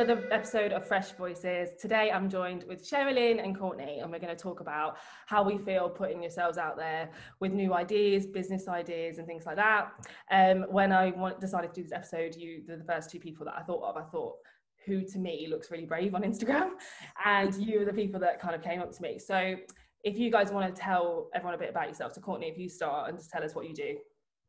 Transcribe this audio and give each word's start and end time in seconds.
another 0.00 0.26
episode 0.32 0.72
of 0.72 0.88
Fresh 0.88 1.12
Voices. 1.12 1.68
Today 1.78 2.10
I'm 2.10 2.30
joined 2.30 2.64
with 2.66 2.82
Sherilyn 2.82 3.44
and 3.44 3.54
Courtnay, 3.54 4.00
and 4.00 4.10
we're 4.10 4.18
going 4.18 4.34
to 4.34 4.42
talk 4.42 4.60
about 4.60 4.96
how 5.26 5.42
we 5.42 5.58
feel 5.58 5.90
putting 5.90 6.22
yourselves 6.22 6.56
out 6.56 6.78
there 6.78 7.10
with 7.38 7.52
new 7.52 7.74
ideas, 7.74 8.24
business 8.24 8.66
ideas, 8.66 9.18
and 9.18 9.26
things 9.26 9.44
like 9.44 9.56
that. 9.56 9.90
Um, 10.30 10.64
when 10.70 10.90
I 10.90 11.10
want, 11.10 11.38
decided 11.38 11.74
to 11.74 11.82
do 11.82 11.82
this 11.82 11.92
episode, 11.92 12.34
you 12.34 12.62
the 12.66 12.82
first 12.84 13.10
two 13.10 13.20
people 13.20 13.44
that 13.44 13.56
I 13.58 13.62
thought 13.62 13.82
of. 13.82 13.98
I 13.98 14.06
thought, 14.08 14.36
who 14.86 15.04
to 15.04 15.18
me 15.18 15.48
looks 15.50 15.70
really 15.70 15.84
brave 15.84 16.14
on 16.14 16.22
Instagram, 16.22 16.70
and 17.26 17.54
you 17.56 17.80
were 17.80 17.84
the 17.84 17.92
people 17.92 18.18
that 18.20 18.40
kind 18.40 18.54
of 18.54 18.62
came 18.62 18.80
up 18.80 18.92
to 18.92 19.02
me. 19.02 19.18
So 19.18 19.54
if 20.02 20.16
you 20.16 20.30
guys 20.30 20.50
want 20.50 20.74
to 20.74 20.80
tell 20.80 21.28
everyone 21.34 21.56
a 21.56 21.58
bit 21.58 21.68
about 21.68 21.88
yourself, 21.88 22.14
so 22.14 22.22
Courtnay, 22.22 22.50
if 22.50 22.56
you 22.56 22.70
start 22.70 23.10
and 23.10 23.18
just 23.18 23.28
tell 23.28 23.44
us 23.44 23.54
what 23.54 23.68
you 23.68 23.74
do. 23.74 23.98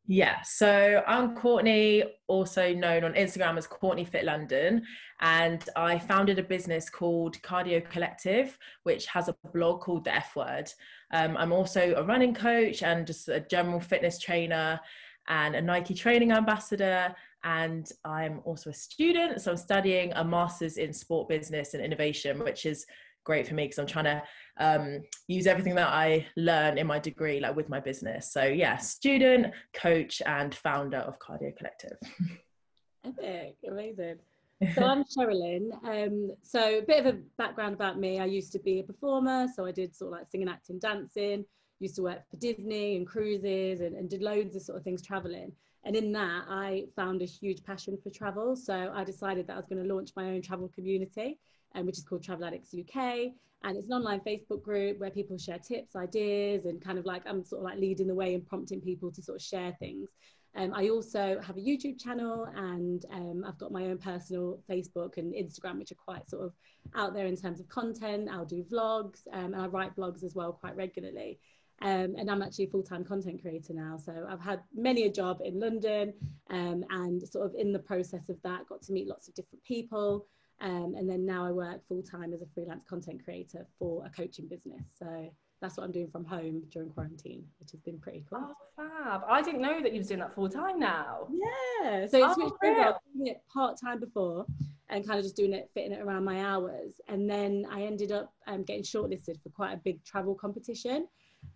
Yeah, 0.08 0.42
so 0.42 1.02
I'm 1.06 1.36
Courtnay, 1.36 2.02
also 2.26 2.74
known 2.74 3.04
on 3.04 3.14
Instagram 3.14 3.56
as 3.56 3.68
Courtnay 3.68 4.06
Fit 4.06 4.24
London, 4.24 4.82
and 5.20 5.64
I 5.76 6.00
founded 6.00 6.40
a 6.40 6.42
business 6.42 6.90
called 6.90 7.40
Cardio 7.42 7.88
Collective, 7.88 8.58
which 8.82 9.06
has 9.06 9.28
a 9.28 9.36
blog 9.54 9.80
called 9.80 10.04
The 10.04 10.14
F 10.16 10.34
Word. 10.34 10.68
Um, 11.12 11.36
I'm 11.36 11.52
also 11.52 11.94
a 11.96 12.02
running 12.02 12.34
coach 12.34 12.82
and 12.82 13.06
just 13.06 13.28
a 13.28 13.40
general 13.40 13.78
fitness 13.78 14.18
trainer 14.18 14.80
and 15.28 15.54
a 15.54 15.62
Nike 15.62 15.94
training 15.94 16.32
ambassador, 16.32 17.14
and 17.44 17.88
I'm 18.04 18.40
also 18.44 18.70
a 18.70 18.74
student. 18.74 19.40
So 19.40 19.52
I'm 19.52 19.56
studying 19.56 20.12
a 20.14 20.24
master's 20.24 20.78
in 20.78 20.92
sport 20.92 21.28
business 21.28 21.74
and 21.74 21.82
innovation, 21.82 22.40
which 22.40 22.66
is 22.66 22.86
great 23.24 23.46
for 23.46 23.54
me 23.54 23.64
because 23.64 23.78
I'm 23.78 23.86
trying 23.86 24.04
to 24.04 24.22
um, 24.58 25.02
use 25.28 25.46
everything 25.46 25.74
that 25.76 25.88
I 25.88 26.26
learn 26.36 26.78
in 26.78 26.86
my 26.86 26.98
degree, 26.98 27.40
like 27.40 27.56
with 27.56 27.68
my 27.68 27.80
business. 27.80 28.32
So 28.32 28.44
yeah, 28.44 28.76
student, 28.76 29.52
coach, 29.72 30.22
and 30.26 30.54
founder 30.54 30.98
of 30.98 31.18
Cardio 31.18 31.56
Collective. 31.56 31.96
Epic, 33.04 33.56
amazing. 33.68 34.16
So 34.76 34.84
I'm 34.84 35.02
Sherilyn. 35.02 35.72
Um, 35.82 36.36
so 36.44 36.78
a 36.78 36.82
bit 36.82 37.04
of 37.04 37.06
a 37.06 37.18
background 37.36 37.74
about 37.74 37.98
me. 37.98 38.20
I 38.20 38.26
used 38.26 38.52
to 38.52 38.60
be 38.60 38.78
a 38.78 38.84
performer, 38.84 39.48
so 39.52 39.66
I 39.66 39.72
did 39.72 39.92
sort 39.92 40.12
of 40.12 40.18
like 40.20 40.30
singing, 40.30 40.48
acting, 40.48 40.78
dancing. 40.78 41.44
Used 41.80 41.96
to 41.96 42.02
work 42.02 42.20
for 42.30 42.36
Disney 42.36 42.96
and 42.96 43.04
cruises, 43.04 43.80
and, 43.80 43.96
and 43.96 44.08
did 44.08 44.22
loads 44.22 44.54
of 44.54 44.62
sort 44.62 44.78
of 44.78 44.84
things 44.84 45.02
traveling. 45.02 45.50
And 45.84 45.96
in 45.96 46.12
that, 46.12 46.44
I 46.48 46.84
found 46.94 47.22
a 47.22 47.24
huge 47.24 47.64
passion 47.64 47.98
for 48.02 48.10
travel. 48.10 48.54
So 48.54 48.92
I 48.94 49.02
decided 49.02 49.48
that 49.48 49.54
I 49.54 49.56
was 49.56 49.66
going 49.66 49.82
to 49.82 49.92
launch 49.92 50.10
my 50.14 50.26
own 50.26 50.42
travel 50.42 50.68
community 50.68 51.40
um, 51.74 51.86
which 51.86 51.98
is 51.98 52.04
called 52.04 52.22
Travel 52.22 52.44
Addicts 52.44 52.74
UK. 52.74 53.32
And 53.64 53.76
it's 53.76 53.86
an 53.86 53.92
online 53.92 54.20
Facebook 54.20 54.62
group 54.62 54.98
where 54.98 55.10
people 55.10 55.38
share 55.38 55.58
tips, 55.58 55.94
ideas, 55.94 56.64
and 56.64 56.82
kind 56.82 56.98
of 56.98 57.04
like 57.06 57.22
I'm 57.26 57.44
sort 57.44 57.60
of 57.60 57.64
like 57.64 57.78
leading 57.78 58.08
the 58.08 58.14
way 58.14 58.34
and 58.34 58.46
prompting 58.46 58.80
people 58.80 59.12
to 59.12 59.22
sort 59.22 59.36
of 59.36 59.42
share 59.42 59.76
things. 59.78 60.08
Um, 60.54 60.72
I 60.74 60.88
also 60.90 61.40
have 61.40 61.56
a 61.56 61.60
YouTube 61.60 61.98
channel 62.02 62.46
and 62.54 63.04
um, 63.10 63.44
I've 63.46 63.56
got 63.58 63.72
my 63.72 63.84
own 63.84 63.98
personal 63.98 64.60
Facebook 64.68 65.16
and 65.16 65.32
Instagram, 65.32 65.78
which 65.78 65.92
are 65.92 65.96
quite 65.96 66.28
sort 66.28 66.44
of 66.44 66.52
out 66.94 67.14
there 67.14 67.26
in 67.26 67.36
terms 67.36 67.58
of 67.58 67.68
content. 67.68 68.28
I'll 68.30 68.44
do 68.44 68.64
vlogs 68.64 69.20
um, 69.32 69.54
and 69.54 69.62
I 69.62 69.66
write 69.66 69.96
blogs 69.96 70.22
as 70.24 70.34
well 70.34 70.52
quite 70.52 70.76
regularly. 70.76 71.38
Um, 71.80 72.14
and 72.16 72.30
I'm 72.30 72.42
actually 72.42 72.66
a 72.66 72.70
full-time 72.70 73.04
content 73.04 73.40
creator 73.40 73.72
now. 73.72 73.96
So 73.96 74.26
I've 74.28 74.40
had 74.40 74.60
many 74.74 75.04
a 75.04 75.12
job 75.12 75.40
in 75.42 75.58
London 75.58 76.12
um, 76.50 76.84
and 76.90 77.26
sort 77.26 77.46
of 77.46 77.54
in 77.58 77.72
the 77.72 77.78
process 77.78 78.28
of 78.28 78.36
that, 78.42 78.68
got 78.68 78.82
to 78.82 78.92
meet 78.92 79.08
lots 79.08 79.28
of 79.28 79.34
different 79.34 79.64
people. 79.64 80.26
Um, 80.62 80.94
and 80.96 81.10
then 81.10 81.26
now 81.26 81.44
I 81.44 81.50
work 81.50 81.80
full 81.88 82.02
time 82.02 82.32
as 82.32 82.40
a 82.40 82.46
freelance 82.54 82.84
content 82.88 83.24
creator 83.24 83.66
for 83.78 84.06
a 84.06 84.10
coaching 84.10 84.46
business. 84.46 84.82
So 84.96 85.28
that's 85.60 85.76
what 85.76 85.84
I'm 85.84 85.92
doing 85.92 86.08
from 86.08 86.24
home 86.24 86.62
during 86.70 86.90
quarantine, 86.90 87.44
which 87.58 87.72
has 87.72 87.80
been 87.80 87.98
pretty 87.98 88.24
cool. 88.30 88.48
Oh, 88.48 88.54
fab. 88.76 89.22
I 89.28 89.42
didn't 89.42 89.60
know 89.60 89.82
that 89.82 89.92
you 89.92 89.98
was 89.98 90.08
doing 90.08 90.20
that 90.20 90.34
full 90.34 90.48
time 90.48 90.78
now. 90.78 91.28
Yeah. 91.30 92.06
So 92.06 92.24
it's 92.24 92.38
oh, 92.38 92.56
really 92.62 92.80
I 92.80 92.92
doing 93.14 93.26
it 93.28 93.42
part 93.52 93.80
time 93.80 93.98
before 93.98 94.46
and 94.88 95.06
kind 95.06 95.18
of 95.18 95.24
just 95.24 95.36
doing 95.36 95.52
it, 95.52 95.70
fitting 95.74 95.92
it 95.92 96.00
around 96.00 96.24
my 96.24 96.44
hours. 96.44 97.00
And 97.08 97.28
then 97.28 97.66
I 97.70 97.82
ended 97.82 98.12
up 98.12 98.32
um, 98.46 98.62
getting 98.62 98.82
shortlisted 98.82 99.42
for 99.42 99.48
quite 99.48 99.72
a 99.72 99.78
big 99.78 100.04
travel 100.04 100.34
competition. 100.34 101.08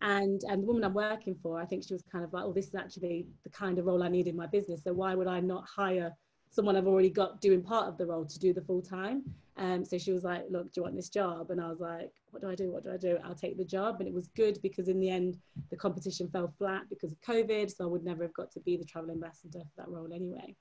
And, 0.03 0.41
and 0.49 0.62
the 0.62 0.66
woman 0.66 0.83
I'm 0.83 0.95
working 0.95 1.37
for, 1.41 1.61
I 1.61 1.65
think 1.65 1.84
she 1.84 1.93
was 1.93 2.03
kind 2.11 2.25
of 2.25 2.33
like, 2.33 2.45
oh, 2.45 2.53
this 2.53 2.66
is 2.66 2.75
actually 2.75 3.27
the 3.45 3.50
kind 3.50 3.78
of 3.78 3.87
role 3.87 4.03
I 4.03 4.09
need 4.09 4.27
in 4.27 4.37
my 4.37 4.47
business. 4.47 4.83
So 4.83 4.93
why 4.93 5.15
would 5.15 5.28
I 5.28 5.41
not 5.41 5.65
hire 5.65 6.12
someone 6.56 6.75
I've 6.75 6.87
already 6.87 7.11
got 7.11 7.41
doing 7.43 7.62
part 7.62 7.87
of 7.87 7.99
the 7.99 8.06
role 8.06 8.25
to 8.25 8.39
do 8.39 8.55
the 8.55 8.62
full 8.62 8.81
time. 8.81 9.22
Um, 9.59 9.84
so 9.84 9.99
she 9.99 10.11
was 10.11 10.25
like, 10.25 10.44
look, 10.50 10.72
do 10.72 10.81
you 10.81 10.83
want 10.83 10.97
this 10.97 11.11
job? 11.11 11.50
And 11.50 11.61
I 11.61 11.69
was 11.69 11.81
like, 11.81 12.12
what 12.31 12.43
do 12.43 12.50
I 12.50 12.55
do? 12.55 12.71
What 12.71 12.83
do 12.83 12.93
I 12.93 12.97
do? 12.97 13.19
I'll 13.25 13.34
take 13.34 13.59
the 13.59 13.65
job. 13.65 14.00
And 14.00 14.09
it 14.09 14.15
was 14.15 14.28
good 14.28 14.59
because 14.62 14.89
in 14.89 14.99
the 14.99 15.11
end, 15.11 15.39
the 15.71 15.77
competition 15.77 16.28
fell 16.28 16.53
flat 16.59 16.83
because 16.89 17.12
of 17.12 17.21
COVID. 17.21 17.75
So 17.75 17.84
I 17.84 17.87
would 17.87 18.05
never 18.05 18.22
have 18.22 18.34
got 18.34 18.50
to 18.53 18.61
be 18.61 18.77
the 18.77 18.84
travel 18.84 19.11
ambassador 19.11 19.61
for 19.61 19.83
that 19.83 19.89
role 19.89 20.12
anyway. 20.12 20.56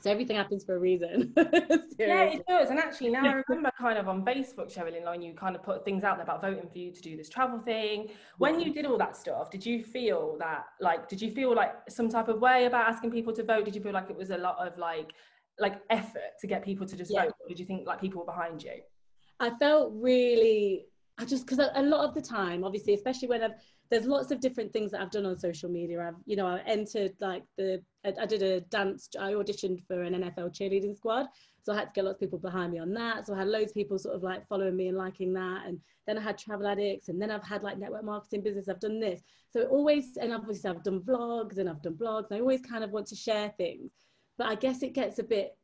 So 0.00 0.12
everything 0.12 0.36
happens 0.36 0.62
for 0.62 0.76
a 0.76 0.78
reason. 0.78 1.32
yeah, 1.98 2.22
it 2.22 2.46
does. 2.46 2.70
And 2.70 2.78
actually, 2.78 3.10
now 3.10 3.24
I 3.24 3.42
remember 3.48 3.72
kind 3.76 3.98
of 3.98 4.08
on 4.08 4.24
Facebook, 4.24 4.72
Sherilyn, 4.72 5.04
line 5.04 5.22
you 5.22 5.34
kind 5.34 5.56
of 5.56 5.62
put 5.64 5.84
things 5.84 6.04
out 6.04 6.18
there 6.18 6.24
about 6.24 6.40
voting 6.40 6.68
for 6.70 6.78
you 6.78 6.92
to 6.92 7.02
do 7.02 7.16
this 7.16 7.28
travel 7.28 7.58
thing. 7.58 8.10
When 8.38 8.60
you 8.60 8.72
did 8.72 8.86
all 8.86 8.96
that 8.98 9.16
stuff, 9.16 9.50
did 9.50 9.66
you 9.66 9.82
feel 9.82 10.36
that, 10.38 10.66
like, 10.80 11.08
did 11.08 11.20
you 11.20 11.32
feel 11.32 11.52
like 11.52 11.74
some 11.88 12.08
type 12.08 12.28
of 12.28 12.40
way 12.40 12.66
about 12.66 12.88
asking 12.88 13.10
people 13.10 13.32
to 13.32 13.42
vote? 13.42 13.64
Did 13.64 13.74
you 13.74 13.80
feel 13.80 13.92
like 13.92 14.08
it 14.08 14.16
was 14.16 14.30
a 14.30 14.38
lot 14.38 14.64
of 14.64 14.78
like, 14.78 15.14
like 15.58 15.80
effort 15.90 16.38
to 16.40 16.46
get 16.46 16.64
people 16.64 16.86
to 16.86 16.96
just 16.96 17.10
yeah. 17.10 17.24
vote? 17.24 17.32
Or 17.40 17.48
did 17.48 17.58
you 17.58 17.66
think 17.66 17.84
like 17.84 18.00
people 18.00 18.20
were 18.20 18.32
behind 18.32 18.62
you? 18.62 18.74
I 19.40 19.50
felt 19.50 19.92
really, 19.96 20.86
I 21.18 21.24
just, 21.24 21.44
because 21.44 21.58
a, 21.58 21.72
a 21.74 21.82
lot 21.82 22.08
of 22.08 22.14
the 22.14 22.22
time, 22.22 22.62
obviously, 22.62 22.94
especially 22.94 23.26
when 23.26 23.42
I've, 23.42 23.54
there's 23.90 24.06
lots 24.06 24.30
of 24.30 24.40
different 24.40 24.72
things 24.72 24.90
that 24.90 25.00
I've 25.00 25.10
done 25.10 25.24
on 25.24 25.38
social 25.38 25.70
media. 25.70 26.06
I've, 26.06 26.20
you 26.26 26.36
know, 26.36 26.46
I 26.46 26.60
entered 26.66 27.12
like 27.20 27.42
the, 27.56 27.82
I, 28.04 28.12
I, 28.20 28.26
did 28.26 28.42
a 28.42 28.60
dance, 28.62 29.08
I 29.18 29.32
auditioned 29.32 29.86
for 29.86 30.02
an 30.02 30.14
NFL 30.14 30.56
cheerleading 30.56 30.96
squad. 30.96 31.26
So 31.62 31.72
I 31.72 31.76
had 31.76 31.86
to 31.86 31.92
get 31.94 32.04
lots 32.04 32.16
of 32.16 32.20
people 32.20 32.38
behind 32.38 32.72
me 32.72 32.78
on 32.78 32.92
that. 32.94 33.26
So 33.26 33.34
I 33.34 33.38
had 33.38 33.48
loads 33.48 33.70
of 33.70 33.74
people 33.74 33.98
sort 33.98 34.14
of 34.14 34.22
like 34.22 34.46
following 34.46 34.76
me 34.76 34.88
and 34.88 34.96
liking 34.96 35.32
that. 35.34 35.66
And 35.66 35.80
then 36.06 36.18
I 36.18 36.22
had 36.22 36.36
travel 36.36 36.66
addicts 36.66 37.08
and 37.08 37.20
then 37.20 37.30
I've 37.30 37.46
had 37.46 37.62
like 37.62 37.78
network 37.78 38.04
marketing 38.04 38.42
business. 38.42 38.68
I've 38.68 38.80
done 38.80 39.00
this. 39.00 39.22
So 39.50 39.60
it 39.60 39.68
always, 39.68 40.16
and 40.16 40.32
obviously 40.32 40.70
I've 40.70 40.82
done 40.82 41.00
vlogs 41.00 41.58
and 41.58 41.68
I've 41.68 41.82
done 41.82 41.94
blogs. 41.94 42.30
I 42.30 42.40
always 42.40 42.60
kind 42.60 42.84
of 42.84 42.90
want 42.90 43.06
to 43.08 43.16
share 43.16 43.52
things. 43.56 43.90
But 44.36 44.48
I 44.48 44.54
guess 44.54 44.82
it 44.82 44.92
gets 44.92 45.18
a 45.18 45.24
bit, 45.24 45.56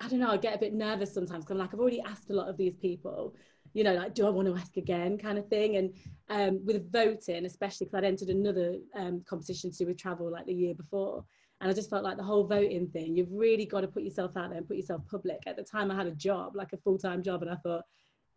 I 0.00 0.08
don't 0.08 0.20
know, 0.20 0.30
I 0.30 0.36
get 0.36 0.54
a 0.54 0.58
bit 0.58 0.74
nervous 0.74 1.12
sometimes 1.12 1.44
because 1.44 1.52
I'm 1.52 1.58
like, 1.58 1.74
I've 1.74 1.80
already 1.80 2.02
asked 2.02 2.30
a 2.30 2.34
lot 2.34 2.48
of 2.48 2.56
these 2.56 2.76
people 2.76 3.34
you 3.72 3.84
know, 3.84 3.94
like, 3.94 4.14
do 4.14 4.26
I 4.26 4.30
want 4.30 4.48
to 4.48 4.56
ask 4.56 4.76
again 4.76 5.18
kind 5.18 5.38
of 5.38 5.48
thing. 5.48 5.76
And 5.76 5.94
um, 6.28 6.64
with 6.64 6.90
voting, 6.90 7.44
especially 7.44 7.86
because 7.86 7.98
I'd 7.98 8.04
entered 8.04 8.28
another 8.28 8.76
um, 8.96 9.22
competition 9.28 9.70
to 9.70 9.78
do 9.78 9.86
with 9.86 9.98
travel 9.98 10.30
like 10.30 10.46
the 10.46 10.54
year 10.54 10.74
before. 10.74 11.24
And 11.60 11.70
I 11.70 11.74
just 11.74 11.90
felt 11.90 12.04
like 12.04 12.16
the 12.16 12.22
whole 12.22 12.44
voting 12.44 12.88
thing, 12.88 13.16
you've 13.16 13.30
really 13.30 13.66
got 13.66 13.82
to 13.82 13.88
put 13.88 14.02
yourself 14.02 14.36
out 14.36 14.48
there 14.48 14.58
and 14.58 14.66
put 14.66 14.78
yourself 14.78 15.02
public. 15.10 15.40
At 15.46 15.56
the 15.56 15.62
time 15.62 15.90
I 15.90 15.94
had 15.94 16.06
a 16.06 16.12
job, 16.12 16.56
like 16.56 16.72
a 16.72 16.78
full-time 16.78 17.22
job, 17.22 17.42
and 17.42 17.50
I 17.50 17.56
thought, 17.56 17.82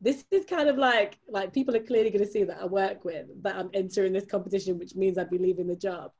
this 0.02 0.26
is 0.32 0.46
kind 0.46 0.68
of 0.68 0.78
like, 0.78 1.18
like 1.30 1.54
people 1.54 1.74
are 1.76 1.84
clearly 1.84 2.10
going 2.10 2.26
to 2.26 2.30
see 2.30 2.44
that 2.44 2.62
I 2.62 2.66
work 2.66 3.06
with, 3.06 3.28
that 3.44 3.56
I'm 3.56 3.70
entering 3.74 4.12
this 4.12 4.26
competition, 4.26 4.78
which 4.78 4.96
means 4.96 5.18
I'd 5.18 5.30
be 5.30 5.38
leaving 5.38 5.68
the 5.68 5.76
job. 5.78 6.12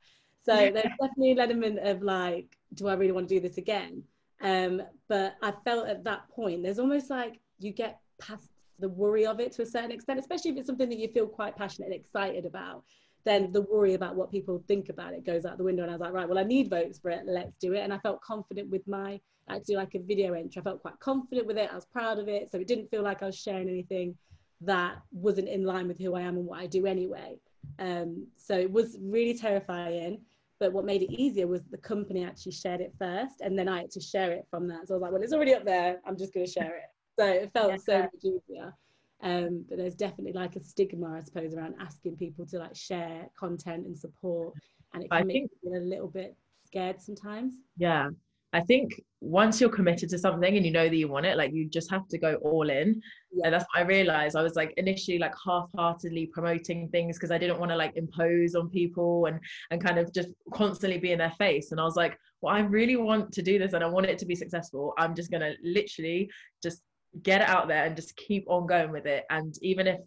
So 0.46 0.56
there's 0.56 0.72
definitely 0.72 1.32
an 1.32 1.40
element 1.40 1.78
of 1.80 2.02
like, 2.02 2.56
do 2.72 2.88
I 2.88 2.94
really 2.94 3.12
want 3.12 3.28
to 3.28 3.34
do 3.34 3.40
this 3.40 3.58
again? 3.58 4.02
Um, 4.40 4.82
but 5.08 5.36
I 5.42 5.52
felt 5.64 5.88
at 5.88 6.04
that 6.04 6.28
point, 6.30 6.62
there's 6.62 6.78
almost 6.78 7.10
like 7.10 7.40
you 7.58 7.72
get 7.72 8.00
past 8.18 8.48
the 8.78 8.88
worry 8.88 9.26
of 9.26 9.40
it 9.40 9.52
to 9.52 9.62
a 9.62 9.66
certain 9.66 9.90
extent, 9.90 10.18
especially 10.18 10.50
if 10.50 10.56
it's 10.56 10.66
something 10.66 10.88
that 10.88 10.98
you 10.98 11.08
feel 11.08 11.26
quite 11.26 11.56
passionate 11.56 11.86
and 11.86 11.94
excited 11.94 12.44
about, 12.44 12.82
then 13.24 13.50
the 13.52 13.62
worry 13.62 13.94
about 13.94 14.16
what 14.16 14.30
people 14.30 14.62
think 14.68 14.88
about 14.88 15.14
it 15.14 15.24
goes 15.24 15.44
out 15.44 15.56
the 15.56 15.64
window. 15.64 15.82
And 15.82 15.90
I 15.90 15.94
was 15.94 16.00
like, 16.00 16.12
right, 16.12 16.28
well, 16.28 16.38
I 16.38 16.42
need 16.42 16.68
votes 16.68 16.98
for 16.98 17.10
it. 17.10 17.22
Let's 17.26 17.56
do 17.58 17.72
it. 17.72 17.80
And 17.80 17.92
I 17.92 17.98
felt 17.98 18.20
confident 18.20 18.68
with 18.70 18.86
my 18.86 19.20
actually 19.48 19.76
like 19.76 19.94
a 19.94 19.98
video 20.00 20.34
entry. 20.34 20.60
I 20.60 20.64
felt 20.64 20.82
quite 20.82 20.98
confident 21.00 21.46
with 21.46 21.58
it. 21.58 21.70
I 21.70 21.74
was 21.74 21.86
proud 21.86 22.18
of 22.18 22.28
it. 22.28 22.50
So 22.50 22.58
it 22.58 22.66
didn't 22.66 22.90
feel 22.90 23.02
like 23.02 23.22
I 23.22 23.26
was 23.26 23.38
sharing 23.38 23.68
anything 23.68 24.16
that 24.60 24.96
wasn't 25.12 25.48
in 25.48 25.64
line 25.64 25.88
with 25.88 25.98
who 25.98 26.14
I 26.14 26.22
am 26.22 26.36
and 26.36 26.46
what 26.46 26.60
I 26.60 26.66
do 26.66 26.86
anyway. 26.86 27.36
Um, 27.78 28.26
so 28.36 28.56
it 28.58 28.70
was 28.70 28.98
really 29.00 29.36
terrifying. 29.36 30.20
But 30.60 30.72
what 30.72 30.84
made 30.84 31.02
it 31.02 31.12
easier 31.12 31.46
was 31.46 31.62
the 31.64 31.78
company 31.78 32.24
actually 32.24 32.52
shared 32.52 32.80
it 32.80 32.94
first, 32.98 33.40
and 33.40 33.58
then 33.58 33.68
I 33.68 33.80
had 33.80 33.90
to 33.90 34.00
share 34.00 34.30
it 34.30 34.46
from 34.48 34.68
that. 34.68 34.86
So 34.86 34.94
I 34.94 34.96
was 34.96 35.02
like, 35.02 35.12
well, 35.12 35.22
it's 35.22 35.32
already 35.32 35.52
up 35.52 35.64
there. 35.64 36.00
I'm 36.06 36.16
just 36.16 36.32
going 36.32 36.46
to 36.46 36.52
share 36.52 36.76
it. 36.76 36.93
So 37.18 37.26
it 37.26 37.52
felt 37.52 37.70
yeah. 37.70 37.76
so 37.76 37.98
much 38.00 38.24
easier. 38.24 38.74
Um, 39.22 39.64
but 39.68 39.78
there's 39.78 39.94
definitely 39.94 40.32
like 40.32 40.56
a 40.56 40.62
stigma, 40.62 41.16
I 41.16 41.22
suppose, 41.22 41.54
around 41.54 41.76
asking 41.80 42.16
people 42.16 42.44
to 42.46 42.58
like 42.58 42.76
share 42.76 43.28
content 43.38 43.86
and 43.86 43.96
support, 43.96 44.54
and 44.92 45.04
it 45.04 45.10
can 45.10 45.22
I 45.22 45.24
make 45.24 45.46
a 45.66 45.78
little 45.78 46.08
bit 46.08 46.36
scared 46.66 47.00
sometimes. 47.00 47.54
Yeah, 47.78 48.10
I 48.54 48.60
think 48.60 49.02
once 49.20 49.60
you're 49.60 49.68
committed 49.68 50.08
to 50.10 50.18
something 50.18 50.56
and 50.56 50.64
you 50.64 50.70
know 50.70 50.88
that 50.88 50.94
you 50.94 51.08
want 51.08 51.26
it, 51.26 51.36
like 51.36 51.52
you 51.52 51.68
just 51.68 51.90
have 51.90 52.06
to 52.08 52.18
go 52.18 52.34
all 52.36 52.70
in. 52.70 53.02
Yeah. 53.32 53.46
And 53.46 53.54
that's 53.54 53.64
what 53.64 53.82
I 53.82 53.86
realized. 53.86 54.36
I 54.36 54.42
was 54.42 54.54
like 54.54 54.72
initially 54.76 55.18
like 55.18 55.34
half-heartedly 55.44 56.26
promoting 56.26 56.88
things 56.90 57.16
because 57.16 57.32
I 57.32 57.38
didn't 57.38 57.58
want 57.58 57.72
to 57.72 57.76
like 57.76 57.96
impose 57.96 58.54
on 58.54 58.70
people 58.70 59.26
and 59.26 59.40
and 59.72 59.82
kind 59.82 59.98
of 59.98 60.14
just 60.14 60.28
constantly 60.52 60.98
be 61.00 61.10
in 61.10 61.18
their 61.18 61.32
face. 61.32 61.72
And 61.72 61.80
I 61.80 61.84
was 61.84 61.96
like, 61.96 62.16
well, 62.42 62.54
I 62.54 62.60
really 62.60 62.94
want 62.94 63.32
to 63.32 63.42
do 63.42 63.58
this 63.58 63.72
and 63.72 63.82
I 63.82 63.88
want 63.88 64.06
it 64.06 64.18
to 64.18 64.26
be 64.26 64.36
successful. 64.36 64.94
I'm 64.98 65.16
just 65.16 65.32
gonna 65.32 65.54
literally 65.64 66.30
just 66.62 66.80
get 67.22 67.40
it 67.40 67.48
out 67.48 67.68
there 67.68 67.84
and 67.84 67.96
just 67.96 68.16
keep 68.16 68.44
on 68.48 68.66
going 68.66 68.90
with 68.90 69.06
it. 69.06 69.24
And 69.30 69.54
even 69.62 69.86
if 69.86 70.00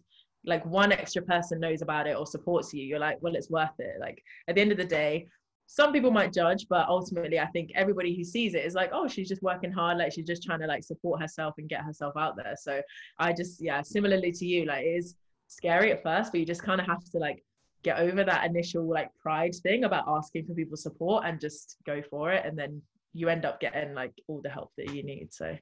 like 0.44 0.64
one 0.64 0.92
extra 0.92 1.22
person 1.22 1.60
knows 1.60 1.82
about 1.82 2.06
it 2.06 2.16
or 2.16 2.24
supports 2.24 2.72
you 2.72 2.82
you're 2.82 2.98
like 2.98 3.18
well 3.20 3.34
it's 3.34 3.50
worth 3.50 3.78
it. 3.78 3.96
Like 4.00 4.22
at 4.46 4.54
the 4.54 4.60
end 4.60 4.72
of 4.72 4.78
the 4.78 4.84
day 4.84 5.26
some 5.66 5.92
people 5.92 6.10
might 6.10 6.32
judge 6.32 6.66
but 6.70 6.88
ultimately 6.88 7.38
i 7.38 7.44
think 7.48 7.70
everybody 7.74 8.16
who 8.16 8.24
sees 8.24 8.54
it 8.54 8.64
is 8.64 8.72
like 8.74 8.88
oh 8.94 9.06
she's 9.06 9.28
just 9.28 9.42
working 9.42 9.72
hard. 9.72 9.98
Like 9.98 10.12
she's 10.12 10.26
just 10.26 10.42
trying 10.42 10.60
to 10.60 10.66
like 10.66 10.84
support 10.84 11.20
herself 11.20 11.54
and 11.58 11.68
get 11.68 11.82
herself 11.82 12.16
out 12.16 12.36
there. 12.36 12.54
So 12.58 12.80
i 13.18 13.32
just 13.32 13.60
yeah 13.60 13.82
similarly 13.82 14.32
to 14.32 14.46
you 14.46 14.64
like 14.64 14.84
it 14.84 14.88
is 14.88 15.16
scary 15.48 15.92
at 15.92 16.02
first 16.02 16.30
but 16.30 16.40
you 16.40 16.46
just 16.46 16.62
kind 16.62 16.80
of 16.80 16.86
have 16.86 17.02
to 17.12 17.18
like 17.18 17.42
get 17.82 17.98
over 17.98 18.24
that 18.24 18.44
initial 18.44 18.86
like 18.88 19.10
pride 19.20 19.54
thing 19.62 19.84
about 19.84 20.04
asking 20.08 20.44
for 20.44 20.54
people's 20.54 20.82
support 20.82 21.24
and 21.26 21.40
just 21.40 21.76
go 21.86 22.02
for 22.02 22.32
it 22.32 22.44
and 22.44 22.58
then 22.58 22.82
you 23.12 23.28
end 23.28 23.44
up 23.44 23.60
getting 23.60 23.94
like 23.94 24.12
all 24.26 24.40
the 24.42 24.50
help 24.50 24.70
that 24.76 24.94
you 24.94 25.02
need 25.02 25.28
so 25.30 25.56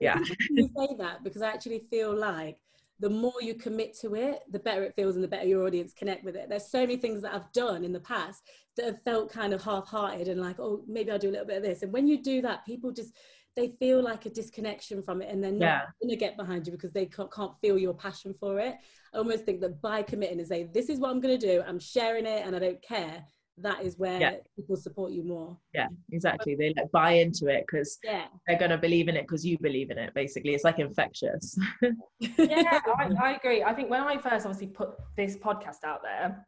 yeah 0.00 0.18
you 0.50 0.68
say 0.76 0.88
that 0.98 1.22
because 1.24 1.42
i 1.42 1.48
actually 1.48 1.80
feel 1.90 2.14
like 2.14 2.58
the 3.02 3.10
more 3.10 3.34
you 3.40 3.54
commit 3.54 3.98
to 3.98 4.14
it, 4.14 4.42
the 4.52 4.60
better 4.60 4.84
it 4.84 4.94
feels 4.94 5.16
and 5.16 5.24
the 5.24 5.28
better 5.28 5.44
your 5.44 5.66
audience 5.66 5.92
connect 5.92 6.22
with 6.22 6.36
it. 6.36 6.48
There's 6.48 6.70
so 6.70 6.80
many 6.80 6.96
things 6.96 7.20
that 7.22 7.34
I've 7.34 7.50
done 7.52 7.84
in 7.84 7.92
the 7.92 7.98
past 7.98 8.44
that 8.76 8.86
have 8.86 9.02
felt 9.02 9.32
kind 9.32 9.52
of 9.52 9.60
half-hearted 9.60 10.28
and 10.28 10.40
like, 10.40 10.60
oh, 10.60 10.84
maybe 10.86 11.10
I'll 11.10 11.18
do 11.18 11.28
a 11.28 11.32
little 11.32 11.46
bit 11.46 11.56
of 11.56 11.64
this. 11.64 11.82
And 11.82 11.92
when 11.92 12.06
you 12.06 12.22
do 12.22 12.40
that, 12.42 12.64
people 12.64 12.92
just 12.92 13.12
they 13.56 13.74
feel 13.80 14.02
like 14.02 14.24
a 14.24 14.30
disconnection 14.30 15.02
from 15.02 15.20
it 15.20 15.28
and 15.30 15.42
they're 15.42 15.52
not 15.52 15.60
yeah. 15.60 15.80
going 16.00 16.10
to 16.10 16.16
get 16.16 16.36
behind 16.36 16.66
you 16.66 16.72
because 16.72 16.92
they 16.92 17.04
can't, 17.04 17.30
can't, 17.30 17.52
feel 17.60 17.76
your 17.76 17.92
passion 17.92 18.34
for 18.38 18.58
it. 18.58 18.76
I 19.12 19.18
almost 19.18 19.44
think 19.44 19.60
that 19.60 19.82
by 19.82 20.02
committing 20.02 20.38
and 20.38 20.48
saying, 20.48 20.70
this 20.72 20.88
is 20.88 20.98
what 20.98 21.10
I'm 21.10 21.20
going 21.20 21.38
to 21.38 21.46
do, 21.46 21.62
I'm 21.66 21.78
sharing 21.78 22.24
it 22.24 22.46
and 22.46 22.56
I 22.56 22.58
don't 22.60 22.80
care, 22.80 23.24
that 23.58 23.82
is 23.82 23.98
where 23.98 24.20
yeah. 24.20 24.34
people 24.56 24.76
support 24.76 25.12
you 25.12 25.22
more. 25.22 25.56
Yeah 25.74 25.88
exactly. 26.10 26.54
They 26.54 26.72
like 26.76 26.90
buy 26.90 27.12
into 27.12 27.46
it 27.48 27.64
because 27.66 27.98
yeah. 28.02 28.26
they're 28.46 28.58
going 28.58 28.70
to 28.70 28.78
believe 28.78 29.08
in 29.08 29.16
it 29.16 29.22
because 29.22 29.44
you 29.44 29.58
believe 29.58 29.90
in 29.90 29.98
it 29.98 30.14
basically. 30.14 30.54
It's 30.54 30.64
like 30.64 30.78
infectious. 30.78 31.58
Yeah 32.38 32.80
I, 32.86 33.10
I 33.20 33.32
agree. 33.32 33.62
I 33.62 33.74
think 33.74 33.90
when 33.90 34.00
i 34.00 34.16
first 34.16 34.46
obviously 34.46 34.68
put 34.68 34.90
this 35.16 35.36
podcast 35.36 35.84
out 35.84 36.02
there 36.02 36.46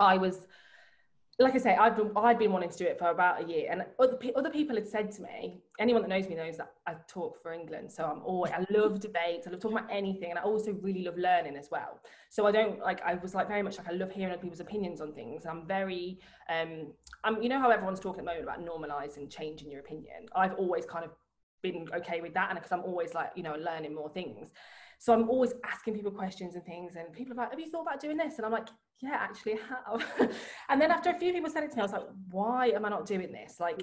i 0.00 0.16
was 0.16 0.46
like 1.42 1.54
I 1.54 1.58
say, 1.58 1.74
I've 1.76 1.96
been 1.96 2.10
I've 2.16 2.38
been 2.38 2.52
wanting 2.52 2.70
to 2.70 2.78
do 2.78 2.84
it 2.84 2.98
for 2.98 3.08
about 3.08 3.42
a 3.42 3.46
year, 3.46 3.68
and 3.70 3.84
other 3.98 4.18
other 4.36 4.50
people 4.50 4.76
had 4.76 4.88
said 4.88 5.10
to 5.12 5.22
me, 5.22 5.60
anyone 5.78 6.02
that 6.02 6.08
knows 6.08 6.28
me 6.28 6.34
knows 6.34 6.56
that 6.56 6.72
I 6.86 6.94
talk 7.08 7.42
for 7.42 7.52
England, 7.52 7.90
so 7.90 8.04
I'm 8.04 8.22
always 8.22 8.52
I 8.52 8.64
love 8.70 9.00
debates, 9.00 9.46
I 9.46 9.50
love 9.50 9.60
talking 9.60 9.78
about 9.78 9.90
anything, 9.90 10.30
and 10.30 10.38
I 10.38 10.42
also 10.42 10.72
really 10.72 11.04
love 11.04 11.16
learning 11.16 11.56
as 11.56 11.70
well. 11.70 12.00
So 12.30 12.46
I 12.46 12.52
don't 12.52 12.80
like 12.80 13.02
I 13.02 13.14
was 13.14 13.34
like 13.34 13.48
very 13.48 13.62
much 13.62 13.78
like 13.78 13.88
I 13.88 13.92
love 13.92 14.10
hearing 14.10 14.32
other 14.32 14.42
people's 14.42 14.60
opinions 14.60 15.00
on 15.00 15.12
things. 15.12 15.44
I'm 15.46 15.66
very 15.66 16.18
um 16.48 16.92
I'm 17.24 17.42
you 17.42 17.48
know 17.48 17.58
how 17.58 17.70
everyone's 17.70 18.00
talking 18.00 18.20
at 18.20 18.24
the 18.24 18.40
moment 18.40 18.44
about 18.44 18.64
normalizing 18.64 19.30
changing 19.30 19.70
your 19.70 19.80
opinion. 19.80 20.26
I've 20.34 20.54
always 20.54 20.86
kind 20.86 21.04
of 21.04 21.10
been 21.62 21.88
okay 21.94 22.20
with 22.20 22.34
that, 22.34 22.50
and 22.50 22.58
because 22.58 22.72
I'm 22.72 22.84
always 22.84 23.14
like 23.14 23.32
you 23.36 23.42
know 23.42 23.54
learning 23.54 23.94
more 23.94 24.10
things. 24.10 24.52
So 24.98 25.12
I'm 25.12 25.28
always 25.28 25.52
asking 25.64 25.94
people 25.94 26.12
questions 26.12 26.54
and 26.54 26.64
things, 26.64 26.94
and 26.96 27.12
people 27.12 27.32
are 27.32 27.36
like, 27.36 27.50
"Have 27.50 27.58
you 27.58 27.70
thought 27.70 27.82
about 27.82 28.00
doing 28.00 28.16
this?" 28.16 28.36
And 28.36 28.46
I'm 28.46 28.52
like, 28.52 28.68
"Yeah, 29.02 29.16
actually, 29.18 29.58
have." 29.68 30.04
and 30.68 30.80
then 30.80 30.90
after 30.90 31.10
a 31.10 31.18
few 31.18 31.32
people 31.32 31.50
said 31.50 31.64
it 31.64 31.70
to 31.70 31.76
me, 31.76 31.82
I 31.82 31.84
was 31.84 31.92
like, 31.92 32.08
"Why 32.30 32.68
am 32.68 32.84
I 32.84 32.88
not 32.88 33.06
doing 33.06 33.32
this?" 33.32 33.60
Like, 33.60 33.80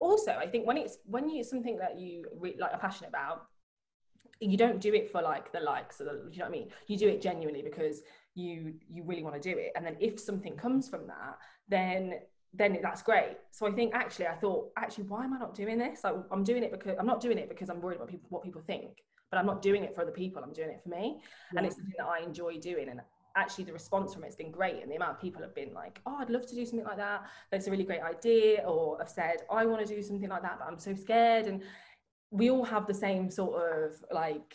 also, 0.00 0.32
I 0.32 0.46
think 0.46 0.66
when 0.66 0.76
it's 0.76 0.98
when 1.06 1.28
you 1.28 1.44
something 1.44 1.76
that 1.78 1.98
you 1.98 2.24
re- 2.38 2.56
like 2.58 2.72
are 2.72 2.78
passionate 2.78 3.08
about, 3.08 3.46
you 4.40 4.56
don't 4.56 4.80
do 4.80 4.94
it 4.94 5.10
for 5.10 5.22
like 5.22 5.52
the 5.52 5.60
likes 5.60 6.00
or 6.00 6.04
the, 6.04 6.28
you 6.32 6.38
know 6.38 6.44
what 6.44 6.48
I 6.48 6.50
mean. 6.50 6.68
You 6.86 6.96
do 6.96 7.08
it 7.08 7.20
genuinely 7.20 7.62
because 7.62 8.02
you 8.34 8.74
you 8.88 9.04
really 9.04 9.22
want 9.22 9.40
to 9.40 9.52
do 9.52 9.56
it, 9.58 9.72
and 9.76 9.84
then 9.86 9.96
if 10.00 10.18
something 10.18 10.56
comes 10.56 10.88
from 10.88 11.06
that, 11.06 11.38
then 11.68 12.14
then 12.52 12.78
that's 12.82 13.02
great. 13.02 13.36
So 13.50 13.66
I 13.66 13.72
think 13.72 13.94
actually, 13.94 14.28
I 14.28 14.36
thought 14.36 14.70
actually, 14.76 15.04
why 15.04 15.24
am 15.24 15.34
I 15.34 15.38
not 15.38 15.54
doing 15.54 15.76
this? 15.76 16.04
Like, 16.04 16.14
I'm 16.30 16.44
doing 16.44 16.62
it 16.62 16.70
because 16.70 16.96
I'm 16.98 17.06
not 17.06 17.20
doing 17.20 17.36
it 17.36 17.48
because 17.48 17.68
I'm 17.68 17.80
worried 17.80 17.96
about 17.96 18.08
people 18.08 18.28
what 18.30 18.42
people 18.42 18.62
think 18.66 19.02
but 19.34 19.40
I'm 19.40 19.46
not 19.46 19.62
doing 19.62 19.82
it 19.82 19.94
for 19.96 20.02
other 20.02 20.12
people. 20.12 20.44
I'm 20.44 20.52
doing 20.52 20.70
it 20.70 20.80
for 20.80 20.90
me. 20.90 21.18
Yeah. 21.52 21.58
And 21.58 21.66
it's 21.66 21.74
something 21.74 21.94
that 21.98 22.06
I 22.06 22.20
enjoy 22.20 22.58
doing. 22.58 22.88
And 22.88 23.00
actually 23.36 23.64
the 23.64 23.72
response 23.72 24.14
from 24.14 24.24
it's 24.24 24.36
been 24.36 24.50
great. 24.50 24.82
And 24.82 24.90
the 24.90 24.96
amount 24.96 25.12
of 25.12 25.20
people 25.20 25.42
have 25.42 25.54
been 25.54 25.72
like, 25.74 26.00
oh, 26.06 26.16
I'd 26.20 26.30
love 26.30 26.46
to 26.46 26.54
do 26.54 26.64
something 26.64 26.86
like 26.86 26.96
that. 26.96 27.24
That's 27.50 27.66
a 27.66 27.70
really 27.70 27.84
great 27.84 28.02
idea. 28.02 28.62
Or 28.66 28.98
have 28.98 29.08
said, 29.08 29.38
I 29.50 29.66
want 29.66 29.86
to 29.86 29.94
do 29.94 30.02
something 30.02 30.28
like 30.28 30.42
that, 30.42 30.58
but 30.58 30.68
I'm 30.68 30.78
so 30.78 30.94
scared. 30.94 31.46
And 31.46 31.62
we 32.30 32.50
all 32.50 32.64
have 32.64 32.86
the 32.86 32.94
same 32.94 33.30
sort 33.30 33.60
of 33.62 34.04
like, 34.12 34.54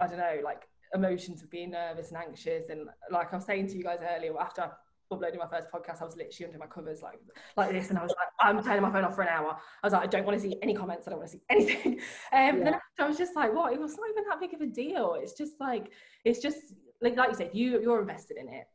I 0.00 0.06
don't 0.06 0.18
know, 0.18 0.40
like 0.44 0.68
emotions 0.94 1.42
of 1.42 1.50
being 1.50 1.70
nervous 1.70 2.08
and 2.08 2.18
anxious. 2.18 2.68
And 2.70 2.88
like 3.10 3.32
I 3.32 3.36
was 3.36 3.44
saying 3.44 3.68
to 3.68 3.76
you 3.76 3.82
guys 3.82 4.00
earlier, 4.02 4.38
after 4.38 4.62
I 4.62 4.70
uploading 5.10 5.38
my 5.38 5.46
first 5.46 5.70
podcast, 5.70 6.02
I 6.02 6.04
was 6.04 6.16
literally 6.16 6.46
under 6.46 6.58
my 6.58 6.66
covers 6.66 7.02
like 7.02 7.18
like 7.56 7.70
this, 7.70 7.90
and 7.90 7.98
I 7.98 8.02
was 8.02 8.12
like, 8.18 8.28
I'm 8.40 8.62
turning 8.62 8.82
my 8.82 8.90
phone 8.90 9.04
off 9.04 9.14
for 9.14 9.22
an 9.22 9.28
hour. 9.28 9.56
I 9.82 9.86
was 9.86 9.92
like, 9.92 10.02
I 10.02 10.06
don't 10.06 10.26
want 10.26 10.36
to 10.36 10.42
see 10.42 10.56
any 10.62 10.74
comments. 10.74 11.06
I 11.06 11.10
don't 11.10 11.18
want 11.18 11.30
to 11.30 11.36
see 11.36 11.42
anything. 11.50 11.92
Um, 12.32 12.58
yeah. 12.58 12.64
Then 12.64 12.74
I 12.98 13.06
was 13.06 13.16
just 13.16 13.34
like, 13.36 13.54
what? 13.54 13.72
It 13.72 13.80
was 13.80 13.96
not 13.96 14.08
even 14.10 14.24
that 14.28 14.40
big 14.40 14.54
of 14.54 14.60
a 14.60 14.66
deal. 14.66 15.16
It's 15.20 15.32
just 15.32 15.54
like 15.60 15.92
it's 16.24 16.40
just 16.40 16.74
like 17.00 17.16
like 17.16 17.30
you 17.30 17.36
said, 17.36 17.50
you 17.52 17.80
you're 17.80 18.00
invested 18.00 18.36
in 18.36 18.48
it. 18.48 18.66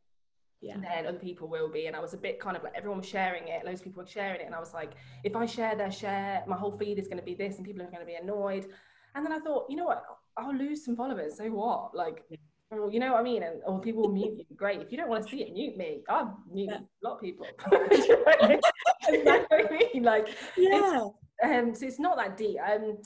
Yeah. 0.60 0.76
then 0.78 1.06
other 1.06 1.18
people 1.18 1.46
will 1.46 1.70
be. 1.70 1.88
And 1.88 1.94
I 1.94 2.00
was 2.00 2.14
a 2.14 2.16
bit 2.16 2.40
kind 2.40 2.56
of 2.56 2.62
like 2.62 2.72
everyone 2.74 3.00
was 3.00 3.08
sharing 3.08 3.48
it, 3.48 3.66
loads 3.66 3.80
of 3.80 3.84
people 3.84 4.02
were 4.02 4.08
sharing 4.08 4.40
it, 4.40 4.46
and 4.46 4.54
I 4.54 4.60
was 4.60 4.72
like, 4.72 4.92
if 5.22 5.36
I 5.36 5.44
share 5.44 5.76
their 5.76 5.92
share, 5.92 6.42
my 6.46 6.56
whole 6.56 6.76
feed 6.78 6.98
is 6.98 7.06
going 7.06 7.18
to 7.18 7.24
be 7.24 7.34
this, 7.34 7.56
and 7.56 7.66
people 7.66 7.82
are 7.82 7.86
going 7.86 8.00
to 8.00 8.06
be 8.06 8.14
annoyed. 8.14 8.66
And 9.14 9.24
then 9.24 9.32
I 9.32 9.40
thought, 9.40 9.66
you 9.68 9.76
know 9.76 9.84
what? 9.84 10.02
I'll 10.36 10.56
lose 10.56 10.84
some 10.84 10.96
followers. 10.96 11.36
So 11.36 11.44
what? 11.50 11.94
Like, 11.94 12.24
well, 12.70 12.90
you 12.90 12.98
know 12.98 13.12
what 13.12 13.20
I 13.20 13.22
mean? 13.22 13.42
And 13.42 13.60
or 13.66 13.80
people 13.80 14.02
will 14.02 14.12
mute 14.12 14.38
you. 14.50 14.56
Great. 14.56 14.80
If 14.80 14.90
you 14.90 14.98
don't 14.98 15.08
want 15.08 15.24
to 15.24 15.30
see 15.30 15.42
it, 15.42 15.52
mute 15.52 15.76
me. 15.76 16.02
I've 16.08 16.28
muted 16.50 16.80
yeah. 16.80 16.86
a 17.02 17.08
lot 17.08 17.16
of 17.16 17.20
people. 17.20 17.46
exactly 17.82 18.58
I 19.06 19.88
mean? 19.92 20.02
Like, 20.02 20.28
yeah. 20.56 21.08
Um, 21.42 21.74
so 21.74 21.86
it's 21.86 22.00
not 22.00 22.16
that 22.16 22.36
deep. 22.36 22.56
Um, 22.66 22.98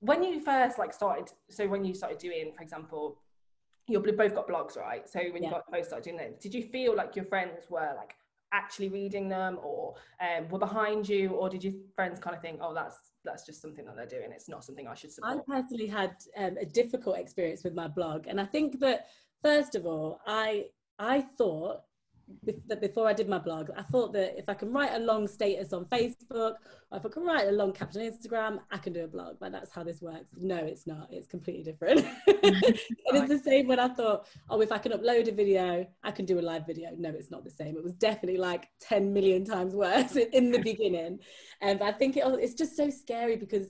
when 0.00 0.22
you 0.22 0.40
first 0.40 0.78
like 0.78 0.92
started, 0.92 1.32
so 1.50 1.68
when 1.68 1.84
you 1.84 1.94
started 1.94 2.18
doing, 2.18 2.52
for 2.56 2.62
example, 2.62 3.21
you 3.88 4.00
both 4.00 4.34
got 4.34 4.48
blogs, 4.48 4.76
right? 4.76 5.08
So 5.08 5.20
when 5.32 5.42
yeah. 5.42 5.48
you 5.48 5.54
got 5.54 5.70
both 5.70 5.86
started 5.86 6.04
doing 6.04 6.16
that, 6.18 6.40
did 6.40 6.54
you 6.54 6.62
feel 6.62 6.94
like 6.96 7.16
your 7.16 7.24
friends 7.24 7.70
were 7.70 7.92
like 7.96 8.14
actually 8.52 8.88
reading 8.88 9.28
them, 9.28 9.58
or 9.62 9.94
um, 10.20 10.48
were 10.48 10.58
behind 10.58 11.08
you, 11.08 11.30
or 11.30 11.48
did 11.48 11.64
your 11.64 11.72
friends 11.96 12.20
kind 12.20 12.36
of 12.36 12.42
think, 12.42 12.60
oh, 12.62 12.74
that's 12.74 12.98
that's 13.24 13.44
just 13.44 13.62
something 13.62 13.84
that 13.84 13.96
they're 13.96 14.06
doing. 14.06 14.30
It's 14.32 14.48
not 14.48 14.64
something 14.64 14.86
I 14.86 14.94
should 14.94 15.12
support. 15.12 15.38
I 15.38 15.52
personally 15.52 15.86
had 15.86 16.16
um, 16.36 16.56
a 16.60 16.66
difficult 16.66 17.18
experience 17.18 17.64
with 17.64 17.74
my 17.74 17.88
blog, 17.88 18.26
and 18.26 18.40
I 18.40 18.44
think 18.44 18.78
that 18.80 19.06
first 19.42 19.74
of 19.74 19.86
all, 19.86 20.20
I 20.26 20.66
I 20.98 21.22
thought 21.38 21.80
before 22.80 23.06
I 23.08 23.12
did 23.12 23.28
my 23.28 23.38
blog, 23.38 23.70
I 23.76 23.82
thought 23.82 24.12
that 24.14 24.38
if 24.38 24.48
I 24.48 24.54
can 24.54 24.72
write 24.72 24.92
a 24.92 24.98
long 24.98 25.26
status 25.26 25.72
on 25.72 25.84
Facebook, 25.86 26.54
or 26.90 26.98
if 26.98 27.06
I 27.06 27.08
can 27.08 27.24
write 27.24 27.48
a 27.48 27.52
long 27.52 27.72
caption 27.72 28.02
on 28.02 28.10
Instagram, 28.10 28.58
I 28.70 28.78
can 28.78 28.92
do 28.92 29.04
a 29.04 29.06
blog. 29.06 29.36
But 29.40 29.52
that's 29.52 29.70
how 29.72 29.82
this 29.82 30.02
works. 30.02 30.26
No, 30.38 30.56
it's 30.56 30.86
not. 30.86 31.08
It's 31.10 31.26
completely 31.26 31.62
different. 31.62 32.06
it's 32.26 33.28
the 33.28 33.40
same 33.44 33.68
when 33.68 33.78
I 33.78 33.88
thought, 33.88 34.26
oh, 34.50 34.60
if 34.60 34.72
I 34.72 34.78
can 34.78 34.92
upload 34.92 35.28
a 35.28 35.32
video, 35.32 35.86
I 36.02 36.10
can 36.10 36.24
do 36.24 36.38
a 36.38 36.42
live 36.42 36.66
video. 36.66 36.90
No, 36.96 37.10
it's 37.10 37.30
not 37.30 37.44
the 37.44 37.50
same. 37.50 37.76
It 37.76 37.84
was 37.84 37.94
definitely 37.94 38.38
like 38.38 38.68
10 38.80 39.12
million 39.12 39.44
times 39.44 39.74
worse 39.74 40.16
in 40.32 40.50
the 40.50 40.60
beginning. 40.60 41.20
And 41.60 41.82
I 41.82 41.92
think 41.92 42.16
it, 42.16 42.24
it's 42.26 42.54
just 42.54 42.76
so 42.76 42.90
scary 42.90 43.36
because 43.36 43.68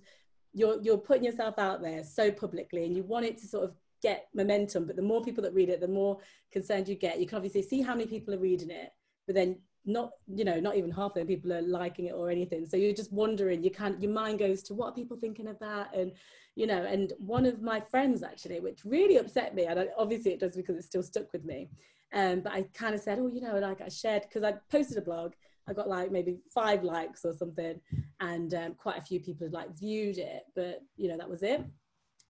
you're 0.55 0.81
you're 0.83 0.99
putting 0.99 1.25
yourself 1.25 1.59
out 1.59 1.81
there 1.81 2.05
so 2.05 2.31
publicly 2.31 2.85
and 2.85 2.95
you 2.95 3.03
want 3.03 3.25
it 3.25 3.39
to 3.39 3.47
sort 3.47 3.65
of 3.65 3.75
get 4.03 4.29
momentum. 4.35 4.87
But 4.87 4.97
the 4.97 5.03
more 5.03 5.23
people 5.23 5.43
that 5.45 5.55
read 5.55 5.69
it, 5.69 5.81
the 5.81 5.89
more 5.89 6.19
concerned 6.53 6.89
you 6.89 6.97
get. 6.97 7.21
You 7.21 7.27
can 7.27 7.37
obviously 7.37 7.63
see 7.63 7.81
how 7.81 7.95
many 7.95 8.07
people 8.07 8.35
are 8.35 8.39
reading 8.39 8.71
it, 8.71 8.91
but 9.27 9.35
then 9.35 9.57
not 9.85 10.13
you 10.33 10.45
know 10.45 10.61
not 10.61 10.77
even 10.77 10.91
half 10.91 11.11
of 11.11 11.15
them 11.15 11.27
people 11.27 11.53
are 11.53 11.63
liking 11.63 12.07
it 12.07 12.13
or 12.13 12.31
anything 12.31 12.65
so 12.65 12.77
you're 12.77 12.95
just 12.95 13.13
wondering 13.13 13.65
you 13.65 13.71
can't 13.71 14.01
your 14.01 14.13
mind 14.13 14.39
goes 14.39 14.63
to 14.63 14.75
what 14.75 14.91
are 14.91 14.95
people 14.95 15.17
thinking 15.17 15.49
of 15.49 15.59
that 15.59 15.93
and 15.93 16.13
you 16.55 16.69
know 16.69 16.85
and 16.85 17.13
one 17.19 17.45
of 17.45 17.61
my 17.63 17.81
friends 17.81 18.23
actually 18.23 18.61
which 18.61 18.85
really 18.85 19.17
upset 19.17 19.57
me 19.57 19.65
and 19.65 19.89
obviously 19.99 20.31
it 20.31 20.39
does 20.39 20.55
because 20.55 20.77
it's 20.77 20.87
still 20.87 21.03
stuck 21.03 21.33
with 21.33 21.45
me 21.45 21.69
um 22.15 22.41
but 22.41 22.53
i 22.53 22.63
kind 22.75 22.95
of 22.95 23.01
said 23.01 23.19
oh 23.19 23.27
you 23.27 23.41
know 23.41 23.59
like 23.59 23.81
i 23.81 23.89
shared 23.89 24.23
because 24.23 24.45
i 24.45 24.55
posted 24.71 24.99
a 24.99 25.03
blog 25.03 25.33
I 25.69 25.73
got 25.73 25.89
like 25.89 26.11
maybe 26.11 26.39
five 26.53 26.83
likes 26.83 27.25
or 27.25 27.35
something, 27.35 27.81
and 28.19 28.53
um, 28.53 28.75
quite 28.75 28.99
a 28.99 29.05
few 29.05 29.21
people 29.21 29.47
had 29.47 29.53
like 29.53 29.79
viewed 29.79 30.19
it, 30.19 30.43
but 30.57 30.81
you 30.97 31.09
know 31.09 31.17
that 31.17 31.31
was 31.31 31.45
it 31.45 31.65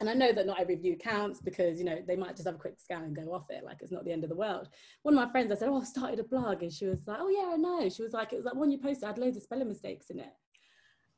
and 0.02 0.10
I 0.10 0.14
know 0.14 0.32
that 0.32 0.46
not 0.46 0.60
every 0.60 0.74
view 0.74 0.96
counts 0.96 1.40
because 1.40 1.78
you 1.78 1.84
know 1.84 1.98
they 2.04 2.16
might 2.16 2.34
just 2.34 2.46
have 2.46 2.56
a 2.56 2.58
quick 2.58 2.80
scan 2.80 3.04
and 3.04 3.14
go 3.14 3.32
off 3.32 3.44
it, 3.50 3.62
like 3.64 3.78
it's 3.80 3.92
not 3.92 4.04
the 4.04 4.10
end 4.10 4.24
of 4.24 4.30
the 4.30 4.36
world. 4.36 4.68
One 5.02 5.16
of 5.16 5.24
my 5.24 5.30
friends, 5.30 5.52
I 5.52 5.54
said, 5.54 5.68
"Oh, 5.68 5.80
I've 5.80 5.86
started 5.86 6.18
a 6.18 6.24
blog," 6.24 6.64
and 6.64 6.72
she 6.72 6.86
was 6.86 7.06
like, 7.06 7.18
"Oh 7.20 7.28
yeah, 7.28 7.52
I 7.54 7.56
know." 7.56 7.88
She 7.88 8.02
was 8.02 8.12
like, 8.12 8.32
"It 8.32 8.36
was 8.36 8.44
like 8.44 8.56
one 8.56 8.72
you 8.72 8.78
posted 8.78 9.04
I 9.04 9.08
had 9.08 9.18
loads 9.18 9.36
of 9.36 9.44
spelling 9.44 9.68
mistakes 9.68 10.10
in 10.10 10.18
it." 10.18 10.32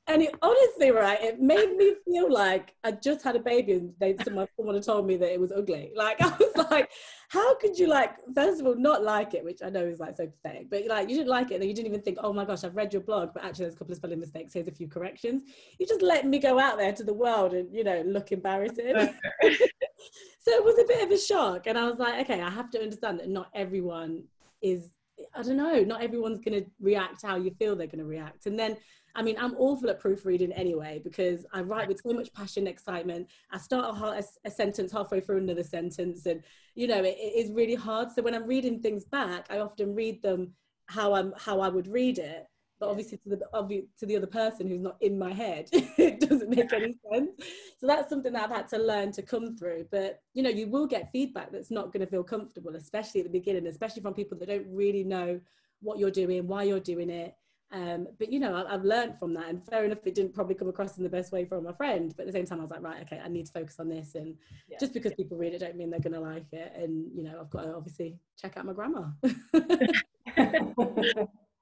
And 0.07 0.21
it, 0.23 0.35
honestly, 0.43 0.91
right, 0.91 1.19
it 1.23 1.41
made 1.41 1.77
me 1.77 1.95
feel 2.05 2.31
like 2.31 2.75
I 2.85 2.93
just 2.93 3.25
had 3.25 3.37
a 3.37 3.41
baby 3.41 3.73
and 3.73 3.95
they 3.99 4.15
someone, 4.23 4.47
someone 4.55 4.75
had 4.75 4.85
told 4.85 5.07
me 5.07 5.17
that 5.17 5.33
it 5.33 5.41
was 5.41 5.51
ugly. 5.51 5.93
Like 5.97 6.17
I 6.21 6.29
was 6.29 6.67
like, 6.71 6.91
how 7.29 7.55
could 7.57 7.79
you 7.79 7.87
like 7.87 8.11
first 8.35 8.61
of 8.61 8.67
all 8.67 8.77
not 8.77 9.03
like 9.03 9.33
it, 9.33 9.43
which 9.43 9.61
I 9.65 9.71
know 9.71 9.85
is 9.85 10.01
like 10.01 10.15
so 10.15 10.27
pathetic, 10.27 10.69
but 10.69 10.87
like 10.89 11.09
you 11.09 11.17
didn't 11.17 11.31
like 11.31 11.51
it 11.51 11.55
and 11.55 11.65
you 11.65 11.73
didn't 11.73 11.89
even 11.89 12.03
think, 12.03 12.19
oh 12.21 12.35
my 12.35 12.45
gosh, 12.45 12.65
I've 12.65 12.77
read 12.77 12.93
your 12.93 13.01
blog, 13.01 13.31
but 13.33 13.45
actually 13.45 13.65
there's 13.65 13.77
a 13.77 13.79
couple 13.79 13.93
of 13.93 13.97
spelling 13.97 14.21
mistakes. 14.21 14.53
Here's 14.53 14.69
a 14.69 14.73
few 14.73 14.89
corrections. 14.89 15.43
You 15.79 15.87
just 15.87 16.03
let 16.03 16.27
me 16.27 16.39
go 16.39 16.59
out 16.59 16.77
there 16.77 16.93
to 16.93 17.03
the 17.03 17.15
world 17.15 17.55
and 17.55 17.75
you 17.75 17.83
know 17.83 18.03
look 18.07 18.31
embarrassing. 18.31 18.95
so 19.43 20.51
it 20.51 20.65
was 20.65 20.79
a 20.79 20.87
bit 20.87 21.03
of 21.03 21.11
a 21.13 21.19
shock, 21.19 21.67
and 21.67 21.79
I 21.79 21.89
was 21.89 21.99
like, 21.99 22.21
okay, 22.29 22.43
I 22.43 22.51
have 22.51 22.71
to 22.73 22.83
understand 22.83 23.21
that 23.21 23.31
not 23.31 23.49
everyone 23.55 24.25
is. 24.61 24.91
I 25.35 25.43
don't 25.43 25.57
know. 25.57 25.81
Not 25.81 26.03
everyone's 26.03 26.41
going 26.41 26.65
to 26.65 26.71
react 26.81 27.23
how 27.23 27.37
you 27.37 27.53
feel 27.59 27.77
they're 27.77 27.87
going 27.87 28.01
to 28.01 28.05
react, 28.05 28.47
and 28.47 28.59
then 28.59 28.77
I 29.15 29.23
mean, 29.23 29.37
I'm 29.39 29.55
awful 29.59 29.91
at 29.91 30.01
proofreading 30.01 30.53
anyway 30.53 31.01
because 31.03 31.47
I 31.53 31.63
write 31.63 31.89
with 31.89 32.01
so 32.05 32.13
much 32.13 32.33
passion, 32.33 32.67
excitement. 32.67 33.29
I 33.51 33.59
start 33.59 33.97
a, 33.97 34.05
a, 34.05 34.23
a 34.45 34.51
sentence 34.51 34.93
halfway 34.93 35.21
through 35.21 35.39
another 35.39 35.63
sentence, 35.63 36.27
and 36.27 36.43
you 36.75 36.89
know, 36.89 36.99
it, 36.99 37.17
it 37.19 37.45
is 37.45 37.53
really 37.53 37.77
hard. 37.77 38.11
So 38.11 38.23
when 38.23 38.35
I'm 38.35 38.47
reading 38.47 38.81
things 38.81 39.05
back, 39.05 39.47
I 39.51 39.61
often 39.61 39.95
read 39.95 40.23
them 40.23 40.53
how 40.87 41.15
I'm 41.15 41.33
how 41.39 41.61
I 41.61 41.69
would 41.69 41.89
read 41.89 42.19
it, 42.19 42.47
but 42.79 42.89
obviously 42.89 43.19
to 43.19 43.29
the 43.31 43.41
obvious 43.53 43.85
to 43.99 44.07
the 44.07 44.17
other 44.17 44.27
person 44.27 44.69
who's 44.69 44.81
not 44.81 44.97
in 45.01 45.19
my 45.19 45.33
head 45.33 45.69
it 45.73 46.21
doesn't 46.21 46.51
make 46.51 46.73
any 46.73 46.95
sense. 47.11 47.31
So 47.79 47.87
that's 47.87 48.11
something 48.11 48.33
that 48.33 48.45
i've 48.45 48.57
had 48.57 48.69
to 48.69 48.79
learn 48.79 49.13
to 49.13 49.23
come 49.23 49.57
through. 49.57 49.87
But 49.91 50.21
you 50.35 50.43
know 50.43 50.51
you 50.51 50.69
will 50.69 50.87
get 50.87 51.13
feedback 51.13 51.53
that's 51.53 51.71
not 51.71 51.93
going 51.93 52.05
to 52.05 52.11
feel 52.11 52.25
comfortable 52.25 52.77
especially 52.77 53.21
at 53.21 53.27
the 53.27 53.39
beginning 53.39 53.67
especially 53.67 54.03
from 54.03 54.15
people 54.15 54.39
that 54.39 54.49
don't 54.49 54.67
really 54.69 55.05
know 55.05 55.41
what 55.81 55.99
you're 55.99 56.11
doing 56.11 56.47
why 56.47 56.63
you're 56.63 56.81
doing 56.81 57.11
it 57.11 57.35
um, 57.73 58.07
but 58.19 58.33
you 58.33 58.39
know, 58.39 58.55
I, 58.55 58.73
have 58.73 58.85
learned 58.85 59.19
from 59.19 59.35
that, 59.35 59.49
and 59.49 59.65
fair 59.67 59.85
enough, 59.85 59.99
it 60.05 60.15
didn't 60.15 60.35
probably 60.35 60.55
come 60.55 60.69
across 60.69 60.97
in 60.97 61.03
the 61.03 61.09
best 61.09 61.33
way 61.33 61.45
from 61.45 61.67
a 61.67 61.73
friend. 61.73 62.15
But 62.17 62.23
at 62.23 62.33
the 62.33 62.39
same 62.39 62.47
time, 62.47 62.61
I 62.61 62.63
was 62.63 62.71
like, 62.71 62.83
right, 62.83 63.03
okay, 63.03 63.21
I 63.25 63.29
need 63.29 63.47
to 63.47 63.53
focus 63.53 63.77
on 63.81 63.89
this, 63.89 64.15
and 64.15 64.37
yeah. 64.69 64.79
just 64.79 64.93
because 64.93 65.13
people 65.15 65.37
read 65.37 65.55
it, 65.55 65.59
don't 65.59 65.77
mean 65.77 65.91
they're 65.91 66.01
going 66.01 66.13
to 66.13 66.21
like 66.21 66.53
it. 66.53 66.73
And 66.77 67.07
you 67.15 67.25
know, 67.25 67.39
I've 67.41 67.51
got 67.51 67.63
to 67.63 67.75
obviously 67.75 68.17
check 68.41 68.57
out 68.57 68.67
my 68.67 68.73
grammar. 68.73 69.13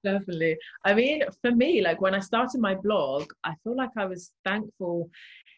Definitely. 0.05 0.57
I 0.85 0.95
mean, 0.95 1.23
for 1.41 1.53
me, 1.53 1.81
like 1.81 2.01
when 2.01 2.15
I 2.15 2.19
started 2.19 2.61
my 2.61 2.75
blog, 2.75 3.31
I 3.45 3.55
feel 3.63 3.77
like 3.77 3.91
I 3.97 4.05
was 4.05 4.33
thankful 4.45 5.09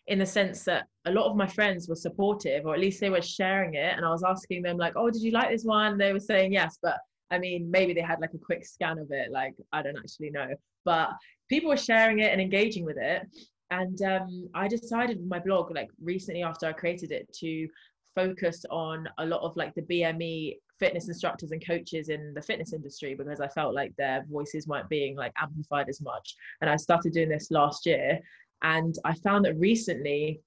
in 0.07 0.19
the 0.19 0.27
sense 0.27 0.65
that 0.65 0.87
a 1.07 1.11
lot 1.11 1.31
of 1.31 1.37
my 1.37 1.47
friends 1.47 1.89
were 1.89 1.97
supportive, 1.97 2.67
or 2.67 2.75
at 2.75 2.81
least 2.81 3.01
they 3.01 3.09
were 3.09 3.23
sharing 3.23 3.75
it. 3.75 3.97
And 3.97 4.05
I 4.05 4.11
was 4.11 4.23
asking 4.23 4.63
them, 4.63 4.77
like, 4.77 4.95
oh, 4.97 5.11
did 5.11 5.23
you 5.23 5.31
like 5.31 5.51
this 5.51 5.65
one? 5.65 5.97
They 5.97 6.13
were 6.13 6.21
saying 6.21 6.53
yes, 6.53 6.79
but 6.83 6.99
I 7.31 7.38
mean, 7.38 7.71
maybe 7.71 7.95
they 7.95 8.00
had 8.00 8.21
like 8.21 8.35
a 8.35 8.38
quick 8.38 8.64
scan 8.64 8.99
of 8.99 9.11
it. 9.11 9.31
Like, 9.31 9.54
I 9.73 9.83
don't 9.83 9.97
actually 9.97 10.31
know. 10.31 10.49
But 10.85 11.11
people 11.49 11.71
were 11.71 11.76
sharing 11.76 12.21
it 12.21 12.33
and 12.33 12.40
engaging 12.40 12.85
with 12.85 12.97
it. 12.99 13.26
And 13.71 14.00
um, 14.02 14.49
I 14.54 14.69
decided 14.69 15.26
my 15.26 15.38
blog, 15.38 15.75
like 15.75 15.88
recently 16.02 16.43
after 16.43 16.66
I 16.66 16.73
created 16.73 17.11
it, 17.11 17.33
to 17.40 17.69
focus 18.14 18.64
on 18.71 19.09
a 19.19 19.26
lot 19.26 19.40
of 19.43 19.57
like 19.57 19.75
the 19.75 19.83
BME 19.83 20.57
fitness 20.78 21.09
instructors 21.09 21.50
and 21.50 21.64
coaches 21.64 22.09
in 22.09 22.35
the 22.35 22.43
fitness 22.43 22.73
industry 22.73 23.14
because 23.14 23.40
I 23.40 23.49
felt 23.49 23.75
like 23.75 23.95
their 23.97 24.25
voices 24.31 24.66
weren't 24.66 24.88
being 24.88 25.16
like 25.16 25.33
amplified 25.40 25.88
as 25.88 26.00
much. 26.00 26.35
And 26.61 26.71
I 26.71 26.76
started 26.76 27.12
doing 27.12 27.28
this 27.28 27.50
last 27.50 27.87
year. 27.87 28.21
And 28.62 28.95
I 29.04 29.14
found 29.14 29.45
that 29.45 29.59
recently 29.59 30.40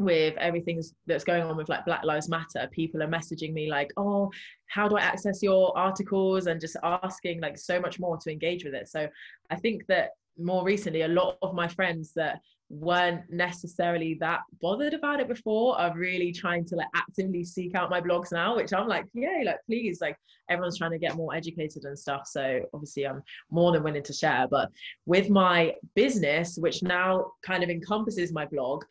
with 0.00 0.36
everything 0.38 0.82
that's 1.06 1.24
going 1.24 1.42
on 1.42 1.56
with 1.56 1.68
like 1.68 1.84
black 1.84 2.04
lives 2.04 2.28
matter 2.28 2.68
people 2.72 3.02
are 3.02 3.08
messaging 3.08 3.52
me 3.52 3.70
like 3.70 3.90
oh 3.96 4.30
how 4.66 4.88
do 4.88 4.96
i 4.96 5.00
access 5.00 5.42
your 5.42 5.76
articles? 5.76 6.46
and 6.46 6.60
just 6.60 6.76
asking 6.82 7.40
like 7.40 7.58
so 7.58 7.80
much 7.80 7.98
more 8.00 8.16
to 8.16 8.30
engage 8.30 8.64
with 8.64 8.74
it. 8.74 8.88
So 8.88 9.08
i 9.50 9.56
think 9.56 9.86
that 9.86 10.10
more 10.38 10.64
recently 10.64 11.02
a 11.02 11.08
lot 11.08 11.36
of 11.42 11.54
my 11.54 11.68
friends 11.68 12.12
that 12.14 12.40
weren't 12.70 13.22
necessarily 13.28 14.16
that 14.20 14.40
bothered 14.62 14.94
about 14.94 15.20
it 15.20 15.28
before 15.28 15.78
are 15.78 15.96
really 15.96 16.32
trying 16.32 16.64
to 16.64 16.76
like 16.76 16.86
actively 16.94 17.42
seek 17.42 17.74
out 17.74 17.90
my 17.90 18.00
blogs 18.00 18.30
now 18.30 18.54
which 18.54 18.72
i'm 18.72 18.86
like 18.86 19.04
yay 19.12 19.42
like 19.44 19.58
please 19.66 20.00
like 20.00 20.16
everyone's 20.50 20.76
trying 20.76 20.90
to 20.90 20.98
get 20.98 21.16
more 21.16 21.34
educated 21.34 21.84
and 21.84 21.98
stuff. 21.98 22.26
So 22.26 22.60
obviously 22.74 23.06
i'm 23.06 23.22
more 23.50 23.72
than 23.72 23.82
willing 23.82 24.02
to 24.02 24.12
share. 24.12 24.46
But 24.50 24.70
with 25.06 25.30
my 25.30 25.74
business 25.94 26.58
which 26.58 26.82
now 26.82 27.32
kind 27.42 27.62
of 27.62 27.70
encompasses 27.70 28.32
my 28.32 28.46
blog 28.46 28.84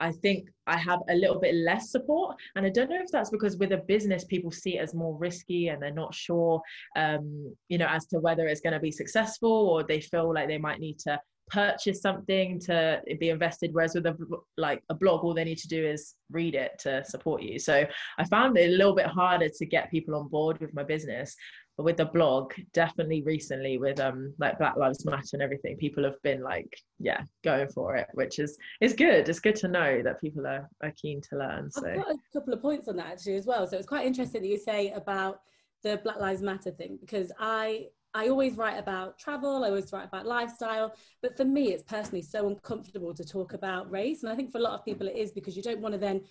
I 0.00 0.12
think 0.12 0.48
I 0.66 0.76
have 0.76 1.00
a 1.08 1.14
little 1.14 1.38
bit 1.40 1.54
less 1.54 1.90
support. 1.90 2.36
And 2.54 2.66
I 2.66 2.70
don't 2.70 2.90
know 2.90 3.00
if 3.00 3.10
that's 3.10 3.30
because 3.30 3.56
with 3.56 3.72
a 3.72 3.78
business, 3.78 4.24
people 4.24 4.50
see 4.50 4.78
it 4.78 4.82
as 4.82 4.94
more 4.94 5.16
risky 5.16 5.68
and 5.68 5.82
they're 5.82 5.92
not 5.92 6.14
sure, 6.14 6.60
um, 6.96 7.54
you 7.68 7.78
know, 7.78 7.86
as 7.88 8.06
to 8.06 8.18
whether 8.18 8.46
it's 8.46 8.60
going 8.60 8.74
to 8.74 8.80
be 8.80 8.92
successful 8.92 9.50
or 9.50 9.82
they 9.82 10.00
feel 10.00 10.32
like 10.32 10.48
they 10.48 10.58
might 10.58 10.80
need 10.80 10.98
to 11.00 11.20
purchase 11.48 12.00
something 12.00 12.58
to 12.58 13.00
be 13.20 13.28
invested 13.28 13.72
whereas 13.72 13.94
with 13.94 14.04
a 14.06 14.16
like 14.56 14.82
a 14.90 14.94
blog 14.94 15.22
all 15.22 15.32
they 15.32 15.44
need 15.44 15.58
to 15.58 15.68
do 15.68 15.86
is 15.86 16.14
read 16.30 16.56
it 16.56 16.72
to 16.76 17.04
support 17.04 17.40
you 17.40 17.56
so 17.56 17.86
i 18.18 18.24
found 18.24 18.58
it 18.58 18.68
a 18.68 18.76
little 18.76 18.96
bit 18.96 19.06
harder 19.06 19.48
to 19.48 19.64
get 19.64 19.90
people 19.90 20.16
on 20.16 20.26
board 20.26 20.58
with 20.58 20.74
my 20.74 20.82
business 20.82 21.36
with 21.78 21.98
the 21.98 22.04
blog 22.04 22.52
definitely 22.72 23.22
recently 23.22 23.76
with 23.76 24.00
um 24.00 24.32
like 24.38 24.58
black 24.58 24.76
lives 24.76 25.04
matter 25.04 25.30
and 25.34 25.42
everything 25.42 25.76
people 25.76 26.02
have 26.02 26.20
been 26.22 26.42
like 26.42 26.78
yeah 26.98 27.22
going 27.44 27.68
for 27.68 27.96
it 27.96 28.06
which 28.14 28.38
is 28.38 28.56
is 28.80 28.94
good 28.94 29.28
it's 29.28 29.40
good 29.40 29.56
to 29.56 29.68
know 29.68 30.02
that 30.02 30.20
people 30.20 30.46
are, 30.46 30.68
are 30.82 30.92
keen 31.00 31.20
to 31.20 31.36
learn 31.36 31.70
so 31.70 31.86
I've 31.86 31.96
got 31.96 32.10
a 32.10 32.18
couple 32.32 32.54
of 32.54 32.62
points 32.62 32.88
on 32.88 32.96
that 32.96 33.06
actually 33.06 33.36
as 33.36 33.46
well 33.46 33.66
so 33.66 33.76
it's 33.76 33.86
quite 33.86 34.06
interesting 34.06 34.40
that 34.42 34.48
you 34.48 34.58
say 34.58 34.90
about 34.92 35.40
the 35.82 36.00
black 36.02 36.18
lives 36.18 36.40
matter 36.40 36.70
thing 36.70 36.96
because 37.00 37.30
i 37.38 37.86
I 38.14 38.28
always 38.28 38.56
write 38.56 38.78
about 38.78 39.18
travel, 39.18 39.62
I 39.62 39.68
always 39.68 39.92
write 39.92 40.06
about 40.06 40.24
lifestyle, 40.24 40.94
but 41.20 41.36
for 41.36 41.44
me, 41.44 41.74
it's 41.74 41.82
personally 41.82 42.22
so 42.22 42.48
uncomfortable 42.48 43.12
to 43.12 43.22
talk 43.22 43.52
about 43.52 43.90
race. 43.90 44.22
And 44.22 44.32
I 44.32 44.34
think 44.34 44.50
for 44.50 44.56
a 44.56 44.62
lot 44.62 44.72
of 44.72 44.86
people, 44.86 45.06
it 45.06 45.16
is 45.16 45.32
because 45.32 45.54
you 45.54 45.62
don't 45.62 45.82
want 45.82 45.92
to 45.92 45.98
then, 45.98 46.22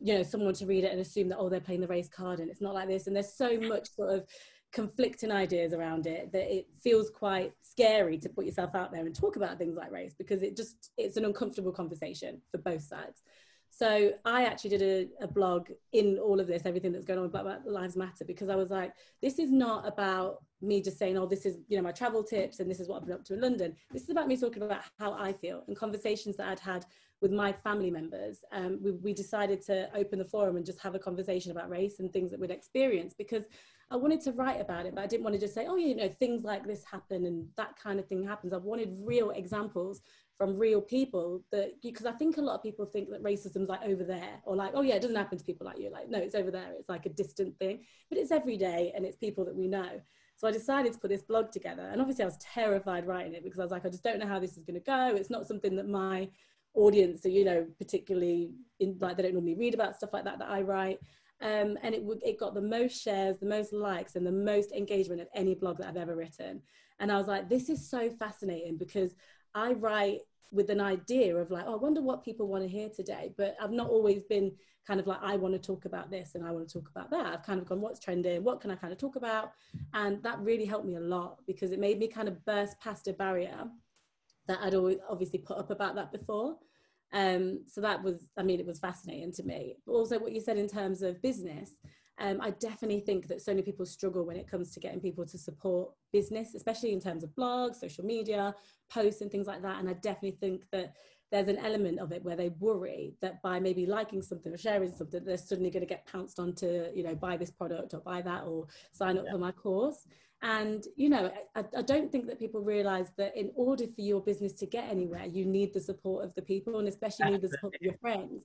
you 0.00 0.14
know, 0.14 0.24
someone 0.24 0.54
to 0.54 0.66
read 0.66 0.82
it 0.82 0.90
and 0.90 1.00
assume 1.00 1.28
that, 1.28 1.38
oh, 1.38 1.48
they're 1.48 1.60
playing 1.60 1.82
the 1.82 1.86
race 1.86 2.08
card 2.08 2.40
and 2.40 2.50
it's 2.50 2.60
not 2.60 2.74
like 2.74 2.88
this. 2.88 3.06
And 3.06 3.14
there's 3.14 3.32
so 3.32 3.60
much 3.60 3.94
sort 3.94 4.10
of 4.10 4.26
conflicting 4.72 5.32
ideas 5.32 5.72
around 5.72 6.06
it 6.06 6.30
that 6.32 6.54
it 6.54 6.66
feels 6.80 7.10
quite 7.10 7.52
scary 7.60 8.16
to 8.18 8.28
put 8.28 8.44
yourself 8.44 8.74
out 8.74 8.92
there 8.92 9.04
and 9.04 9.14
talk 9.14 9.36
about 9.36 9.58
things 9.58 9.76
like 9.76 9.90
race 9.90 10.14
because 10.16 10.42
it 10.42 10.56
just 10.56 10.90
it's 10.96 11.16
an 11.16 11.24
uncomfortable 11.24 11.72
conversation 11.72 12.40
for 12.50 12.58
both 12.58 12.82
sides. 12.82 13.22
So 13.72 14.12
i 14.24 14.44
actually 14.44 14.70
did 14.70 14.82
a, 14.82 15.24
a 15.24 15.28
blog 15.28 15.68
in 15.92 16.18
all 16.18 16.40
of 16.40 16.48
this 16.48 16.62
everything 16.66 16.92
that's 16.92 17.04
going 17.04 17.18
on 17.18 17.22
with 17.22 17.32
black 17.32 17.60
lives 17.64 17.96
matter 17.96 18.24
because 18.24 18.48
i 18.48 18.56
was 18.56 18.68
like 18.68 18.92
this 19.22 19.38
is 19.38 19.50
not 19.52 19.86
about 19.86 20.38
me 20.60 20.82
just 20.82 20.98
saying 20.98 21.16
oh 21.16 21.24
this 21.24 21.46
is 21.46 21.58
you 21.68 21.76
know 21.76 21.82
my 21.82 21.92
travel 21.92 22.24
tips 22.24 22.58
and 22.58 22.68
this 22.68 22.80
is 22.80 22.88
what 22.88 22.96
i've 22.96 23.06
been 23.06 23.14
up 23.14 23.24
to 23.24 23.34
in 23.34 23.40
london. 23.40 23.76
This 23.92 24.02
is 24.02 24.10
about 24.10 24.26
me 24.26 24.36
talking 24.36 24.64
about 24.64 24.82
how 24.98 25.12
i 25.12 25.32
feel 25.32 25.62
and 25.68 25.76
conversations 25.76 26.36
that 26.36 26.48
i'd 26.48 26.58
had 26.58 26.84
with 27.20 27.32
my 27.32 27.52
family 27.52 27.90
members. 27.90 28.42
Um, 28.52 28.78
we, 28.82 28.92
we 28.92 29.12
decided 29.12 29.60
to 29.66 29.94
open 29.94 30.18
the 30.18 30.24
forum 30.24 30.56
and 30.56 30.64
just 30.64 30.80
have 30.80 30.94
a 30.94 30.98
conversation 30.98 31.52
about 31.52 31.68
race 31.68 32.00
and 32.00 32.12
things 32.12 32.30
that 32.30 32.40
we'd 32.40 32.50
experienced 32.50 33.18
because 33.18 33.44
I 33.90 33.96
wanted 33.96 34.20
to 34.22 34.32
write 34.32 34.60
about 34.60 34.86
it, 34.86 34.94
but 34.94 35.02
I 35.02 35.06
didn't 35.06 35.24
want 35.24 35.34
to 35.34 35.40
just 35.40 35.54
say, 35.54 35.66
oh, 35.68 35.76
you 35.76 35.96
know, 35.96 36.08
things 36.08 36.44
like 36.44 36.64
this 36.64 36.84
happen 36.84 37.26
and 37.26 37.48
that 37.56 37.76
kind 37.76 37.98
of 37.98 38.06
thing 38.06 38.24
happens. 38.24 38.52
I 38.52 38.58
wanted 38.58 38.96
real 39.02 39.30
examples 39.30 40.00
from 40.38 40.56
real 40.56 40.80
people 40.80 41.42
that, 41.50 41.72
because 41.82 42.06
I 42.06 42.12
think 42.12 42.36
a 42.36 42.40
lot 42.40 42.54
of 42.54 42.62
people 42.62 42.86
think 42.86 43.10
that 43.10 43.22
racism's 43.22 43.68
like 43.68 43.82
over 43.84 44.04
there 44.04 44.40
or 44.44 44.54
like, 44.54 44.70
oh, 44.74 44.82
yeah, 44.82 44.94
it 44.94 45.02
doesn't 45.02 45.16
happen 45.16 45.38
to 45.38 45.44
people 45.44 45.66
like 45.66 45.78
you. 45.78 45.90
Like, 45.90 46.08
no, 46.08 46.18
it's 46.18 46.36
over 46.36 46.50
there. 46.50 46.72
It's 46.78 46.88
like 46.88 47.04
a 47.06 47.10
distant 47.10 47.58
thing, 47.58 47.80
but 48.08 48.16
it's 48.16 48.30
every 48.30 48.56
day 48.56 48.92
and 48.94 49.04
it's 49.04 49.16
people 49.16 49.44
that 49.44 49.56
we 49.56 49.66
know. 49.66 50.00
So 50.36 50.48
I 50.48 50.52
decided 50.52 50.92
to 50.94 50.98
put 50.98 51.10
this 51.10 51.22
blog 51.22 51.50
together. 51.50 51.90
And 51.92 52.00
obviously, 52.00 52.22
I 52.22 52.28
was 52.28 52.38
terrified 52.38 53.06
writing 53.06 53.34
it 53.34 53.44
because 53.44 53.58
I 53.58 53.62
was 53.62 53.72
like, 53.72 53.84
I 53.84 53.90
just 53.90 54.02
don't 54.02 54.18
know 54.18 54.26
how 54.26 54.38
this 54.38 54.56
is 54.56 54.64
going 54.64 54.80
to 54.80 54.80
go. 54.80 55.14
It's 55.14 55.28
not 55.28 55.46
something 55.46 55.76
that 55.76 55.86
my 55.86 56.30
audience, 56.74 57.26
are, 57.26 57.30
you 57.30 57.44
know, 57.44 57.66
particularly 57.78 58.52
in 58.78 58.96
like 59.00 59.16
they 59.16 59.24
don't 59.24 59.34
normally 59.34 59.56
read 59.56 59.74
about 59.74 59.96
stuff 59.96 60.14
like 60.14 60.24
that 60.24 60.38
that 60.38 60.48
I 60.48 60.62
write. 60.62 61.00
Um, 61.42 61.78
and 61.82 61.94
it, 61.94 62.02
it 62.24 62.38
got 62.38 62.54
the 62.54 62.60
most 62.60 63.00
shares, 63.00 63.38
the 63.38 63.46
most 63.46 63.72
likes, 63.72 64.14
and 64.16 64.26
the 64.26 64.32
most 64.32 64.72
engagement 64.72 65.20
of 65.20 65.28
any 65.34 65.54
blog 65.54 65.78
that 65.78 65.88
I've 65.88 65.96
ever 65.96 66.14
written. 66.14 66.62
And 66.98 67.10
I 67.10 67.16
was 67.16 67.26
like, 67.26 67.48
this 67.48 67.70
is 67.70 67.88
so 67.88 68.10
fascinating 68.10 68.76
because 68.76 69.14
I 69.54 69.72
write 69.72 70.20
with 70.52 70.68
an 70.70 70.80
idea 70.80 71.36
of 71.36 71.50
like, 71.50 71.64
oh, 71.66 71.74
I 71.74 71.76
wonder 71.76 72.02
what 72.02 72.24
people 72.24 72.48
want 72.48 72.62
to 72.64 72.68
hear 72.68 72.88
today. 72.88 73.32
But 73.36 73.56
I've 73.60 73.70
not 73.70 73.88
always 73.88 74.24
been 74.24 74.52
kind 74.86 75.00
of 75.00 75.06
like, 75.06 75.20
I 75.22 75.36
want 75.36 75.54
to 75.54 75.60
talk 75.60 75.84
about 75.84 76.10
this 76.10 76.34
and 76.34 76.44
I 76.44 76.50
want 76.50 76.68
to 76.68 76.78
talk 76.78 76.90
about 76.90 77.10
that. 77.10 77.26
I've 77.26 77.46
kind 77.46 77.60
of 77.60 77.68
gone, 77.68 77.80
what's 77.80 78.00
trending? 78.00 78.42
What 78.42 78.60
can 78.60 78.70
I 78.70 78.74
kind 78.74 78.92
of 78.92 78.98
talk 78.98 79.16
about? 79.16 79.52
And 79.94 80.22
that 80.22 80.40
really 80.40 80.64
helped 80.64 80.86
me 80.86 80.96
a 80.96 81.00
lot 81.00 81.38
because 81.46 81.70
it 81.70 81.78
made 81.78 81.98
me 81.98 82.08
kind 82.08 82.28
of 82.28 82.44
burst 82.44 82.80
past 82.80 83.08
a 83.08 83.12
barrier 83.12 83.64
that 84.46 84.58
I'd 84.62 84.74
always 84.74 84.98
obviously 85.08 85.38
put 85.38 85.58
up 85.58 85.70
about 85.70 85.94
that 85.94 86.10
before. 86.10 86.56
Um, 87.12 87.64
so 87.66 87.80
that 87.80 88.02
was, 88.02 88.28
I 88.36 88.42
mean, 88.42 88.60
it 88.60 88.66
was 88.66 88.78
fascinating 88.78 89.32
to 89.32 89.42
me. 89.42 89.76
But 89.86 89.92
also, 89.92 90.18
what 90.18 90.32
you 90.32 90.40
said 90.40 90.58
in 90.58 90.68
terms 90.68 91.02
of 91.02 91.20
business, 91.22 91.72
um, 92.20 92.38
I 92.40 92.50
definitely 92.50 93.00
think 93.00 93.28
that 93.28 93.40
so 93.40 93.52
many 93.52 93.62
people 93.62 93.86
struggle 93.86 94.24
when 94.26 94.36
it 94.36 94.46
comes 94.46 94.72
to 94.72 94.80
getting 94.80 95.00
people 95.00 95.24
to 95.24 95.38
support 95.38 95.90
business, 96.12 96.54
especially 96.54 96.92
in 96.92 97.00
terms 97.00 97.24
of 97.24 97.30
blogs, 97.30 97.76
social 97.76 98.04
media, 98.04 98.54
posts, 98.90 99.22
and 99.22 99.30
things 99.30 99.46
like 99.46 99.62
that. 99.62 99.80
And 99.80 99.88
I 99.88 99.94
definitely 99.94 100.38
think 100.40 100.64
that 100.70 100.94
there's 101.30 101.48
an 101.48 101.58
element 101.58 102.00
of 102.00 102.12
it 102.12 102.24
where 102.24 102.36
they 102.36 102.48
worry 102.58 103.14
that 103.20 103.40
by 103.42 103.60
maybe 103.60 103.86
liking 103.86 104.20
something 104.20 104.52
or 104.52 104.58
sharing 104.58 104.92
something, 104.92 105.24
they're 105.24 105.36
suddenly 105.36 105.70
going 105.70 105.82
to 105.82 105.88
get 105.88 106.06
pounced 106.06 106.40
on 106.40 106.54
to, 106.54 106.90
you 106.94 107.02
know, 107.02 107.14
buy 107.14 107.36
this 107.36 107.50
product 107.50 107.94
or 107.94 108.00
buy 108.00 108.20
that 108.22 108.44
or 108.44 108.66
sign 108.92 109.16
up 109.16 109.24
yeah. 109.26 109.32
for 109.32 109.38
my 109.38 109.52
course. 109.52 110.06
And, 110.42 110.84
you 110.96 111.08
know, 111.08 111.30
I, 111.54 111.64
I, 111.76 111.82
don't 111.82 112.10
think 112.10 112.26
that 112.26 112.38
people 112.38 112.62
realize 112.62 113.08
that 113.18 113.36
in 113.36 113.52
order 113.54 113.84
for 113.84 114.00
your 114.00 114.22
business 114.22 114.54
to 114.54 114.66
get 114.66 114.88
anywhere, 114.88 115.26
you 115.26 115.44
need 115.44 115.74
the 115.74 115.80
support 115.80 116.24
of 116.24 116.34
the 116.34 116.42
people 116.42 116.78
and 116.78 116.88
especially 116.88 117.30
need 117.30 117.42
the 117.42 117.50
support 117.50 117.74
of 117.74 117.82
your 117.82 117.98
friends. 118.00 118.44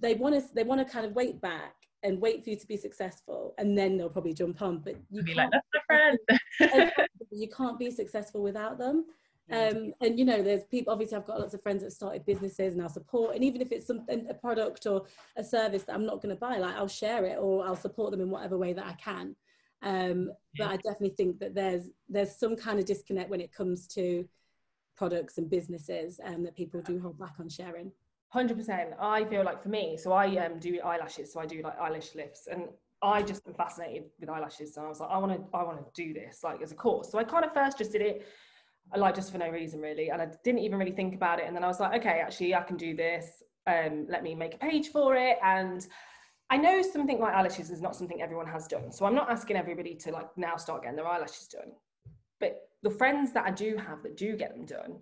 They 0.00 0.14
want 0.14 0.34
to, 0.34 0.42
they 0.54 0.64
want 0.64 0.84
to 0.84 0.92
kind 0.92 1.06
of 1.06 1.12
wait 1.12 1.40
back 1.40 1.74
and 2.02 2.20
wait 2.20 2.42
for 2.42 2.50
you 2.50 2.56
to 2.56 2.66
be 2.66 2.76
successful 2.76 3.54
and 3.56 3.78
then 3.78 3.96
they'll 3.96 4.10
probably 4.10 4.34
jump 4.34 4.60
on, 4.62 4.78
but 4.78 4.96
you 5.10 5.22
be 5.22 5.32
can't, 5.32 5.52
like, 5.52 5.62
that's 5.62 5.86
my 5.88 6.16
friend. 6.58 6.92
you 7.30 7.48
can't 7.48 7.78
be 7.78 7.90
successful 7.90 8.42
without 8.42 8.78
them. 8.78 9.06
Um, 9.50 9.92
and 10.00 10.18
you 10.18 10.24
know, 10.24 10.42
there's 10.42 10.64
people. 10.64 10.92
Obviously, 10.92 11.16
I've 11.16 11.26
got 11.26 11.40
lots 11.40 11.54
of 11.54 11.62
friends 11.62 11.82
that 11.82 11.92
started 11.92 12.26
businesses, 12.26 12.74
and 12.74 12.82
I'll 12.82 12.88
support. 12.88 13.34
And 13.34 13.44
even 13.44 13.60
if 13.60 13.72
it's 13.72 13.86
something, 13.86 14.26
a 14.28 14.34
product 14.34 14.86
or 14.86 15.04
a 15.36 15.44
service 15.44 15.84
that 15.84 15.94
I'm 15.94 16.06
not 16.06 16.20
going 16.22 16.34
to 16.34 16.40
buy, 16.40 16.58
like 16.58 16.74
I'll 16.74 16.88
share 16.88 17.24
it 17.24 17.38
or 17.40 17.64
I'll 17.64 17.76
support 17.76 18.10
them 18.10 18.20
in 18.20 18.30
whatever 18.30 18.58
way 18.58 18.72
that 18.72 18.86
I 18.86 18.92
can. 18.94 19.34
Um, 19.82 20.32
but 20.56 20.68
I 20.68 20.76
definitely 20.76 21.14
think 21.16 21.38
that 21.38 21.54
there's 21.54 21.84
there's 22.08 22.36
some 22.36 22.56
kind 22.56 22.78
of 22.78 22.84
disconnect 22.84 23.30
when 23.30 23.40
it 23.40 23.52
comes 23.52 23.86
to 23.88 24.28
products 24.96 25.38
and 25.38 25.48
businesses 25.48 26.18
and 26.18 26.36
um, 26.36 26.42
that 26.42 26.56
people 26.56 26.82
do 26.82 26.98
hold 27.00 27.18
back 27.18 27.34
on 27.38 27.48
sharing. 27.48 27.92
Hundred 28.30 28.58
percent. 28.58 28.90
I 29.00 29.24
feel 29.24 29.44
like 29.44 29.62
for 29.62 29.68
me, 29.68 29.96
so 29.96 30.12
I 30.12 30.26
um, 30.44 30.58
do 30.58 30.80
eyelashes, 30.80 31.32
so 31.32 31.40
I 31.40 31.46
do 31.46 31.62
like 31.62 31.78
eyelash 31.78 32.14
lifts, 32.14 32.48
and 32.50 32.64
I 33.00 33.22
just 33.22 33.46
am 33.46 33.54
fascinated 33.54 34.04
with 34.18 34.28
eyelashes. 34.28 34.74
So 34.74 34.84
I 34.84 34.88
was 34.88 35.00
like, 35.00 35.10
I 35.10 35.18
want 35.18 35.32
to, 35.32 35.56
I 35.56 35.62
want 35.62 35.78
to 35.78 36.02
do 36.02 36.12
this 36.12 36.40
like 36.42 36.60
as 36.60 36.72
a 36.72 36.74
course. 36.74 37.10
So 37.10 37.18
I 37.18 37.24
kind 37.24 37.44
of 37.44 37.54
first 37.54 37.78
just 37.78 37.92
did 37.92 38.02
it 38.02 38.26
like 38.96 39.14
just 39.14 39.30
for 39.30 39.38
no 39.38 39.50
reason 39.50 39.80
really 39.80 40.10
and 40.10 40.22
i 40.22 40.28
didn't 40.44 40.60
even 40.60 40.78
really 40.78 40.92
think 40.92 41.14
about 41.14 41.38
it 41.38 41.46
and 41.46 41.54
then 41.54 41.62
i 41.62 41.66
was 41.66 41.80
like 41.80 42.00
okay 42.00 42.20
actually 42.20 42.54
i 42.54 42.62
can 42.62 42.76
do 42.76 42.96
this 42.96 43.42
um, 43.66 44.06
let 44.08 44.22
me 44.22 44.34
make 44.34 44.54
a 44.54 44.58
page 44.58 44.88
for 44.88 45.14
it 45.14 45.36
and 45.44 45.86
I 46.50 46.56
know 46.56 46.80
something 46.80 47.20
like 47.20 47.34
eyelashes 47.34 47.70
is 47.70 47.82
not 47.82 47.94
something 47.94 48.22
everyone 48.22 48.46
has 48.46 48.66
done. 48.66 48.90
So 48.90 49.04
I'm 49.04 49.14
not 49.14 49.30
asking 49.30 49.56
everybody 49.56 49.94
to 49.96 50.12
like 50.12 50.28
now 50.36 50.56
start 50.56 50.82
getting 50.82 50.96
their 50.96 51.06
eyelashes 51.06 51.46
done. 51.48 51.72
But 52.40 52.68
the 52.82 52.90
friends 52.90 53.32
that 53.32 53.44
I 53.44 53.50
do 53.50 53.76
have 53.76 54.02
that 54.02 54.16
do 54.16 54.36
get 54.36 54.54
them 54.54 54.64
done 54.64 54.98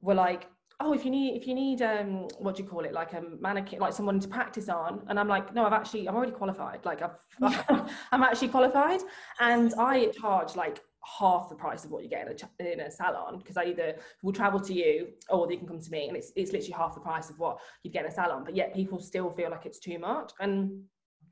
were 0.00 0.14
like, 0.14 0.48
oh, 0.80 0.92
if 0.92 1.04
you 1.04 1.12
need, 1.12 1.36
if 1.36 1.46
you 1.46 1.54
need, 1.54 1.82
um, 1.82 2.26
what 2.38 2.56
do 2.56 2.64
you 2.64 2.68
call 2.68 2.80
it? 2.84 2.92
Like 2.92 3.12
a 3.12 3.22
mannequin, 3.38 3.78
like 3.78 3.92
someone 3.92 4.18
to 4.18 4.26
practice 4.26 4.68
on. 4.68 5.02
And 5.06 5.20
I'm 5.20 5.28
like, 5.28 5.54
no, 5.54 5.64
I've 5.64 5.72
actually, 5.72 6.08
I'm 6.08 6.16
already 6.16 6.32
qualified. 6.32 6.84
Like 6.84 7.00
I've, 7.02 7.16
I'm 8.10 8.24
actually 8.24 8.48
qualified. 8.48 9.00
And 9.38 9.72
I 9.78 10.06
charge 10.06 10.56
like 10.56 10.80
half 11.04 11.48
the 11.48 11.54
price 11.54 11.84
of 11.84 11.90
what 11.90 12.02
you 12.02 12.08
get 12.08 12.26
in 12.26 12.36
a, 12.68 12.72
in 12.72 12.80
a 12.80 12.90
salon 12.90 13.38
because 13.38 13.56
I 13.56 13.64
either 13.64 13.96
will 14.22 14.32
travel 14.32 14.60
to 14.60 14.72
you 14.72 15.08
or 15.30 15.46
they 15.46 15.56
can 15.56 15.66
come 15.66 15.80
to 15.80 15.90
me 15.90 16.08
and 16.08 16.16
it's, 16.16 16.32
it's 16.36 16.52
literally 16.52 16.72
half 16.72 16.94
the 16.94 17.00
price 17.00 17.30
of 17.30 17.38
what 17.38 17.58
you'd 17.82 17.92
get 17.92 18.04
in 18.04 18.10
a 18.10 18.14
salon. 18.14 18.44
But 18.44 18.54
yet 18.54 18.74
people 18.74 19.00
still 19.00 19.30
feel 19.30 19.50
like 19.50 19.66
it's 19.66 19.78
too 19.78 19.98
much. 19.98 20.32
And 20.40 20.82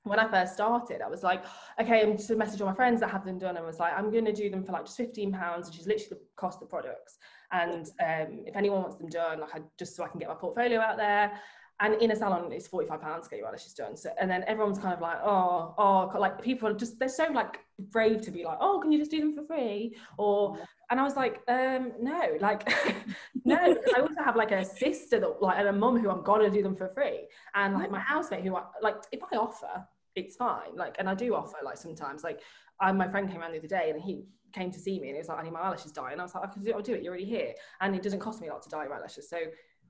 when 0.04 0.18
I 0.18 0.26
first 0.30 0.54
started 0.54 1.02
I 1.02 1.08
was 1.08 1.22
like 1.22 1.44
okay 1.78 2.00
I'm 2.00 2.16
just 2.16 2.30
a 2.30 2.36
message 2.36 2.62
all 2.62 2.68
my 2.68 2.74
friends 2.74 3.00
that 3.00 3.10
have 3.10 3.22
them 3.22 3.38
done 3.38 3.58
and 3.58 3.66
was 3.66 3.78
like 3.78 3.92
I'm 3.94 4.10
going 4.10 4.24
to 4.24 4.32
do 4.32 4.48
them 4.48 4.64
for 4.64 4.72
like 4.72 4.86
just 4.86 4.96
15 4.96 5.30
pounds 5.30 5.68
which 5.68 5.78
is 5.78 5.86
literally 5.86 6.08
the 6.10 6.20
cost 6.36 6.62
of 6.62 6.70
products. 6.70 7.18
And 7.52 7.86
um, 8.00 8.44
if 8.46 8.56
anyone 8.56 8.80
wants 8.80 8.96
them 8.96 9.08
done 9.08 9.40
like 9.40 9.54
I 9.54 9.60
just 9.78 9.94
so 9.94 10.04
I 10.04 10.08
can 10.08 10.18
get 10.18 10.28
my 10.28 10.34
portfolio 10.34 10.80
out 10.80 10.96
there 10.96 11.32
and 11.80 11.94
in 12.02 12.10
a 12.10 12.16
salon 12.16 12.50
it's 12.52 12.68
45 12.68 13.00
pounds 13.00 13.24
to 13.24 13.30
get 13.30 13.38
your 13.38 13.48
eyelashes 13.48 13.74
done 13.74 13.96
so 13.96 14.10
and 14.20 14.30
then 14.30 14.44
everyone's 14.46 14.78
kind 14.78 14.94
of 14.94 15.00
like 15.00 15.18
oh 15.24 15.74
oh 15.78 16.18
like 16.18 16.40
people 16.42 16.68
are 16.68 16.74
just 16.74 16.98
they're 16.98 17.08
so 17.08 17.26
like 17.32 17.60
brave 17.78 18.20
to 18.20 18.30
be 18.30 18.44
like 18.44 18.58
oh 18.60 18.78
can 18.80 18.92
you 18.92 18.98
just 18.98 19.10
do 19.10 19.20
them 19.20 19.34
for 19.34 19.44
free? 19.44 19.96
Or 20.18 20.58
and 20.90 21.00
i 21.00 21.02
was 21.02 21.16
like 21.16 21.40
um 21.48 21.92
no 22.00 22.36
like 22.40 22.68
no 23.44 23.56
i 23.56 24.00
also 24.00 24.22
have 24.22 24.36
like 24.36 24.50
a 24.50 24.64
sister 24.64 25.18
that 25.20 25.40
like 25.40 25.58
and 25.58 25.68
a 25.68 25.72
mum 25.72 25.98
who 25.98 26.10
i'm 26.10 26.22
gonna 26.22 26.50
do 26.50 26.62
them 26.62 26.76
for 26.76 26.88
free. 26.88 27.26
And 27.54 27.74
like 27.74 27.90
my 27.90 28.00
housemate 28.00 28.44
who 28.44 28.56
I, 28.56 28.64
like 28.82 28.96
if 29.12 29.20
i 29.32 29.36
offer 29.36 29.86
it's 30.16 30.36
fine. 30.36 30.74
Like 30.74 30.96
and 30.98 31.08
i 31.08 31.14
do 31.14 31.34
offer 31.34 31.56
like 31.64 31.76
sometimes. 31.76 32.24
Like 32.24 32.40
I, 32.80 32.92
my 32.92 33.08
friend 33.08 33.30
came 33.30 33.40
around 33.40 33.52
the 33.52 33.58
other 33.58 33.68
day 33.68 33.90
and 33.90 34.00
he 34.00 34.24
came 34.52 34.70
to 34.72 34.78
see 34.78 34.98
me 34.98 35.08
and 35.08 35.16
he 35.16 35.20
was 35.20 35.28
like 35.28 35.38
I 35.38 35.42
need 35.42 35.52
my 35.52 35.60
eyelashes 35.60 35.92
dye 35.92 36.12
and 36.12 36.20
I 36.20 36.24
was 36.24 36.34
like 36.34 36.44
I 36.44 36.52
can 36.52 36.62
do, 36.62 36.72
I'll 36.72 36.82
do 36.82 36.94
it. 36.94 37.02
You're 37.02 37.12
already 37.12 37.24
here. 37.24 37.54
And 37.80 37.94
it 37.94 38.02
doesn't 38.02 38.20
cost 38.20 38.40
me 38.40 38.48
a 38.48 38.52
lot 38.52 38.62
to 38.62 38.68
dye 38.68 38.84
your 38.84 38.94
eyelashes. 38.94 39.28
So 39.28 39.38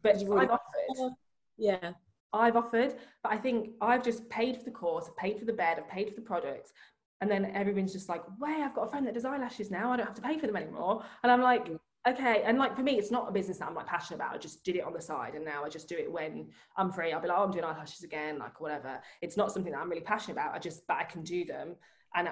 but 0.02 0.16
I've 0.16 0.50
offered 0.50 1.12
yeah. 1.60 1.92
I've 2.32 2.56
offered, 2.56 2.94
but 3.22 3.32
I 3.32 3.36
think 3.36 3.70
I've 3.80 4.04
just 4.04 4.28
paid 4.28 4.56
for 4.56 4.64
the 4.64 4.70
course, 4.70 5.10
paid 5.18 5.38
for 5.38 5.44
the 5.44 5.52
bed, 5.52 5.78
I've 5.78 5.88
paid 5.88 6.08
for 6.08 6.14
the 6.14 6.20
products. 6.20 6.72
And 7.20 7.30
then 7.30 7.52
everyone's 7.54 7.92
just 7.92 8.08
like, 8.08 8.22
way, 8.40 8.62
I've 8.62 8.74
got 8.74 8.86
a 8.86 8.88
friend 8.88 9.06
that 9.06 9.14
does 9.14 9.24
eyelashes 9.24 9.70
now. 9.70 9.92
I 9.92 9.96
don't 9.96 10.06
have 10.06 10.14
to 10.14 10.22
pay 10.22 10.38
for 10.38 10.46
them 10.46 10.56
anymore. 10.56 11.04
And 11.22 11.30
I'm 11.30 11.42
like, 11.42 11.68
okay. 12.08 12.42
And 12.46 12.56
like 12.56 12.74
for 12.74 12.82
me, 12.82 12.98
it's 12.98 13.10
not 13.10 13.28
a 13.28 13.32
business 13.32 13.58
that 13.58 13.68
I'm 13.68 13.74
like 13.74 13.86
passionate 13.86 14.16
about. 14.16 14.34
I 14.34 14.38
just 14.38 14.64
did 14.64 14.76
it 14.76 14.84
on 14.84 14.94
the 14.94 15.02
side. 15.02 15.34
And 15.34 15.44
now 15.44 15.64
I 15.64 15.68
just 15.68 15.88
do 15.88 15.96
it 15.96 16.10
when 16.10 16.48
I'm 16.76 16.90
free. 16.90 17.12
I'll 17.12 17.20
be 17.20 17.28
like, 17.28 17.36
oh, 17.38 17.44
I'm 17.44 17.50
doing 17.50 17.64
eyelashes 17.64 18.04
again, 18.04 18.38
like 18.38 18.60
whatever. 18.60 19.00
It's 19.20 19.36
not 19.36 19.52
something 19.52 19.72
that 19.72 19.78
I'm 19.78 19.90
really 19.90 20.00
passionate 20.00 20.34
about. 20.34 20.54
I 20.54 20.58
just, 20.58 20.86
but 20.86 20.96
I 20.96 21.04
can 21.04 21.22
do 21.22 21.44
them. 21.44 21.76
And 22.14 22.30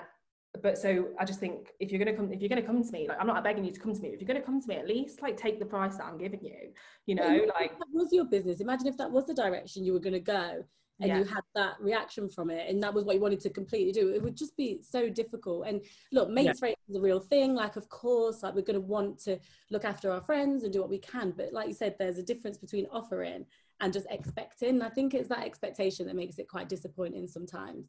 but 0.63 0.79
so 0.79 1.09
I 1.19 1.25
just 1.25 1.41
think 1.41 1.73
if 1.79 1.91
you're 1.91 1.99
gonna 1.99 2.17
come, 2.17 2.33
if 2.33 2.41
you're 2.41 2.49
gonna 2.49 2.63
come 2.63 2.83
to 2.83 2.91
me, 2.91 3.07
like 3.09 3.19
I'm 3.21 3.27
not 3.27 3.45
begging 3.45 3.65
you 3.65 3.73
to 3.73 3.81
come 3.81 3.95
to 3.95 4.01
me. 4.01 4.09
If 4.09 4.21
you're 4.21 4.27
gonna 4.27 4.45
come 4.45 4.61
to 4.61 4.69
me, 4.69 4.77
at 4.77 4.89
least 4.89 5.23
like 5.23 5.37
take 5.37 5.59
the 5.59 5.67
price 5.67 5.97
that 5.97 6.07
I'm 6.07 6.19
giving 6.19 6.43
you. 6.43 6.73
You 7.07 7.17
know, 7.17 7.47
like 7.59 7.79
that 7.79 7.89
was 7.93 8.13
your 8.13 8.25
business. 8.25 8.61
Imagine 8.61 8.87
if 8.87 8.97
that 8.97 9.11
was 9.11 9.27
the 9.27 9.35
direction 9.35 9.85
you 9.85 9.93
were 9.93 10.01
gonna 10.01 10.21
go, 10.21 10.65
and 11.01 11.09
yeah. 11.09 11.19
you 11.19 11.25
had 11.25 11.43
that 11.55 11.75
reaction 11.81 12.29
from 12.29 12.51
it, 12.51 12.69
and 12.69 12.83
that 12.83 12.93
was 12.93 13.05
what 13.05 13.15
you 13.15 13.21
wanted 13.21 13.41
to 13.41 13.51
completely 13.51 13.93
do. 13.93 14.09
It 14.09 14.23
would 14.23 14.37
just 14.37 14.57
be 14.57 14.81
so 14.83 15.09
difficult. 15.09 15.67
And 15.67 15.83
look, 16.13 16.31
mates 16.31 16.61
yeah. 16.63 16.71
rate 16.71 16.79
is 16.89 16.97
a 16.97 17.01
real 17.01 17.21
thing. 17.21 17.55
Like, 17.55 17.77
of 17.77 17.89
course, 17.89 18.43
like 18.43 18.55
we're 18.55 18.63
gonna 18.63 18.81
want 18.81 19.19
to 19.25 19.39
look 19.71 19.85
after 19.85 20.11
our 20.11 20.23
friends 20.23 20.65
and 20.65 20.73
do 20.73 20.81
what 20.81 20.91
we 20.91 20.99
can. 20.99 21.33
But 21.37 21.53
like 21.53 21.69
you 21.69 21.75
said, 21.75 21.95
there's 21.99 22.19
a 22.19 22.23
difference 22.23 22.57
between 22.57 22.87
offering 22.91 23.45
and 23.81 23.93
just 23.93 24.07
expecting. 24.11 24.83
I 24.83 24.89
think 24.89 25.15
it's 25.15 25.29
that 25.29 25.45
expectation 25.45 26.07
that 26.07 26.17
makes 26.17 26.39
it 26.39 26.49
quite 26.49 26.69
disappointing 26.69 27.29
sometimes 27.29 27.87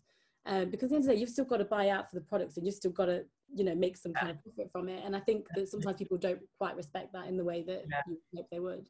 um, 0.49 0.69
because 0.69 0.85
at 0.85 0.89
the 0.89 0.95
end 0.95 1.03
of 1.03 1.07
the 1.07 1.13
day, 1.13 1.19
you've 1.19 1.29
still 1.29 1.45
got 1.45 1.57
to 1.57 1.65
buy 1.65 1.89
out 1.89 2.09
for 2.09 2.15
the 2.15 2.25
products 2.25 2.57
and 2.57 2.65
you've 2.65 2.75
still 2.75 2.91
got 2.91 3.05
to, 3.05 3.23
you 3.53 3.63
know, 3.63 3.75
make 3.75 3.95
some 3.95 4.13
kind 4.13 4.31
of 4.31 4.43
profit 4.43 4.71
from 4.71 4.89
it. 4.89 5.03
And 5.05 5.15
I 5.15 5.19
think 5.19 5.45
that 5.55 5.69
sometimes 5.69 5.97
people 5.97 6.17
don't 6.17 6.39
quite 6.57 6.75
respect 6.75 7.13
that 7.13 7.27
in 7.27 7.37
the 7.37 7.43
way 7.43 7.63
that 7.67 7.83
yeah. 7.89 8.01
you 8.07 8.17
hope 8.35 8.47
they 8.51 8.59
would. 8.59 8.89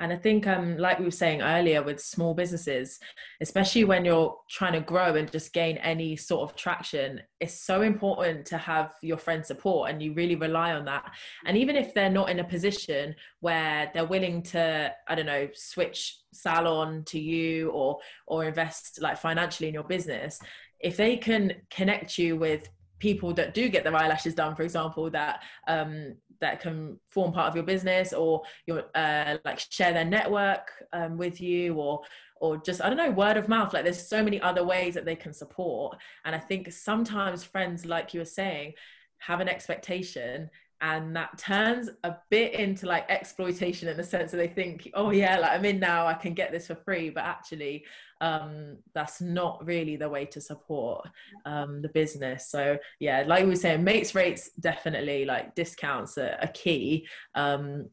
And 0.00 0.14
I 0.14 0.16
think, 0.16 0.46
um, 0.46 0.78
like 0.78 0.98
we 0.98 1.04
were 1.04 1.10
saying 1.10 1.42
earlier, 1.42 1.82
with 1.82 2.00
small 2.00 2.32
businesses, 2.32 2.98
especially 3.42 3.84
when 3.84 4.06
you're 4.06 4.34
trying 4.48 4.72
to 4.72 4.80
grow 4.80 5.14
and 5.14 5.30
just 5.30 5.52
gain 5.52 5.76
any 5.76 6.16
sort 6.16 6.48
of 6.48 6.56
traction, 6.56 7.20
it's 7.38 7.52
so 7.52 7.82
important 7.82 8.46
to 8.46 8.56
have 8.56 8.94
your 9.02 9.18
friend 9.18 9.44
support, 9.44 9.90
and 9.90 10.02
you 10.02 10.14
really 10.14 10.36
rely 10.36 10.72
on 10.72 10.86
that. 10.86 11.04
And 11.44 11.56
even 11.58 11.76
if 11.76 11.92
they're 11.92 12.08
not 12.08 12.30
in 12.30 12.40
a 12.40 12.44
position 12.44 13.14
where 13.40 13.90
they're 13.92 14.06
willing 14.06 14.42
to, 14.44 14.90
I 15.06 15.14
don't 15.14 15.26
know, 15.26 15.48
switch 15.52 16.16
salon 16.32 17.04
to 17.04 17.20
you 17.20 17.70
or 17.70 17.98
or 18.26 18.46
invest 18.46 19.02
like 19.02 19.18
financially 19.18 19.68
in 19.68 19.74
your 19.74 19.84
business, 19.84 20.40
if 20.80 20.96
they 20.96 21.16
can 21.16 21.54
connect 21.70 22.18
you 22.18 22.36
with 22.36 22.68
people 22.98 23.32
that 23.34 23.54
do 23.54 23.68
get 23.68 23.84
their 23.84 23.96
eyelashes 23.96 24.34
done 24.34 24.54
for 24.54 24.62
example 24.62 25.10
that 25.10 25.42
um, 25.68 26.14
that 26.40 26.60
can 26.60 26.98
form 27.08 27.32
part 27.32 27.48
of 27.48 27.54
your 27.54 27.64
business 27.64 28.12
or 28.12 28.42
your 28.66 28.84
uh, 28.94 29.36
like 29.44 29.58
share 29.58 29.92
their 29.92 30.04
network 30.04 30.70
um, 30.92 31.16
with 31.16 31.40
you 31.40 31.74
or 31.74 32.02
or 32.40 32.56
just 32.58 32.82
i 32.82 32.88
don't 32.88 32.96
know 32.96 33.10
word 33.10 33.36
of 33.36 33.48
mouth 33.48 33.72
like 33.72 33.84
there's 33.84 34.06
so 34.06 34.22
many 34.22 34.40
other 34.40 34.64
ways 34.64 34.94
that 34.94 35.04
they 35.04 35.16
can 35.16 35.32
support. 35.32 35.98
And 36.24 36.34
i 36.34 36.38
think 36.38 36.72
sometimes 36.72 37.44
friends 37.44 37.84
like 37.84 38.14
you 38.14 38.20
were 38.20 38.26
saying 38.26 38.74
have 39.18 39.40
an 39.40 39.48
expectation 39.48 40.48
and 40.82 41.14
that 41.14 41.36
turns 41.38 41.90
a 42.04 42.14
bit 42.30 42.54
into 42.54 42.86
like 42.86 43.04
exploitation 43.08 43.88
in 43.88 43.96
the 43.96 44.02
sense 44.02 44.30
that 44.30 44.38
they 44.38 44.48
think 44.48 44.90
oh 44.94 45.10
yeah 45.10 45.38
like 45.38 45.52
i'm 45.52 45.64
in 45.64 45.78
now 45.78 46.06
i 46.06 46.14
can 46.14 46.32
get 46.32 46.52
this 46.52 46.66
for 46.66 46.74
free 46.74 47.10
but 47.10 47.24
actually 47.24 47.84
um, 48.22 48.76
that's 48.92 49.22
not 49.22 49.64
really 49.64 49.96
the 49.96 50.08
way 50.08 50.26
to 50.26 50.42
support 50.42 51.08
um, 51.46 51.80
the 51.80 51.88
business 51.88 52.50
so 52.50 52.76
yeah 52.98 53.24
like 53.26 53.44
we 53.44 53.50
were 53.50 53.56
saying 53.56 53.82
mates 53.82 54.14
rates 54.14 54.50
definitely 54.60 55.24
like 55.24 55.54
discounts 55.54 56.18
are, 56.18 56.36
are 56.42 56.48
key 56.48 57.06
um, 57.34 57.88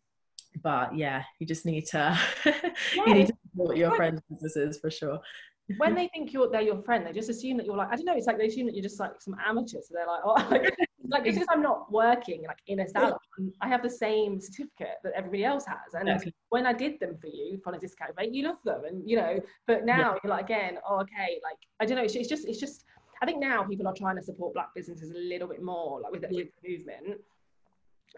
but 0.62 0.97
yeah 0.97 1.23
you 1.39 1.47
just 1.47 1.65
need 1.65 1.86
to 1.86 2.19
you 2.95 3.13
need 3.13 3.28
to 3.28 3.34
support 3.50 3.78
your 3.78 3.95
friends 3.95 4.21
businesses 4.30 4.80
for 4.80 4.91
sure 4.91 5.21
when 5.78 5.95
they 5.95 6.08
think 6.08 6.32
you're 6.32 6.50
they're 6.50 6.62
your 6.62 6.82
friend, 6.84 7.06
they 7.06 7.12
just 7.12 7.30
assume 7.30 7.58
that 7.58 7.65
you're 7.65 7.76
like 7.76 7.89
I 7.91 7.97
don't 7.97 8.06
know. 8.06 8.15
It's 8.15 8.26
like 8.26 8.38
they 8.38 8.47
assume 8.47 8.67
that 8.67 8.76
you're 8.76 8.84
just 8.84 9.00
like 9.00 9.12
some 9.19 9.36
amateur. 9.45 9.80
So 9.82 9.93
they're 9.93 10.08
like, 10.08 10.21
oh, 10.23 10.47
like, 10.52 10.73
like 11.10 11.24
because 11.24 11.48
I'm 11.50 11.62
not 11.62 11.91
working 11.91 12.43
like 12.48 12.58
in 12.67 12.80
a 12.80 12.88
salon, 12.88 13.17
I 13.62 13.67
have 13.67 13.82
the 13.82 13.89
same 13.89 14.39
certificate 14.39 14.98
that 15.04 15.13
everybody 15.15 15.46
else 15.46 15.65
has. 15.65 15.93
And 15.93 16.08
yeah. 16.08 16.32
when 16.50 16.65
I 16.65 16.74
did 16.74 17.00
them 17.00 17.17
for 17.20 17.28
you 17.28 17.62
on 17.65 17.76
a 17.76 17.80
discount 17.80 18.12
rate, 18.17 18.34
you 18.34 18.43
love 18.43 18.58
them, 18.65 18.84
and 18.86 19.10
you 19.10 19.17
know. 19.17 19.39
But 19.65 19.86
now 19.86 20.13
yeah. 20.13 20.20
you're 20.24 20.32
like 20.32 20.46
again, 20.46 20.78
oh, 20.88 21.00
okay, 21.02 21.39
like 21.43 21.58
I 21.80 21.86
don't 21.86 21.98
know. 21.98 22.04
It's, 22.04 22.15
it's, 22.15 22.30
just 22.30 22.48
it's 22.48 22.60
just 22.60 22.86
I 23.22 23.26
think 23.26 23.39
now 23.39 23.63
people 23.63 23.88
are 23.88 23.93
trying 23.93 24.17
to 24.17 24.24
support 24.24 24.54
black 24.54 24.74
businesses 24.76 25.12
a 25.12 25.17
little 25.17 25.48
bit 25.48 25.62
more, 25.62 26.02
like 26.02 26.12
with, 26.12 26.26
with 26.30 26.48
the 26.62 26.70
movement. 26.70 27.22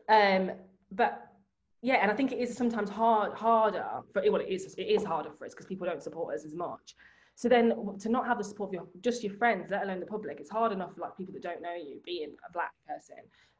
Um, 0.10 0.52
but 0.91 1.28
yeah, 1.82 1.95
and 1.95 2.12
I 2.12 2.15
think 2.15 2.32
it 2.32 2.39
is 2.39 2.56
sometimes 2.56 2.89
hard 2.89 3.34
harder 3.34 3.86
for 4.12 4.21
well, 4.30 4.41
it 4.41 4.49
is 4.49 4.75
it 4.78 4.84
is 4.88 5.04
harder 5.04 5.30
for 5.38 5.45
us 5.45 5.54
because 5.54 5.65
people 5.65 5.88
don't 5.88 6.04
support 6.04 6.36
us 6.36 6.45
as 6.45 6.54
much. 6.54 6.95
So 7.39 7.47
then 7.47 7.71
to 7.99 8.10
not 8.10 8.28
have 8.28 8.38
the 8.38 8.43
support 8.43 8.71
of 8.71 8.73
your 8.73 8.88
just 8.99 9.23
your 9.23 9.32
friends, 9.32 9.71
let 9.71 9.84
alone 9.84 10.02
the 10.02 10.06
public, 10.06 10.41
it's 10.41 10.49
hard 10.49 10.73
enough 10.73 10.93
for 10.93 10.99
like 10.99 11.15
people 11.15 11.34
that 11.36 11.41
don't 11.41 11.62
know 11.62 11.73
you 11.73 12.02
being 12.04 12.36
a 12.45 12.52
black 12.52 12.73
person. 12.86 13.15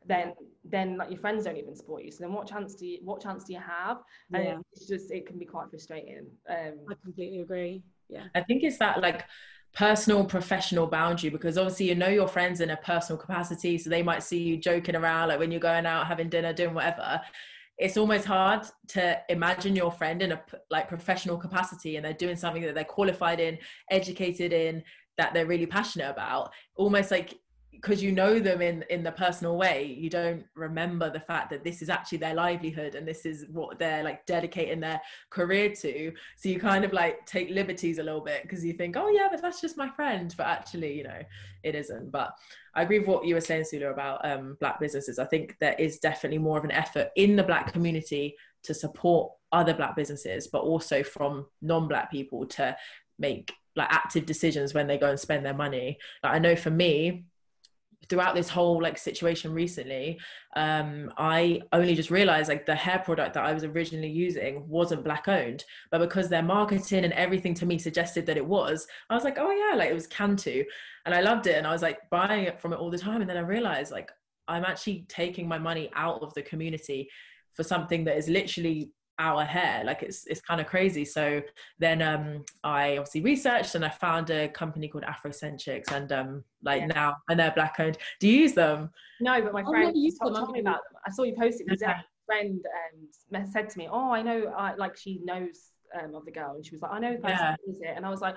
Then 0.06 0.34
then 0.66 0.98
like 0.98 1.10
your 1.10 1.20
friends 1.22 1.46
don't 1.46 1.56
even 1.56 1.78
support 1.78 2.04
you. 2.04 2.12
So 2.12 2.26
then 2.26 2.34
what 2.34 2.46
chance 2.46 2.76
do 2.76 2.86
you 2.86 3.00
what 3.06 3.22
chance 3.22 3.46
do 3.46 3.54
you 3.54 3.60
have? 3.60 4.00
And 4.34 4.44
yeah. 4.44 4.58
it's 4.74 4.86
just 4.86 5.10
it 5.12 5.26
can 5.26 5.40
be 5.40 5.46
quite 5.46 5.70
frustrating. 5.70 6.28
Um, 6.50 6.74
I 6.92 6.94
completely 7.02 7.40
agree. 7.40 7.82
Yeah. 8.10 8.24
I 8.36 8.42
think 8.42 8.64
it's 8.64 8.80
that 8.80 9.00
like 9.00 9.24
personal 9.72 10.26
professional 10.26 10.86
boundary 10.86 11.30
because 11.30 11.58
obviously 11.58 11.88
you 11.88 11.96
know 11.96 12.10
your 12.10 12.28
friends 12.28 12.60
in 12.60 12.72
a 12.72 12.78
personal 12.78 13.18
capacity 13.18 13.78
so 13.78 13.90
they 13.90 14.04
might 14.04 14.24
see 14.24 14.40
you 14.40 14.58
joking 14.58 14.96
around 14.96 15.30
like 15.30 15.38
when 15.38 15.52
you're 15.52 15.60
going 15.60 15.86
out 15.86 16.08
having 16.08 16.28
dinner 16.28 16.52
doing 16.52 16.74
whatever 16.74 17.22
it's 17.80 17.96
almost 17.98 18.26
hard 18.26 18.68
to 18.90 19.20
imagine 19.30 19.76
your 19.76 19.92
friend 19.92 20.22
in 20.22 20.34
a 20.34 20.42
like 20.70 20.90
professional 20.90 21.38
capacity 21.38 21.96
and 21.96 22.06
they're 22.06 22.14
doing 22.14 22.36
something 22.36 22.62
that 22.62 22.76
they're 22.76 22.84
qualified 22.84 23.40
in 23.40 23.58
educated 23.90 24.52
in 24.52 24.84
that 25.18 25.34
they're 25.34 25.46
really 25.46 25.66
passionate 25.66 26.10
about. 26.10 26.52
Almost 26.76 27.10
like 27.10 27.40
because 27.82 28.04
you 28.04 28.12
know 28.12 28.40
them 28.40 28.62
in 28.62 28.84
in 28.90 29.04
the 29.04 29.12
personal 29.12 29.56
way 29.56 29.86
you 29.86 30.10
don't 30.10 30.44
remember 30.56 31.10
the 31.10 31.20
fact 31.20 31.50
that 31.50 31.64
this 31.64 31.82
is 31.82 31.90
actually 31.90 32.18
their 32.18 32.34
livelihood 32.34 32.96
and 32.96 33.08
this 33.08 33.26
is 33.26 33.46
what 33.52 33.80
they're 33.80 34.04
like 34.04 34.26
dedicating 34.26 34.80
their 34.80 35.02
career 35.30 35.74
to. 35.74 36.12
So 36.38 36.50
you 36.50 36.60
kind 36.60 36.84
of 36.84 36.94
like 36.94 37.26
take 37.26 37.50
liberties 37.50 37.98
a 37.98 38.04
little 38.04 38.22
bit 38.22 38.44
because 38.44 38.66
you 38.66 38.74
think 38.74 38.98
oh 38.98 39.10
yeah 39.10 39.28
but 39.32 39.42
that's 39.42 39.62
just 39.62 39.78
my 39.78 39.90
friend. 39.90 40.34
But 40.38 40.48
actually 40.48 40.98
you 40.98 41.04
know 41.04 41.22
it 41.64 41.76
isn't. 41.76 42.12
But 42.12 42.34
i 42.76 42.84
agree 42.84 43.00
with 43.00 43.08
what 43.08 43.26
you 43.26 43.36
were 43.36 43.42
saying 43.42 43.66
Sula 43.66 43.92
about 43.92 44.28
um, 44.30 44.58
black 44.60 44.80
businesses. 44.80 45.20
I 45.20 45.26
think 45.26 45.56
there 45.60 45.76
is 45.80 46.00
definitely 46.00 46.40
more 46.40 46.58
of 46.58 46.66
an 46.66 46.72
effort 46.72 47.10
in 47.16 47.36
the 47.36 47.44
black 47.44 47.72
community 47.72 48.36
to 48.64 48.74
support 48.74 49.32
other 49.52 49.74
black 49.74 49.96
businesses 49.96 50.48
but 50.48 50.62
also 50.62 51.02
from 51.02 51.46
non-black 51.62 52.12
people 52.12 52.46
to 52.46 52.76
make 53.18 53.52
like 53.76 53.92
active 53.92 54.26
decisions 54.26 54.74
when 54.74 54.86
they 54.86 54.98
go 54.98 55.10
and 55.10 55.20
spend 55.20 55.46
their 55.46 55.54
money. 55.54 55.98
Like 56.24 56.34
i 56.34 56.40
know 56.40 56.56
for 56.56 56.72
me 56.72 57.26
throughout 58.08 58.34
this 58.34 58.48
whole 58.48 58.82
like 58.82 58.98
situation 58.98 59.52
recently 59.52 60.18
um 60.56 61.12
i 61.18 61.62
only 61.74 61.94
just 61.96 62.10
realized 62.10 62.48
like 62.48 62.66
the 62.66 62.74
hair 62.74 63.00
product 63.00 63.34
that 63.34 63.44
i 63.44 63.54
was 63.54 63.64
originally 63.64 64.10
using 64.10 64.68
wasn't 64.68 65.04
black 65.04 65.28
owned. 65.28 65.66
But 65.92 66.00
because 66.00 66.30
their 66.30 66.42
marketing 66.42 67.04
and 67.04 67.14
everything 67.14 67.54
to 67.56 67.66
me 67.66 67.78
suggested 67.78 68.26
that 68.26 68.38
it 68.38 68.46
was 68.46 68.88
i 69.10 69.16
was 69.16 69.24
like 69.24 69.38
oh 69.38 69.52
yeah 69.52 69.76
like 69.76 69.90
it 69.90 69.94
was 69.94 70.08
cantu 70.08 70.64
and 71.06 71.14
i 71.14 71.22
loved 71.22 71.48
it 71.48 71.58
and 71.58 71.68
i 71.68 71.72
was 71.72 71.82
like 71.82 72.00
buying 72.10 72.46
it 72.46 72.62
from 72.62 72.74
it 72.74 72.80
all 72.80 72.90
the 72.90 72.98
time. 72.98 73.22
And 73.22 73.30
then 73.30 73.38
i 73.38 73.42
realized 73.42 73.92
like 73.92 74.12
i'm 74.48 74.66
actually 74.66 75.06
taking 75.10 75.48
my 75.48 75.60
money 75.60 75.92
out 75.96 76.22
of 76.22 76.34
the 76.34 76.42
community 76.42 77.10
for 77.54 77.64
something 77.64 78.06
that 78.06 78.18
is 78.18 78.30
literally 78.30 78.92
our 79.20 79.44
hair 79.44 79.84
like 79.84 80.02
it's 80.02 80.26
it's 80.28 80.40
kind 80.40 80.62
of 80.62 80.66
crazy 80.66 81.04
so 81.04 81.42
then 81.78 82.02
um 82.02 82.44
i 82.64 82.98
obviously 82.98 83.22
researched 83.22 83.76
and 83.76 83.84
i 83.84 83.90
found 83.90 84.30
a 84.30 84.48
company 84.48 84.88
called 84.88 85.04
Afrocenchix 85.04 85.92
and 85.92 86.12
um 86.12 86.44
like 86.64 86.82
yeah. 86.82 86.88
now 86.88 87.16
and 87.30 87.40
they're 87.40 87.52
black 87.52 87.76
owned 87.80 87.98
do 88.20 88.28
you 88.28 88.40
use 88.40 88.54
them 88.54 88.90
no 89.20 89.42
but 89.42 89.52
my 89.52 89.62
oh, 89.62 89.70
friend 89.70 89.96
told, 90.22 90.36
told 90.36 90.52
me 90.52 90.62
about 90.62 90.80
them 90.90 91.02
i 91.06 91.12
saw 91.12 91.24
you 91.24 91.36
post 91.38 91.60
it 91.60 91.68
because 91.68 91.82
yeah. 91.82 92.00
friend 92.26 92.62
um 93.34 93.46
said 93.52 93.70
to 93.70 93.78
me 93.78 93.90
oh 93.92 94.12
i 94.12 94.22
know 94.22 94.54
I, 94.58 94.74
like 94.76 94.96
she 94.98 95.20
knows 95.24 95.72
um, 96.02 96.16
of 96.16 96.24
the 96.26 96.32
girl 96.32 96.56
and 96.56 96.66
she 96.66 96.72
was 96.72 96.82
like 96.82 96.92
i 96.94 97.00
know 97.00 97.14
the 97.14 97.22
person 97.22 97.56
yeah. 97.82 97.92
it 97.92 97.94
and 97.98 98.06
i 98.06 98.10
was 98.10 98.22
like 98.22 98.36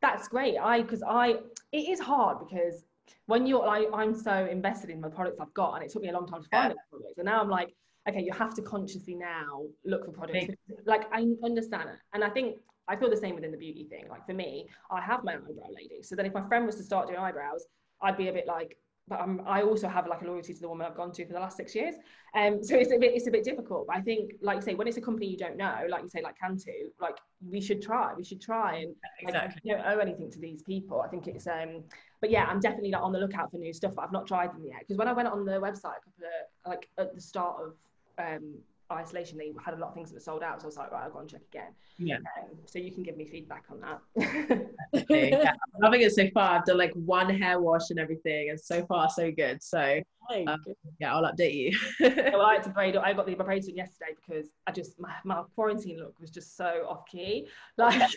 that's 0.00 0.28
great 0.28 0.58
i 0.58 0.80
because 0.80 1.02
i 1.02 1.34
it 1.72 1.88
is 1.88 1.98
hard 1.98 2.38
because 2.38 2.84
when 3.26 3.46
you're 3.46 3.66
like 3.66 3.88
i'm 3.92 4.14
so 4.14 4.46
invested 4.46 4.90
in 4.90 5.00
the 5.00 5.10
products 5.10 5.38
i've 5.40 5.52
got 5.54 5.74
and 5.74 5.84
it 5.84 5.90
took 5.90 6.02
me 6.02 6.08
a 6.08 6.12
long 6.12 6.26
time 6.26 6.42
to 6.42 6.48
find 6.50 6.64
yeah. 6.64 6.68
those 6.68 6.76
products 6.90 7.18
and 7.18 7.26
now 7.26 7.40
i'm 7.40 7.48
like 7.48 7.74
okay, 8.08 8.20
you 8.20 8.32
have 8.32 8.54
to 8.54 8.62
consciously 8.62 9.14
now 9.14 9.62
look 9.84 10.04
for 10.04 10.12
products. 10.12 10.54
Like 10.86 11.02
I 11.12 11.26
understand 11.44 11.90
it. 11.90 11.96
And 12.12 12.24
I 12.24 12.30
think 12.30 12.56
I 12.88 12.96
feel 12.96 13.10
the 13.10 13.16
same 13.16 13.34
within 13.34 13.52
the 13.52 13.58
beauty 13.58 13.84
thing. 13.84 14.06
Like 14.08 14.26
for 14.26 14.34
me, 14.34 14.68
I 14.90 15.00
have 15.00 15.22
my 15.22 15.34
eyebrow 15.34 15.68
lady. 15.74 16.02
So 16.02 16.16
then 16.16 16.26
if 16.26 16.34
my 16.34 16.46
friend 16.48 16.66
was 16.66 16.76
to 16.76 16.82
start 16.82 17.06
doing 17.08 17.18
eyebrows, 17.18 17.66
I'd 18.02 18.16
be 18.16 18.28
a 18.28 18.32
bit 18.32 18.46
like, 18.46 18.76
but 19.06 19.20
I'm, 19.20 19.42
I 19.46 19.62
also 19.62 19.88
have 19.88 20.06
like 20.06 20.22
a 20.22 20.24
loyalty 20.24 20.54
to 20.54 20.60
the 20.60 20.68
woman 20.68 20.86
I've 20.86 20.96
gone 20.96 21.12
to 21.12 21.26
for 21.26 21.32
the 21.32 21.40
last 21.40 21.56
six 21.56 21.74
years. 21.74 21.96
Um, 22.34 22.62
so 22.62 22.76
it's 22.76 22.92
a 22.92 22.98
bit, 22.98 23.12
it's 23.14 23.26
a 23.26 23.30
bit 23.30 23.44
difficult. 23.44 23.88
But 23.88 23.96
I 23.96 24.00
think, 24.00 24.32
like 24.40 24.56
you 24.56 24.62
say, 24.62 24.74
when 24.74 24.86
it's 24.86 24.96
a 24.96 25.00
company 25.00 25.26
you 25.26 25.36
don't 25.36 25.56
know, 25.56 25.84
like 25.88 26.02
you 26.02 26.08
say, 26.08 26.22
like 26.22 26.36
Cantu, 26.38 26.70
like 27.00 27.18
we 27.48 27.60
should 27.60 27.82
try, 27.82 28.14
we 28.14 28.24
should 28.24 28.40
try 28.40 28.76
and 28.78 28.94
exactly. 29.20 29.48
like, 29.48 29.60
you 29.64 29.74
don't 29.74 29.86
owe 29.86 29.98
anything 29.98 30.30
to 30.30 30.38
these 30.38 30.62
people. 30.62 31.00
I 31.00 31.08
think 31.08 31.26
it's, 31.26 31.46
um, 31.46 31.82
but 32.20 32.30
yeah, 32.30 32.44
I'm 32.44 32.60
definitely 32.60 32.92
like 32.92 33.02
on 33.02 33.12
the 33.12 33.18
lookout 33.18 33.50
for 33.50 33.58
new 33.58 33.72
stuff. 33.72 33.94
But 33.96 34.02
I've 34.02 34.12
not 34.12 34.26
tried 34.26 34.54
them 34.54 34.64
yet 34.64 34.80
because 34.80 34.96
when 34.96 35.08
I 35.08 35.12
went 35.12 35.28
on 35.28 35.44
the 35.44 35.52
website, 35.52 35.98
like 36.66 36.88
at 36.98 37.14
the 37.14 37.20
start 37.20 37.56
of 37.60 37.74
um, 38.18 38.54
isolation, 38.92 39.38
they 39.38 39.52
had 39.64 39.74
a 39.74 39.76
lot 39.76 39.88
of 39.88 39.94
things 39.94 40.10
that 40.10 40.16
were 40.16 40.20
sold 40.20 40.42
out. 40.42 40.60
So 40.60 40.64
I 40.64 40.66
was 40.66 40.76
like, 40.76 40.92
right, 40.92 41.04
I'll 41.04 41.10
go 41.10 41.18
and 41.20 41.30
check 41.30 41.42
again. 41.52 41.72
Yeah. 41.98 42.16
Um, 42.16 42.56
so 42.66 42.78
you 42.78 42.90
can 42.92 43.02
give 43.02 43.16
me 43.16 43.26
feedback 43.26 43.64
on 43.70 43.80
that. 43.80 44.00
yeah, 45.10 45.52
I'm 45.52 45.82
loving 45.82 46.02
it 46.02 46.12
so 46.12 46.28
far. 46.30 46.58
I've 46.58 46.64
done 46.64 46.78
like 46.78 46.92
one 46.94 47.30
hair 47.30 47.60
wash 47.60 47.90
and 47.90 47.98
everything, 47.98 48.50
and 48.50 48.60
so 48.60 48.84
far 48.86 49.08
so 49.10 49.30
good. 49.30 49.62
So 49.62 50.00
um, 50.46 50.64
yeah, 50.98 51.14
I'll 51.14 51.22
update 51.22 51.54
you. 51.54 51.78
well, 52.00 52.42
I 52.42 52.54
had 52.54 52.64
to 52.64 52.70
braid. 52.70 52.96
I 52.96 53.12
got 53.12 53.26
the 53.26 53.34
braid 53.34 53.64
yesterday 53.64 54.12
because 54.16 54.48
I 54.66 54.72
just 54.72 54.98
my, 54.98 55.12
my 55.24 55.42
quarantine 55.54 55.98
look 55.98 56.18
was 56.20 56.30
just 56.30 56.56
so 56.56 56.86
off 56.88 57.06
key. 57.06 57.48
Like 57.76 58.10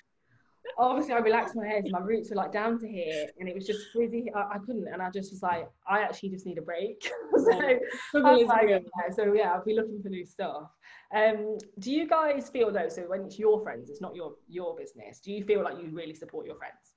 obviously 0.77 1.13
I 1.13 1.19
relaxed 1.19 1.55
my 1.55 1.65
hair, 1.65 1.81
so 1.83 1.89
my 1.91 1.99
roots 1.99 2.29
were 2.29 2.35
like 2.35 2.51
down 2.51 2.79
to 2.79 2.87
here, 2.87 3.27
and 3.39 3.47
it 3.47 3.55
was 3.55 3.65
just 3.65 3.91
frizzy. 3.91 4.31
I, 4.35 4.55
I 4.55 4.57
couldn't, 4.65 4.87
and 4.87 5.01
I 5.01 5.09
just 5.09 5.31
was 5.31 5.41
like, 5.41 5.69
I 5.87 6.01
actually 6.01 6.29
just 6.29 6.45
need 6.45 6.57
a 6.57 6.61
break. 6.61 7.09
so, 7.35 7.79
like, 8.19 8.69
yeah, 8.69 8.79
so 9.15 9.33
yeah, 9.33 9.53
I'll 9.53 9.63
be 9.63 9.75
looking 9.75 10.01
for 10.01 10.09
new 10.09 10.25
stuff. 10.25 10.63
Um, 11.13 11.57
do 11.79 11.91
you 11.91 12.07
guys 12.07 12.49
feel 12.49 12.71
though? 12.71 12.89
So 12.89 13.03
when 13.03 13.23
it's 13.23 13.37
your 13.37 13.61
friends, 13.61 13.89
it's 13.89 14.01
not 14.01 14.15
your 14.15 14.33
your 14.47 14.75
business. 14.75 15.19
Do 15.19 15.31
you 15.31 15.43
feel 15.43 15.63
like 15.63 15.77
you 15.77 15.89
really 15.91 16.15
support 16.15 16.45
your 16.45 16.55
friends? 16.55 16.95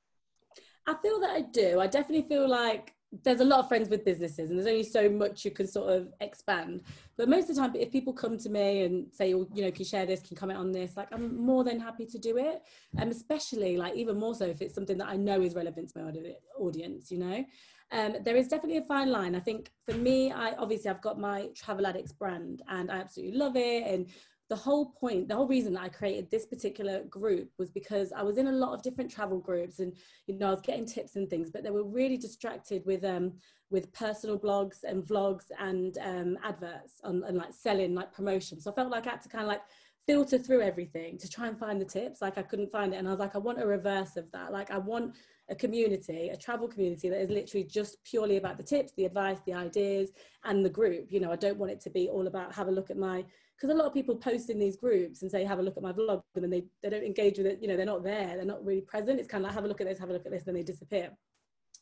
I 0.87 0.94
feel 1.02 1.20
that 1.20 1.31
I 1.31 1.42
do. 1.42 1.81
I 1.81 1.87
definitely 1.87 2.29
feel 2.29 2.48
like 2.48 2.95
there's 3.22 3.40
a 3.40 3.44
lot 3.44 3.60
of 3.60 3.68
friends 3.68 3.88
with 3.88 4.04
businesses 4.04 4.50
and 4.50 4.58
there's 4.58 4.68
only 4.68 4.82
so 4.82 5.08
much 5.08 5.44
you 5.44 5.50
can 5.50 5.66
sort 5.66 5.90
of 5.90 6.12
expand. 6.20 6.82
But 7.16 7.28
most 7.28 7.48
of 7.48 7.56
the 7.56 7.62
time 7.62 7.74
if 7.76 7.92
people 7.92 8.12
come 8.12 8.36
to 8.38 8.48
me 8.48 8.82
and 8.82 9.06
say 9.12 9.32
oh, 9.34 9.46
you 9.54 9.62
know 9.62 9.70
can 9.70 9.80
you 9.80 9.84
share 9.84 10.06
this? 10.06 10.20
Can 10.20 10.28
you 10.32 10.36
comment 10.36 10.58
on 10.58 10.72
this? 10.72 10.96
Like 10.96 11.08
i'm 11.12 11.36
more 11.36 11.64
than 11.64 11.80
happy 11.80 12.06
to 12.06 12.18
do 12.18 12.36
it. 12.36 12.62
And 12.94 13.04
um, 13.04 13.10
especially 13.10 13.76
like 13.76 13.94
even 13.94 14.18
more 14.18 14.34
so 14.34 14.44
if 14.46 14.60
it's 14.60 14.74
something 14.74 14.98
that 14.98 15.08
i 15.08 15.16
know 15.16 15.40
is 15.40 15.54
relevant 15.54 15.90
to 15.92 16.02
my 16.02 16.12
audience 16.58 17.10
you 17.10 17.18
know? 17.18 17.44
Um, 17.92 18.16
there 18.24 18.34
is 18.34 18.48
definitely 18.48 18.78
a 18.78 18.82
fine 18.82 19.12
line. 19.12 19.36
I 19.36 19.40
think 19.40 19.70
for 19.88 19.94
me 19.94 20.32
i 20.32 20.52
obviously 20.52 20.90
i've 20.90 21.02
got 21.02 21.20
my 21.20 21.48
travel 21.54 21.86
addicts 21.86 22.12
brand 22.12 22.62
and 22.68 22.90
i 22.90 22.96
absolutely 22.96 23.38
love 23.38 23.56
it 23.56 23.86
and 23.86 24.08
the 24.48 24.56
whole 24.56 24.92
point, 25.00 25.28
the 25.28 25.35
whole 25.35 25.48
reason 25.48 25.74
that 25.74 25.82
I 25.82 25.88
created 25.88 26.30
this 26.30 26.46
particular 26.46 27.02
group 27.04 27.50
was 27.59 27.70
because 27.70 28.12
I 28.12 28.22
was 28.22 28.37
in 28.37 28.46
a 28.46 28.52
lot 28.52 28.74
of 28.74 28.82
different 28.82 29.11
travel 29.11 29.38
groups 29.38 29.80
and 29.80 29.92
you 30.26 30.38
know 30.38 30.48
I 30.48 30.50
was 30.50 30.61
getting 30.61 30.87
tips 30.87 31.16
and 31.16 31.28
things, 31.28 31.50
but 31.50 31.64
they 31.64 31.70
were 31.70 31.85
really 31.85 32.16
distracted 32.16 32.82
with 32.87 33.04
um 33.04 33.32
with 33.70 33.92
personal 33.92 34.38
blogs 34.38 34.85
and 34.85 35.02
vlogs 35.02 35.46
and 35.59 35.98
um, 35.98 36.38
adverts 36.44 37.00
and 37.02 37.37
like 37.37 37.52
selling 37.52 37.94
like 37.94 38.12
promotion. 38.12 38.61
So 38.61 38.70
I 38.70 38.74
felt 38.74 38.90
like 38.90 39.06
I 39.09 39.11
had 39.11 39.22
to 39.22 39.28
kind 39.28 39.42
of 39.42 39.48
like 39.48 39.62
filter 40.06 40.38
through 40.38 40.62
everything 40.62 41.18
to 41.18 41.28
try 41.28 41.48
and 41.48 41.59
find 41.59 41.80
the 41.80 41.85
tips. 41.85 42.22
Like 42.22 42.38
I 42.38 42.42
couldn't 42.42 42.70
find 42.70 42.94
it, 42.94 42.98
and 42.98 43.09
I 43.09 43.11
was 43.11 43.20
like, 43.20 43.35
I 43.35 43.38
want 43.38 43.61
a 43.61 43.66
reverse 43.66 44.16
of 44.16 44.30
that. 44.32 44.52
Like 44.52 44.70
I 44.70 44.78
want 44.78 45.16
a 45.48 45.54
community, 45.54 46.28
a 46.28 46.37
travel 46.37 46.68
community 46.68 47.09
that 47.09 47.20
is 47.20 47.30
literally 47.30 47.64
just 47.64 48.02
purely 48.04 48.37
about 48.37 48.56
the 48.56 48.62
tips, 48.62 48.92
the 48.96 49.04
advice, 49.04 49.38
the 49.46 49.54
ideas, 49.54 50.11
and 50.44 50.64
the 50.64 50.70
group. 50.70 51.11
You 51.11 51.20
know, 51.20 51.32
I 51.32 51.37
don't 51.37 51.59
want 51.59 51.72
it 51.72 51.80
to 51.82 51.90
be 51.90 52.09
all 52.09 52.26
about 52.26 52.54
have 52.54 52.68
a 52.68 52.72
look 52.72 52.90
at 52.90 52.96
my 52.96 53.24
because 53.56 53.74
a 53.74 53.78
lot 53.78 53.86
of 53.86 53.94
people 53.94 54.16
post 54.16 54.50
in 54.50 54.58
these 54.58 54.76
groups 54.76 55.22
and 55.22 55.30
say 55.30 55.44
have 55.44 55.58
a 55.58 55.62
look 55.62 55.76
at 55.76 55.82
my 55.82 55.92
vlog 55.92 56.22
and 56.34 56.44
then 56.44 56.50
they, 56.50 56.64
they 56.82 56.90
don't 56.90 57.04
engage 57.04 57.38
with 57.38 57.46
it 57.46 57.58
you 57.60 57.68
know 57.68 57.76
they're 57.76 57.86
not 57.86 58.04
there 58.04 58.36
they're 58.36 58.44
not 58.44 58.64
really 58.64 58.82
present 58.82 59.18
it's 59.18 59.28
kind 59.28 59.44
of 59.44 59.48
like 59.48 59.54
have 59.54 59.64
a 59.64 59.68
look 59.68 59.80
at 59.80 59.86
this 59.86 59.98
have 59.98 60.10
a 60.10 60.12
look 60.12 60.26
at 60.26 60.32
this 60.32 60.44
then 60.44 60.54
they 60.54 60.62
disappear 60.62 61.10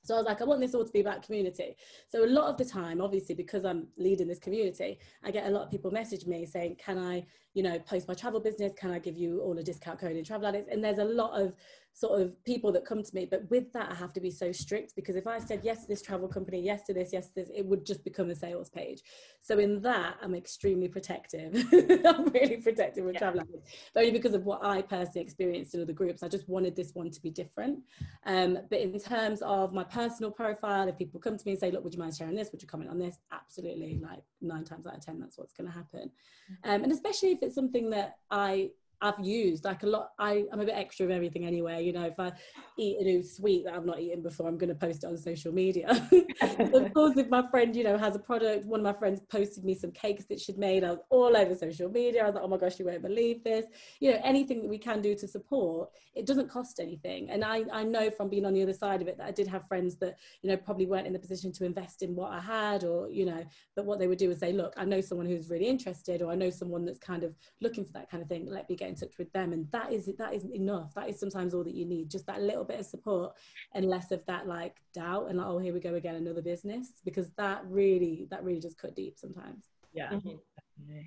so 0.05 0.15
I 0.15 0.19
was 0.19 0.27
like, 0.27 0.43
I 0.43 0.45
want 0.45 0.61
this 0.61 0.75
all 0.75 0.85
to 0.85 0.93
be 0.93 1.01
about 1.01 1.23
community. 1.23 1.77
So 2.09 2.25
a 2.25 2.29
lot 2.29 2.51
of 2.51 2.59
the 2.59 2.65
time, 2.65 3.01
obviously, 3.01 3.35
because 3.35 3.65
I'm 3.65 3.87
leading 3.97 4.29
this 4.29 4.39
community, 4.39 4.99
I 5.25 5.31
get 5.31 5.47
a 5.47 5.51
lot 5.51 5.63
of 5.63 5.71
people 5.71 5.91
message 5.91 6.27
me 6.27 6.45
saying, 6.45 6.77
can 6.77 6.99
I, 6.99 7.25
you 7.55 7.63
know, 7.63 7.79
post 7.79 8.07
my 8.07 8.13
travel 8.13 8.39
business? 8.39 8.75
Can 8.77 8.91
I 8.91 8.99
give 8.99 9.17
you 9.17 9.41
all 9.41 9.59
a 9.59 9.63
discount 9.63 9.99
code 9.99 10.17
in 10.17 10.23
travel 10.23 10.47
addicts? 10.47 10.69
And 10.71 10.85
there's 10.85 10.99
a 10.99 11.05
lot 11.05 11.41
of 11.41 11.55
sort 11.95 12.21
of 12.21 12.45
people 12.45 12.73
that 12.73 12.85
come 12.85 13.03
to 13.05 13.15
me. 13.15 13.25
But 13.25 13.49
with 13.51 13.73
that, 13.73 13.91
I 13.91 13.95
have 13.95 14.13
to 14.15 14.21
be 14.21 14.31
so 14.31 14.51
strict 14.51 14.97
because 14.97 15.15
if 15.15 15.29
I 15.29 15.39
said 15.39 15.61
yes 15.63 15.83
to 15.83 15.89
this 15.89 16.03
travel 16.03 16.27
company, 16.27 16.61
yes 16.61 16.83
to 16.85 16.93
this, 16.93 17.11
yes 17.13 17.29
to 17.29 17.35
this, 17.37 17.51
it 17.55 17.65
would 17.65 17.87
just 17.87 18.03
become 18.03 18.31
a 18.31 18.35
sales 18.35 18.69
page. 18.69 19.03
So 19.43 19.61
in 19.61 19.81
that, 19.83 20.17
I'm 20.21 20.35
extremely 20.35 20.89
protective. 20.89 21.55
I'm 21.73 22.25
really 22.27 22.57
protective 22.57 23.05
with 23.05 23.15
yeah. 23.15 23.21
travel 23.21 23.43
agents, 23.43 23.71
only 23.95 24.11
because 24.11 24.35
of 24.35 24.45
what 24.45 24.65
I 24.65 24.83
personally 24.83 25.21
experienced 25.21 25.77
in 25.77 25.83
other 25.83 25.93
groups. 25.93 26.25
I 26.25 26.29
just 26.29 26.49
wanted 26.49 26.75
this 26.75 26.95
one 26.95 27.11
to 27.13 27.23
be 27.23 27.31
different. 27.31 27.79
Um, 28.27 28.59
but 28.69 28.81
in 28.81 28.99
terms 28.99 29.41
of 29.43 29.73
my 29.73 29.85
personal 29.85 30.33
profile, 30.33 30.89
if 30.89 30.99
people 30.99 31.21
come 31.21 31.39
to 31.39 31.47
me 31.47 31.53
and 31.53 31.61
say, 31.61 31.71
look, 31.71 31.85
would 31.85 31.95
you 31.95 32.01
mind 32.01 32.17
sharing 32.17 32.35
this? 32.35 32.51
Would 32.51 32.61
you 32.61 32.67
comment 32.67 32.91
on 32.91 32.99
this? 32.99 33.19
Absolutely. 33.33 34.01
Like 34.03 34.25
nine 34.41 34.65
times 34.65 34.85
out 34.89 34.97
of 34.97 35.05
10, 35.05 35.21
that's 35.21 35.39
what's 35.39 35.53
going 35.53 35.69
to 35.69 35.75
happen. 35.75 36.11
Mm-hmm. 36.51 36.71
Um, 36.71 36.83
and 36.83 36.93
especially 36.93 37.31
if 37.31 37.39
it's 37.43 37.55
something 37.55 37.91
that 37.91 38.17
I 38.33 38.71
I've 39.01 39.21
used 39.21 39.65
like 39.65 39.83
a 39.83 39.87
lot. 39.87 40.11
I, 40.19 40.45
I'm 40.53 40.61
a 40.61 40.65
bit 40.65 40.75
extra 40.75 41.07
of 41.07 41.13
everything 41.13 41.45
anyway. 41.45 41.85
You 41.85 41.93
know, 41.93 42.05
if 42.05 42.19
I 42.19 42.33
eat 42.79 42.99
a 43.01 43.05
new 43.05 43.23
sweet 43.23 43.65
that 43.65 43.75
I've 43.75 43.85
not 43.85 44.01
eaten 44.01 44.23
before, 44.23 44.49
I'm 44.49 44.59
going 44.59 44.69
to 44.69 44.75
post 44.75 45.05
it 45.05 45.07
on 45.07 45.17
social 45.17 45.53
media. 45.53 45.89
of 46.43 46.95
course, 46.95 47.17
if 47.17 47.29
my 47.29 47.49
friend, 47.51 47.75
you 47.77 47.85
know, 47.85 47.99
has 47.99 48.17
a 48.17 48.19
product, 48.19 48.67
one 48.67 48.81
of 48.81 48.85
my 48.85 48.93
friends 48.93 49.21
posted 49.29 49.65
me 49.65 49.75
some 49.75 49.93
cakes 49.93 50.25
that 50.27 50.41
she'd 50.41 50.59
made. 50.59 50.85
I 50.85 50.91
was 50.91 51.01
all 51.11 51.37
over 51.37 51.55
social 51.55 51.89
media. 51.91 52.23
I 52.23 52.27
was 52.27 52.35
like, 52.35 52.45
oh 52.45 52.49
my 52.49 52.57
gosh, 52.57 52.79
you 52.79 52.87
won't 52.87 53.03
believe 53.03 53.45
this. 53.45 53.67
You 54.01 54.13
know, 54.13 54.21
anything 54.25 54.63
that 54.63 54.69
we 54.69 54.79
can 54.79 55.03
do 55.03 55.15
to 55.15 55.29
support, 55.29 55.91
it 56.15 56.27
doesn't 56.27 56.49
cost 56.49 56.81
anything. 56.81 57.31
And 57.31 57.45
I, 57.45 57.65
I 57.73 57.85
know 57.85 58.11
from 58.11 58.29
being 58.29 58.47
on 58.47 58.55
the 58.55 58.63
other 58.63 58.73
side 58.73 59.03
of 59.03 59.09
it 59.09 59.19
that 59.19 59.27
I 59.27 59.33
did 59.33 59.49
have 59.49 59.67
friends 59.67 59.97
that, 59.97 60.17
you 60.43 60.51
know, 60.51 60.57
probably 60.57 60.87
weren't 60.87 61.07
in 61.07 61.13
the 61.13 61.19
position 61.19 61.53
to 61.53 61.65
invest 61.65 62.03
in 62.03 62.15
what 62.15 62.33
I 62.33 62.41
had 62.41 62.85
or, 62.85 63.11
you 63.11 63.27
know, 63.27 63.45
but 63.77 63.85
what 63.85 63.99
they 63.99 64.07
would 64.07 64.19
do 64.19 64.31
is 64.31 64.39
say, 64.39 64.53
look, 64.53 64.73
I 64.77 64.85
know 64.85 65.01
someone 65.01 65.27
who's 65.27 65.51
really 65.51 65.67
interested 65.67 66.23
or 66.23 66.31
I 66.31 66.35
know 66.35 66.51
someone 66.51 66.85
that's 66.85 66.99
kind 66.99 67.25
of 67.25 67.35
looking 67.61 67.85
for 67.85 67.93
that 67.93 68.11
kind 68.11 68.23
of 68.23 68.29
thing. 68.29 68.47
Let 68.47 68.69
me 68.69 68.77
get 68.77 68.84
in 68.89 68.95
touch 68.95 69.19
with 69.19 69.33
them. 69.33 69.53
And 69.53 69.71
that 69.73 69.93
is 69.93 70.11
that 70.19 70.35
is 70.35 70.45
enough. 70.45 70.95
That 70.95 71.09
is 71.09 71.19
sometimes 71.19 71.55
all 71.55 71.65
that 71.65 71.75
you 71.75 71.87
need 71.87 72.11
just 72.11 72.27
that 72.27 72.43
little 72.43 72.65
bit 72.65 72.81
of 72.81 72.87
support 72.87 73.35
and 73.75 73.87
less 73.87 74.11
of 74.11 74.25
that 74.27 74.47
like 74.47 74.77
doubt 74.93 75.29
and 75.29 75.39
like 75.39 75.47
oh 75.47 75.59
here 75.59 75.75
we 75.75 75.81
go 75.81 75.95
again 75.95 76.17
another 76.17 76.43
business 76.43 76.89
because 77.05 77.31
that 77.37 77.63
really 77.67 78.27
that 78.31 78.45
really 78.45 78.61
just 78.61 78.79
cut 78.79 78.95
deep 78.95 79.19
sometimes. 79.19 79.65
Yeah. 79.93 80.11
Mm-hmm. 80.11 80.99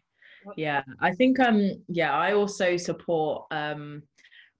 yeah. 0.55 0.83
I 1.01 1.13
think 1.13 1.39
um 1.39 1.71
yeah 1.87 2.13
i 2.13 2.33
also 2.33 2.77
support 2.77 3.45
um 3.51 4.01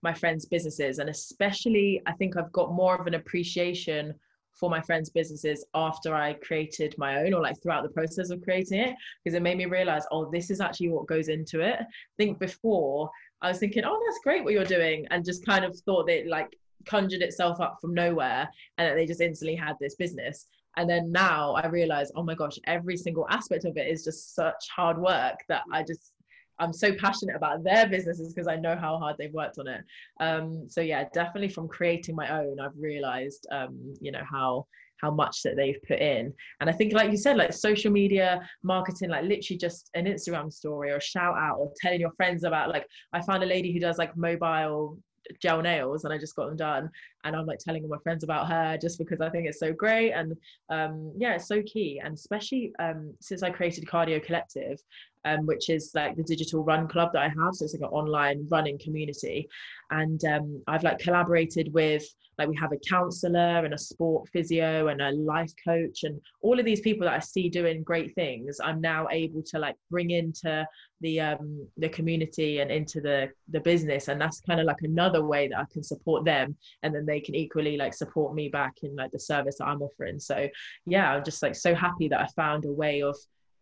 my 0.04 0.14
friends 0.14 0.46
businesses 0.46 1.00
and 1.00 1.10
especially 1.10 2.02
i 2.06 2.12
think 2.14 2.38
i've 2.38 2.52
got 2.52 2.74
more 2.74 2.96
of 2.96 3.08
an 3.08 3.16
appreciation 3.16 4.14
for 4.60 4.70
my 4.70 4.82
friends' 4.82 5.10
businesses 5.10 5.66
after 5.74 6.16
I 6.16 6.34
created 6.34 6.96
my 6.98 7.22
own 7.24 7.34
or 7.34 7.42
like 7.42 7.62
throughout 7.62 7.84
the 7.84 7.90
process 7.90 8.30
of 8.30 8.42
creating 8.42 8.80
it 8.80 8.96
because 9.24 9.36
it 9.36 9.42
made 9.42 9.58
me 9.58 9.66
realize, 9.66 10.04
oh, 10.12 10.30
this 10.32 10.50
is 10.50 10.62
actually 10.62 10.90
what 10.90 11.08
goes 11.08 11.28
into 11.30 11.62
it. 11.62 11.80
I 11.80 11.86
think 12.18 12.40
before 12.40 13.10
I 13.42 13.50
was 13.50 13.60
thinking, 13.60 13.84
oh, 13.86 14.02
that's 14.06 14.20
great 14.24 14.44
what 14.44 14.54
you're 14.54 14.66
doing, 14.66 15.06
and 15.12 15.24
just 15.24 15.46
kind 15.46 15.64
of 15.64 15.78
thought 15.82 16.08
that 16.08 16.28
like 16.28 16.58
conjured 16.86 17.22
itself 17.22 17.60
up 17.60 17.78
from 17.82 17.94
nowhere 17.94 18.50
and 18.78 18.90
that 18.90 18.96
they 18.96 19.06
just 19.06 19.22
instantly 19.22 19.56
had 19.56 19.76
this 19.80 19.96
business. 19.96 20.48
And 20.78 20.90
then 20.90 21.12
now 21.12 21.54
I 21.54 21.68
realize, 21.68 22.12
oh 22.16 22.24
my 22.24 22.36
gosh, 22.36 22.58
every 22.66 22.98
single 22.98 23.28
aspect 23.30 23.66
of 23.66 23.78
it 23.78 23.88
is 23.88 24.04
just 24.04 24.36
such 24.36 24.68
hard 24.76 24.98
work 24.98 25.40
that 25.50 25.64
I 25.74 25.84
just 25.84 26.14
I'm 26.60 26.74
so 26.74 26.94
passionate 26.94 27.36
about 27.36 27.64
their 27.64 27.88
businesses 27.88 28.34
because 28.34 28.48
I 28.48 28.56
know 28.56 28.76
how 28.76 28.98
hard 28.98 29.16
they've 29.18 29.34
worked 29.34 29.60
on 29.60 29.68
it. 29.68 29.84
Um, 30.20 30.70
so 30.70 30.82
yeah, 30.82 31.06
definitely 31.14 31.50
from 31.50 31.68
creating 31.68 32.16
my 32.16 32.42
own, 32.42 32.60
I've 32.60 32.78
realized, 32.78 33.48
um, 33.52 33.94
you 34.02 34.12
know, 34.12 34.24
how 34.30 34.66
how 35.02 35.12
much 35.12 35.44
that 35.44 35.56
they've 35.56 35.78
put 35.88 36.00
in. 36.00 36.34
And 36.60 36.70
i 36.70 36.74
think 36.74 36.92
like 36.92 37.12
you 37.12 37.18
said 37.18 37.38
like 37.38 37.54
social 37.54 37.92
media 37.92 38.42
marketing 38.64 39.10
like 39.10 39.26
literally 39.26 39.58
just 39.60 39.92
an 39.94 40.06
instagram 40.06 40.52
story 40.52 40.90
or 40.90 40.96
a 40.96 41.02
shout 41.02 41.38
out 41.38 41.58
or 41.60 41.72
telling 41.80 42.02
your 42.02 42.12
friends 42.14 42.44
about 42.44 42.70
like 42.70 42.88
i 43.14 43.22
found 43.22 43.44
a 43.44 43.46
lady 43.46 43.72
who 43.72 43.80
does 43.80 44.00
like 44.00 44.18
mobile 44.18 44.98
gel 45.42 45.62
nails 45.62 46.04
and 46.04 46.14
I 46.14 46.18
just 46.18 46.36
got 46.36 46.48
them 46.48 46.58
done. 46.58 46.90
And 47.24 47.36
I'm 47.36 47.46
like 47.46 47.60
telling 47.60 47.84
all 47.84 47.90
my 47.90 47.98
friends 48.04 48.24
about 48.24 48.48
her 48.48 48.78
just 48.78 48.98
because 48.98 49.22
I 49.22 49.30
think 49.30 49.48
it's 49.48 49.60
so 49.60 49.74
great. 49.74 50.12
And 50.12 50.36
um 50.70 51.12
yeah 51.18 51.36
it's 51.36 51.48
so 51.48 51.62
key. 51.64 52.02
And 52.04 52.14
especially 52.14 52.72
um 52.80 53.14
since 53.20 53.44
I 53.44 53.50
created 53.50 53.86
Cardio 53.86 54.24
Collective 54.24 54.80
um 55.28 55.46
which 55.46 55.70
is 55.70 55.92
like 55.94 56.16
the 56.16 56.24
digital 56.24 56.64
run 56.64 56.88
club 56.88 57.12
that 57.14 57.24
I 57.24 57.30
have. 57.30 57.56
So 57.56 57.66
it's 57.66 57.74
like 57.74 57.82
an 57.82 57.98
online 58.00 58.48
running 58.50 58.80
community. 58.80 59.48
And 59.92 60.24
um 60.26 60.64
I've 60.68 60.84
like 60.84 61.00
collaborated 61.00 61.74
with 61.74 62.06
like 62.38 62.50
we 62.50 62.56
have 62.58 62.72
a 62.72 62.90
counselor 62.90 63.66
and 63.66 63.74
a 63.74 63.78
sport 63.78 64.30
physio 64.30 64.90
and 64.90 65.02
a 65.02 65.12
life 65.12 65.52
coach 65.64 66.04
and 66.04 66.22
all 66.42 66.60
of 66.60 66.66
these 66.66 66.82
people 66.82 67.06
that 67.06 67.16
I 67.16 67.20
see 67.20 67.50
doing 67.50 67.84
great 67.84 68.14
things. 68.14 68.60
I'm 68.64 68.80
now 68.80 69.08
able 69.12 69.42
to 69.44 69.60
like 69.60 69.76
bring 69.90 70.12
into 70.12 70.68
the 71.02 71.20
um 71.20 71.68
the 71.78 71.90
community 71.90 72.60
and 72.60 72.72
into 72.72 73.02
the 73.02 73.30
the 73.50 73.60
business. 73.60 74.08
And 74.08 74.20
that's 74.22 74.42
kind 74.42 74.60
of 74.60 74.66
like 74.66 74.82
another 74.82 75.24
way 75.26 75.48
that 75.48 75.60
I 75.60 75.66
can 75.72 75.84
support 75.84 76.26
them. 76.26 76.56
And 76.84 76.94
then 76.94 77.06
they 77.06 77.20
can 77.20 77.36
equally 77.36 77.78
like 77.78 77.94
support 77.94 78.36
me 78.36 78.50
back 78.50 78.74
in 78.84 78.96
like 78.96 79.12
the 79.12 79.20
service 79.20 79.58
that 79.58 79.66
I'm 79.68 79.82
offering. 79.82 80.20
So 80.20 80.48
yeah 80.86 81.14
I'm 81.14 81.24
just 81.24 81.42
like 81.42 81.56
so 81.56 81.74
happy 81.74 82.08
that 82.10 82.22
I 82.22 82.28
found 82.36 82.66
a 82.66 82.72
way 82.72 83.02
of 83.02 83.16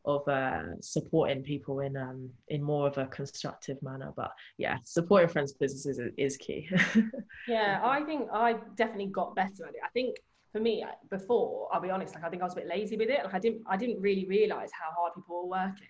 of 0.06 0.28
uh, 0.28 0.80
supporting 0.82 1.42
people 1.42 1.80
in 1.80 1.98
um 1.98 2.30
in 2.50 2.62
more 2.62 2.88
of 2.88 2.98
a 2.98 3.06
constructive 3.08 3.82
manner 3.82 4.14
but 4.16 4.32
yeah 4.58 4.78
supporting 4.84 5.30
friends 5.30 5.54
businesses 5.54 6.00
is, 6.00 6.12
is 6.18 6.38
key. 6.38 6.70
Yeah 7.48 7.80
i 7.84 8.02
think 8.02 8.28
i 8.34 8.56
definitely 8.76 9.08
got 9.08 9.36
better 9.36 9.66
at 9.68 9.76
it. 9.76 9.82
I 9.84 9.90
think 9.90 10.18
for 10.52 10.60
me 10.60 10.86
before 11.10 11.68
i'll 11.72 11.82
be 11.82 11.90
honest 11.90 12.16
like 12.16 12.24
i 12.24 12.30
think 12.30 12.42
i 12.42 12.46
was 12.46 12.54
a 12.54 12.58
bit 12.58 12.68
lazy 12.68 12.98
with 12.98 13.10
it. 13.10 13.24
Like 13.24 13.34
i 13.34 13.40
didn't 13.40 13.62
i 13.68 13.78
didn't 13.78 14.02
really 14.02 14.26
realize 14.26 14.72
how 14.72 14.92
hard 14.98 15.14
people 15.14 15.44
were 15.44 15.50
working. 15.50 15.88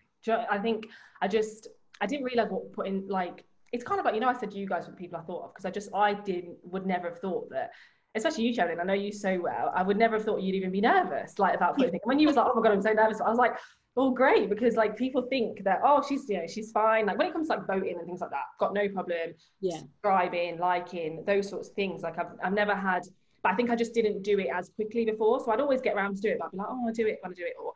I 0.50 0.58
think 0.58 0.88
I 1.22 1.28
just 1.28 1.68
I 2.02 2.06
didn't 2.08 2.26
realize 2.26 2.50
what 2.50 2.72
putting 2.74 3.08
like 3.08 3.46
it's 3.72 3.84
kind 3.84 4.00
of 4.00 4.06
like 4.06 4.16
you 4.16 4.22
know 4.22 4.30
I 4.30 4.34
said 4.34 4.54
you 4.54 4.68
guys 4.68 4.86
were 4.86 4.92
the 4.92 4.98
people 4.98 5.20
I 5.20 5.22
thought 5.22 5.44
of 5.44 5.54
because 5.54 5.66
I 5.66 5.72
just 5.72 5.90
I 5.94 6.14
didn't 6.14 6.58
would 6.64 6.86
never 6.86 7.10
have 7.10 7.20
thought 7.20 7.50
that 7.50 7.72
especially 8.16 8.46
you 8.46 8.56
Sherilyn 8.56 8.80
I 8.80 8.84
know 8.84 8.94
you 8.94 9.12
so 9.12 9.40
well 9.42 9.72
I 9.76 9.84
would 9.84 9.98
never 9.98 10.16
have 10.16 10.26
thought 10.26 10.42
you'd 10.42 10.56
even 10.56 10.72
be 10.72 10.82
nervous 10.82 11.38
like 11.40 11.56
about 11.56 11.78
putting 11.78 12.00
when 12.04 12.20
you 12.20 12.28
was 12.28 12.36
like 12.36 12.48
oh 12.50 12.56
my 12.56 12.62
god 12.62 12.74
I'm 12.74 12.82
so 12.82 12.94
nervous 12.94 13.22
I 13.22 13.30
was 13.30 13.38
like 13.38 13.58
oh 13.98 14.12
great 14.12 14.50
because 14.50 14.76
like 14.76 14.98
people 14.98 15.22
think 15.24 15.64
that 15.64 15.80
oh 15.84 16.04
she's 16.08 16.28
you 16.30 16.38
know 16.38 16.48
she's 16.48 16.72
fine. 16.72 17.06
Like 17.06 17.18
when 17.18 17.28
it 17.28 17.34
comes 17.34 17.48
to 17.48 17.56
like 17.56 17.68
voting 17.68 17.96
and 17.98 18.06
things 18.06 18.22
like 18.22 18.32
that 18.32 18.44
got 18.60 18.74
no 18.74 18.88
problem. 18.90 19.34
Yeah. 19.62 19.78
Subscribing 19.78 20.60
liking 20.60 21.24
those 21.26 21.50
sorts 21.50 21.70
of 21.70 21.76
things. 21.76 22.02
Like 22.02 22.20
I've, 22.20 22.34
I've 22.44 22.54
never 22.54 22.76
had 22.76 23.04
but 23.44 23.54
I 23.54 23.56
think 23.56 23.70
I 23.70 23.76
just 23.76 23.94
didn't 23.94 24.24
do 24.24 24.40
it 24.40 24.48
as 24.54 24.70
quickly 24.70 25.06
before. 25.06 25.40
So 25.40 25.52
I'd 25.52 25.62
always 25.62 25.82
get 25.82 25.96
around 25.96 26.16
to 26.16 26.22
do 26.22 26.30
it 26.30 26.38
but 26.40 26.46
I'd 26.46 26.52
be 26.52 26.58
like 26.58 26.68
oh 26.70 26.88
I'll 26.88 26.94
do 26.94 27.08
it 27.08 27.20
I'll 27.24 27.32
do 27.32 27.46
it 27.46 27.54
or 27.62 27.74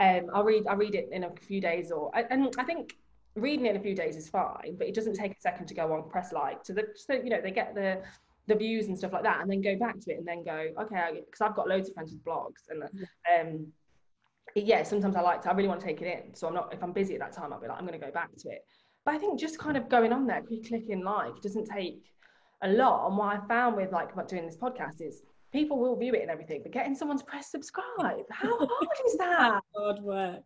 um, 0.00 0.30
I'll 0.32 0.44
read 0.44 0.66
I'll 0.66 0.76
read 0.76 0.94
it 0.94 1.10
in 1.12 1.24
a 1.24 1.30
few 1.30 1.60
days 1.60 1.90
or 1.92 2.10
and 2.14 2.54
I 2.58 2.64
think 2.64 2.94
reading 3.36 3.66
it 3.66 3.70
in 3.70 3.76
a 3.76 3.80
few 3.80 3.94
days 3.94 4.16
is 4.16 4.28
fine, 4.28 4.76
but 4.78 4.86
it 4.86 4.94
doesn't 4.94 5.14
take 5.14 5.32
a 5.32 5.40
second 5.40 5.66
to 5.66 5.74
go 5.74 5.92
on 5.92 6.08
press 6.08 6.32
like 6.32 6.64
so 6.64 6.72
that 6.72 6.86
so 6.96 7.12
you 7.12 7.30
know 7.30 7.40
they 7.40 7.50
get 7.50 7.74
the 7.74 8.00
the 8.46 8.54
views 8.54 8.86
and 8.86 8.98
stuff 8.98 9.12
like 9.12 9.22
that 9.22 9.40
and 9.40 9.50
then 9.50 9.60
go 9.60 9.76
back 9.76 10.00
to 10.00 10.10
it 10.10 10.18
and 10.18 10.26
then 10.26 10.42
go 10.42 10.68
okay 10.80 11.20
because 11.24 11.40
I've 11.40 11.54
got 11.54 11.68
loads 11.68 11.88
of 11.88 11.94
friends 11.94 12.12
with 12.12 12.24
blogs 12.24 12.68
and 12.68 12.82
um 13.38 13.72
yeah 14.56 14.82
sometimes 14.82 15.16
I 15.16 15.20
like 15.20 15.42
to 15.42 15.50
I 15.50 15.54
really 15.54 15.68
want 15.68 15.80
to 15.80 15.86
take 15.86 16.02
it 16.02 16.24
in 16.24 16.34
so 16.34 16.48
I'm 16.48 16.54
not 16.54 16.72
if 16.72 16.82
I'm 16.82 16.92
busy 16.92 17.14
at 17.14 17.20
that 17.20 17.32
time 17.32 17.52
I'll 17.52 17.60
be 17.60 17.68
like 17.68 17.78
I'm 17.78 17.86
going 17.86 17.98
to 17.98 18.04
go 18.04 18.12
back 18.12 18.30
to 18.36 18.48
it 18.48 18.64
but 19.04 19.14
I 19.14 19.18
think 19.18 19.38
just 19.38 19.58
kind 19.58 19.76
of 19.76 19.88
going 19.88 20.12
on 20.12 20.26
there 20.26 20.42
clicking 20.66 21.04
like 21.04 21.40
doesn't 21.42 21.66
take 21.66 22.04
a 22.62 22.68
lot 22.68 23.08
and 23.08 23.16
what 23.16 23.36
I 23.36 23.46
found 23.46 23.76
with 23.76 23.92
like 23.92 24.10
doing 24.28 24.46
this 24.46 24.56
podcast 24.56 25.00
is 25.00 25.22
people 25.52 25.78
will 25.78 25.96
view 25.96 26.14
it 26.14 26.22
and 26.22 26.30
everything, 26.30 26.60
but 26.62 26.72
getting 26.72 26.94
someone 26.94 27.18
to 27.18 27.24
press 27.24 27.50
subscribe, 27.50 28.24
how 28.30 28.56
hard 28.58 28.88
is 29.06 29.16
that? 29.18 29.60
Hard 29.74 30.00
work. 30.00 30.42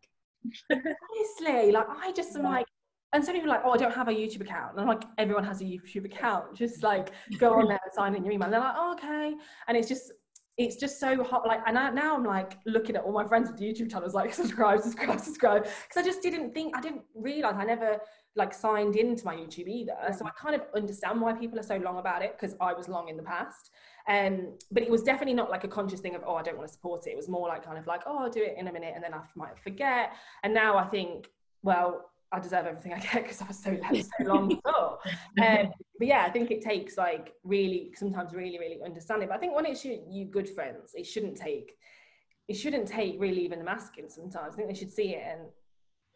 Honestly, 0.70 1.72
like 1.72 1.86
I 1.88 2.12
just 2.12 2.34
am 2.36 2.42
yeah. 2.44 2.50
like, 2.50 2.66
and 3.12 3.24
some 3.24 3.34
people 3.34 3.50
are 3.50 3.54
like, 3.54 3.62
oh, 3.64 3.70
I 3.70 3.76
don't 3.76 3.94
have 3.94 4.08
a 4.08 4.12
YouTube 4.12 4.40
account. 4.40 4.72
And 4.72 4.80
I'm 4.80 4.88
like, 4.88 5.04
everyone 5.18 5.44
has 5.44 5.60
a 5.60 5.64
YouTube 5.64 6.04
account. 6.04 6.56
Just 6.56 6.82
like 6.82 7.10
go 7.38 7.54
on 7.54 7.68
there 7.68 7.78
and 7.82 7.92
sign 7.92 8.14
in 8.14 8.24
your 8.24 8.32
email. 8.32 8.46
And 8.46 8.52
they're 8.52 8.60
like, 8.60 8.74
oh, 8.76 8.92
okay. 8.94 9.34
And 9.68 9.76
it's 9.76 9.88
just, 9.88 10.12
it's 10.56 10.76
just 10.76 11.00
so 11.00 11.22
hot. 11.24 11.46
Like, 11.46 11.60
and 11.66 11.78
I, 11.78 11.90
now 11.90 12.14
I'm 12.14 12.24
like 12.24 12.58
looking 12.64 12.96
at 12.96 13.02
all 13.02 13.12
my 13.12 13.26
friends 13.26 13.50
with 13.50 13.60
YouTube 13.60 13.90
channels, 13.90 14.14
like 14.14 14.32
subscribe, 14.42 14.80
subscribe, 14.80 15.20
subscribe. 15.20 15.64
Because 15.64 15.96
I 15.96 16.02
just 16.02 16.22
didn't 16.22 16.54
think, 16.54 16.76
I 16.76 16.80
didn't 16.80 17.02
realize, 17.14 17.54
I 17.58 17.64
never 17.64 17.98
like 18.36 18.52
signed 18.52 18.96
into 18.96 19.24
my 19.24 19.34
YouTube 19.34 19.68
either. 19.68 19.96
So 20.16 20.26
I 20.26 20.30
kind 20.30 20.54
of 20.54 20.62
understand 20.74 21.20
why 21.20 21.32
people 21.32 21.58
are 21.58 21.64
so 21.64 21.76
long 21.76 21.98
about 21.98 22.22
it 22.22 22.36
because 22.38 22.56
I 22.60 22.72
was 22.72 22.88
long 22.88 23.08
in 23.08 23.16
the 23.16 23.22
past. 23.22 23.70
Um, 24.08 24.54
but 24.70 24.82
it 24.82 24.90
was 24.90 25.02
definitely 25.02 25.34
not 25.34 25.50
like 25.50 25.64
a 25.64 25.68
conscious 25.68 26.00
thing 26.00 26.14
of, 26.14 26.22
oh, 26.26 26.34
I 26.34 26.42
don't 26.42 26.56
want 26.56 26.68
to 26.68 26.72
support 26.72 27.06
it. 27.06 27.10
It 27.10 27.16
was 27.16 27.28
more 27.28 27.48
like 27.48 27.64
kind 27.64 27.78
of 27.78 27.86
like, 27.86 28.02
oh, 28.06 28.18
I'll 28.18 28.30
do 28.30 28.42
it 28.42 28.54
in 28.58 28.68
a 28.68 28.72
minute 28.72 28.92
and 28.94 29.02
then 29.02 29.14
I 29.14 29.20
might 29.34 29.58
forget. 29.58 30.12
And 30.42 30.52
now 30.52 30.76
I 30.76 30.84
think, 30.84 31.28
well, 31.62 32.10
I 32.34 32.40
deserve 32.40 32.66
everything 32.66 32.92
I 32.92 32.98
get 32.98 33.12
because 33.22 33.40
I 33.40 33.46
was 33.46 33.62
so, 33.62 33.78
so 33.92 34.24
long 34.24 34.48
before. 34.64 34.98
Um, 35.40 35.72
but 35.98 36.08
yeah, 36.08 36.24
I 36.24 36.30
think 36.30 36.50
it 36.50 36.62
takes 36.62 36.96
like 36.96 37.32
really, 37.44 37.92
sometimes 37.94 38.34
really, 38.34 38.58
really 38.58 38.78
understanding. 38.84 39.28
But 39.28 39.36
I 39.36 39.38
think 39.38 39.54
when 39.54 39.66
it's 39.66 39.84
you, 39.84 40.02
you 40.08 40.24
good 40.24 40.48
friends, 40.48 40.92
it 40.94 41.06
shouldn't 41.06 41.36
take, 41.36 41.76
it 42.48 42.54
shouldn't 42.54 42.88
take 42.88 43.20
really 43.20 43.44
even 43.44 43.58
the 43.58 43.64
masking 43.64 44.08
sometimes. 44.08 44.54
I 44.54 44.56
think 44.56 44.68
they 44.68 44.74
should 44.74 44.92
see 44.92 45.14
it 45.14 45.22
and 45.26 45.40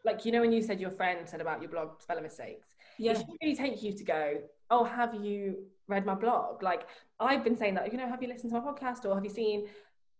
like, 0.05 0.25
you 0.25 0.31
know, 0.31 0.41
when 0.41 0.51
you 0.51 0.61
said 0.61 0.79
your 0.79 0.91
friend 0.91 1.27
said 1.27 1.41
about 1.41 1.61
your 1.61 1.69
blog 1.69 2.01
spelling 2.01 2.23
mistakes, 2.23 2.75
yeah. 2.97 3.11
it 3.11 3.17
should 3.17 3.27
really 3.41 3.55
take 3.55 3.83
you 3.83 3.93
to 3.93 4.03
go, 4.03 4.37
oh, 4.69 4.83
have 4.83 5.13
you 5.15 5.63
read 5.87 6.05
my 6.05 6.15
blog? 6.15 6.63
Like 6.63 6.87
I've 7.19 7.43
been 7.43 7.55
saying 7.57 7.75
that, 7.75 7.91
you 7.91 7.97
know, 7.97 8.07
have 8.07 8.21
you 8.21 8.29
listened 8.29 8.53
to 8.53 8.59
my 8.59 8.65
podcast 8.65 9.05
or 9.05 9.15
have 9.15 9.23
you 9.23 9.29
seen? 9.29 9.67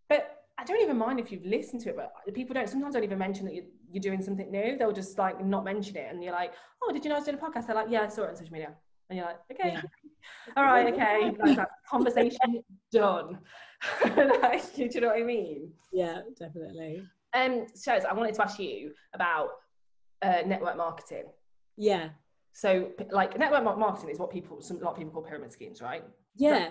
But 0.08 0.36
I 0.58 0.64
don't 0.64 0.82
even 0.82 0.98
mind 0.98 1.18
if 1.18 1.32
you've 1.32 1.46
listened 1.46 1.80
to 1.82 1.90
it, 1.90 1.96
but 1.96 2.12
people 2.34 2.52
don't 2.54 2.68
sometimes 2.68 2.94
don't 2.94 3.04
even 3.04 3.18
mention 3.18 3.46
that 3.46 3.54
you're, 3.54 3.64
you're 3.92 4.00
doing 4.00 4.22
something 4.22 4.50
new. 4.50 4.76
They'll 4.78 4.92
just 4.92 5.18
like 5.18 5.44
not 5.44 5.64
mention 5.64 5.96
it, 5.96 6.08
and 6.10 6.22
you're 6.22 6.32
like, 6.32 6.52
"Oh, 6.82 6.92
did 6.92 7.04
you 7.04 7.08
know 7.08 7.16
I 7.16 7.18
was 7.18 7.26
doing 7.26 7.38
a 7.38 7.40
podcast?" 7.40 7.66
They're 7.66 7.76
like, 7.76 7.90
"Yeah, 7.90 8.02
I 8.02 8.08
saw 8.08 8.24
it 8.24 8.30
on 8.30 8.36
social 8.36 8.52
media," 8.52 8.74
and 9.08 9.18
you're 9.18 9.26
like, 9.26 9.38
"Okay, 9.52 9.72
yeah. 9.72 9.82
all 10.56 10.64
right, 10.64 10.92
okay." 10.92 11.32
Like 11.38 11.56
that 11.56 11.68
conversation 11.88 12.62
done. 12.92 13.38
like, 14.16 14.74
do 14.74 14.88
you 14.92 15.00
know 15.00 15.08
what 15.08 15.18
I 15.18 15.22
mean? 15.22 15.72
Yeah, 15.92 16.20
definitely. 16.38 17.02
Um, 17.32 17.66
so 17.74 17.92
I 17.92 18.12
wanted 18.12 18.34
to 18.34 18.42
ask 18.42 18.58
you 18.58 18.92
about 19.14 19.50
uh, 20.22 20.42
network 20.46 20.76
marketing. 20.76 21.24
Yeah. 21.76 22.10
So, 22.52 22.90
like, 23.10 23.38
network 23.38 23.64
marketing 23.78 24.10
is 24.10 24.18
what 24.18 24.30
people, 24.30 24.60
some, 24.60 24.78
a 24.78 24.84
lot 24.84 24.92
of 24.92 24.96
people 24.98 25.12
call 25.12 25.22
pyramid 25.22 25.52
schemes, 25.52 25.80
right? 25.80 26.04
Yeah. 26.36 26.70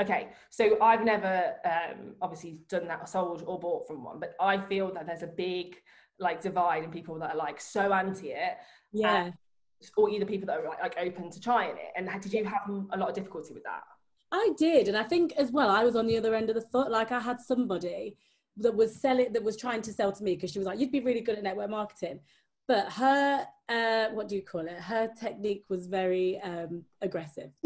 Okay. 0.00 0.28
So 0.50 0.78
I've 0.80 1.04
never 1.04 1.54
um, 1.64 2.14
obviously 2.20 2.60
done 2.68 2.88
that, 2.88 3.08
sold 3.08 3.44
or 3.46 3.58
bought 3.58 3.86
from 3.86 4.04
one, 4.04 4.18
but 4.18 4.34
I 4.40 4.58
feel 4.58 4.92
that 4.94 5.06
there's 5.06 5.22
a 5.22 5.28
big 5.28 5.76
like 6.18 6.40
divide 6.40 6.84
and 6.84 6.92
people 6.92 7.18
that 7.18 7.34
are 7.34 7.36
like 7.36 7.60
so 7.60 7.92
anti 7.92 8.30
it. 8.30 8.56
Yeah. 8.92 9.24
And, 9.24 9.34
or 9.96 10.08
either 10.10 10.24
people 10.24 10.46
that 10.46 10.58
are 10.58 10.68
like, 10.68 10.80
like 10.80 10.96
open 10.98 11.30
to 11.30 11.40
trying 11.40 11.70
it. 11.70 11.92
And 11.96 12.08
did 12.22 12.32
you 12.32 12.44
have 12.44 12.62
a 12.92 12.96
lot 12.96 13.08
of 13.08 13.14
difficulty 13.14 13.52
with 13.52 13.64
that? 13.64 13.82
I 14.30 14.50
did, 14.56 14.88
and 14.88 14.96
I 14.96 15.02
think 15.02 15.32
as 15.32 15.52
well, 15.52 15.68
I 15.68 15.84
was 15.84 15.94
on 15.94 16.06
the 16.06 16.16
other 16.16 16.34
end 16.34 16.48
of 16.48 16.54
the 16.54 16.66
foot. 16.72 16.90
Like 16.90 17.12
I 17.12 17.20
had 17.20 17.38
somebody 17.38 18.16
that 18.56 18.74
was 18.74 18.98
selling, 18.98 19.32
that 19.32 19.42
was 19.42 19.58
trying 19.58 19.82
to 19.82 19.92
sell 19.92 20.10
to 20.10 20.24
me 20.24 20.36
because 20.36 20.52
she 20.52 20.58
was 20.58 20.66
like, 20.66 20.78
"You'd 20.78 20.90
be 20.90 21.00
really 21.00 21.20
good 21.20 21.36
at 21.36 21.42
network 21.42 21.68
marketing," 21.68 22.20
but 22.66 22.90
her 22.92 23.46
uh, 23.68 24.08
what 24.08 24.28
do 24.28 24.36
you 24.36 24.42
call 24.42 24.62
it 24.62 24.78
her 24.78 25.10
technique 25.18 25.64
was 25.68 25.86
very 25.86 26.40
um, 26.40 26.82
aggressive 27.00 27.50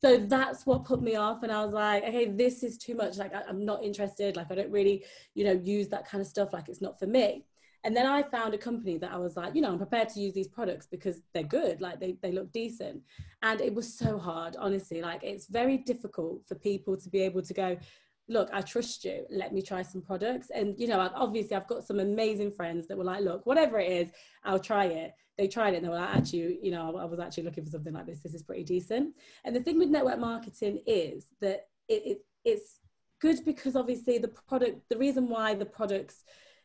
so 0.00 0.16
that's 0.18 0.66
what 0.66 0.84
put 0.84 1.02
me 1.02 1.16
off 1.16 1.42
and 1.42 1.52
i 1.52 1.64
was 1.64 1.72
like 1.72 2.04
okay 2.04 2.26
this 2.26 2.62
is 2.62 2.78
too 2.78 2.94
much 2.94 3.16
like 3.18 3.34
I, 3.34 3.42
i'm 3.48 3.64
not 3.64 3.82
interested 3.82 4.36
like 4.36 4.50
i 4.50 4.54
don't 4.54 4.70
really 4.70 5.04
you 5.34 5.44
know 5.44 5.52
use 5.52 5.88
that 5.88 6.08
kind 6.08 6.20
of 6.20 6.26
stuff 6.26 6.52
like 6.52 6.68
it's 6.68 6.80
not 6.80 6.98
for 6.98 7.06
me 7.06 7.44
and 7.84 7.96
then 7.96 8.06
I 8.06 8.22
found 8.22 8.54
a 8.54 8.58
company 8.58 8.96
that 8.98 9.12
I 9.12 9.16
was 9.16 9.36
like, 9.36 9.56
you 9.56 9.60
know, 9.60 9.72
I'm 9.72 9.78
prepared 9.78 10.08
to 10.10 10.20
use 10.20 10.32
these 10.32 10.46
products 10.46 10.86
because 10.86 11.20
they're 11.34 11.42
good, 11.42 11.80
like 11.80 11.98
they, 11.98 12.16
they 12.22 12.30
look 12.30 12.52
decent. 12.52 13.00
And 13.42 13.60
it 13.60 13.74
was 13.74 13.92
so 13.92 14.18
hard, 14.18 14.56
honestly. 14.56 15.02
Like 15.02 15.24
it's 15.24 15.46
very 15.46 15.78
difficult 15.78 16.46
for 16.46 16.54
people 16.54 16.96
to 16.96 17.10
be 17.10 17.22
able 17.22 17.42
to 17.42 17.52
go, 17.52 17.76
look, 18.28 18.48
I 18.52 18.60
trust 18.60 19.04
you. 19.04 19.24
Let 19.30 19.52
me 19.52 19.62
try 19.62 19.82
some 19.82 20.00
products. 20.00 20.50
And, 20.54 20.78
you 20.78 20.86
know, 20.86 21.10
obviously 21.14 21.56
I've 21.56 21.66
got 21.66 21.84
some 21.84 22.00
amazing 22.00 22.52
friends 22.52 22.86
that 22.88 22.96
were 22.96 23.04
like, 23.04 23.22
look, 23.22 23.44
whatever 23.46 23.78
it 23.78 23.90
is, 23.90 24.08
I'll 24.44 24.58
try 24.58 24.86
it. 24.86 25.12
They 25.38 25.48
tried 25.48 25.74
it 25.74 25.78
and 25.78 25.84
they 25.86 25.88
were 25.88 25.96
like, 25.96 26.16
actually, 26.16 26.58
you 26.62 26.70
know, 26.70 26.96
I 26.96 27.04
was 27.04 27.18
actually 27.18 27.44
looking 27.44 27.64
for 27.64 27.70
something 27.70 27.92
like 27.92 28.06
this. 28.06 28.20
This 28.20 28.34
is 28.34 28.42
pretty 28.42 28.64
decent. 28.64 29.14
And 29.44 29.56
the 29.56 29.60
thing 29.60 29.78
with 29.78 29.88
network 29.88 30.18
marketing 30.18 30.82
is 30.86 31.26
that 31.40 31.66
it, 31.88 32.02
it 32.06 32.18
it's 32.44 32.80
good 33.20 33.44
because 33.44 33.76
obviously 33.76 34.18
the 34.18 34.28
product, 34.28 34.88
the 34.88 34.98
reason 34.98 35.28
why 35.28 35.54
the 35.54 35.64
products 35.64 36.24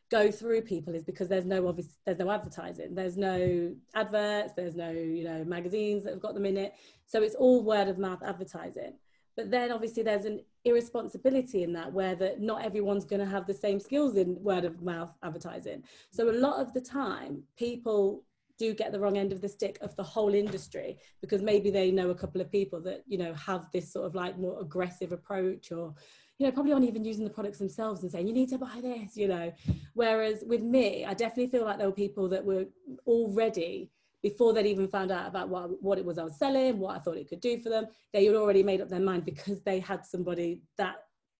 go 0.09 0.31
through 0.31 0.61
people 0.61 0.95
is 0.95 1.03
because 1.03 1.27
there's 1.27 1.45
no 1.45 1.67
obvious 1.67 1.97
there's 2.05 2.17
no 2.17 2.31
advertising 2.31 2.95
there's 2.95 3.17
no 3.17 3.73
adverts 3.93 4.53
there's 4.55 4.75
no 4.75 4.89
you 4.89 5.23
know 5.25 5.43
magazines 5.43 6.03
that 6.03 6.11
have 6.11 6.21
got 6.21 6.33
them 6.33 6.45
in 6.45 6.55
it 6.55 6.73
so 7.05 7.21
it's 7.21 7.35
all 7.35 7.61
word 7.61 7.89
of 7.89 7.97
mouth 7.97 8.19
advertising 8.23 8.93
but 9.35 9.51
then 9.51 9.71
obviously 9.71 10.03
there's 10.03 10.25
an 10.25 10.41
irresponsibility 10.67 11.63
in 11.63 11.73
that 11.73 11.91
where 11.91 12.15
that 12.15 12.39
not 12.39 12.63
everyone's 12.63 13.05
going 13.05 13.19
to 13.19 13.25
have 13.25 13.47
the 13.47 13.53
same 13.53 13.79
skills 13.79 14.15
in 14.15 14.41
word 14.43 14.65
of 14.65 14.81
mouth 14.81 15.13
advertising 15.23 15.83
so 16.11 16.29
a 16.29 16.31
lot 16.31 16.59
of 16.59 16.73
the 16.73 16.81
time 16.81 17.41
people 17.57 18.23
do 18.57 18.73
get 18.73 18.91
the 18.91 18.99
wrong 18.99 19.17
end 19.17 19.31
of 19.31 19.41
the 19.41 19.49
stick 19.49 19.77
of 19.81 19.95
the 19.95 20.03
whole 20.03 20.33
industry 20.33 20.97
because 21.21 21.41
maybe 21.41 21.69
they 21.69 21.91
know 21.91 22.09
a 22.09 22.15
couple 22.15 22.41
of 22.41 22.51
people 22.51 22.81
that 22.81 23.03
you 23.07 23.17
know 23.17 23.33
have 23.33 23.67
this 23.71 23.91
sort 23.91 24.05
of 24.05 24.15
like 24.15 24.37
more 24.37 24.59
aggressive 24.59 25.11
approach 25.11 25.71
or 25.71 25.93
you 26.39 26.45
know, 26.45 26.51
probably 26.51 26.71
aren't 26.71 26.85
even 26.85 27.03
using 27.03 27.23
the 27.23 27.31
products 27.31 27.57
themselves 27.57 28.03
and 28.03 28.11
saying, 28.11 28.27
you 28.27 28.33
need 28.33 28.49
to 28.49 28.59
buy 28.59 28.79
this, 28.81 29.17
you 29.17 29.27
know. 29.27 29.51
Whereas 29.95 30.43
with 30.45 30.61
me, 30.61 31.03
I 31.03 31.13
definitely 31.15 31.47
feel 31.47 31.65
like 31.65 31.79
there 31.79 31.87
were 31.87 31.95
people 31.95 32.29
that 32.29 32.45
were 32.45 32.65
already 33.07 33.89
before 34.21 34.53
they'd 34.53 34.65
even 34.65 34.87
found 34.87 35.11
out 35.11 35.27
about 35.27 35.49
what, 35.49 35.81
what 35.81 35.97
it 35.97 36.05
was 36.05 36.17
I 36.17 36.23
was 36.23 36.37
selling, 36.37 36.79
what 36.79 36.95
I 36.95 36.99
thought 36.99 37.17
it 37.17 37.29
could 37.29 37.41
do 37.41 37.59
for 37.61 37.69
them, 37.69 37.87
they 38.13 38.25
had 38.25 38.35
already 38.35 38.63
made 38.63 38.81
up 38.81 38.89
their 38.89 38.99
mind 38.99 39.25
because 39.25 39.61
they 39.61 39.79
had 39.79 40.05
somebody 40.05 40.61
that 40.77 40.95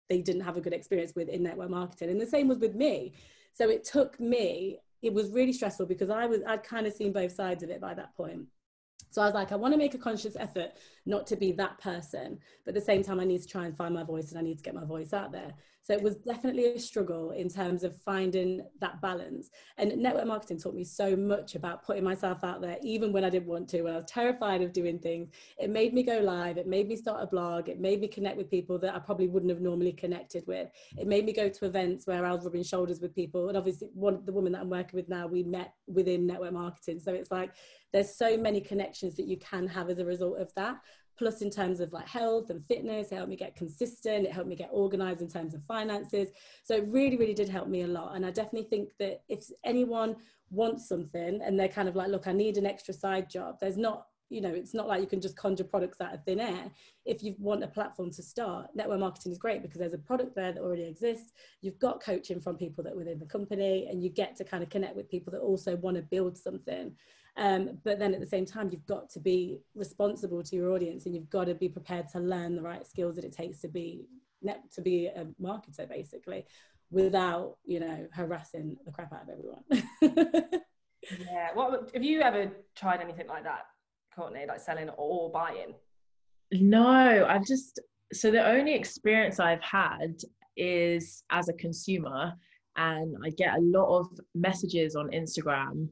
they 0.10 0.22
didn't 0.22 0.42
have 0.42 0.58
a 0.58 0.62
good 0.62 0.74
experience 0.74 1.14
with 1.16 1.30
in 1.30 1.44
network 1.44 1.70
marketing. 1.70 2.10
And 2.10 2.22
the 2.22 2.28
same 2.28 2.48
was 2.48 2.60
with 2.60 2.76
me. 2.76 3.14
So 3.54 3.70
it 3.70 3.84
took 3.84 4.20
me, 4.20 4.80
it 5.02 5.14
was 5.14 5.32
really 5.32 5.54
stressful 5.54 5.88
because 5.88 6.10
I 6.10 6.26
was, 6.26 6.42
I'd 6.48 6.64
kind 6.64 6.88
of 6.88 6.94
seen 6.94 7.12
both 7.12 7.32
sides 7.32 7.64
of 7.64 7.70
it 7.70 7.82
by 7.82 7.94
that 7.96 8.16
point. 8.16 8.46
So 9.10 9.22
I 9.22 9.26
was 9.26 9.34
like, 9.34 9.52
I 9.52 9.56
want 9.56 9.74
to 9.74 9.78
make 9.78 9.94
a 9.94 10.00
conscious 10.00 10.36
effort 10.38 10.72
not 11.06 11.26
to 11.28 11.36
be 11.36 11.52
that 11.54 11.80
person, 11.80 12.40
but 12.66 12.76
at 12.76 12.80
the 12.80 12.86
same 12.86 13.04
time, 13.04 13.20
I 13.20 13.24
need 13.24 13.42
to 13.42 13.48
try 13.48 13.66
and 13.66 13.76
find 13.76 13.94
my 13.94 14.04
voice 14.04 14.30
and 14.30 14.40
I 14.40 14.44
need 14.44 14.58
to 14.58 14.64
get 14.64 14.76
my 14.76 14.86
voice 14.86 15.14
out 15.14 15.32
there. 15.32 15.54
So 15.88 15.94
it 15.94 16.04
was 16.04 16.18
definitely 16.18 16.66
a 16.66 16.80
struggle 16.80 17.32
in 17.32 17.48
terms 17.48 17.86
of 17.86 17.96
finding 18.02 18.62
that 18.82 19.02
balance. 19.02 19.52
And 19.78 19.96
network 19.96 20.28
marketing 20.28 20.60
taught 20.60 20.76
me 20.76 20.84
so 20.84 21.16
much 21.16 21.56
about 21.56 21.86
putting 21.86 22.04
myself 22.04 22.44
out 22.44 22.60
there, 22.60 22.76
even 22.84 23.14
when 23.14 23.24
I 23.24 23.30
didn't 23.30 23.48
want 23.48 23.70
to, 23.70 23.84
when 23.84 23.94
I 23.94 23.96
was 23.96 24.04
terrified 24.04 24.62
of 24.62 24.74
doing 24.74 25.00
things. 25.00 25.30
It 25.58 25.70
made 25.70 25.94
me 25.94 26.04
go 26.04 26.20
live. 26.20 26.58
It 26.58 26.68
made 26.68 26.90
me 26.90 26.98
start 26.98 27.24
a 27.24 27.28
blog. 27.28 27.70
It 27.70 27.80
made 27.80 28.02
me 28.02 28.10
connect 28.10 28.36
with 28.36 28.52
people 28.52 28.78
that 28.80 28.96
I 28.96 29.00
probably 29.00 29.30
wouldn't 29.30 29.50
have 29.50 29.62
normally 29.62 29.94
connected 29.94 30.46
with. 30.46 30.70
It 30.98 31.08
made 31.08 31.24
me 31.24 31.32
go 31.32 31.48
to 31.48 31.66
events 31.66 32.06
where 32.06 32.26
I 32.26 32.34
was 32.34 32.44
rubbing 32.44 32.64
shoulders 32.64 33.00
with 33.00 33.16
people. 33.16 33.48
And 33.48 33.58
obviously, 33.58 33.88
one 33.94 34.26
the 34.26 34.34
woman 34.34 34.52
that 34.52 34.62
I'm 34.64 34.70
working 34.70 34.98
with 34.98 35.08
now, 35.08 35.26
we 35.26 35.44
met 35.44 35.74
within 35.88 36.28
network 36.28 36.52
marketing. 36.52 37.00
So 37.00 37.14
it's 37.14 37.32
like 37.32 37.54
there's 37.94 38.14
so 38.14 38.36
many 38.36 38.60
connections 38.60 39.16
that 39.16 39.28
you 39.28 39.38
can 39.38 39.68
have 39.68 39.90
as 39.90 40.00
a 40.00 40.06
result 40.06 40.40
of 40.40 40.54
that 40.56 40.82
plus 41.18 41.42
in 41.42 41.50
terms 41.50 41.80
of 41.80 41.92
like 41.94 42.08
health 42.08 42.50
and 42.50 42.66
fitness 42.66 43.12
it 43.12 43.16
helped 43.16 43.30
me 43.30 43.36
get 43.36 43.56
consistent 43.56 44.26
it 44.26 44.32
helped 44.32 44.50
me 44.50 44.56
get 44.56 44.70
organized 44.72 45.22
in 45.22 45.30
terms 45.30 45.54
of 45.54 45.64
finances. 45.66 46.30
So 46.64 46.76
it 46.76 46.88
really 46.88 47.18
really 47.18 47.34
did 47.34 47.50
help 47.50 47.68
me 47.68 47.82
a 47.82 47.88
lot. 47.88 48.16
And 48.16 48.26
i 48.26 48.32
definitely 48.32 48.70
think 48.70 48.92
that 49.00 49.24
if 49.30 49.46
anyone 49.64 50.16
wants 50.50 50.88
something 50.88 51.42
and 51.44 51.60
they're 51.60 51.68
kind 51.68 51.90
of 51.90 51.96
like 51.96 52.08
look 52.08 52.26
i 52.26 52.32
need 52.32 52.58
an 52.58 52.66
extra 52.66 52.94
side 52.94 53.30
job 53.30 53.58
there's 53.60 53.76
not 53.76 54.06
you 54.30 54.42
know 54.42 54.50
it's 54.50 54.74
not 54.74 54.88
like 54.88 55.02
you 55.02 55.08
can 55.08 55.22
just 55.22 55.38
conjure 55.38 55.64
products 55.64 56.02
out 56.02 56.14
of 56.14 56.24
thin 56.24 56.40
air. 56.40 56.72
If 57.06 57.24
you 57.24 57.36
want 57.40 57.64
a 57.64 57.68
platform 57.68 58.12
to 58.12 58.24
start 58.24 58.68
network 58.76 59.00
marketing 59.00 59.32
is 59.32 59.38
great 59.38 59.62
because 59.62 59.80
there's 59.80 59.94
a 59.94 60.00
product 60.00 60.36
there 60.36 60.52
that 60.52 60.62
already 60.62 60.84
exists. 60.84 61.32
You've 61.62 61.80
got 61.80 62.04
coaching 62.04 62.42
from 62.42 62.58
people 62.58 62.84
that 62.84 62.96
within 62.96 63.20
the 63.20 63.26
company 63.26 63.88
and 63.90 64.04
you 64.04 64.10
get 64.10 64.36
to 64.38 64.44
kind 64.44 64.64
of 64.64 64.70
connect 64.70 64.96
with 64.96 65.10
people 65.10 65.32
that 65.32 65.40
also 65.40 65.76
want 65.78 65.96
to 65.98 66.04
build 66.04 66.38
something 66.38 66.94
um, 67.38 67.78
but 67.84 68.00
then 68.00 68.14
at 68.14 68.20
the 68.20 68.26
same 68.26 68.46
time, 68.46 68.70
you've 68.72 68.86
got 68.88 69.10
to 69.12 69.20
be 69.20 69.60
responsible 69.76 70.42
to 70.44 70.56
your 70.56 70.72
audience 70.72 71.06
and 71.06 71.16
you've 71.16 71.30
got 71.30 71.46
to 71.46 71.54
be 71.54 71.70
prepared 71.70 72.08
to 72.10 72.20
learn 72.20 72.56
the 72.56 72.62
right 72.62 72.86
skills 72.86 73.16
that 73.16 73.26
it 73.26 73.32
takes 73.32 73.62
to 73.62 73.68
be 73.68 74.06
to 74.74 74.82
be 74.82 75.08
a 75.08 75.26
marketer 75.42 75.90
basically 75.90 76.46
without 76.92 77.58
you 77.66 77.80
know 77.80 78.08
harassing 78.14 78.78
the 78.86 78.92
crap 78.92 79.12
out 79.14 79.24
of 79.24 79.30
everyone. 79.30 80.62
Yeah 81.32 81.50
what 81.54 81.90
have 81.94 82.04
you 82.04 82.22
ever 82.22 82.52
tried 82.76 83.02
anything 83.02 83.28
like 83.28 83.44
that 83.44 83.62
Courtnay 84.18 84.48
like 84.48 84.60
selling 84.60 84.90
or 84.98 85.32
buying? 85.32 85.74
No 86.52 87.26
i've 87.30 87.46
just 87.46 87.80
so 88.14 88.32
the 88.32 88.46
only 88.46 88.74
experience 88.74 89.40
i've 89.40 89.62
had 89.62 90.16
is 90.58 91.24
as 91.30 91.50
a 91.50 91.54
consumer 91.54 92.34
and 92.76 93.16
i 93.24 93.30
get 93.30 93.56
a 93.56 93.62
lot 93.62 94.00
of 94.00 94.08
messages 94.36 94.96
on 94.96 95.10
instagram 95.12 95.88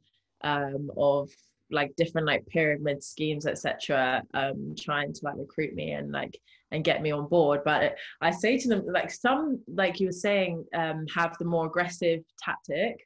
um, 0.45 0.89
of 0.95 1.29
like 1.71 1.95
different 1.95 2.27
like 2.27 2.45
pyramid 2.45 3.03
schemes 3.03 3.47
etc 3.47 4.21
um 4.35 4.75
trying 4.79 5.11
to 5.11 5.19
like 5.23 5.33
recruit 5.35 5.73
me 5.73 5.93
and 5.93 6.11
like 6.11 6.39
and 6.71 6.83
get 6.83 7.01
me 7.01 7.11
on 7.11 7.27
board. 7.27 7.61
But 7.65 7.95
i 8.21 8.31
say 8.31 8.57
to 8.59 8.67
them 8.67 8.85
like 8.87 9.11
some 9.11 9.61
like 9.67 9.99
you 9.99 10.07
were 10.07 10.11
saying 10.11 10.63
um 10.75 11.05
have 11.13 11.35
the 11.39 11.45
more 11.45 11.65
aggressive 11.65 12.21
tactic 12.39 12.97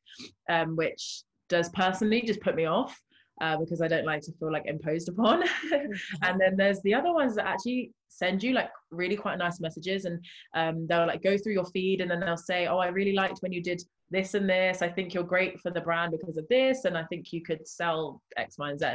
um 0.49 0.75
which 0.75 1.23
does 1.47 1.69
personally 1.69 2.21
just 2.21 2.41
put 2.41 2.55
me 2.55 2.65
off 2.65 2.99
uh, 3.41 3.57
because 3.57 3.81
I 3.81 3.87
don't 3.87 4.05
like 4.05 4.21
to 4.23 4.31
feel 4.33 4.51
like 4.51 4.65
imposed 4.65 5.09
upon. 5.09 5.43
and 6.23 6.39
then 6.39 6.55
there's 6.57 6.81
the 6.81 6.93
other 6.93 7.13
ones 7.13 7.35
that 7.35 7.47
actually 7.47 7.91
send 8.07 8.43
you 8.43 8.53
like 8.53 8.69
really 8.91 9.15
quite 9.15 9.37
nice 9.37 9.59
messages 9.59 10.05
and 10.05 10.23
um, 10.55 10.87
they'll 10.87 11.07
like 11.07 11.23
go 11.23 11.37
through 11.37 11.53
your 11.53 11.65
feed 11.65 12.01
and 12.01 12.09
then 12.09 12.19
they'll 12.19 12.37
say, 12.37 12.67
Oh, 12.67 12.77
I 12.77 12.87
really 12.87 13.13
liked 13.13 13.39
when 13.41 13.53
you 13.53 13.61
did 13.61 13.81
this 14.11 14.33
and 14.33 14.49
this. 14.49 14.81
I 14.81 14.89
think 14.89 15.13
you're 15.13 15.23
great 15.23 15.59
for 15.59 15.71
the 15.71 15.81
brand 15.81 16.11
because 16.11 16.37
of 16.37 16.47
this. 16.49 16.85
And 16.85 16.97
I 16.97 17.03
think 17.05 17.31
you 17.31 17.41
could 17.41 17.67
sell 17.67 18.21
X, 18.37 18.57
Y, 18.57 18.71
and 18.71 18.79
Z. 18.79 18.85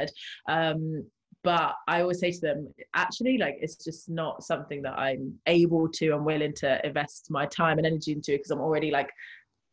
Um, 0.47 1.05
but 1.43 1.75
I 1.87 2.01
always 2.01 2.19
say 2.19 2.31
to 2.31 2.41
them, 2.41 2.73
actually, 2.95 3.37
like 3.37 3.57
it's 3.61 3.83
just 3.83 4.09
not 4.09 4.43
something 4.43 4.81
that 4.81 4.97
I'm 4.97 5.35
able 5.45 5.87
to 5.89 6.11
and 6.13 6.25
willing 6.25 6.53
to 6.55 6.83
invest 6.85 7.27
my 7.29 7.45
time 7.45 7.77
and 7.77 7.85
energy 7.85 8.13
into 8.13 8.31
because 8.31 8.49
I'm 8.49 8.59
already 8.59 8.89
like 8.89 9.11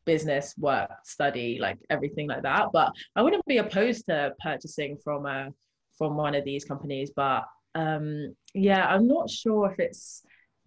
business, 0.05 0.55
work, 0.59 0.91
study, 1.05 1.59
like 1.61 1.79
everything 1.91 2.29
like 2.29 2.43
that. 2.43 2.69
But 2.73 2.93
I 3.17 3.23
wouldn't 3.23 3.45
be 3.47 3.59
opposed 3.59 4.07
to 4.07 4.35
purchasing 4.41 4.97
from 5.03 5.27
a 5.27 5.51
from 5.99 6.17
one 6.17 6.35
of 6.35 6.45
these 6.45 6.65
companies. 6.65 7.11
But 7.15 7.45
um, 7.75 8.35
yeah, 8.55 8.87
I'm 8.87 9.07
not 9.07 9.31
sure 9.31 9.71
if 9.71 9.79
it's 9.79 10.23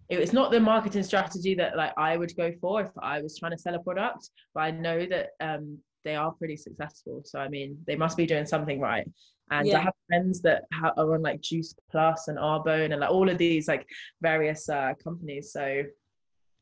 it's 0.08 0.32
not 0.32 0.52
the 0.52 0.60
marketing 0.60 1.02
strategy 1.02 1.54
that 1.56 1.76
like 1.76 1.92
I 1.96 2.16
would 2.16 2.34
go 2.36 2.52
for 2.60 2.82
if 2.82 2.90
I 3.02 3.20
was 3.20 3.38
trying 3.38 3.52
to 3.52 3.58
sell 3.58 3.74
a 3.74 3.80
product. 3.80 4.30
But 4.54 4.60
I 4.60 4.70
know 4.70 5.06
that 5.06 5.30
um, 5.40 5.78
they 6.04 6.14
are 6.14 6.32
pretty 6.32 6.56
successful. 6.56 7.22
So 7.24 7.38
I 7.38 7.48
mean, 7.48 7.78
they 7.86 7.96
must 7.96 8.16
be 8.16 8.26
doing 8.26 8.46
something 8.46 8.80
right. 8.80 9.06
And 9.50 9.68
yeah. 9.68 9.78
I 9.78 9.82
have 9.82 9.94
friends 10.08 10.40
that 10.42 10.64
are 10.82 11.14
on 11.14 11.22
like 11.22 11.40
Juice 11.40 11.74
Plus 11.90 12.28
and 12.28 12.38
Arbonne 12.38 12.92
and 12.92 13.00
like 13.00 13.10
all 13.10 13.28
of 13.28 13.38
these 13.38 13.68
like 13.68 13.86
various 14.20 14.68
uh, 14.68 14.94
companies. 15.02 15.52
So 15.52 15.82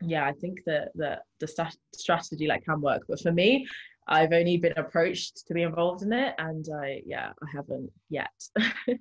yeah, 0.01 0.27
I 0.27 0.33
think 0.33 0.61
that 0.67 0.89
the 0.95 1.47
st- 1.47 1.77
strategy 1.95 2.47
like 2.47 2.65
can 2.65 2.81
work, 2.81 3.03
but 3.09 3.21
for 3.21 3.33
me, 3.33 3.67
I've 4.07 4.33
only 4.33 4.59
been 4.59 4.75
approached 4.77 5.47
to 5.47 5.55
be 5.55 5.63
involved 5.63 6.03
in 6.03 6.13
it, 6.13 6.35
and 6.39 6.67
I 6.75 7.03
yeah, 7.07 7.33
I 7.43 7.47
haven't 7.53 7.91
yet. 8.11 8.31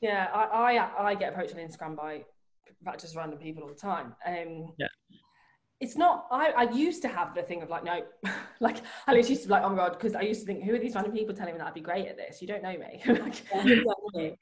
yeah, 0.00 0.28
I, 0.32 0.76
I 0.76 1.10
I 1.10 1.14
get 1.14 1.32
approached 1.32 1.54
on 1.54 1.60
Instagram 1.60 1.96
by 1.96 2.24
just 2.98 3.16
random 3.16 3.38
people 3.38 3.62
all 3.62 3.68
the 3.68 3.74
time. 3.74 4.14
Um, 4.26 4.72
yeah. 4.78 4.88
It's 5.80 5.96
not. 5.96 6.26
I, 6.30 6.50
I 6.50 6.62
used 6.72 7.00
to 7.02 7.08
have 7.08 7.34
the 7.34 7.42
thing 7.42 7.62
of 7.62 7.70
like 7.70 7.84
no, 7.84 8.02
like 8.60 8.78
I 9.06 9.12
literally 9.12 9.30
used 9.30 9.42
to 9.42 9.48
be 9.48 9.52
like 9.52 9.62
oh 9.62 9.70
my 9.70 9.76
god 9.76 9.92
because 9.92 10.14
I 10.14 10.22
used 10.22 10.40
to 10.40 10.46
think 10.46 10.64
who 10.64 10.74
are 10.74 10.78
these 10.78 10.94
random 10.94 11.12
people 11.12 11.34
telling 11.34 11.54
me 11.54 11.58
that 11.58 11.68
I'd 11.68 11.74
be 11.74 11.80
great 11.80 12.06
at 12.06 12.16
this? 12.16 12.42
You 12.42 12.48
don't 12.48 12.62
know 12.62 12.76
me. 12.76 13.02
like, 13.06 14.36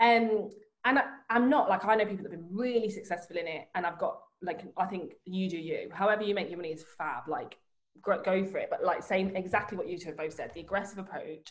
um, 0.00 0.50
and 0.84 0.98
I, 0.98 1.04
I'm 1.30 1.48
not 1.48 1.68
like 1.68 1.84
I 1.84 1.94
know 1.94 2.04
people 2.04 2.24
that 2.24 2.32
have 2.32 2.40
been 2.40 2.56
really 2.56 2.90
successful 2.90 3.36
in 3.36 3.46
it, 3.46 3.68
and 3.74 3.86
I've 3.86 3.98
got 3.98 4.18
like 4.42 4.62
I 4.76 4.86
think 4.86 5.14
you 5.24 5.48
do 5.48 5.58
you. 5.58 5.88
However 5.92 6.22
you 6.22 6.34
make 6.34 6.48
your 6.48 6.58
money 6.58 6.72
is 6.72 6.84
fab. 6.98 7.28
Like 7.28 7.56
go 8.02 8.44
for 8.44 8.58
it. 8.58 8.68
But 8.70 8.84
like 8.84 9.02
saying 9.02 9.36
exactly 9.36 9.76
what 9.76 9.88
you 9.88 9.98
two 9.98 10.08
have 10.08 10.16
both 10.16 10.34
said, 10.34 10.52
the 10.54 10.60
aggressive 10.60 10.98
approach. 10.98 11.48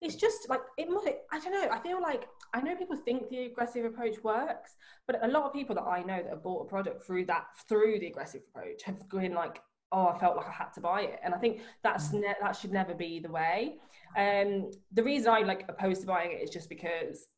It's 0.00 0.14
just 0.14 0.48
like 0.48 0.60
it 0.78 0.88
might. 0.88 1.16
I 1.30 1.38
don't 1.40 1.52
know. 1.52 1.68
I 1.70 1.78
feel 1.80 2.00
like 2.00 2.26
I 2.54 2.60
know 2.60 2.74
people 2.74 2.96
think 2.96 3.28
the 3.28 3.46
aggressive 3.46 3.84
approach 3.84 4.22
works, 4.24 4.76
but 5.06 5.22
a 5.22 5.28
lot 5.28 5.44
of 5.44 5.52
people 5.52 5.74
that 5.74 5.82
I 5.82 6.02
know 6.02 6.22
that 6.22 6.30
have 6.30 6.42
bought 6.42 6.66
a 6.66 6.68
product 6.68 7.04
through 7.04 7.26
that 7.26 7.44
through 7.68 7.98
the 7.98 8.06
aggressive 8.06 8.42
approach 8.48 8.82
have 8.84 9.06
been 9.10 9.34
like, 9.34 9.60
oh, 9.92 10.06
I 10.06 10.18
felt 10.18 10.36
like 10.36 10.48
I 10.48 10.52
had 10.52 10.72
to 10.74 10.80
buy 10.80 11.02
it, 11.02 11.20
and 11.22 11.34
I 11.34 11.38
think 11.38 11.60
that's 11.82 12.08
mm. 12.08 12.20
ne- 12.20 12.34
that 12.40 12.56
should 12.56 12.72
never 12.72 12.94
be 12.94 13.20
the 13.20 13.30
way. 13.30 13.76
Um, 14.16 14.70
the 14.92 15.02
reason 15.02 15.30
I 15.32 15.40
like 15.40 15.66
opposed 15.68 16.00
to 16.00 16.06
buying 16.06 16.32
it 16.32 16.42
is 16.42 16.48
just 16.48 16.70
because 16.70 17.28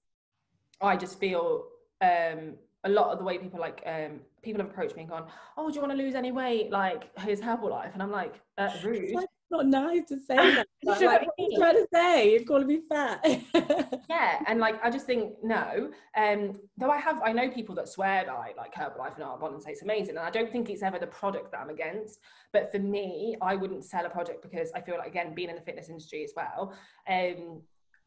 I 0.82 0.96
just 0.96 1.18
feel 1.18 1.66
um, 2.00 2.54
a 2.84 2.88
lot 2.88 3.12
of 3.12 3.18
the 3.18 3.24
way 3.24 3.38
people 3.38 3.60
like 3.60 3.82
um, 3.86 4.20
people 4.42 4.60
have 4.60 4.70
approached 4.70 4.96
me 4.96 5.02
and 5.02 5.10
gone, 5.10 5.26
"Oh, 5.56 5.68
do 5.68 5.74
you 5.74 5.80
want 5.80 5.92
to 5.92 5.98
lose 5.98 6.14
any 6.14 6.32
weight?" 6.32 6.70
Like 6.70 7.16
his 7.20 7.40
Herbalife, 7.40 7.92
and 7.92 8.02
I'm 8.02 8.10
like, 8.10 8.40
uh, 8.58 8.70
rude. 8.82 9.10
It's 9.10 9.26
not 9.50 9.66
nice 9.66 10.08
to 10.08 10.16
say 10.16 10.36
that. 10.36 10.66
like, 10.82 11.00
what 11.00 11.22
are 11.22 11.26
you 11.38 11.58
trying 11.58 11.74
to 11.76 11.86
say? 11.92 12.32
You're 12.32 12.44
calling 12.44 12.66
me 12.66 12.80
fat. 12.88 13.20
yeah, 14.10 14.42
and 14.46 14.58
like 14.58 14.82
I 14.82 14.90
just 14.90 15.06
think 15.06 15.34
no. 15.42 15.90
Um, 16.16 16.58
though 16.76 16.90
I 16.90 16.98
have, 16.98 17.20
I 17.22 17.32
know 17.32 17.50
people 17.50 17.74
that 17.76 17.88
swear 17.88 18.24
by 18.26 18.52
like 18.56 18.74
Herbalife 18.74 19.14
and 19.14 19.24
Arbonne 19.24 19.52
and 19.52 19.62
say 19.62 19.72
it's 19.72 19.82
amazing, 19.82 20.16
and 20.16 20.26
I 20.26 20.30
don't 20.30 20.50
think 20.50 20.70
it's 20.70 20.82
ever 20.82 20.98
the 20.98 21.06
product 21.06 21.52
that 21.52 21.60
I'm 21.60 21.70
against. 21.70 22.18
But 22.52 22.72
for 22.72 22.78
me, 22.78 23.36
I 23.40 23.54
wouldn't 23.54 23.84
sell 23.84 24.04
a 24.06 24.10
product 24.10 24.42
because 24.42 24.72
I 24.74 24.80
feel 24.80 24.98
like 24.98 25.08
again, 25.08 25.34
being 25.34 25.50
in 25.50 25.56
the 25.56 25.62
fitness 25.62 25.88
industry 25.88 26.24
as 26.24 26.32
well, 26.34 26.74
um, 27.08 27.62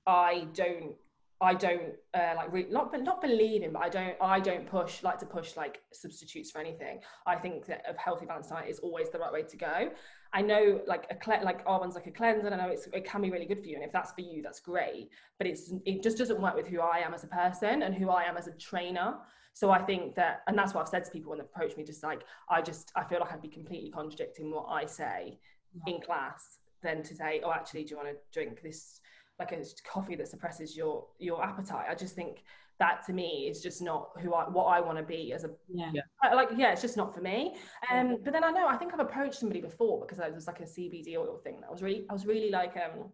I 0.07 0.47
don't 0.53 0.95
I 1.41 1.53
don't 1.53 1.93
uh, 2.13 2.33
like 2.37 2.51
re- 2.51 2.67
not 2.69 2.97
not 3.03 3.21
believe 3.21 3.61
in, 3.61 3.73
but 3.73 3.83
I 3.83 3.89
don't 3.89 4.15
I 4.21 4.39
don't 4.39 4.65
push 4.65 5.03
like 5.03 5.19
to 5.19 5.25
push 5.25 5.57
like 5.57 5.81
substitutes 5.91 6.51
for 6.51 6.59
anything. 6.59 7.01
I 7.27 7.35
think 7.35 7.65
that 7.65 7.83
a 7.89 7.99
healthy 7.99 8.25
balanced 8.25 8.51
diet 8.51 8.69
is 8.69 8.79
always 8.79 9.09
the 9.09 9.19
right 9.19 9.33
way 9.33 9.43
to 9.43 9.57
go. 9.57 9.89
I 10.33 10.41
know 10.41 10.81
like 10.87 11.07
a 11.09 11.15
cle- 11.15 11.43
like 11.43 11.67
one's 11.67 11.95
like 11.95 12.07
a 12.07 12.11
cleanser. 12.11 12.53
I 12.53 12.57
know 12.57 12.69
it's, 12.69 12.87
it 12.93 13.05
can 13.05 13.21
be 13.21 13.31
really 13.31 13.45
good 13.45 13.59
for 13.59 13.67
you, 13.67 13.75
and 13.75 13.83
if 13.83 13.91
that's 13.91 14.13
for 14.13 14.21
you, 14.21 14.41
that's 14.41 14.61
great. 14.61 15.09
But 15.37 15.47
it's 15.47 15.73
it 15.85 16.03
just 16.03 16.17
doesn't 16.17 16.41
work 16.41 16.55
with 16.55 16.67
who 16.67 16.79
I 16.79 16.99
am 16.99 17.13
as 17.13 17.25
a 17.25 17.27
person 17.27 17.83
and 17.83 17.93
who 17.93 18.09
I 18.09 18.23
am 18.23 18.37
as 18.37 18.47
a 18.47 18.53
trainer. 18.53 19.15
So 19.53 19.71
I 19.71 19.81
think 19.81 20.15
that, 20.15 20.41
and 20.47 20.57
that's 20.57 20.73
what 20.73 20.81
I've 20.81 20.89
said 20.89 21.05
to 21.05 21.11
people 21.11 21.29
when 21.29 21.39
they 21.39 21.45
approach 21.45 21.77
me. 21.77 21.83
Just 21.83 22.03
like 22.03 22.23
I 22.49 22.61
just 22.61 22.91
I 22.95 23.03
feel 23.03 23.19
like 23.19 23.33
I'd 23.33 23.41
be 23.41 23.49
completely 23.49 23.89
contradicting 23.89 24.51
what 24.51 24.67
I 24.69 24.85
say 24.85 25.39
yeah. 25.85 25.95
in 25.95 26.01
class 26.01 26.59
than 26.81 27.03
to 27.03 27.15
say, 27.15 27.41
oh, 27.43 27.51
actually, 27.51 27.83
do 27.83 27.91
you 27.91 27.97
want 27.97 28.09
to 28.09 28.15
drink 28.31 28.61
this? 28.61 29.01
Like 29.39 29.51
a 29.51 29.63
coffee 29.87 30.15
that 30.15 30.27
suppresses 30.27 30.75
your 30.75 31.05
your 31.19 31.43
appetite. 31.43 31.87
I 31.89 31.95
just 31.95 32.15
think 32.15 32.43
that 32.79 33.05
to 33.05 33.13
me 33.13 33.47
is 33.49 33.61
just 33.61 33.81
not 33.81 34.09
who 34.21 34.33
I 34.33 34.49
what 34.49 34.65
I 34.65 34.81
want 34.81 34.97
to 34.97 35.03
be 35.03 35.33
as 35.33 35.43
a 35.43 35.49
yeah. 35.73 35.91
yeah. 35.93 36.33
like 36.33 36.49
yeah 36.57 36.71
it's 36.71 36.81
just 36.81 36.97
not 36.97 37.13
for 37.13 37.21
me 37.21 37.55
um 37.89 38.17
but 38.23 38.33
then 38.33 38.43
I 38.43 38.51
know 38.51 38.67
I 38.67 38.75
think 38.75 38.93
I've 38.93 38.99
approached 38.99 39.35
somebody 39.35 39.61
before 39.61 40.01
because 40.01 40.19
it 40.19 40.33
was 40.33 40.47
like 40.47 40.59
a 40.59 40.63
CBD 40.63 41.15
oil 41.15 41.39
thing 41.41 41.61
that 41.61 41.67
I 41.67 41.71
was 41.71 41.81
really 41.81 42.05
I 42.09 42.13
was 42.13 42.25
really 42.25 42.49
like 42.49 42.75
um 42.75 43.11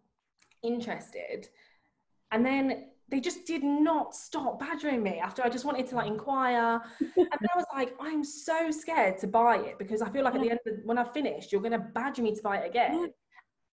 interested 0.62 1.48
and 2.32 2.44
then 2.44 2.86
they 3.08 3.20
just 3.20 3.44
did 3.44 3.62
not 3.62 4.14
stop 4.16 4.58
badgering 4.58 5.02
me 5.02 5.18
after 5.18 5.42
I 5.44 5.50
just 5.50 5.66
wanted 5.66 5.86
to 5.88 5.96
like 5.96 6.06
inquire. 6.06 6.80
and 6.98 7.10
then 7.16 7.48
I 7.52 7.56
was 7.56 7.66
like, 7.74 7.94
I'm 8.00 8.24
so 8.24 8.70
scared 8.70 9.18
to 9.18 9.26
buy 9.26 9.56
it 9.56 9.78
because 9.78 10.00
I 10.00 10.08
feel 10.08 10.24
like 10.24 10.34
at 10.34 10.40
the 10.40 10.50
end 10.50 10.60
of 10.66 10.76
when 10.84 10.96
I've 10.96 11.12
finished, 11.12 11.52
you're 11.52 11.60
going 11.60 11.72
to 11.72 11.78
badger 11.78 12.22
me 12.22 12.34
to 12.34 12.42
buy 12.42 12.56
it 12.56 12.70
again 12.70 13.12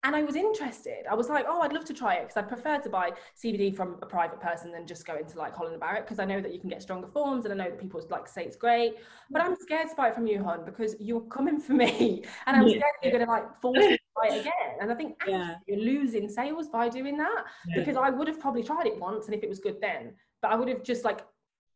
and 0.08 0.16
I 0.16 0.24
was 0.24 0.38
interested. 0.38 1.06
I 1.12 1.16
was 1.16 1.28
like, 1.28 1.46
oh, 1.50 1.60
I'd 1.60 1.74
love 1.74 1.84
to 1.84 1.94
try 1.94 2.16
it 2.16 2.22
because 2.22 2.38
I 2.38 2.42
prefer 2.42 2.80
to 2.80 2.90
buy 2.90 3.12
CBD 3.38 3.76
from 3.76 3.98
a 4.02 4.06
private 4.06 4.40
person 4.40 4.72
than 4.72 4.88
just 4.88 5.06
go 5.06 5.18
into 5.18 5.38
like 5.38 5.54
Holland 5.54 5.74
and 5.74 5.82
Barrett 5.82 6.06
because 6.06 6.18
I 6.18 6.24
know 6.24 6.40
that 6.40 6.54
you 6.54 6.62
can 6.62 6.70
get 6.70 6.82
stronger 6.82 7.08
forms 7.08 7.44
and 7.44 7.54
I 7.54 7.58
know 7.58 7.70
that 7.70 7.78
people 7.78 8.02
like 8.10 8.26
say 8.26 8.46
it's 8.46 8.56
great. 8.56 8.96
But 9.30 9.42
I'm 9.42 9.58
scared 9.58 9.90
to 9.90 9.96
buy 9.96 10.08
it 10.08 10.16
from 10.16 10.26
you, 10.26 10.42
Hon, 10.42 10.64
because 10.64 10.96
you're 11.02 11.20
coming 11.22 11.60
for 11.60 11.74
me 11.74 12.24
and 12.48 12.56
I'm 12.56 12.70
scared 12.70 12.84
you're 13.04 13.12
going 13.12 13.26
to 13.26 13.30
like 13.30 13.60
force 13.60 13.80
me 13.80 13.98
to 13.98 14.04
buy 14.16 14.34
it 14.34 14.40
again. 14.42 14.78
And 14.80 14.90
I 14.90 14.96
think 14.96 15.22
yeah. 15.28 15.56
you're 15.68 15.82
losing 15.82 16.30
sales 16.30 16.70
by 16.70 16.88
doing 16.88 17.18
that 17.18 17.44
yeah. 17.68 17.76
because 17.76 17.98
I 17.98 18.10
would 18.10 18.30
have 18.30 18.40
probably 18.40 18.64
tried 18.64 18.88
it 18.88 18.98
once 18.98 19.26
and 19.26 19.36
if 19.36 19.44
it 19.44 19.50
was 19.50 19.60
good 19.60 19.82
then, 19.82 20.14
but 20.42 20.52
I 20.52 20.56
would 20.56 20.70
have 20.70 20.84
just 20.84 21.04
like 21.04 21.20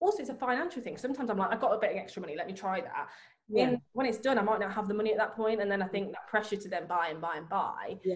also 0.02 0.20
it's 0.20 0.30
a 0.30 0.36
financial 0.36 0.82
thing 0.82 0.98
sometimes 0.98 1.30
i'm 1.30 1.38
like 1.38 1.52
i've 1.52 1.62
got 1.62 1.72
a 1.72 1.78
bit 1.78 1.92
of 1.92 1.98
extra 1.98 2.22
money 2.22 2.36
let 2.36 2.48
me 2.48 2.54
try 2.54 2.82
that 2.82 3.08
yeah. 3.52 3.76
when 3.94 4.06
it's 4.06 4.18
done, 4.18 4.38
I 4.38 4.42
might 4.42 4.60
not 4.60 4.72
have 4.74 4.88
the 4.88 4.94
money 4.94 5.12
at 5.12 5.18
that 5.18 5.36
point, 5.36 5.62
and 5.62 5.72
then 5.72 5.82
I 5.82 5.88
think 5.88 6.12
that 6.12 6.28
pressure 6.28 6.56
to 6.56 6.70
then 6.70 6.88
buy 6.88 7.08
and 7.10 7.22
buy 7.22 7.36
and 7.38 7.50
buy 7.50 7.98
yeah. 8.04 8.16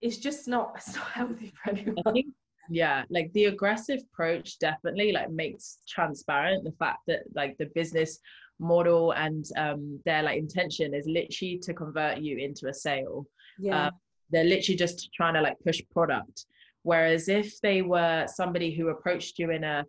is 0.00 0.18
just 0.18 0.48
not 0.48 0.72
it's 0.76 0.94
not 0.94 1.08
healthy 1.10 1.52
for 1.62 1.70
anyone. 1.70 2.32
Yeah, 2.68 3.04
like 3.10 3.32
the 3.32 3.44
aggressive 3.46 4.00
approach 4.12 4.58
definitely 4.58 5.12
like 5.12 5.30
makes 5.30 5.78
transparent 5.88 6.64
the 6.64 6.72
fact 6.72 7.00
that 7.06 7.20
like 7.34 7.56
the 7.58 7.70
business 7.74 8.18
model 8.58 9.12
and 9.12 9.44
um 9.56 10.00
their 10.06 10.22
like 10.22 10.38
intention 10.38 10.94
is 10.94 11.06
literally 11.06 11.58
to 11.62 11.74
convert 11.74 12.18
you 12.18 12.38
into 12.38 12.68
a 12.68 12.74
sale. 12.74 13.26
Yeah. 13.58 13.86
Um, 13.86 13.92
they're 14.30 14.44
literally 14.44 14.76
just 14.76 15.12
trying 15.14 15.34
to 15.34 15.40
like 15.40 15.56
push 15.64 15.80
product. 15.92 16.46
Whereas 16.82 17.28
if 17.28 17.60
they 17.60 17.82
were 17.82 18.26
somebody 18.28 18.74
who 18.74 18.88
approached 18.88 19.38
you 19.38 19.50
in 19.50 19.62
a 19.62 19.84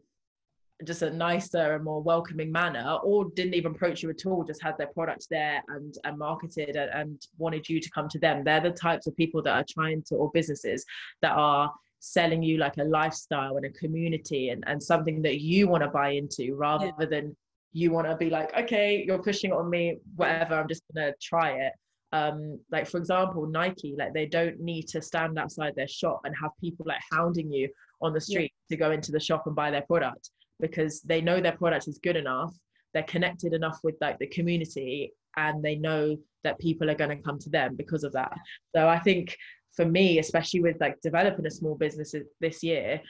just 0.86 1.02
a 1.02 1.10
nicer 1.10 1.76
and 1.76 1.84
more 1.84 2.02
welcoming 2.02 2.52
manner 2.52 3.00
or 3.04 3.26
didn't 3.36 3.56
even 3.56 3.72
approach 3.72 4.04
you 4.04 4.10
at 4.10 4.26
all 4.26 4.44
just 4.44 4.62
had 4.62 4.78
their 4.78 4.88
products 4.88 5.26
there 5.28 5.62
and 5.70 5.96
and 6.04 6.18
marketed 6.18 6.76
and, 6.76 6.92
and 6.92 7.28
wanted 7.38 7.68
you 7.68 7.80
to 7.80 7.90
come 7.90 8.08
to 8.08 8.20
them 8.20 8.44
they're 8.44 8.62
the 8.62 8.70
types 8.70 9.08
of 9.08 9.16
people 9.18 9.42
that 9.42 9.56
are 9.56 9.66
trying 9.68 10.04
to 10.04 10.16
or 10.16 10.30
businesses 10.34 10.86
that 11.22 11.32
are 11.32 11.72
selling 12.00 12.44
you 12.44 12.58
like 12.58 12.78
a 12.78 12.84
lifestyle 12.84 13.58
and 13.58 13.66
a 13.66 13.72
community 13.72 14.50
and, 14.50 14.64
and 14.68 14.82
something 14.82 15.22
that 15.22 15.42
you 15.42 15.68
want 15.68 15.82
to 15.82 15.90
buy 15.90 16.10
into 16.10 16.56
rather 16.56 16.92
yeah. 17.00 17.06
than 17.08 17.36
you 17.74 17.92
want 17.92 18.08
to 18.08 18.16
be 18.16 18.30
like 18.30 18.56
okay 18.56 19.04
you're 19.06 19.22
pushing 19.22 19.50
it 19.50 19.56
on 19.56 19.70
me 19.70 19.98
whatever 20.16 20.56
i'm 20.56 20.68
just 20.68 20.84
gonna 20.94 21.12
try 21.20 21.52
it 21.54 21.74
um 22.14 22.60
like 22.72 22.88
for 22.88 22.98
example 22.98 23.48
nike 23.48 23.96
like 23.98 24.14
they 24.14 24.28
don't 24.28 24.60
need 24.60 24.88
to 24.88 25.02
stand 25.02 25.40
outside 25.40 25.74
their 25.76 25.88
shop 25.88 26.22
and 26.24 26.36
have 26.40 26.52
people 26.62 26.86
like 26.88 27.02
hounding 27.12 27.52
you 27.52 27.68
on 28.02 28.14
the 28.14 28.22
street 28.22 28.54
yeah. 28.70 28.76
to 28.76 28.80
go 28.80 28.92
into 28.92 29.12
the 29.12 29.20
shop 29.20 29.48
and 29.48 29.56
buy 29.56 29.72
their 29.72 29.82
product 29.82 30.30
because 30.60 31.02
they 31.02 31.22
know 31.22 31.40
their 31.40 31.58
product 31.58 31.88
is 31.88 32.00
good 32.00 32.16
enough 32.16 32.54
they're 32.94 33.04
connected 33.04 33.54
enough 33.54 33.80
with 33.84 33.96
like 34.02 34.18
the 34.20 34.28
community 34.28 35.14
and 35.36 35.64
they 35.64 35.76
know 35.76 36.18
that 36.44 36.60
people 36.60 36.90
are 36.90 36.96
going 36.96 37.16
to 37.16 37.24
come 37.24 37.38
to 37.38 37.50
them 37.50 37.76
because 37.76 38.04
of 38.04 38.14
that 38.14 38.34
so 38.76 38.88
i 38.88 39.00
think 39.00 39.36
for 39.76 39.86
me 39.86 40.20
especially 40.20 40.62
with 40.62 40.78
like 40.80 41.00
developing 41.02 41.46
a 41.46 41.52
small 41.52 41.76
business 41.76 42.16
this 42.42 42.64
year 42.64 43.02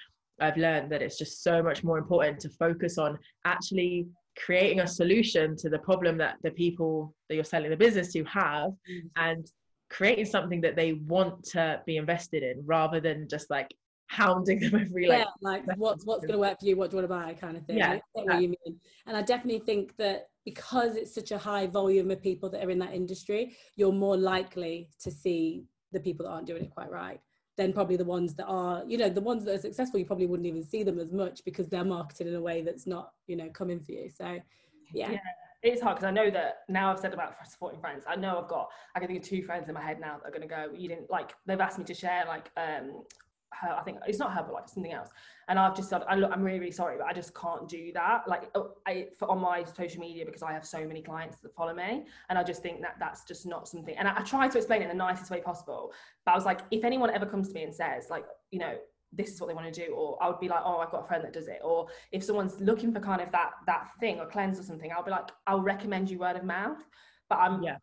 i've 0.42 0.58
learned 0.58 0.92
that 0.92 1.02
it's 1.02 1.18
just 1.18 1.44
so 1.44 1.64
much 1.64 1.84
more 1.84 1.98
important 1.98 2.40
to 2.40 2.50
focus 2.50 2.98
on 2.98 3.18
actually 3.46 4.08
creating 4.38 4.82
a 4.82 4.88
solution 4.88 5.56
to 5.56 5.70
the 5.70 5.80
problem 5.80 6.18
that 6.18 6.36
the 6.44 6.52
people 6.52 7.14
that 7.28 7.36
you're 7.36 7.44
selling 7.44 7.70
the 7.70 7.78
business 7.78 8.14
to 8.14 8.24
have 8.26 8.72
mm-hmm. 8.72 9.08
and 9.16 9.48
creating 9.90 10.26
something 10.26 10.62
that 10.62 10.76
they 10.76 10.94
want 10.94 11.44
to 11.44 11.82
be 11.86 11.98
invested 11.98 12.44
in 12.44 12.62
rather 12.66 13.00
than 13.00 13.28
just 13.30 13.50
like 13.50 13.74
hounding 14.08 14.60
them 14.60 14.76
every 14.82 15.08
like 15.08 15.20
yeah, 15.20 15.26
like 15.42 15.64
what's 15.76 16.06
what's 16.06 16.22
going 16.22 16.34
to 16.34 16.40
work 16.40 16.60
for 16.60 16.66
you 16.66 16.76
what 16.76 16.90
do 16.90 16.98
you 16.98 17.02
want 17.02 17.10
to 17.10 17.16
buy 17.26 17.34
kind 17.34 17.58
of 17.58 17.66
thing 17.66 17.78
yeah, 17.78 18.00
what 18.14 18.42
you 18.42 18.50
mean 18.50 18.80
and 19.06 19.18
i 19.18 19.22
definitely 19.22 19.60
think 19.60 19.96
that 19.98 20.30
because 20.46 20.96
it's 20.96 21.14
such 21.14 21.32
a 21.32 21.38
high 21.38 21.68
volume 21.68 22.10
of 22.10 22.22
people 22.22 22.50
that 22.50 22.64
are 22.64 22.70
in 22.70 22.80
that 22.80 22.94
industry 22.94 23.56
you're 23.76 23.92
more 23.92 24.18
likely 24.18 24.90
to 25.00 25.12
see 25.12 25.66
the 25.92 26.00
people 26.00 26.26
that 26.26 26.32
aren't 26.32 26.48
doing 26.48 26.64
it 26.64 26.72
quite 26.72 26.90
right 26.90 27.20
than 27.58 27.74
probably 27.74 27.98
the 27.98 28.06
ones 28.06 28.34
that 28.36 28.46
are 28.46 28.84
you 28.88 28.98
know 28.98 29.10
the 29.10 29.22
ones 29.22 29.44
that 29.44 29.56
are 29.56 29.62
successful 29.62 30.00
you 30.00 30.06
probably 30.06 30.26
wouldn't 30.28 30.48
even 30.48 30.64
see 30.64 30.84
them 30.84 31.00
as 31.00 31.12
much 31.12 31.44
because 31.44 31.68
they're 31.68 31.84
marketed 31.84 32.28
in 32.28 32.36
a 32.36 32.42
way 32.42 32.62
that's 32.62 32.88
not 32.88 33.12
you 33.26 33.36
know 33.36 33.50
coming 33.50 33.80
for 33.80 33.92
you 33.92 34.10
so 34.10 34.40
yeah, 34.94 35.12
yeah 35.12 35.20
it's 35.64 35.82
hard 35.82 35.98
because 35.98 36.08
I 36.08 36.12
know 36.12 36.30
that 36.30 36.60
now 36.70 36.92
I've 36.92 37.00
said 37.00 37.14
about 37.14 37.36
supporting 37.48 37.80
friends. 37.80 38.04
I 38.08 38.16
know 38.16 38.40
I've 38.40 38.48
got 38.48 38.70
I 38.96 39.00
can 39.00 39.08
think 39.08 39.24
of 39.24 39.28
two 39.28 39.42
friends 39.42 39.68
in 39.68 39.74
my 39.74 39.82
head 39.82 40.00
now 40.00 40.18
that 40.18 40.28
are 40.28 40.32
going 40.32 40.48
to 40.48 40.48
go. 40.48 40.68
You 40.76 40.88
didn't 40.88 41.10
like 41.10 41.34
they've 41.46 41.60
asked 41.60 41.80
me 41.80 41.86
to 41.86 41.94
share 41.94 42.26
like 42.28 42.52
um 42.58 43.04
her, 43.54 43.70
I 43.70 43.82
think 43.84 44.00
it's 44.08 44.20
not 44.20 44.34
her, 44.34 44.44
but 44.44 44.54
like 44.54 44.70
something 44.70 44.92
else. 44.92 45.10
And 45.48 45.58
I've 45.58 45.76
just 45.76 45.90
said, 45.90 46.04
I 46.08 46.16
look, 46.16 46.32
I'm 46.32 46.44
really, 46.44 46.60
really 46.60 46.72
sorry, 46.72 46.98
but 46.98 47.08
I 47.08 47.14
just 47.14 47.34
can't 47.34 47.68
do 47.68 47.92
that. 47.94 48.28
Like 48.28 48.50
oh, 48.56 48.72
I, 48.86 49.08
for, 49.18 49.30
on 49.30 49.40
my 49.40 49.64
social 49.64 50.02
media, 50.02 50.26
because 50.26 50.44
I 50.44 50.52
have 50.52 50.66
so 50.66 50.86
many 50.86 51.02
clients 51.02 51.38
that 51.38 51.56
follow 51.56 51.74
me. 51.74 52.06
And 52.30 52.38
I 52.38 52.44
just 52.44 52.62
think 52.62 52.82
that 52.82 52.96
that's 53.00 53.24
just 53.26 53.46
not 53.46 53.68
something, 53.68 53.96
and 53.98 54.08
I, 54.08 54.18
I 54.18 54.22
try 54.22 54.48
to 54.48 54.58
explain 54.58 54.82
it 54.82 54.86
in 54.86 54.90
the 54.90 54.96
nicest 54.96 55.32
way 55.32 55.42
possible. 55.42 55.94
But 56.26 56.34
I 56.34 56.36
was 56.36 56.46
like, 56.46 56.62
if 56.72 56.84
anyone 56.84 57.10
ever 57.10 57.26
comes 57.26 57.50
to 57.50 57.54
me 57.54 57.64
and 57.64 57.74
says 57.74 58.08
like, 58.10 58.26
you 58.52 58.60
know, 58.60 58.76
this 59.14 59.30
is 59.32 59.40
what 59.40 59.48
they 59.48 59.54
want 59.54 59.74
to 59.74 59.86
do 59.86 59.94
or 59.94 60.18
i 60.22 60.28
would 60.28 60.40
be 60.40 60.50
like 60.50 60.60
oh 60.66 60.80
i've 60.80 60.92
got 60.92 61.04
a 61.04 61.08
friend 61.08 61.24
that 61.24 61.32
does 61.32 61.48
it 61.48 61.60
or 61.64 61.88
if 62.12 62.24
someone's 62.24 62.60
looking 62.60 62.94
for 62.94 63.00
kind 63.00 63.22
of 63.22 63.32
that 63.32 63.52
that 63.66 63.90
thing 64.00 64.20
or 64.20 64.26
cleanse 64.26 64.60
or 64.60 64.64
something 64.64 64.92
i'll 64.92 65.04
be 65.04 65.12
like 65.12 65.30
i'll 65.48 65.62
recommend 65.62 66.10
you 66.10 66.20
word 66.20 66.36
of 66.36 66.44
mouth 66.44 66.78
but 67.30 67.38
i'm 67.38 67.64
yeah 67.64 67.78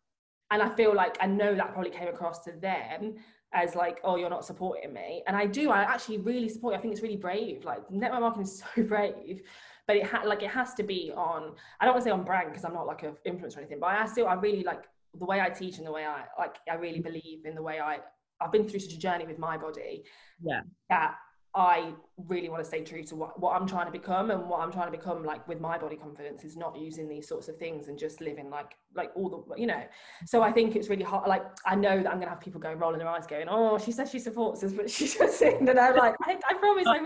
and 0.51 0.61
i 0.61 0.69
feel 0.75 0.93
like 0.93 1.17
i 1.21 1.25
know 1.25 1.55
that 1.55 1.73
probably 1.73 1.89
came 1.89 2.07
across 2.07 2.43
to 2.43 2.51
them 2.51 3.15
as 3.55 3.73
like, 3.73 3.99
oh, 4.03 4.17
you're 4.17 4.29
not 4.29 4.45
supporting 4.45 4.93
me. 4.93 5.23
And 5.27 5.35
I 5.35 5.45
do, 5.45 5.71
I 5.71 5.81
actually 5.81 6.17
really 6.19 6.49
support 6.49 6.73
you. 6.73 6.77
I 6.77 6.81
think 6.81 6.93
it's 6.93 7.01
really 7.01 7.15
brave. 7.15 7.63
Like 7.63 7.89
network 7.89 8.21
marketing 8.21 8.43
is 8.43 8.63
so 8.75 8.83
brave, 8.83 9.41
but 9.87 9.95
it 9.95 10.05
had 10.05 10.25
like 10.25 10.43
it 10.43 10.49
has 10.49 10.73
to 10.75 10.83
be 10.83 11.11
on, 11.15 11.53
I 11.79 11.85
don't 11.85 11.95
want 11.95 12.03
to 12.03 12.09
say 12.09 12.11
on 12.11 12.23
brand 12.23 12.49
because 12.49 12.65
I'm 12.65 12.73
not 12.73 12.85
like 12.85 13.03
an 13.03 13.15
influencer 13.25 13.57
or 13.57 13.59
anything, 13.61 13.79
but 13.79 13.87
I 13.87 14.05
still 14.05 14.27
I 14.27 14.33
really 14.33 14.63
like 14.63 14.83
the 15.17 15.25
way 15.25 15.39
I 15.39 15.49
teach 15.49 15.77
and 15.77 15.87
the 15.87 15.91
way 15.91 16.05
I 16.05 16.25
like 16.37 16.57
I 16.69 16.75
really 16.75 16.99
believe 16.99 17.45
in 17.45 17.55
the 17.55 17.61
way 17.61 17.79
I 17.79 17.99
I've 18.41 18.51
been 18.51 18.67
through 18.67 18.81
such 18.81 18.93
a 18.93 18.99
journey 18.99 19.25
with 19.25 19.39
my 19.39 19.57
body. 19.57 20.03
Yeah. 20.43 20.61
That 20.89 21.15
I 21.55 21.93
really 22.17 22.49
want 22.49 22.61
to 22.61 22.67
stay 22.67 22.83
true 22.83 23.01
to 23.03 23.15
what, 23.15 23.39
what 23.39 23.55
I'm 23.55 23.65
trying 23.65 23.85
to 23.85 23.91
become 23.91 24.29
and 24.29 24.49
what 24.49 24.59
I'm 24.59 24.73
trying 24.73 24.91
to 24.91 24.97
become 24.97 25.23
like 25.23 25.47
with 25.47 25.61
my 25.61 25.77
body 25.77 25.95
confidence 25.95 26.43
is 26.43 26.57
not 26.57 26.77
using 26.77 27.07
these 27.07 27.29
sorts 27.29 27.47
of 27.47 27.57
things 27.57 27.87
and 27.87 27.97
just 27.97 28.19
living 28.19 28.49
like 28.49 28.75
like 28.93 29.11
all 29.15 29.29
the 29.29 29.55
you 29.55 29.65
know. 29.65 29.81
So 30.25 30.41
I 30.43 30.51
think 30.51 30.75
it's 30.75 30.89
really 30.89 31.03
hard 31.03 31.27
like 31.29 31.43
I 31.65 31.75
know 31.75 32.03
that 32.03 32.11
I'm 32.11 32.19
gonna 32.19 32.29
have 32.29 32.41
people 32.41 32.59
going 32.59 32.77
rolling 32.77 32.99
their 32.99 33.07
eyes 33.07 33.25
going 33.25 33.47
oh 33.49 33.77
she 33.77 33.93
says 33.93 34.11
she 34.11 34.19
supports 34.19 34.63
us 34.63 34.73
but 34.73 34.89
she's 34.89 35.15
just 35.17 35.39
saying 35.39 35.63
that 35.65 35.79
I'm 35.79 35.95
like 35.95 36.15
I, 36.23 36.37
I 36.49 36.53
promise 36.55 36.87
I 36.87 36.99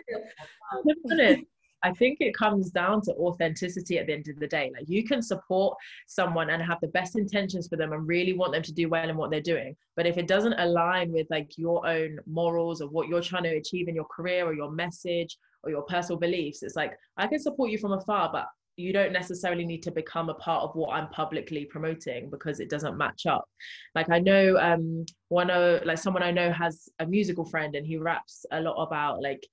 will 1.14 1.36
I 1.84 1.94
think 1.94 2.18
it 2.20 2.36
comes 2.36 2.72
down 2.72 3.02
to 3.04 3.14
authenticity 3.14 3.98
at 3.98 4.08
the 4.08 4.14
end 4.14 4.28
of 4.28 4.40
the 4.40 4.48
day. 4.48 4.72
Like 4.74 4.88
you 4.88 5.04
can 5.04 5.22
support 5.22 5.78
someone 6.08 6.50
and 6.50 6.62
have 6.62 6.80
the 6.82 6.88
best 6.90 7.18
intentions 7.18 7.68
for 7.68 7.78
them 7.78 7.94
and 7.94 8.08
really 8.08 8.34
want 8.34 8.54
them 8.54 8.64
to 8.64 8.74
do 8.74 8.90
well 8.90 9.10
in 9.10 9.18
what 9.18 9.32
they're 9.32 9.42
doing. 9.42 9.76
But 9.96 10.06
if 10.06 10.18
it 10.18 10.28
doesn't 10.28 10.60
align 10.60 11.12
with 11.12 11.28
like 11.30 11.58
your 11.58 11.88
own 11.88 12.20
morals 12.26 12.82
or 12.82 12.90
what 12.90 13.08
you're 13.08 13.22
trying 13.22 13.44
to 13.44 13.56
achieve 13.56 13.88
in 13.88 13.96
your 13.96 14.06
career 14.06 14.46
or 14.46 14.54
your 14.54 14.72
message 14.72 15.38
or 15.64 15.72
your 15.72 15.84
personal 15.84 16.20
beliefs, 16.20 16.64
it's 16.64 16.76
like 16.76 16.94
I 17.18 17.28
can 17.28 17.40
support 17.40 17.72
you 17.72 17.78
from 17.78 17.94
afar, 17.94 18.30
but 18.32 18.48
you 18.80 18.94
don't 18.94 19.12
necessarily 19.12 19.66
need 19.66 19.84
to 19.84 19.92
become 19.92 20.30
a 20.30 20.34
part 20.36 20.64
of 20.64 20.74
what 20.74 20.94
I'm 20.94 21.10
publicly 21.10 21.66
promoting 21.66 22.30
because 22.30 22.62
it 22.62 22.70
doesn't 22.70 22.98
match 22.98 23.26
up. 23.26 23.48
Like 23.94 24.10
I 24.10 24.20
know 24.20 24.58
um 24.58 25.06
one 25.28 25.50
of 25.50 25.86
like 25.86 25.98
someone 25.98 26.24
I 26.24 26.32
know 26.32 26.52
has 26.52 26.88
a 27.00 27.06
musical 27.06 27.46
friend 27.46 27.76
and 27.76 27.86
he 27.86 27.98
raps 27.98 28.46
a 28.52 28.62
lot 28.62 28.82
about 28.82 29.22
like 29.22 29.46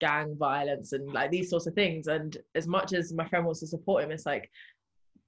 gang 0.00 0.36
violence 0.36 0.92
and 0.92 1.12
like 1.12 1.30
these 1.30 1.50
sorts 1.50 1.66
of 1.66 1.74
things. 1.74 2.06
And 2.06 2.36
as 2.54 2.66
much 2.66 2.92
as 2.92 3.12
my 3.12 3.26
friend 3.28 3.44
wants 3.44 3.60
to 3.60 3.66
support 3.66 4.04
him 4.04 4.10
it's 4.10 4.26
like 4.26 4.50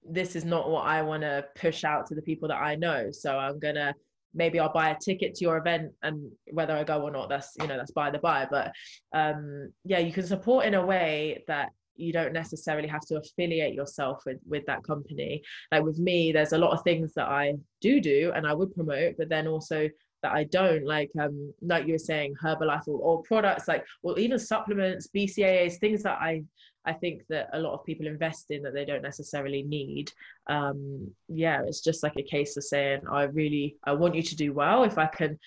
this 0.02 0.34
is 0.34 0.46
not 0.46 0.70
what 0.70 0.86
i 0.86 1.02
want 1.02 1.22
to 1.22 1.44
push 1.56 1.84
out 1.84 2.06
to 2.06 2.14
the 2.14 2.22
people 2.22 2.48
that 2.48 2.60
i 2.60 2.74
know. 2.74 3.10
So 3.12 3.36
i'm 3.36 3.58
gonna 3.58 3.94
maybe 4.34 4.60
i'll 4.60 4.72
buy 4.72 4.90
a 4.90 4.98
ticket 4.98 5.34
to 5.34 5.44
your 5.44 5.58
event 5.58 5.92
and 6.02 6.30
whether 6.52 6.74
i 6.74 6.84
go 6.84 7.02
or 7.02 7.10
not 7.10 7.28
that's 7.28 7.52
you 7.60 7.66
know 7.66 7.76
that's 7.76 7.92
by 7.92 8.10
the 8.10 8.18
by. 8.18 8.46
But 8.50 8.72
um 9.12 9.72
yeah 9.84 9.98
you 9.98 10.12
can 10.12 10.26
support 10.26 10.66
in 10.66 10.74
a 10.74 10.84
way 10.84 11.44
that 11.48 11.70
you 11.96 12.12
don't 12.14 12.32
necessarily 12.32 12.88
have 12.88 13.02
to 13.02 13.16
affiliate 13.16 13.74
yourself 13.74 14.22
with 14.24 14.38
with 14.46 14.64
that 14.66 14.82
company. 14.84 15.42
Like 15.70 15.82
with 15.82 15.98
me 15.98 16.32
there's 16.32 16.52
a 16.52 16.58
lot 16.58 16.72
of 16.72 16.82
things 16.82 17.12
that 17.14 17.28
i 17.28 17.54
do 17.80 18.00
do 18.00 18.32
and 18.34 18.46
i 18.46 18.54
would 18.54 18.74
promote 18.74 19.16
but 19.18 19.28
then 19.28 19.46
also 19.46 19.88
that 20.22 20.32
I 20.32 20.44
don't 20.44 20.84
like 20.84 21.10
um 21.20 21.52
like 21.62 21.86
you 21.86 21.94
were 21.94 21.98
saying 21.98 22.34
Herbalife 22.42 22.88
or, 22.88 22.98
or 23.00 23.22
products 23.22 23.68
like 23.68 23.84
or 24.02 24.18
even 24.18 24.38
supplements 24.38 25.08
BCAAs 25.14 25.78
things 25.78 26.02
that 26.02 26.18
I 26.20 26.44
I 26.84 26.94
think 26.94 27.22
that 27.28 27.50
a 27.52 27.60
lot 27.60 27.74
of 27.74 27.84
people 27.84 28.06
invest 28.06 28.46
in 28.50 28.62
that 28.62 28.72
they 28.72 28.84
don't 28.84 29.02
necessarily 29.02 29.62
need. 29.62 30.12
Um 30.48 31.10
yeah 31.28 31.62
it's 31.66 31.80
just 31.80 32.02
like 32.02 32.16
a 32.16 32.22
case 32.22 32.56
of 32.56 32.64
saying 32.64 33.00
I 33.10 33.24
really 33.24 33.76
I 33.84 33.92
want 33.92 34.14
you 34.14 34.22
to 34.22 34.36
do 34.36 34.52
well. 34.52 34.84
If 34.84 34.98
I 34.98 35.06
can 35.06 35.38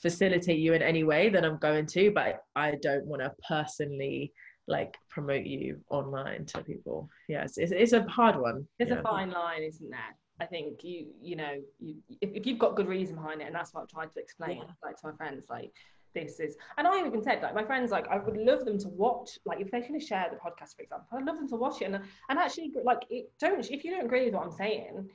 facilitate 0.00 0.60
you 0.60 0.74
in 0.74 0.80
any 0.80 1.02
way 1.02 1.28
then 1.28 1.44
i'm 1.44 1.58
going 1.58 1.84
to 1.84 2.12
but 2.12 2.44
i 2.54 2.70
don't 2.82 3.04
want 3.04 3.20
to 3.20 3.32
personally 3.48 4.32
like 4.68 4.96
promote 5.08 5.44
you 5.44 5.80
online 5.90 6.44
to 6.44 6.62
people. 6.62 7.08
Yes 7.28 7.58
it's, 7.58 7.72
it's 7.72 7.92
a 7.92 8.02
hard 8.02 8.36
one. 8.36 8.68
It's 8.78 8.90
yeah. 8.90 8.98
a 8.98 9.02
fine 9.02 9.30
line 9.30 9.62
isn't 9.62 9.90
there 9.90 10.14
I 10.40 10.46
think 10.46 10.84
you 10.84 11.06
you 11.20 11.36
know 11.36 11.60
you 11.78 11.96
if, 12.20 12.30
if 12.32 12.46
you've 12.46 12.58
got 12.58 12.76
good 12.76 12.88
reason 12.88 13.16
behind 13.16 13.40
it 13.40 13.46
and 13.46 13.54
that's 13.54 13.74
what 13.74 13.82
I've 13.82 13.88
tried 13.88 14.12
to 14.12 14.20
explain 14.20 14.58
yeah. 14.58 14.72
like 14.84 14.96
to 15.00 15.08
my 15.08 15.12
friends 15.12 15.46
like 15.48 15.72
this 16.14 16.40
is 16.40 16.56
and 16.76 16.86
I 16.86 17.06
even 17.06 17.22
said 17.22 17.42
like 17.42 17.54
my 17.54 17.64
friends 17.64 17.90
like 17.90 18.08
I 18.08 18.18
would 18.18 18.36
love 18.36 18.64
them 18.64 18.78
to 18.78 18.88
watch 18.88 19.38
like 19.44 19.60
if 19.60 19.70
they're 19.70 19.80
going 19.80 19.98
to 19.98 20.04
share 20.04 20.26
the 20.30 20.36
podcast 20.36 20.76
for 20.76 20.82
example 20.82 21.06
I'd 21.12 21.24
love 21.24 21.36
them 21.36 21.48
to 21.48 21.56
watch 21.56 21.82
it 21.82 21.86
and 21.86 21.96
and 22.28 22.38
actually 22.38 22.72
like 22.84 23.02
it, 23.10 23.30
don't 23.38 23.68
if 23.70 23.84
you 23.84 23.90
don't 23.90 24.04
agree 24.04 24.24
with 24.26 24.34
what 24.34 24.44
I'm 24.44 24.52
saying 24.52 25.08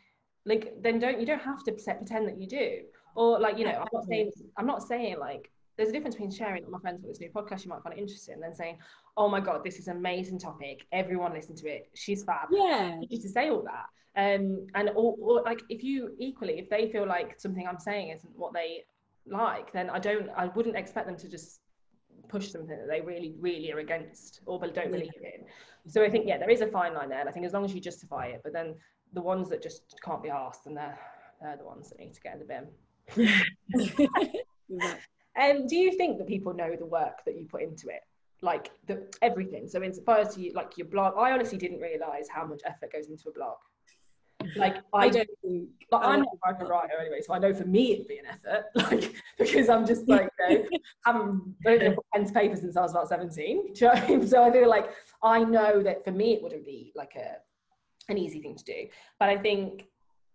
like 0.46 0.74
then 0.82 1.00
don't 1.00 1.20
you 1.20 1.26
don't 1.26 1.42
have 1.42 1.64
to 1.64 1.72
pretend 1.72 2.28
that 2.28 2.38
you 2.38 2.48
do 2.48 2.82
or 3.16 3.40
like 3.40 3.58
you 3.58 3.66
know 3.66 3.72
I'm 3.72 3.88
not 3.94 4.06
saying 4.06 4.32
I'm 4.58 4.68
not 4.68 4.84
saying 4.84 5.20
like 5.20 5.50
there's 5.78 5.90
a 5.90 5.92
difference 5.92 6.16
between 6.16 6.32
sharing 6.32 6.62
with 6.62 6.72
my 6.72 6.80
friends 6.80 7.02
with 7.02 7.12
this 7.12 7.20
new 7.20 7.30
podcast 7.30 7.64
you 7.64 7.70
might 7.70 7.82
find 7.82 7.98
it 7.98 8.02
interesting 8.02 8.36
and 8.36 8.44
then 8.44 8.54
saying 8.54 8.78
oh 9.18 9.28
my 9.28 9.40
god 9.40 9.64
this 9.64 9.80
is 9.80 9.88
an 9.88 9.98
amazing 9.98 10.38
topic. 10.38 10.86
Everyone 10.92 11.34
listen 11.34 11.56
to 11.56 11.68
it. 11.68 11.90
She's 11.96 12.24
fab. 12.24 12.50
Yeah. 12.52 13.00
Just 13.10 13.24
to 13.24 13.30
say 13.30 13.50
all 13.50 13.64
that 13.64 13.88
um 14.16 14.68
and 14.76 14.90
or, 14.96 15.16
or 15.20 15.42
like 15.44 15.62
if 15.70 15.84
you 15.84 16.14
equally 16.20 16.60
if 16.60 16.70
they 16.70 16.88
feel 16.92 17.08
like 17.08 17.40
something 17.40 17.68
i'm 17.68 17.80
saying 17.80 18.10
isn't 18.10 18.38
what 18.38 18.54
they 18.54 18.84
like 19.26 19.72
then 19.74 19.90
i 19.90 19.98
don't 19.98 20.30
i 20.36 20.46
wouldn't 20.48 20.76
expect 20.76 21.08
them 21.08 21.18
to 21.18 21.28
just 21.28 21.62
push 22.30 22.52
something 22.52 22.78
that 22.78 22.88
they 22.88 23.02
really 23.02 23.36
really 23.40 23.72
are 23.72 23.80
against 23.80 24.42
or 24.46 24.60
don't 24.60 24.92
believe 24.92 25.10
in 25.22 25.46
so 25.88 26.04
i 26.04 26.10
think 26.10 26.28
yeah 26.28 26.38
there 26.38 26.50
is 26.50 26.62
a 26.62 26.68
fine 26.68 26.94
line 26.94 27.10
there 27.10 27.20
and 27.20 27.30
i 27.30 27.32
think 27.32 27.46
as 27.46 27.54
long 27.54 27.66
as 27.66 27.74
you 27.74 27.82
justify 27.82 28.26
it 28.28 28.42
but 28.44 28.54
then 28.54 28.76
the 29.14 29.22
ones 29.22 29.50
that 29.50 29.62
just 29.62 29.96
can't 30.04 30.22
be 30.22 30.30
asked 30.30 30.66
and 30.68 30.78
they're 30.78 30.98
they're 31.42 31.58
the 31.58 31.66
ones 31.66 31.90
that 31.90 32.00
need 32.00 32.14
to 32.14 32.22
get 32.22 32.34
in 32.34 32.40
the 32.40 32.46
bin 33.18 34.38
And 35.36 35.62
um, 35.62 35.68
do 35.68 35.76
you 35.76 35.92
think 35.94 36.18
that 36.20 36.28
people 36.28 36.54
know 36.54 36.76
the 36.76 36.86
work 36.86 37.26
that 37.26 37.38
you 37.38 37.46
put 37.46 37.64
into 37.64 37.88
it? 37.88 38.02
Like 38.42 38.72
the 38.88 39.08
everything. 39.22 39.68
So 39.68 39.82
in 39.82 39.94
far 39.94 40.20
as 40.20 40.38
you 40.38 40.52
like 40.54 40.78
your 40.78 40.88
blog, 40.88 41.14
I 41.18 41.32
honestly 41.32 41.58
didn't 41.58 41.80
realise 41.80 42.28
how 42.30 42.46
much 42.46 42.62
effort 42.66 42.92
goes 42.92 43.10
into 43.10 43.30
a 43.30 43.32
blog. 43.32 43.56
Like 44.56 44.78
I, 44.94 45.06
I 45.06 45.10
don't 45.10 45.30
think 45.42 45.70
but 45.90 46.04
I'm 46.04 46.22
not 46.22 46.62
a 46.62 46.66
writer 46.66 46.94
anyway, 47.00 47.22
so 47.22 47.34
I 47.34 47.40
know 47.40 47.54
for 47.54 47.66
me 47.66 47.94
it'd 47.94 48.08
be 48.08 48.18
an 48.18 48.26
effort. 48.26 48.66
Like 48.76 49.14
because 49.38 49.70
I'm 49.70 49.86
just 49.86 50.08
like, 50.08 50.30
you 50.50 50.58
know, 50.58 50.66
haven't 51.06 51.56
written 51.66 51.96
pen 52.14 52.26
to 52.26 52.34
paper 52.34 52.56
since 52.56 52.76
I 52.76 52.82
was 52.82 52.92
about 52.92 53.10
17. 53.10 53.74
You 53.76 53.88
know 53.88 54.26
so 54.26 54.44
I 54.44 54.52
feel 54.52 54.70
like 54.70 54.90
I 55.22 55.44
know 55.44 55.82
that 55.84 56.04
for 56.04 56.12
me 56.12 56.34
it 56.34 56.44
wouldn't 56.44 56.66
be 56.66 56.92
like 56.96 57.16
a 57.16 57.38
an 58.10 58.18
easy 58.18 58.42
thing 58.42 58.56
to 58.56 58.64
do. 58.64 58.88
But 59.20 59.30
I 59.30 59.38
think 59.38 59.86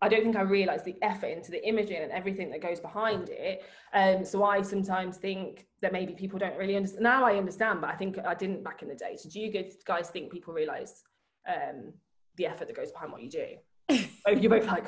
I 0.01 0.09
don't 0.09 0.23
think 0.23 0.37
I 0.37 0.43
realised 0.43 0.85
the 0.85 0.97
effort 1.03 1.27
into 1.27 1.51
the 1.51 1.67
imaging 1.67 1.97
and 1.97 2.13
everything 2.13 2.51
that 2.51 2.63
goes 2.63 2.79
behind 2.79 3.31
it. 3.31 3.65
Um, 3.93 4.25
so 4.25 4.45
I 4.45 4.63
sometimes 4.63 5.17
think 5.17 5.67
that 5.83 5.93
maybe 5.93 6.13
people 6.13 6.39
don't 6.39 6.57
really 6.57 6.77
understand. 6.77 7.03
Now 7.03 7.25
I 7.25 7.37
understand, 7.37 7.81
but 7.81 7.91
I 7.91 7.97
think 7.97 8.17
I 8.19 8.35
didn't 8.35 8.63
back 8.63 8.83
in 8.83 8.89
the 8.89 8.95
day. 8.95 9.17
So 9.17 9.29
do 9.29 9.41
you 9.41 9.53
guys 9.85 10.11
think 10.11 10.31
people 10.31 10.55
realise 10.55 11.03
um, 11.49 11.93
the 12.37 12.47
effort 12.47 12.69
that 12.69 12.77
goes 12.77 12.93
behind 12.93 13.11
what 13.11 13.23
you 13.23 13.31
do? 13.31 13.47
You're 13.89 14.51
both 14.51 14.67
like. 14.67 14.87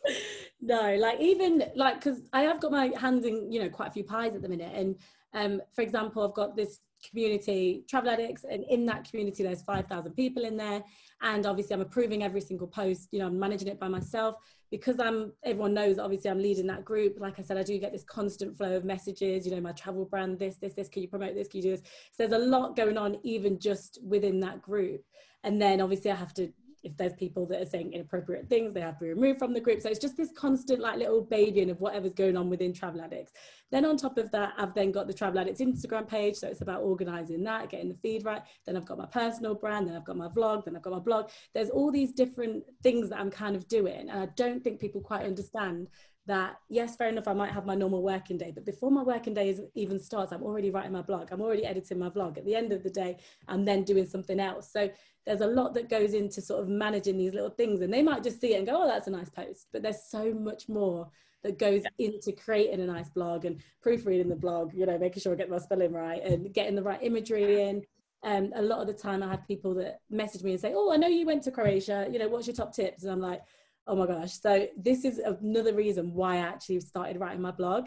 no, 0.60 0.96
like 0.96 1.20
even 1.20 1.64
like 1.74 1.96
because 2.02 2.20
I 2.32 2.42
have 2.42 2.60
got 2.60 2.72
my 2.72 2.92
hands 2.98 3.24
in 3.24 3.50
you 3.50 3.62
know 3.62 3.68
quite 3.68 3.88
a 3.88 3.92
few 3.92 4.04
pies 4.04 4.34
at 4.34 4.42
the 4.42 4.48
minute, 4.48 4.72
and 4.74 4.96
um, 5.34 5.62
for 5.74 5.82
example, 5.82 6.22
I've 6.22 6.34
got 6.34 6.56
this 6.56 6.80
community 7.10 7.84
travel 7.88 8.10
addicts 8.10 8.44
and 8.50 8.64
in 8.64 8.86
that 8.86 9.08
community 9.08 9.42
there's 9.42 9.62
5000 9.62 10.12
people 10.12 10.44
in 10.44 10.56
there 10.56 10.82
and 11.22 11.46
obviously 11.46 11.74
i'm 11.74 11.80
approving 11.80 12.22
every 12.22 12.40
single 12.40 12.66
post 12.66 13.08
you 13.12 13.18
know 13.18 13.26
i'm 13.26 13.38
managing 13.38 13.68
it 13.68 13.78
by 13.78 13.88
myself. 13.88 14.36
Because 14.70 14.98
i'm 14.98 15.32
everyone 15.44 15.74
knows 15.74 15.98
obviously 15.98 16.30
i'm 16.30 16.40
leading 16.40 16.66
that 16.66 16.84
group. 16.84 17.16
Like 17.20 17.38
i 17.38 17.42
said 17.42 17.56
i 17.56 17.62
do 17.62 17.78
get 17.78 17.92
this 17.92 18.04
constant 18.04 18.56
flow 18.56 18.76
of 18.76 18.84
messages 18.84 19.46
you 19.46 19.54
know 19.54 19.60
my 19.60 19.72
travel 19.72 20.04
brand 20.04 20.38
this 20.38 20.56
this 20.56 20.74
this 20.74 20.88
can 20.88 21.02
you 21.02 21.08
promote 21.08 21.34
this 21.34 21.48
can 21.48 21.58
you 21.58 21.62
do 21.62 21.70
this? 21.72 21.82
So 22.12 22.26
there's 22.26 22.42
a 22.42 22.44
lot 22.44 22.76
going 22.76 22.98
on 22.98 23.18
even 23.22 23.58
just 23.58 23.98
within 24.02 24.40
that 24.40 24.62
group. 24.62 25.02
And 25.44 25.60
then 25.60 25.80
obviously 25.80 26.10
i 26.10 26.16
have 26.16 26.34
to 26.34 26.52
if 26.84 26.96
there's 26.96 27.14
people 27.14 27.46
that 27.46 27.62
are 27.62 27.66
saying 27.66 27.92
inappropriate 27.92 28.48
things, 28.48 28.72
they 28.72 28.80
have 28.80 28.98
to 28.98 29.04
be 29.04 29.08
removed 29.10 29.38
from 29.38 29.52
the 29.52 29.60
group. 29.60 29.80
So 29.80 29.88
it's 29.88 29.98
just 29.98 30.16
this 30.16 30.30
constant 30.36 30.80
like 30.80 30.98
little 30.98 31.22
babying 31.22 31.70
of 31.70 31.80
whatever's 31.80 32.14
going 32.14 32.36
on 32.36 32.50
within 32.50 32.72
Travel 32.72 33.00
Addicts. 33.00 33.32
Then 33.70 33.84
on 33.84 33.96
top 33.96 34.18
of 34.18 34.30
that, 34.32 34.52
I've 34.58 34.74
then 34.74 34.92
got 34.92 35.06
the 35.06 35.14
Travel 35.14 35.40
Addicts 35.40 35.60
Instagram 35.60 36.06
page. 36.06 36.36
So 36.36 36.46
it's 36.48 36.60
about 36.60 36.82
organizing 36.82 37.42
that, 37.44 37.70
getting 37.70 37.88
the 37.88 37.96
feed 37.96 38.24
right. 38.24 38.42
Then 38.66 38.76
I've 38.76 38.86
got 38.86 38.98
my 38.98 39.06
personal 39.06 39.54
brand, 39.54 39.88
then 39.88 39.96
I've 39.96 40.04
got 40.04 40.16
my 40.16 40.28
vlog, 40.28 40.64
then 40.64 40.76
I've 40.76 40.82
got 40.82 40.92
my 40.92 40.98
blog. 40.98 41.30
There's 41.54 41.70
all 41.70 41.90
these 41.90 42.12
different 42.12 42.64
things 42.82 43.08
that 43.08 43.18
I'm 43.18 43.30
kind 43.30 43.56
of 43.56 43.66
doing. 43.66 44.10
And 44.10 44.20
I 44.20 44.26
don't 44.36 44.62
think 44.62 44.78
people 44.78 45.00
quite 45.00 45.24
understand 45.24 45.88
that 46.26 46.56
yes 46.68 46.96
fair 46.96 47.08
enough 47.08 47.28
i 47.28 47.34
might 47.34 47.52
have 47.52 47.66
my 47.66 47.74
normal 47.74 48.02
working 48.02 48.38
day 48.38 48.50
but 48.54 48.64
before 48.64 48.90
my 48.90 49.02
working 49.02 49.34
day 49.34 49.54
even 49.74 49.98
starts 49.98 50.32
i'm 50.32 50.42
already 50.42 50.70
writing 50.70 50.92
my 50.92 51.02
blog 51.02 51.28
i'm 51.30 51.42
already 51.42 51.66
editing 51.66 51.98
my 51.98 52.08
blog 52.08 52.38
at 52.38 52.44
the 52.44 52.54
end 52.54 52.72
of 52.72 52.82
the 52.82 52.90
day 52.90 53.16
i'm 53.48 53.64
then 53.64 53.82
doing 53.82 54.06
something 54.06 54.40
else. 54.40 54.70
So 54.70 54.90
there's 55.26 55.40
a 55.40 55.46
lot 55.46 55.74
that 55.74 55.88
goes 55.88 56.14
into 56.14 56.40
sort 56.40 56.62
of 56.62 56.68
managing 56.68 57.16
these 57.16 57.32
little 57.32 57.50
things 57.50 57.80
and 57.80 57.92
they 57.92 58.02
might 58.02 58.22
just 58.22 58.40
see 58.40 58.54
it 58.54 58.58
and 58.58 58.66
go 58.66 58.82
oh 58.82 58.86
that's 58.86 59.06
a 59.06 59.10
nice 59.10 59.30
post 59.30 59.68
but 59.72 59.82
there's 59.82 60.04
so 60.08 60.32
much 60.32 60.68
more 60.68 61.08
that 61.42 61.58
goes 61.58 61.82
into 61.98 62.32
creating 62.32 62.80
a 62.80 62.86
nice 62.86 63.08
blog 63.10 63.44
and 63.44 63.60
proofreading 63.82 64.28
the 64.28 64.36
blog 64.36 64.72
you 64.74 64.86
know 64.86 64.98
making 64.98 65.22
sure 65.22 65.32
i 65.32 65.36
get 65.36 65.50
my 65.50 65.58
spelling 65.58 65.92
right 65.92 66.22
and 66.24 66.52
getting 66.54 66.74
the 66.74 66.82
right 66.82 67.02
imagery 67.02 67.62
in. 67.62 67.82
Um, 68.22 68.52
a 68.54 68.62
lot 68.62 68.80
of 68.80 68.86
the 68.86 68.94
time 68.94 69.22
i 69.22 69.28
have 69.28 69.46
people 69.46 69.74
that 69.74 70.00
message 70.10 70.42
me 70.42 70.52
and 70.52 70.60
say 70.60 70.72
oh 70.74 70.92
i 70.92 70.96
know 70.96 71.08
you 71.08 71.26
went 71.26 71.42
to 71.42 71.50
croatia 71.50 72.08
you 72.10 72.18
know 72.18 72.28
what's 72.28 72.46
your 72.46 72.56
top 72.56 72.74
tips? 72.74 73.02
And 73.02 73.12
i'm 73.12 73.20
like 73.20 73.42
oh 73.86 73.96
my 73.96 74.06
gosh 74.06 74.38
so 74.40 74.66
this 74.76 75.04
is 75.04 75.18
another 75.18 75.74
reason 75.74 76.12
why 76.12 76.36
i 76.36 76.38
actually 76.38 76.80
started 76.80 77.18
writing 77.18 77.40
my 77.40 77.50
blog 77.50 77.86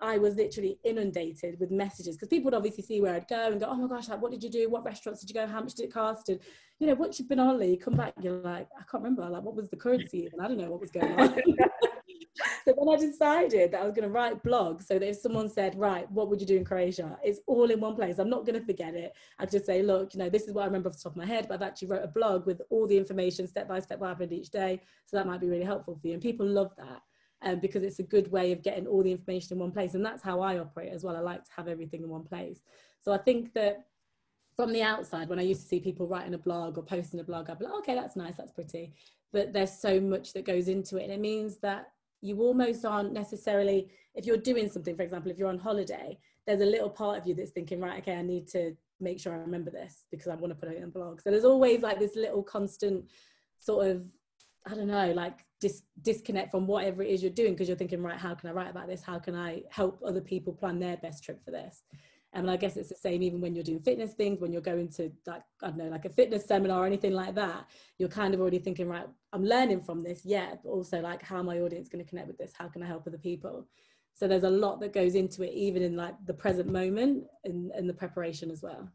I 0.00 0.18
was 0.18 0.36
literally 0.36 0.78
inundated 0.84 1.58
with 1.58 1.70
messages 1.70 2.16
because 2.16 2.28
people 2.28 2.44
would 2.44 2.54
obviously 2.54 2.84
see 2.84 3.00
where 3.00 3.14
I'd 3.14 3.26
go 3.26 3.48
and 3.48 3.58
go, 3.58 3.66
oh 3.66 3.74
my 3.74 3.88
gosh, 3.88 4.08
like, 4.08 4.22
what 4.22 4.30
did 4.30 4.44
you 4.44 4.50
do? 4.50 4.70
What 4.70 4.84
restaurants 4.84 5.20
did 5.20 5.30
you 5.30 5.34
go? 5.34 5.46
How 5.46 5.60
much 5.60 5.74
did 5.74 5.86
it 5.86 5.92
cost? 5.92 6.28
And, 6.28 6.38
you 6.78 6.86
know, 6.86 6.94
once 6.94 7.18
you've 7.18 7.28
been 7.28 7.40
on 7.40 7.46
holiday, 7.46 7.76
come 7.76 7.94
back, 7.94 8.14
you're 8.20 8.40
like, 8.40 8.68
I 8.78 8.82
can't 8.88 9.02
remember, 9.02 9.28
like, 9.28 9.42
what 9.42 9.56
was 9.56 9.68
the 9.68 9.76
currency? 9.76 10.28
And 10.32 10.40
I 10.40 10.46
don't 10.46 10.56
know 10.56 10.70
what 10.70 10.80
was 10.80 10.92
going 10.92 11.18
on. 11.18 11.34
so 12.68 12.74
then 12.76 12.94
I 12.94 12.98
decided 12.98 13.72
that 13.72 13.80
I 13.80 13.84
was 13.84 13.94
going 13.94 14.06
to 14.06 14.12
write 14.12 14.42
blogs 14.42 14.86
so 14.86 14.98
that 14.98 15.08
if 15.08 15.16
someone 15.16 15.48
said, 15.48 15.78
right, 15.78 16.10
what 16.10 16.28
would 16.28 16.38
you 16.38 16.46
do 16.46 16.58
in 16.58 16.66
Croatia? 16.66 17.18
It's 17.24 17.40
all 17.46 17.70
in 17.70 17.80
one 17.80 17.94
place. 17.94 18.18
I'm 18.18 18.28
not 18.28 18.44
going 18.44 18.60
to 18.60 18.66
forget 18.66 18.94
it. 18.94 19.14
I 19.38 19.46
just 19.46 19.64
say, 19.64 19.82
look, 19.82 20.12
you 20.12 20.18
know, 20.18 20.28
this 20.28 20.42
is 20.42 20.52
what 20.52 20.64
I 20.64 20.66
remember 20.66 20.90
off 20.90 20.96
the 20.96 21.02
top 21.04 21.12
of 21.12 21.16
my 21.16 21.24
head, 21.24 21.46
but 21.48 21.54
I've 21.54 21.66
actually 21.66 21.88
wrote 21.88 22.04
a 22.04 22.08
blog 22.08 22.44
with 22.44 22.60
all 22.68 22.86
the 22.86 22.98
information 22.98 23.46
step 23.46 23.68
by 23.68 23.80
step 23.80 24.00
what 24.00 24.08
happened 24.08 24.34
each 24.34 24.50
day. 24.50 24.82
So 25.06 25.16
that 25.16 25.26
might 25.26 25.40
be 25.40 25.48
really 25.48 25.64
helpful 25.64 25.98
for 25.98 26.08
you. 26.08 26.12
And 26.12 26.22
people 26.22 26.46
love 26.46 26.72
that 26.76 27.00
um, 27.40 27.58
because 27.58 27.82
it's 27.82 28.00
a 28.00 28.02
good 28.02 28.30
way 28.30 28.52
of 28.52 28.62
getting 28.62 28.86
all 28.86 29.02
the 29.02 29.12
information 29.12 29.54
in 29.54 29.60
one 29.60 29.72
place. 29.72 29.94
And 29.94 30.04
that's 30.04 30.22
how 30.22 30.40
I 30.40 30.58
operate 30.58 30.92
as 30.92 31.04
well. 31.04 31.16
I 31.16 31.20
like 31.20 31.44
to 31.44 31.52
have 31.56 31.68
everything 31.68 32.02
in 32.02 32.10
one 32.10 32.24
place. 32.24 32.60
So 33.00 33.12
I 33.12 33.18
think 33.18 33.54
that 33.54 33.86
from 34.56 34.74
the 34.74 34.82
outside, 34.82 35.30
when 35.30 35.38
I 35.38 35.42
used 35.42 35.62
to 35.62 35.68
see 35.68 35.80
people 35.80 36.06
writing 36.06 36.34
a 36.34 36.38
blog 36.38 36.76
or 36.76 36.82
posting 36.82 37.20
a 37.20 37.24
blog, 37.24 37.48
I'd 37.48 37.60
be 37.60 37.64
like, 37.64 37.78
okay, 37.78 37.94
that's 37.94 38.14
nice, 38.14 38.36
that's 38.36 38.52
pretty. 38.52 38.92
But 39.32 39.54
there's 39.54 39.72
so 39.72 40.02
much 40.02 40.34
that 40.34 40.44
goes 40.44 40.68
into 40.68 40.98
it. 40.98 41.04
And 41.04 41.12
it 41.12 41.20
means 41.20 41.56
that 41.58 41.92
you 42.20 42.40
almost 42.40 42.84
aren't 42.84 43.12
necessarily, 43.12 43.88
if 44.14 44.26
you're 44.26 44.36
doing 44.36 44.68
something, 44.68 44.96
for 44.96 45.02
example, 45.02 45.30
if 45.30 45.38
you're 45.38 45.48
on 45.48 45.58
holiday, 45.58 46.18
there's 46.46 46.60
a 46.60 46.66
little 46.66 46.90
part 46.90 47.18
of 47.18 47.26
you 47.26 47.34
that's 47.34 47.50
thinking, 47.50 47.80
right, 47.80 48.00
okay, 48.02 48.16
I 48.16 48.22
need 48.22 48.48
to 48.48 48.76
make 49.00 49.20
sure 49.20 49.32
I 49.32 49.36
remember 49.36 49.70
this 49.70 50.04
because 50.10 50.28
I 50.28 50.34
want 50.34 50.50
to 50.50 50.54
put 50.54 50.72
it 50.72 50.78
in 50.78 50.84
a 50.84 50.88
blog. 50.88 51.20
So 51.20 51.30
there's 51.30 51.44
always 51.44 51.82
like 51.82 51.98
this 51.98 52.16
little 52.16 52.42
constant 52.42 53.04
sort 53.58 53.86
of 53.86 54.04
I 54.66 54.74
don't 54.74 54.88
know, 54.88 55.12
like 55.12 55.46
dis- 55.60 55.82
disconnect 56.02 56.50
from 56.50 56.66
whatever 56.66 57.02
it 57.02 57.08
is 57.08 57.22
you're 57.22 57.32
doing 57.32 57.52
because 57.52 57.68
you're 57.68 57.76
thinking, 57.76 58.02
right, 58.02 58.18
how 58.18 58.34
can 58.34 58.50
I 58.50 58.52
write 58.52 58.70
about 58.70 58.86
this? 58.86 59.02
How 59.02 59.18
can 59.18 59.34
I 59.34 59.62
help 59.70 60.00
other 60.04 60.20
people 60.20 60.52
plan 60.52 60.78
their 60.78 60.96
best 60.98 61.24
trip 61.24 61.42
for 61.42 61.50
this? 61.50 61.84
And 62.40 62.50
I 62.50 62.56
guess 62.56 62.76
it's 62.76 62.88
the 62.88 62.94
same 62.94 63.22
even 63.22 63.40
when 63.40 63.54
you're 63.54 63.64
doing 63.64 63.80
fitness 63.80 64.12
things, 64.12 64.40
when 64.40 64.52
you're 64.52 64.62
going 64.62 64.88
to 64.90 65.10
like, 65.26 65.42
I 65.62 65.68
don't 65.68 65.78
know, 65.78 65.88
like 65.88 66.04
a 66.04 66.10
fitness 66.10 66.46
seminar 66.46 66.82
or 66.82 66.86
anything 66.86 67.12
like 67.12 67.34
that, 67.34 67.66
you're 67.98 68.08
kind 68.08 68.34
of 68.34 68.40
already 68.40 68.58
thinking, 68.58 68.88
right, 68.88 69.06
I'm 69.32 69.44
learning 69.44 69.82
from 69.82 70.02
this, 70.02 70.22
yeah, 70.24 70.54
but 70.62 70.70
also 70.70 71.00
like, 71.00 71.22
how 71.22 71.42
my 71.42 71.60
audience 71.60 71.88
going 71.88 72.04
to 72.04 72.08
connect 72.08 72.28
with 72.28 72.38
this? 72.38 72.52
How 72.56 72.68
can 72.68 72.82
I 72.82 72.86
help 72.86 73.06
other 73.06 73.18
people? 73.18 73.66
So 74.14 74.26
there's 74.26 74.44
a 74.44 74.50
lot 74.50 74.80
that 74.80 74.92
goes 74.92 75.14
into 75.14 75.42
it, 75.42 75.52
even 75.52 75.82
in 75.82 75.96
like 75.96 76.14
the 76.26 76.34
present 76.34 76.70
moment 76.70 77.24
and, 77.44 77.70
and 77.72 77.88
the 77.88 77.94
preparation 77.94 78.50
as 78.50 78.62
well. 78.62 78.88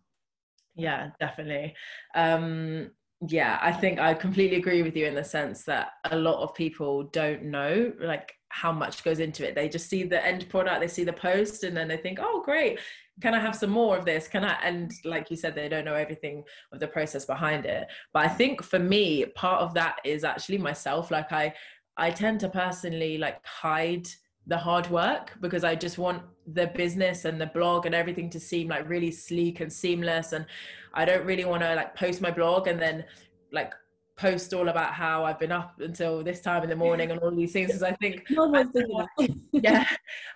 Yeah, 0.75 1.11
definitely. 1.19 1.75
Um, 2.15 2.91
yeah 3.29 3.57
i 3.61 3.71
think 3.71 3.99
i 3.99 4.13
completely 4.13 4.57
agree 4.57 4.81
with 4.81 4.95
you 4.95 5.05
in 5.05 5.15
the 5.15 5.23
sense 5.23 5.63
that 5.63 5.91
a 6.11 6.15
lot 6.15 6.41
of 6.41 6.53
people 6.53 7.03
don't 7.03 7.43
know 7.43 7.91
like 8.01 8.33
how 8.49 8.71
much 8.71 9.03
goes 9.03 9.19
into 9.19 9.47
it 9.47 9.55
they 9.55 9.69
just 9.69 9.89
see 9.89 10.03
the 10.03 10.25
end 10.25 10.47
product 10.49 10.81
they 10.81 10.87
see 10.87 11.03
the 11.03 11.13
post 11.13 11.63
and 11.63 11.75
then 11.75 11.87
they 11.87 11.97
think 11.97 12.19
oh 12.21 12.41
great 12.43 12.79
can 13.21 13.33
i 13.33 13.39
have 13.39 13.55
some 13.55 13.69
more 13.69 13.97
of 13.97 14.05
this? 14.05 14.27
Can 14.27 14.43
i 14.43 14.53
and 14.63 14.91
like 15.05 15.29
you 15.29 15.37
said 15.37 15.55
they 15.55 15.69
don't 15.69 15.85
know 15.85 15.95
everything 15.95 16.43
of 16.71 16.79
the 16.79 16.87
process 16.87 17.25
behind 17.25 17.65
it. 17.65 17.87
But 18.13 18.25
i 18.25 18.27
think 18.27 18.63
for 18.63 18.79
me 18.79 19.25
part 19.25 19.61
of 19.61 19.73
that 19.75 19.97
is 20.03 20.23
actually 20.23 20.57
myself. 20.57 21.11
Like 21.11 21.31
i 21.31 21.53
i 21.97 22.09
tend 22.09 22.39
to 22.39 22.49
personally 22.49 23.17
like 23.17 23.45
hide 23.45 24.07
the 24.47 24.57
hard 24.57 24.89
work 24.89 25.33
because 25.39 25.63
I 25.63 25.75
just 25.75 25.97
want 25.97 26.21
the 26.47 26.67
business 26.67 27.25
and 27.25 27.39
the 27.39 27.45
blog 27.47 27.85
and 27.85 27.95
everything 27.95 28.29
to 28.31 28.39
seem 28.39 28.67
like 28.67 28.89
really 28.89 29.11
sleek 29.11 29.61
and 29.61 29.71
seamless. 29.71 30.33
And 30.33 30.45
I 30.93 31.05
don't 31.05 31.25
really 31.25 31.45
want 31.45 31.63
to 31.63 31.75
like 31.75 31.95
post 31.95 32.21
my 32.21 32.31
blog 32.31 32.67
and 32.67 32.79
then 32.79 33.05
like 33.51 33.73
post 34.15 34.53
all 34.53 34.69
about 34.69 34.93
how 34.93 35.23
I've 35.23 35.39
been 35.39 35.51
up 35.51 35.79
until 35.79 36.23
this 36.23 36.39
time 36.39 36.63
in 36.63 36.69
the 36.69 36.75
morning 36.75 37.09
and 37.09 37.19
all 37.19 37.31
these 37.31 37.51
things 37.51 37.67
because 37.67 37.81
I 37.81 37.93
think 37.93 38.23
no 38.29 38.45
one's 38.45 38.71
doing 38.71 38.87
that. 39.17 39.29
yeah 39.51 39.87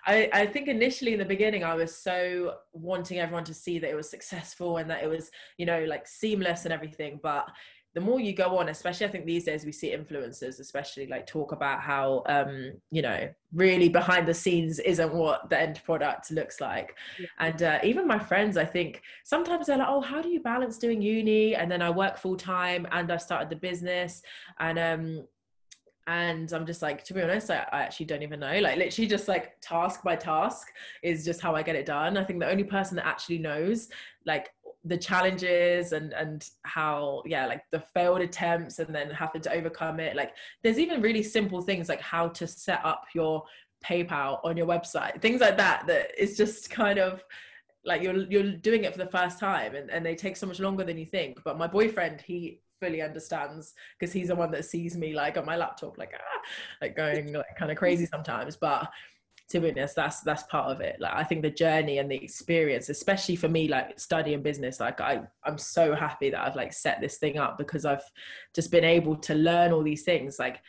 I, 0.04 0.28
I 0.32 0.46
think 0.46 0.66
initially 0.66 1.12
in 1.12 1.20
the 1.20 1.24
beginning 1.24 1.62
I 1.62 1.74
was 1.74 1.96
so 1.96 2.56
wanting 2.72 3.20
everyone 3.20 3.44
to 3.44 3.54
see 3.54 3.78
that 3.78 3.88
it 3.88 3.94
was 3.94 4.10
successful 4.10 4.78
and 4.78 4.90
that 4.90 5.04
it 5.04 5.06
was 5.08 5.30
you 5.58 5.66
know 5.66 5.84
like 5.84 6.08
seamless 6.08 6.64
and 6.64 6.74
everything 6.74 7.20
but 7.22 7.48
the 7.98 8.04
more 8.04 8.20
you 8.20 8.32
go 8.32 8.58
on 8.58 8.68
especially 8.68 9.04
i 9.04 9.08
think 9.08 9.26
these 9.26 9.42
days 9.42 9.64
we 9.64 9.72
see 9.72 9.90
influencers 9.90 10.60
especially 10.60 11.08
like 11.08 11.26
talk 11.26 11.50
about 11.50 11.80
how 11.80 12.22
um 12.26 12.72
you 12.92 13.02
know 13.02 13.28
really 13.52 13.88
behind 13.88 14.24
the 14.28 14.32
scenes 14.32 14.78
isn't 14.78 15.12
what 15.12 15.50
the 15.50 15.58
end 15.58 15.80
product 15.84 16.30
looks 16.30 16.60
like. 16.60 16.94
Yeah. 17.18 17.26
and 17.40 17.62
uh, 17.64 17.78
even 17.82 18.06
my 18.06 18.18
friends 18.18 18.56
i 18.56 18.64
think 18.64 19.02
sometimes 19.24 19.66
they're 19.66 19.78
like 19.78 19.88
oh 19.90 20.00
how 20.00 20.22
do 20.22 20.28
you 20.28 20.40
balance 20.40 20.78
doing 20.78 21.02
uni? 21.02 21.56
And 21.56 21.68
then 21.68 21.82
i 21.82 21.90
work 21.90 22.18
full 22.18 22.36
time 22.36 22.86
and 22.92 23.10
i've 23.10 23.22
started 23.22 23.50
the 23.50 23.56
business. 23.56 24.22
And 24.60 24.78
um 24.78 25.24
and 26.06 26.50
i'm 26.54 26.64
just 26.64 26.80
like 26.80 27.04
to 27.04 27.12
be 27.12 27.20
honest 27.20 27.50
I, 27.50 27.66
I, 27.70 27.80
actually 27.82 28.06
don't 28.06 28.22
even 28.22 28.38
know. 28.38 28.60
Like 28.60 28.78
literally 28.78 29.08
just 29.08 29.26
like 29.26 29.60
task 29.60 30.04
by 30.04 30.14
task 30.14 30.68
is 31.02 31.24
just 31.24 31.40
how 31.40 31.56
i 31.56 31.64
get 31.64 31.74
it 31.74 31.86
done. 31.86 32.16
I 32.16 32.22
think 32.22 32.38
the 32.38 32.48
only 32.48 32.64
person 32.64 32.94
that 32.96 33.06
actually 33.06 33.38
knows 33.38 33.88
like 34.24 34.50
the 34.88 34.96
challenges 34.96 35.92
and 35.92 36.12
and 36.12 36.50
how 36.62 37.22
yeah 37.26 37.46
like 37.46 37.62
the 37.70 37.80
failed 37.80 38.20
attempts 38.20 38.78
and 38.78 38.94
then 38.94 39.10
having 39.10 39.40
to 39.42 39.52
overcome 39.52 40.00
it. 40.00 40.16
Like 40.16 40.32
there's 40.62 40.78
even 40.78 41.02
really 41.02 41.22
simple 41.22 41.60
things 41.62 41.88
like 41.88 42.00
how 42.00 42.28
to 42.28 42.46
set 42.46 42.84
up 42.84 43.04
your 43.14 43.44
paypal 43.84 44.40
on 44.42 44.56
your 44.56 44.66
website 44.66 45.22
things 45.22 45.40
like 45.40 45.56
that 45.56 45.86
that 45.86 46.10
is 46.20 46.36
just 46.36 46.68
kind 46.68 46.98
of 46.98 47.22
like 47.84 48.02
you're 48.02 48.24
you're 48.24 48.52
doing 48.52 48.84
it 48.84 48.92
for 48.92 48.98
the 48.98 49.10
first 49.10 49.38
time 49.38 49.74
and, 49.74 49.90
and 49.90 50.04
they 50.04 50.14
take 50.14 50.36
so 50.36 50.46
much 50.46 50.60
longer 50.60 50.84
than 50.84 50.98
you 50.98 51.06
think. 51.06 51.38
But 51.44 51.58
my 51.58 51.66
boyfriend 51.66 52.20
he 52.20 52.60
fully 52.80 53.02
understands 53.02 53.74
because 53.98 54.12
he's 54.12 54.28
the 54.28 54.36
one 54.36 54.50
that 54.52 54.64
sees 54.64 54.96
me 54.96 55.12
like 55.12 55.36
on 55.36 55.44
my 55.44 55.56
laptop 55.56 55.98
like 55.98 56.12
ah, 56.14 56.40
like 56.80 56.96
going 56.96 57.32
like 57.32 57.56
kind 57.56 57.70
of 57.70 57.76
crazy 57.76 58.06
sometimes. 58.06 58.56
But 58.56 58.90
to 59.48 59.60
be 59.60 59.70
honest 59.70 59.96
that's 59.96 60.20
that's 60.20 60.42
part 60.44 60.70
of 60.70 60.80
it. 60.80 60.96
Like 61.00 61.14
i 61.14 61.24
think 61.24 61.42
the 61.42 61.50
journey 61.50 61.98
and 61.98 62.10
the 62.10 62.22
experience 62.22 62.88
especially 62.88 63.36
for 63.36 63.48
me 63.48 63.68
like 63.68 63.98
studying 63.98 64.42
business 64.42 64.80
like 64.80 65.00
i 65.00 65.22
i'm 65.44 65.58
so 65.58 65.94
happy 65.94 66.30
that 66.30 66.40
i've 66.44 66.56
like 66.56 66.72
set 66.72 67.00
this 67.00 67.16
thing 67.16 67.38
up 67.38 67.56
because 67.56 67.84
i've 67.84 68.04
just 68.54 68.70
been 68.70 68.84
able 68.84 69.16
to 69.16 69.34
learn 69.34 69.72
all 69.72 69.82
these 69.82 70.02
things. 70.02 70.38
Like 70.38 70.60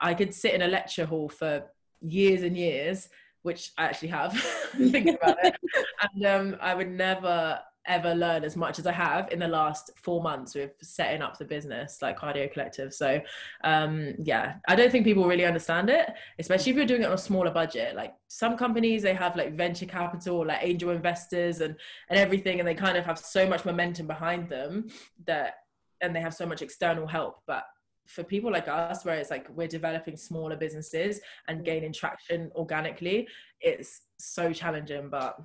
i 0.00 0.14
could 0.14 0.34
sit 0.34 0.54
in 0.54 0.62
a 0.62 0.68
lecture 0.68 1.06
hall 1.06 1.28
for 1.28 1.64
years 2.00 2.42
and 2.42 2.56
years 2.56 3.08
which 3.42 3.72
i 3.78 3.84
actually 3.84 4.08
have 4.08 4.32
thinking 4.76 5.16
about 5.16 5.36
it. 5.44 5.56
And 6.02 6.26
um 6.26 6.56
i 6.60 6.74
would 6.74 6.90
never 6.90 7.60
ever 7.86 8.14
learn 8.14 8.44
as 8.44 8.56
much 8.56 8.78
as 8.78 8.86
I 8.86 8.92
have 8.92 9.30
in 9.32 9.38
the 9.38 9.48
last 9.48 9.90
four 9.96 10.22
months 10.22 10.54
with 10.54 10.72
setting 10.82 11.22
up 11.22 11.38
the 11.38 11.44
business 11.44 11.98
like 12.00 12.18
Cardio 12.18 12.52
Collective. 12.52 12.94
So 12.94 13.20
um, 13.62 14.14
yeah, 14.18 14.56
I 14.68 14.74
don't 14.74 14.90
think 14.90 15.04
people 15.04 15.26
really 15.26 15.44
understand 15.44 15.90
it, 15.90 16.10
especially 16.38 16.70
if 16.70 16.76
you're 16.76 16.86
doing 16.86 17.02
it 17.02 17.06
on 17.06 17.12
a 17.12 17.18
smaller 17.18 17.50
budget. 17.50 17.94
Like 17.94 18.14
some 18.28 18.56
companies, 18.56 19.02
they 19.02 19.14
have 19.14 19.36
like 19.36 19.56
venture 19.56 19.86
capital, 19.86 20.46
like 20.46 20.60
angel 20.62 20.90
investors 20.90 21.60
and 21.60 21.76
and 22.08 22.18
everything, 22.18 22.58
and 22.58 22.68
they 22.68 22.74
kind 22.74 22.96
of 22.96 23.04
have 23.04 23.18
so 23.18 23.46
much 23.48 23.64
momentum 23.64 24.06
behind 24.06 24.48
them 24.48 24.88
that 25.26 25.54
and 26.00 26.14
they 26.14 26.20
have 26.20 26.34
so 26.34 26.46
much 26.46 26.62
external 26.62 27.06
help. 27.06 27.40
But 27.46 27.64
for 28.06 28.22
people 28.22 28.52
like 28.52 28.68
us, 28.68 29.04
where 29.04 29.16
it's 29.16 29.30
like 29.30 29.48
we're 29.50 29.68
developing 29.68 30.16
smaller 30.16 30.56
businesses 30.56 31.20
and 31.48 31.64
gaining 31.64 31.92
traction 31.92 32.50
organically, 32.54 33.28
it's 33.60 34.02
so 34.18 34.52
challenging, 34.52 35.08
but 35.08 35.38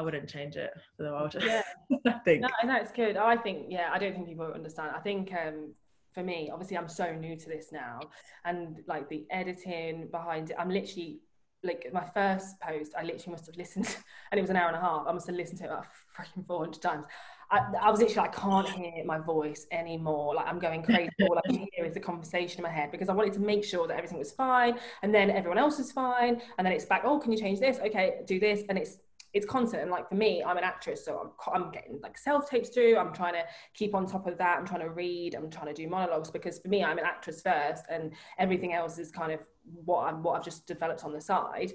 I 0.00 0.02
wouldn't 0.02 0.30
change 0.30 0.56
it 0.56 0.72
for 0.96 1.02
the 1.02 1.10
world. 1.10 1.36
Yeah, 1.38 1.62
I 2.06 2.12
think. 2.24 2.40
No, 2.40 2.48
no, 2.64 2.76
it's 2.76 2.90
good. 2.90 3.18
I 3.18 3.36
think, 3.36 3.66
yeah, 3.68 3.90
I 3.92 3.98
don't 3.98 4.14
think 4.14 4.26
people 4.26 4.46
understand. 4.46 4.92
I 4.96 5.00
think 5.00 5.30
um, 5.34 5.74
for 6.14 6.22
me, 6.22 6.48
obviously, 6.50 6.78
I'm 6.78 6.88
so 6.88 7.14
new 7.14 7.36
to 7.36 7.48
this 7.50 7.66
now, 7.70 8.00
and 8.46 8.78
like 8.86 9.10
the 9.10 9.26
editing 9.30 10.08
behind 10.10 10.48
it, 10.48 10.56
I'm 10.58 10.70
literally 10.70 11.20
like 11.62 11.86
my 11.92 12.02
first 12.14 12.58
post. 12.60 12.94
I 12.98 13.02
literally 13.02 13.32
must 13.32 13.44
have 13.44 13.56
listened, 13.56 13.94
and 14.32 14.38
it 14.38 14.40
was 14.40 14.48
an 14.48 14.56
hour 14.56 14.68
and 14.68 14.76
a 14.76 14.80
half. 14.80 15.04
I 15.06 15.12
must 15.12 15.26
have 15.26 15.36
listened 15.36 15.58
to 15.58 15.64
it 15.64 15.66
about 15.66 15.84
freaking 16.16 16.46
400 16.46 16.80
times. 16.80 17.04
I, 17.50 17.58
I, 17.78 17.90
was 17.90 18.00
literally, 18.00 18.26
I 18.26 18.32
can't 18.32 18.68
hear 18.70 19.04
my 19.04 19.18
voice 19.18 19.66
anymore. 19.70 20.34
Like 20.34 20.46
I'm 20.46 20.60
going 20.60 20.82
crazy. 20.82 21.10
All 21.28 21.36
I 21.36 21.46
can 21.46 21.66
hear 21.74 21.84
is 21.84 21.92
the 21.92 22.00
conversation 22.00 22.60
in 22.60 22.62
my 22.62 22.70
head 22.70 22.90
because 22.90 23.10
I 23.10 23.12
wanted 23.12 23.34
to 23.34 23.40
make 23.40 23.64
sure 23.64 23.86
that 23.86 23.98
everything 23.98 24.18
was 24.18 24.32
fine, 24.32 24.78
and 25.02 25.14
then 25.14 25.30
everyone 25.30 25.58
else 25.58 25.76
was 25.76 25.92
fine, 25.92 26.40
and 26.56 26.66
then 26.66 26.72
it's 26.72 26.86
back. 26.86 27.02
Oh, 27.04 27.18
can 27.18 27.32
you 27.32 27.38
change 27.38 27.60
this? 27.60 27.78
Okay, 27.80 28.20
do 28.24 28.40
this, 28.40 28.62
and 28.70 28.78
it's 28.78 28.96
it's 29.32 29.46
constant 29.46 29.82
and 29.82 29.90
like 29.90 30.08
for 30.08 30.14
me 30.14 30.42
i'm 30.42 30.56
an 30.56 30.64
actress 30.64 31.04
so 31.04 31.32
I'm, 31.46 31.64
I'm 31.64 31.70
getting 31.70 32.00
like 32.02 32.18
self 32.18 32.48
tapes 32.48 32.70
through 32.70 32.96
i'm 32.96 33.12
trying 33.12 33.34
to 33.34 33.44
keep 33.74 33.94
on 33.94 34.06
top 34.06 34.26
of 34.26 34.38
that 34.38 34.58
i'm 34.58 34.66
trying 34.66 34.80
to 34.80 34.90
read 34.90 35.34
i'm 35.34 35.50
trying 35.50 35.66
to 35.66 35.74
do 35.74 35.88
monologues 35.88 36.30
because 36.30 36.58
for 36.58 36.68
me 36.68 36.82
i'm 36.82 36.98
an 36.98 37.04
actress 37.04 37.42
first 37.42 37.84
and 37.88 38.12
everything 38.38 38.74
else 38.74 38.98
is 38.98 39.10
kind 39.10 39.32
of 39.32 39.40
what 39.84 40.06
i'm 40.06 40.22
what 40.22 40.38
i've 40.38 40.44
just 40.44 40.66
developed 40.66 41.04
on 41.04 41.12
the 41.12 41.20
side 41.20 41.72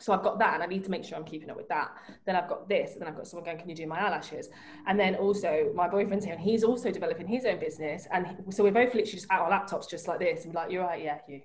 so 0.00 0.14
I've 0.14 0.22
got 0.22 0.38
that 0.38 0.54
and 0.54 0.62
I 0.62 0.66
need 0.66 0.84
to 0.84 0.90
make 0.90 1.04
sure 1.04 1.16
I'm 1.18 1.24
keeping 1.24 1.50
up 1.50 1.56
with 1.56 1.68
that. 1.68 1.90
Then 2.24 2.34
I've 2.34 2.48
got 2.48 2.68
this, 2.68 2.92
and 2.92 3.02
then 3.02 3.08
I've 3.08 3.16
got 3.16 3.26
someone 3.26 3.44
going, 3.44 3.58
Can 3.58 3.68
you 3.68 3.76
do 3.76 3.86
my 3.86 4.00
eyelashes? 4.00 4.48
And 4.86 4.98
then 4.98 5.14
also 5.14 5.70
my 5.74 5.88
boyfriend's 5.88 6.24
here 6.24 6.34
and 6.34 6.42
he's 6.42 6.64
also 6.64 6.90
developing 6.90 7.26
his 7.26 7.44
own 7.44 7.60
business. 7.60 8.08
And 8.10 8.26
he, 8.26 8.34
so 8.50 8.64
we're 8.64 8.72
both 8.72 8.94
literally 8.94 9.12
just 9.12 9.26
at 9.30 9.38
our 9.38 9.50
laptops 9.50 9.88
just 9.88 10.08
like 10.08 10.18
this 10.18 10.44
and 10.46 10.54
like, 10.54 10.70
You're 10.70 10.84
right, 10.84 11.02
yeah, 11.02 11.18
you. 11.28 11.42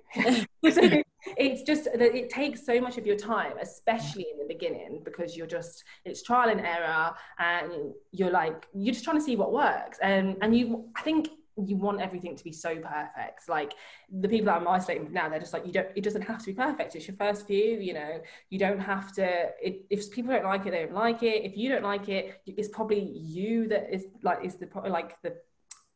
so 0.72 1.04
it's 1.38 1.64
just 1.64 1.86
that 1.86 2.02
it 2.02 2.30
takes 2.30 2.66
so 2.66 2.80
much 2.80 2.98
of 2.98 3.06
your 3.06 3.16
time, 3.16 3.54
especially 3.62 4.28
in 4.32 4.38
the 4.38 4.46
beginning, 4.46 5.02
because 5.04 5.36
you're 5.36 5.48
just 5.48 5.84
it's 6.04 6.22
trial 6.24 6.50
and 6.50 6.62
error, 6.62 7.14
and 7.40 7.94
you're 8.12 8.32
like 8.32 8.68
you're 8.74 8.94
just 8.94 9.06
trying 9.06 9.18
to 9.18 9.24
see 9.24 9.36
what 9.36 9.52
works. 9.52 9.98
And 10.02 10.38
and 10.42 10.56
you, 10.56 10.90
I 10.96 11.02
think 11.02 11.30
you 11.58 11.78
want 11.78 12.02
everything 12.02 12.36
to 12.36 12.44
be 12.44 12.52
so 12.52 12.76
perfect. 12.76 13.48
Like 13.48 13.74
the 14.12 14.28
people 14.28 14.48
that 14.48 14.58
I'm 14.58 14.68
isolating 14.68 15.12
now, 15.14 15.30
they're 15.30 15.40
just 15.40 15.54
like 15.54 15.66
you 15.66 15.72
don't. 15.72 15.88
It 15.96 16.04
doesn't 16.04 16.22
have 16.22 16.40
to 16.40 16.46
be 16.46 16.54
perfect. 16.54 16.96
It's 16.96 17.08
your 17.08 17.18
first 17.18 17.48
view. 17.48 17.80
You 17.80 17.94
know, 17.94 18.22
you 18.50 18.60
don't 18.60 18.80
have 18.80 19.14
to. 19.14 19.26
It, 19.62 19.86
if 19.90 20.12
people 20.12 20.32
don't 20.32 20.46
like 20.46 20.66
it, 20.66 20.72
they 20.72 20.84
don't 20.84 20.94
like 20.94 21.24
it. 21.24 21.44
If 21.44 21.58
you 21.58 21.70
don't 21.70 21.84
like 21.84 22.10
it, 22.10 22.42
it's 22.46 22.70
probably 22.70 23.02
you 23.02 23.68
that 23.70 23.94
is 23.94 24.06
like 24.22 24.44
is 24.44 24.56
the 24.56 24.68
like 24.90 25.22
the 25.22 25.36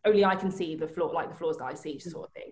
only 0.05 0.23
I 0.23 0.35
can 0.35 0.51
see 0.51 0.75
the 0.75 0.87
flaw, 0.87 1.07
like 1.07 1.29
the 1.29 1.35
flaws 1.35 1.57
that 1.57 1.65
I 1.65 1.73
see, 1.73 1.99
sort 1.99 2.27
of 2.27 2.33
thing. 2.33 2.51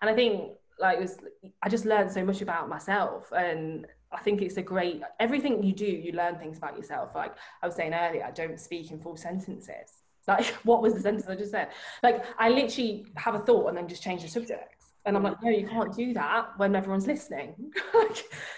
And 0.00 0.10
I 0.10 0.14
think 0.14 0.52
like 0.80 1.00
was 1.00 1.18
I 1.62 1.68
just 1.68 1.84
learned 1.84 2.10
so 2.10 2.24
much 2.24 2.40
about 2.40 2.68
myself 2.68 3.32
and 3.32 3.86
I 4.12 4.18
think 4.18 4.42
it's 4.42 4.56
a 4.56 4.62
great 4.62 5.02
everything 5.20 5.62
you 5.62 5.72
do 5.72 5.86
you 5.86 6.12
learn 6.12 6.36
things 6.38 6.58
about 6.58 6.76
yourself. 6.76 7.14
Like 7.14 7.34
I 7.62 7.66
was 7.66 7.76
saying 7.76 7.94
earlier 7.94 8.24
I 8.24 8.30
don't 8.30 8.58
speak 8.58 8.90
in 8.90 9.00
full 9.00 9.16
sentences. 9.16 10.02
Like 10.26 10.46
what 10.64 10.82
was 10.82 10.94
the 10.94 11.00
sentence 11.00 11.28
I 11.28 11.36
just 11.36 11.50
said? 11.50 11.68
Like 12.02 12.24
I 12.38 12.48
literally 12.48 13.06
have 13.16 13.34
a 13.34 13.40
thought 13.40 13.68
and 13.68 13.76
then 13.76 13.88
just 13.88 14.02
change 14.02 14.22
the 14.22 14.28
subject. 14.28 14.74
And 15.04 15.16
I'm 15.16 15.22
like 15.22 15.42
no 15.42 15.50
you 15.50 15.66
can't 15.66 15.94
do 15.94 16.12
that 16.14 16.58
when 16.58 16.74
everyone's 16.74 17.06
listening. 17.06 17.54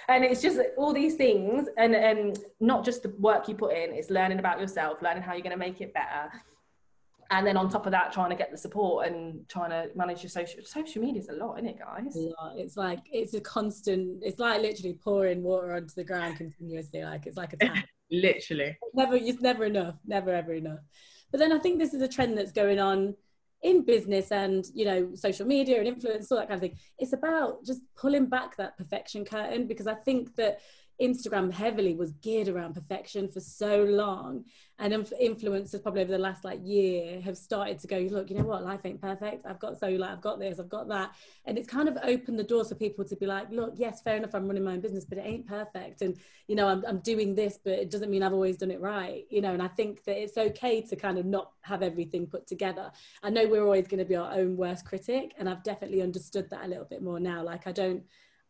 And 0.09 0.25
it's 0.25 0.43
just 0.43 0.59
all 0.77 0.93
these 0.93 1.15
things 1.15 1.69
and 1.79 1.95
and 1.95 2.37
not 2.59 2.85
just 2.85 3.05
the 3.05 3.11
work 3.21 3.49
you 3.49 3.55
put 3.55 3.73
in 3.73 3.93
it's 3.93 4.11
learning 4.11 4.41
about 4.41 4.59
yourself 4.59 5.01
learning 5.03 5.23
how 5.23 5.35
you're 5.35 5.43
going 5.43 5.53
to 5.53 5.57
make 5.57 5.81
it 5.81 5.95
better 5.95 6.33
and 7.31 7.47
then 7.47 7.57
on 7.57 7.69
top 7.69 7.87
of 7.87 7.93
that 7.93 8.13
trying 8.13 8.31
to 8.31 8.37
get 8.37 8.51
the 8.51 8.59
support 8.59 9.07
and 9.07 9.49
trying 9.49 9.71
to 9.71 9.89
manage 9.95 10.23
your 10.23 10.31
social 10.31 10.61
social 10.65 11.01
media 11.01 11.21
is 11.21 11.29
a 11.29 11.33
lot 11.33 11.55
isn't 11.59 11.69
it 11.69 11.79
guys? 11.79 12.17
It's 12.57 12.77
like 12.77 13.01
it's 13.11 13.35
a 13.35 13.41
constant 13.41 14.19
it's 14.23 14.39
like 14.39 14.61
literally 14.61 14.95
pouring 14.95 15.43
water 15.43 15.73
onto 15.73 15.95
the 15.95 16.05
ground 16.05 16.37
continuously. 16.37 17.03
Like 17.03 17.27
it's 17.27 17.37
like 17.37 17.53
a 17.53 17.57
tap. 17.57 17.85
Literally. 18.11 18.77
It's 18.83 18.95
never 18.95 19.15
it's 19.15 19.41
never 19.41 19.65
enough. 19.65 19.95
Never 20.05 20.35
ever 20.35 20.55
enough. 20.55 20.81
But 21.31 21.39
then 21.39 21.53
i 21.53 21.59
think 21.59 21.79
this 21.79 21.95
is 21.95 22.03
a 22.03 22.09
trend 22.09 22.37
that's 22.37 22.53
going 22.53 22.81
on 22.81 23.15
in 23.63 23.85
business 23.85 24.33
and 24.33 24.65
you 24.75 24.85
know 24.85 25.15
social 25.15 25.47
media 25.47 25.79
and 25.79 25.87
influence 25.87 26.33
all 26.33 26.39
that 26.39 26.49
kind 26.49 26.59
of 26.59 26.63
thing. 26.63 26.79
It's 26.99 27.13
about 27.13 27.65
just 27.65 27.83
pulling 27.97 28.27
back 28.27 28.57
that 28.57 28.77
perfection 28.77 29.25
curtain 29.25 29.69
because 29.69 29.87
i 29.87 29.95
think 29.95 30.35
that 30.37 30.61
Instagram 31.01 31.53
heavily 31.53 31.95
was 31.95 32.13
geared 32.13 32.49
around 32.49 32.75
perfection 32.75 33.29
for 33.29 33.41
so 33.41 33.83
long. 33.85 34.45
And 34.79 34.95
influencers 34.95 35.83
probably 35.83 36.01
over 36.03 36.13
the 36.13 36.19
last 36.19 36.43
like 36.43 36.61
year 36.65 37.21
have 37.21 37.37
started 37.37 37.79
to 37.81 37.87
go, 37.87 37.99
look, 37.99 38.31
you 38.31 38.37
know 38.37 38.45
what, 38.45 38.65
life 38.65 38.81
ain't 38.85 39.01
perfect. 39.01 39.45
I've 39.45 39.59
got 39.59 39.79
so 39.79 39.89
like 39.89 40.11
I've 40.11 40.23
got 40.23 40.39
this, 40.39 40.59
I've 40.59 40.71
got 40.71 40.89
that. 40.89 41.13
And 41.45 41.59
it's 41.59 41.69
kind 41.69 41.87
of 41.87 41.99
opened 42.03 42.39
the 42.39 42.45
doors 42.45 42.71
for 42.71 42.77
people 42.77 43.05
to 43.05 43.17
be 43.17 43.27
like, 43.27 43.51
look, 43.51 43.75
yes, 43.77 44.01
fair 44.01 44.17
enough, 44.17 44.35
I'm 44.35 44.47
running 44.47 44.65
my 44.65 44.73
own 44.73 44.81
business, 44.81 45.05
but 45.05 45.19
it 45.19 45.27
ain't 45.27 45.47
perfect. 45.47 46.01
And 46.01 46.17
you 46.49 46.57
know, 46.57 46.67
I'm 46.67 46.83
I'm 46.87 47.01
doing 47.01 47.35
this, 47.35 47.59
but 47.63 47.75
it 47.75 47.91
doesn't 47.91 48.11
mean 48.11 48.23
I've 48.23 48.33
always 48.33 48.57
done 48.57 48.71
it 48.71 48.81
right. 48.81 49.25
You 49.29 49.43
know, 49.43 49.53
and 49.53 49.63
I 49.63 49.69
think 49.69 50.05
that 50.05 50.21
it's 50.21 50.39
okay 50.39 50.81
to 50.81 50.97
kind 50.97 51.19
of 51.19 51.27
not 51.27 51.53
have 51.63 51.83
everything 51.83 52.27
put 52.27 52.47
together. 52.47 52.91
I 53.23 53.29
know 53.29 53.47
we're 53.47 53.65
always 53.65 53.87
going 53.87 53.99
to 53.99 54.07
be 54.07 54.17
our 54.17 54.33
own 54.33 54.57
worst 54.57 54.87
critic, 54.87 55.35
and 55.39 55.49
I've 55.49 55.63
definitely 55.63 56.01
understood 56.01 56.49
that 56.51 56.65
a 56.65 56.69
little 56.69 56.87
bit 56.87 57.03
more 57.03 57.21
now. 57.21 57.43
Like 57.43 57.67
I 57.67 57.73
don't 57.73 58.03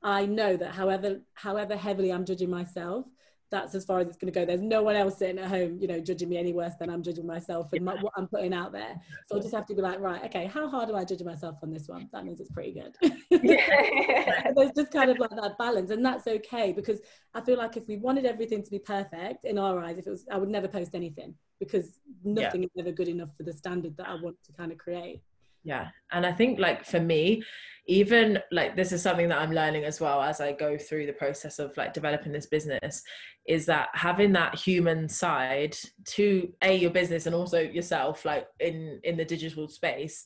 I 0.02 0.26
know 0.26 0.56
that 0.56 0.74
however 0.74 1.20
however 1.34 1.76
heavily 1.76 2.12
I'm 2.12 2.24
judging 2.24 2.50
myself, 2.50 3.06
that's 3.50 3.74
as 3.74 3.84
far 3.84 3.98
as 3.98 4.06
it's 4.06 4.16
going 4.16 4.32
to 4.32 4.38
go. 4.38 4.46
There's 4.46 4.60
no 4.60 4.82
one 4.82 4.94
else 4.94 5.18
sitting 5.18 5.38
at 5.38 5.48
home, 5.48 5.78
you 5.80 5.88
know, 5.88 6.00
judging 6.00 6.28
me 6.28 6.38
any 6.38 6.52
worse 6.52 6.74
than 6.78 6.88
I'm 6.88 7.02
judging 7.02 7.26
myself 7.26 7.72
and 7.72 7.84
my, 7.84 7.94
what 8.00 8.12
I'm 8.16 8.28
putting 8.28 8.54
out 8.54 8.72
there. 8.72 9.00
So 9.26 9.36
I 9.36 9.40
just 9.40 9.54
have 9.54 9.66
to 9.66 9.74
be 9.74 9.82
like, 9.82 9.98
right, 9.98 10.24
okay, 10.26 10.46
how 10.46 10.68
hard 10.68 10.88
am 10.88 10.94
I 10.94 11.04
judging 11.04 11.26
myself 11.26 11.56
on 11.62 11.70
this 11.70 11.88
one? 11.88 12.08
That 12.12 12.24
means 12.24 12.40
it's 12.40 12.50
pretty 12.50 12.72
good. 12.72 12.96
There's 13.30 14.70
just 14.76 14.92
kind 14.92 15.10
of 15.10 15.18
like 15.18 15.30
that 15.30 15.56
balance, 15.58 15.90
and 15.90 16.04
that's 16.04 16.26
okay 16.26 16.72
because 16.72 17.00
I 17.34 17.40
feel 17.40 17.58
like 17.58 17.76
if 17.76 17.88
we 17.88 17.96
wanted 17.96 18.24
everything 18.24 18.62
to 18.62 18.70
be 18.70 18.78
perfect 18.78 19.44
in 19.44 19.58
our 19.58 19.80
eyes, 19.80 19.98
if 19.98 20.06
it 20.06 20.10
was, 20.10 20.26
I 20.30 20.36
would 20.36 20.48
never 20.48 20.68
post 20.68 20.94
anything 20.94 21.34
because 21.58 21.98
nothing 22.24 22.62
yeah. 22.62 22.68
is 22.74 22.86
ever 22.86 22.92
good 22.92 23.08
enough 23.08 23.30
for 23.36 23.42
the 23.42 23.52
standard 23.52 23.96
that 23.96 24.08
I 24.08 24.14
want 24.14 24.36
to 24.44 24.52
kind 24.52 24.70
of 24.70 24.78
create. 24.78 25.22
Yeah 25.64 25.88
and 26.12 26.24
i 26.24 26.32
think 26.32 26.58
like 26.58 26.84
for 26.84 27.00
me 27.00 27.42
even 27.86 28.38
like 28.52 28.76
this 28.76 28.92
is 28.92 29.02
something 29.02 29.28
that 29.28 29.40
i'm 29.40 29.52
learning 29.52 29.84
as 29.84 30.00
well 30.00 30.22
as 30.22 30.40
i 30.40 30.52
go 30.52 30.78
through 30.78 31.06
the 31.06 31.12
process 31.12 31.58
of 31.58 31.76
like 31.76 31.92
developing 31.92 32.32
this 32.32 32.46
business 32.46 33.02
is 33.46 33.66
that 33.66 33.88
having 33.94 34.32
that 34.32 34.54
human 34.54 35.08
side 35.08 35.76
to 36.04 36.52
a 36.62 36.76
your 36.76 36.90
business 36.90 37.26
and 37.26 37.34
also 37.34 37.60
yourself 37.60 38.24
like 38.24 38.46
in 38.60 39.00
in 39.04 39.16
the 39.16 39.24
digital 39.24 39.68
space 39.68 40.24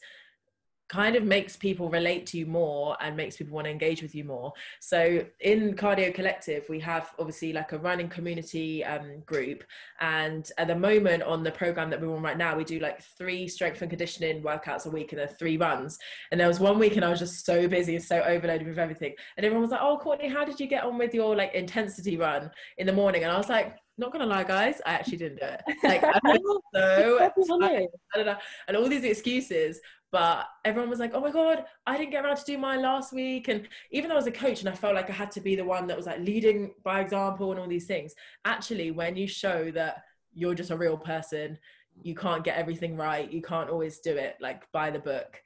kind 0.89 1.16
of 1.16 1.24
makes 1.24 1.57
people 1.57 1.89
relate 1.89 2.26
to 2.26 2.39
you 2.39 2.47
more 2.47 2.97
and 3.01 3.16
makes 3.16 3.37
people 3.37 3.55
want 3.55 3.64
to 3.66 3.70
engage 3.70 4.03
with 4.03 4.14
you 4.14 4.24
more. 4.24 4.53
So 4.80 5.24
in 5.41 5.74
Cardio 5.74 6.14
Collective, 6.14 6.66
we 6.68 6.78
have 6.80 7.11
obviously 7.18 7.53
like 7.53 7.72
a 7.72 7.78
running 7.78 8.09
community 8.09 8.85
um, 8.85 9.20
group. 9.26 9.64
And 10.01 10.49
at 10.59 10.68
the 10.68 10.76
moment 10.76 11.22
on 11.22 11.43
the 11.43 11.51
program 11.51 11.91
that 11.91 12.01
we're 12.01 12.14
on 12.14 12.22
right 12.22 12.37
now, 12.37 12.57
we 12.57 12.64
do 12.64 12.78
like 12.80 13.03
three 13.03 13.49
strength 13.49 13.80
and 13.80 13.91
conditioning 13.91 14.43
workouts 14.43 14.87
a 14.87 14.91
week 14.91 15.12
and 15.12 15.20
then 15.20 15.28
three 15.28 15.57
runs. 15.57 15.99
And 16.30 16.41
there 16.41 16.49
was 16.49 16.61
one 16.61 16.78
week 16.78 16.97
and 16.97 17.05
I 17.05 17.11
was 17.11 17.18
just 17.18 17.47
so 17.47 17.66
busy 17.66 17.97
and 17.97 18.05
so 18.05 18.20
overloaded 18.20 18.66
with 18.66 18.78
everything. 18.78 19.14
And 19.37 19.47
everyone 19.47 19.62
was 19.62 19.70
like, 19.70 19.82
oh, 19.82 19.99
Courtnay, 20.03 20.30
how 20.30 20.45
did 20.45 20.61
you 20.61 20.66
get 20.66 20.85
on 20.85 20.99
with 20.99 21.14
your 21.14 21.35
like 21.35 21.55
intensity 21.55 22.16
run 22.16 22.51
in 22.76 22.87
the 22.87 22.93
morning? 22.93 23.24
And 23.24 23.32
I 23.32 23.39
was 23.39 23.49
like, 23.49 23.76
not 23.97 24.12
gonna 24.12 24.26
lie, 24.26 24.45
guys, 24.45 24.80
I 24.85 24.95
actually 24.95 25.18
didn't 25.18 25.39
do 25.39 25.47
it. 25.47 25.62
Like, 25.85 26.03
I 26.03 26.18
so 26.74 27.18
I, 27.62 27.87
I 28.12 28.16
don't 28.16 28.26
know, 28.26 28.37
and 28.66 28.76
all 28.76 28.89
these 28.89 29.05
excuses 29.05 29.80
but 30.15 30.47
everyone 30.65 30.89
was 30.89 31.01
like 31.01 31.11
oh 31.12 31.21
my 31.21 31.33
god 31.33 31.65
i 31.89 31.99
didn't 31.99 32.12
get 32.12 32.25
around 32.25 32.37
to 32.37 32.45
do 32.45 32.57
mine 32.57 32.81
last 32.81 33.12
week. 33.12 33.49
And 33.49 33.67
even 33.91 34.09
though 34.09 34.15
i 34.15 34.19
was 34.19 34.29
a 34.29 34.31
coach 34.31 34.61
and 34.61 34.69
i 34.69 34.73
felt 34.73 34.95
like 34.95 35.11
i 35.11 35.12
had 35.12 35.33
to 35.33 35.41
be 35.41 35.57
the 35.57 35.65
one 35.65 35.89
that 35.89 35.97
was 35.97 36.07
like 36.07 36.21
leading 36.21 36.73
by 36.85 37.01
example 37.01 37.51
and 37.51 37.59
all 37.59 37.67
these 37.67 37.89
things 37.89 38.15
actually 38.45 38.93
when 38.93 39.17
you 39.17 39.27
show 39.27 39.73
that 39.73 40.05
you're 40.33 40.55
just 40.55 40.71
a 40.71 40.77
real 40.77 40.97
person 40.97 41.59
you 42.01 42.15
can't 42.15 42.45
get 42.45 42.57
everything 42.57 42.97
right 42.97 43.33
you 43.33 43.43
can't 43.43 43.69
always 43.69 43.99
do 43.99 44.15
it 44.17 44.37
like 44.41 44.71
by 44.71 44.89
the 44.89 45.01
book 45.01 45.43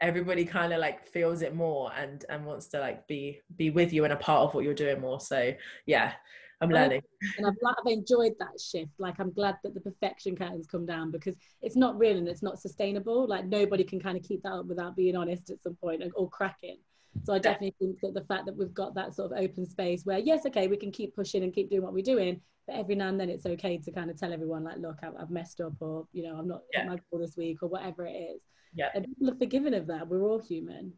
everybody 0.00 0.46
kind 0.46 0.72
of 0.72 0.78
like 0.78 1.06
feels 1.06 1.42
it 1.42 1.54
more 1.54 1.92
and 1.98 2.24
and 2.30 2.46
wants 2.46 2.68
to 2.68 2.80
like 2.80 3.06
be 3.06 3.42
be 3.56 3.68
with 3.68 3.92
you 3.92 4.04
and 4.04 4.14
a 4.14 4.16
part 4.16 4.42
of 4.42 4.54
what 4.54 4.64
you're 4.64 4.74
doing 4.74 5.00
more. 5.00 5.20
So 5.20 5.52
yeah 5.86 6.12
I'm 6.60 6.70
learning. 6.70 7.02
And 7.36 7.46
I've, 7.46 7.54
I've 7.66 7.92
enjoyed 7.92 8.32
that 8.38 8.60
shift. 8.60 8.92
Like 8.98 9.18
I'm 9.18 9.32
glad 9.32 9.56
that 9.62 9.74
the 9.74 9.80
perfection 9.80 10.36
curtains 10.36 10.66
come 10.66 10.86
down 10.86 11.10
because 11.10 11.36
it's 11.60 11.76
not 11.76 11.98
real 11.98 12.16
and 12.16 12.28
it's 12.28 12.42
not 12.42 12.58
sustainable. 12.58 13.26
Like 13.26 13.46
nobody 13.46 13.84
can 13.84 14.00
kind 14.00 14.16
of 14.16 14.22
keep 14.22 14.42
that 14.42 14.52
up 14.52 14.66
without 14.66 14.96
being 14.96 15.16
honest 15.16 15.50
at 15.50 15.62
some 15.62 15.74
point 15.74 16.02
or 16.14 16.30
cracking. 16.30 16.78
So 17.24 17.34
I 17.34 17.38
definitely 17.38 17.74
think 17.78 18.00
that 18.00 18.14
the 18.14 18.24
fact 18.26 18.46
that 18.46 18.56
we've 18.56 18.74
got 18.74 18.94
that 18.94 19.14
sort 19.14 19.32
of 19.32 19.38
open 19.38 19.66
space 19.66 20.04
where 20.04 20.18
yes, 20.18 20.46
okay, 20.46 20.68
we 20.68 20.76
can 20.76 20.92
keep 20.92 21.14
pushing 21.14 21.42
and 21.42 21.52
keep 21.52 21.70
doing 21.70 21.82
what 21.82 21.92
we're 21.92 22.02
doing, 22.02 22.40
but 22.66 22.76
every 22.76 22.94
now 22.94 23.08
and 23.08 23.18
then 23.18 23.30
it's 23.30 23.46
okay 23.46 23.78
to 23.78 23.90
kind 23.90 24.10
of 24.10 24.18
tell 24.18 24.32
everyone 24.32 24.64
like, 24.64 24.78
look, 24.78 24.98
I've, 25.02 25.14
I've 25.18 25.30
messed 25.30 25.60
up, 25.60 25.72
or 25.80 26.06
you 26.12 26.22
know, 26.22 26.36
I'm 26.36 26.48
not 26.48 26.62
yeah. 26.72 26.84
my 26.84 26.98
goal 27.10 27.20
this 27.20 27.36
week, 27.36 27.62
or 27.62 27.68
whatever 27.68 28.06
it 28.06 28.12
is. 28.12 28.42
Yeah, 28.74 28.88
and 28.94 29.06
people 29.06 29.30
are 29.30 29.38
forgiving 29.38 29.74
of 29.74 29.86
that. 29.86 30.06
We're 30.08 30.22
all 30.22 30.38
human. 30.38 30.92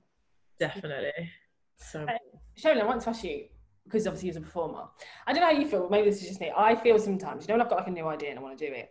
Definitely. 0.58 1.30
So, 1.76 2.02
uh, 2.02 2.12
Sherilyn, 2.58 2.80
I 2.80 2.86
want 2.86 3.02
to 3.02 3.10
ask 3.10 3.22
you 3.22 3.44
because 3.88 4.06
obviously 4.06 4.28
he's 4.28 4.36
a 4.36 4.40
performer. 4.40 4.84
I 5.26 5.32
don't 5.32 5.40
know 5.40 5.48
how 5.48 5.58
you 5.58 5.66
feel. 5.66 5.88
Maybe 5.88 6.10
this 6.10 6.22
is 6.22 6.28
just 6.28 6.40
me. 6.40 6.52
I 6.56 6.74
feel 6.74 6.98
sometimes, 6.98 7.44
you 7.44 7.48
know, 7.48 7.54
when 7.54 7.62
I've 7.62 7.70
got 7.70 7.78
like 7.78 7.88
a 7.88 7.90
new 7.90 8.06
idea 8.06 8.30
and 8.30 8.38
I 8.38 8.42
want 8.42 8.58
to 8.58 8.66
do 8.66 8.72
it. 8.72 8.90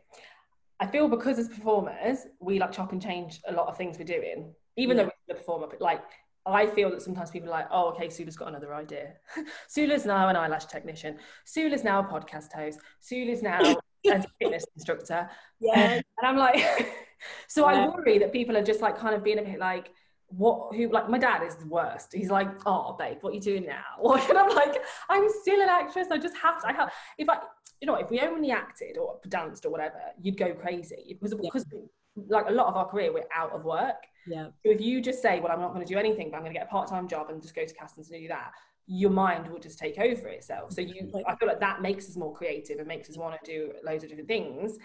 I 0.79 0.87
feel 0.87 1.07
because 1.07 1.39
as 1.39 1.47
performers, 1.47 2.27
we 2.39 2.59
like 2.59 2.71
chop 2.71 2.91
and 2.91 3.01
change 3.01 3.39
a 3.47 3.51
lot 3.51 3.67
of 3.67 3.77
things 3.77 3.97
we're 3.97 4.05
doing, 4.05 4.53
even 4.75 4.97
yeah. 4.97 5.03
though 5.03 5.09
we're 5.09 5.33
the 5.33 5.35
performer. 5.35 5.67
But 5.69 5.81
like, 5.81 6.03
I 6.45 6.65
feel 6.65 6.89
that 6.91 7.01
sometimes 7.01 7.29
people 7.29 7.49
are 7.49 7.51
like, 7.51 7.67
oh, 7.71 7.89
okay, 7.89 8.09
Sula's 8.09 8.37
got 8.37 8.47
another 8.47 8.73
idea. 8.73 9.13
Sula's 9.67 10.05
now 10.05 10.29
an 10.29 10.35
eyelash 10.35 10.65
technician. 10.65 11.17
Sula's 11.45 11.83
now 11.83 11.99
a 11.99 12.03
podcast 12.03 12.53
host. 12.53 12.79
Sula's 12.99 13.41
now 13.41 13.59
a 14.07 14.25
fitness 14.39 14.65
instructor. 14.75 15.29
Yeah. 15.59 15.93
and 15.93 16.03
I'm 16.23 16.37
like, 16.37 16.63
so 17.47 17.69
yeah. 17.69 17.85
I 17.85 17.87
worry 17.89 18.17
that 18.19 18.31
people 18.31 18.55
are 18.55 18.63
just 18.63 18.81
like 18.81 18.97
kind 18.97 19.15
of 19.15 19.23
being 19.23 19.39
a 19.39 19.43
bit 19.43 19.59
like, 19.59 19.89
what 20.29 20.75
who 20.75 20.89
like 20.89 21.09
my 21.09 21.17
dad 21.17 21.43
is 21.43 21.55
the 21.55 21.67
worst. 21.67 22.13
He's 22.13 22.29
like 22.29 22.49
oh 22.65 22.95
babe 22.97 23.17
what 23.21 23.31
are 23.31 23.35
you 23.35 23.41
doing 23.41 23.65
now? 23.65 23.83
Or 23.99 24.17
and 24.29 24.37
i'm 24.37 24.53
like 24.55 24.81
i'm 25.09 25.27
still 25.41 25.61
an 25.61 25.69
actress. 25.69 26.07
I 26.11 26.17
just 26.17 26.37
have 26.37 26.61
to 26.61 26.67
i 26.67 26.73
have 26.73 26.91
if 27.17 27.29
i 27.29 27.37
you 27.81 27.87
know 27.87 27.95
if 27.95 28.09
we 28.09 28.19
only 28.19 28.51
acted 28.51 28.97
or 28.97 29.19
danced 29.29 29.65
or 29.65 29.69
whatever 29.69 29.99
you'd 30.21 30.37
go 30.37 30.53
crazy. 30.53 31.17
Because 31.19 31.33
because 31.35 31.65
like 32.15 32.47
a 32.47 32.51
lot 32.51 32.67
of 32.67 32.75
our 32.75 32.87
career 32.87 33.13
we're 33.13 33.23
out 33.33 33.51
of 33.51 33.63
work. 33.63 34.03
Yeah. 34.25 34.47
So 34.47 34.71
if 34.71 34.81
you 34.81 35.01
just 35.01 35.21
say 35.21 35.39
well 35.39 35.51
i'm 35.51 35.61
not 35.61 35.73
going 35.73 35.85
to 35.85 35.91
do 35.91 35.97
anything 35.97 36.29
but 36.29 36.37
i'm 36.37 36.43
going 36.43 36.53
to 36.53 36.59
get 36.59 36.67
a 36.67 36.71
part-time 36.71 37.07
job 37.07 37.29
and 37.29 37.41
just 37.41 37.55
go 37.55 37.65
to 37.65 37.73
castings 37.73 38.09
and 38.09 38.21
do 38.21 38.27
that 38.27 38.51
your 38.87 39.09
mind 39.09 39.47
will 39.49 39.59
just 39.59 39.77
take 39.77 39.99
over 39.99 40.29
itself. 40.29 40.71
So 40.71 40.81
you 40.81 41.11
i 41.27 41.35
feel 41.35 41.47
like 41.47 41.59
that 41.59 41.81
makes 41.81 42.09
us 42.09 42.15
more 42.15 42.33
creative 42.33 42.79
and 42.79 42.87
makes 42.87 43.09
us 43.09 43.17
want 43.17 43.35
to 43.43 43.51
do 43.51 43.73
loads 43.85 44.03
of 44.03 44.09
different 44.09 44.29
things. 44.29 44.77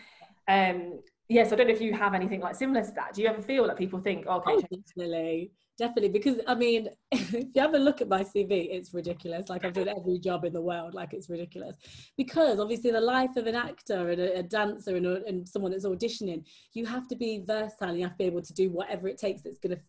Um 0.48 1.00
yes, 1.32 1.52
I 1.52 1.56
don't 1.56 1.66
know 1.66 1.72
if 1.72 1.80
you 1.80 1.94
have 1.94 2.14
anything 2.14 2.40
like 2.40 2.54
similar 2.54 2.84
to 2.84 2.92
that. 2.92 3.14
Do 3.14 3.22
you 3.22 3.28
ever 3.28 3.40
feel 3.40 3.66
that 3.66 3.76
people 3.76 4.00
think, 4.00 4.26
oh, 4.28 4.36
okay, 4.36 4.52
oh, 4.52 4.76
definitely, 4.76 5.52
definitely, 5.78 6.10
because 6.10 6.38
I 6.46 6.54
mean, 6.54 6.88
if 7.10 7.32
you 7.32 7.60
have 7.60 7.74
a 7.74 7.78
look 7.78 8.00
at 8.00 8.08
my 8.08 8.22
CV, 8.22 8.68
it's 8.70 8.92
ridiculous. 8.92 9.48
Like 9.48 9.64
I've 9.64 9.72
done 9.72 9.88
every 9.96 10.18
job 10.18 10.44
in 10.44 10.52
the 10.52 10.60
world, 10.60 10.94
like 10.94 11.14
it's 11.14 11.30
ridiculous. 11.30 11.76
Because 12.16 12.60
obviously, 12.60 12.90
the 12.90 13.00
life 13.00 13.36
of 13.36 13.46
an 13.46 13.54
actor 13.54 14.10
and 14.10 14.20
a, 14.20 14.38
a 14.38 14.42
dancer 14.42 14.96
and, 14.96 15.06
a, 15.06 15.24
and 15.26 15.48
someone 15.48 15.72
that's 15.72 15.86
auditioning, 15.86 16.44
you 16.74 16.84
have 16.86 17.08
to 17.08 17.16
be 17.16 17.42
versatile. 17.46 17.94
You 17.94 18.02
have 18.02 18.12
to 18.12 18.18
be 18.18 18.24
able 18.24 18.42
to 18.42 18.52
do 18.52 18.70
whatever 18.70 19.08
it 19.08 19.18
takes 19.18 19.42
that's 19.42 19.58
going 19.58 19.76
to 19.76 19.82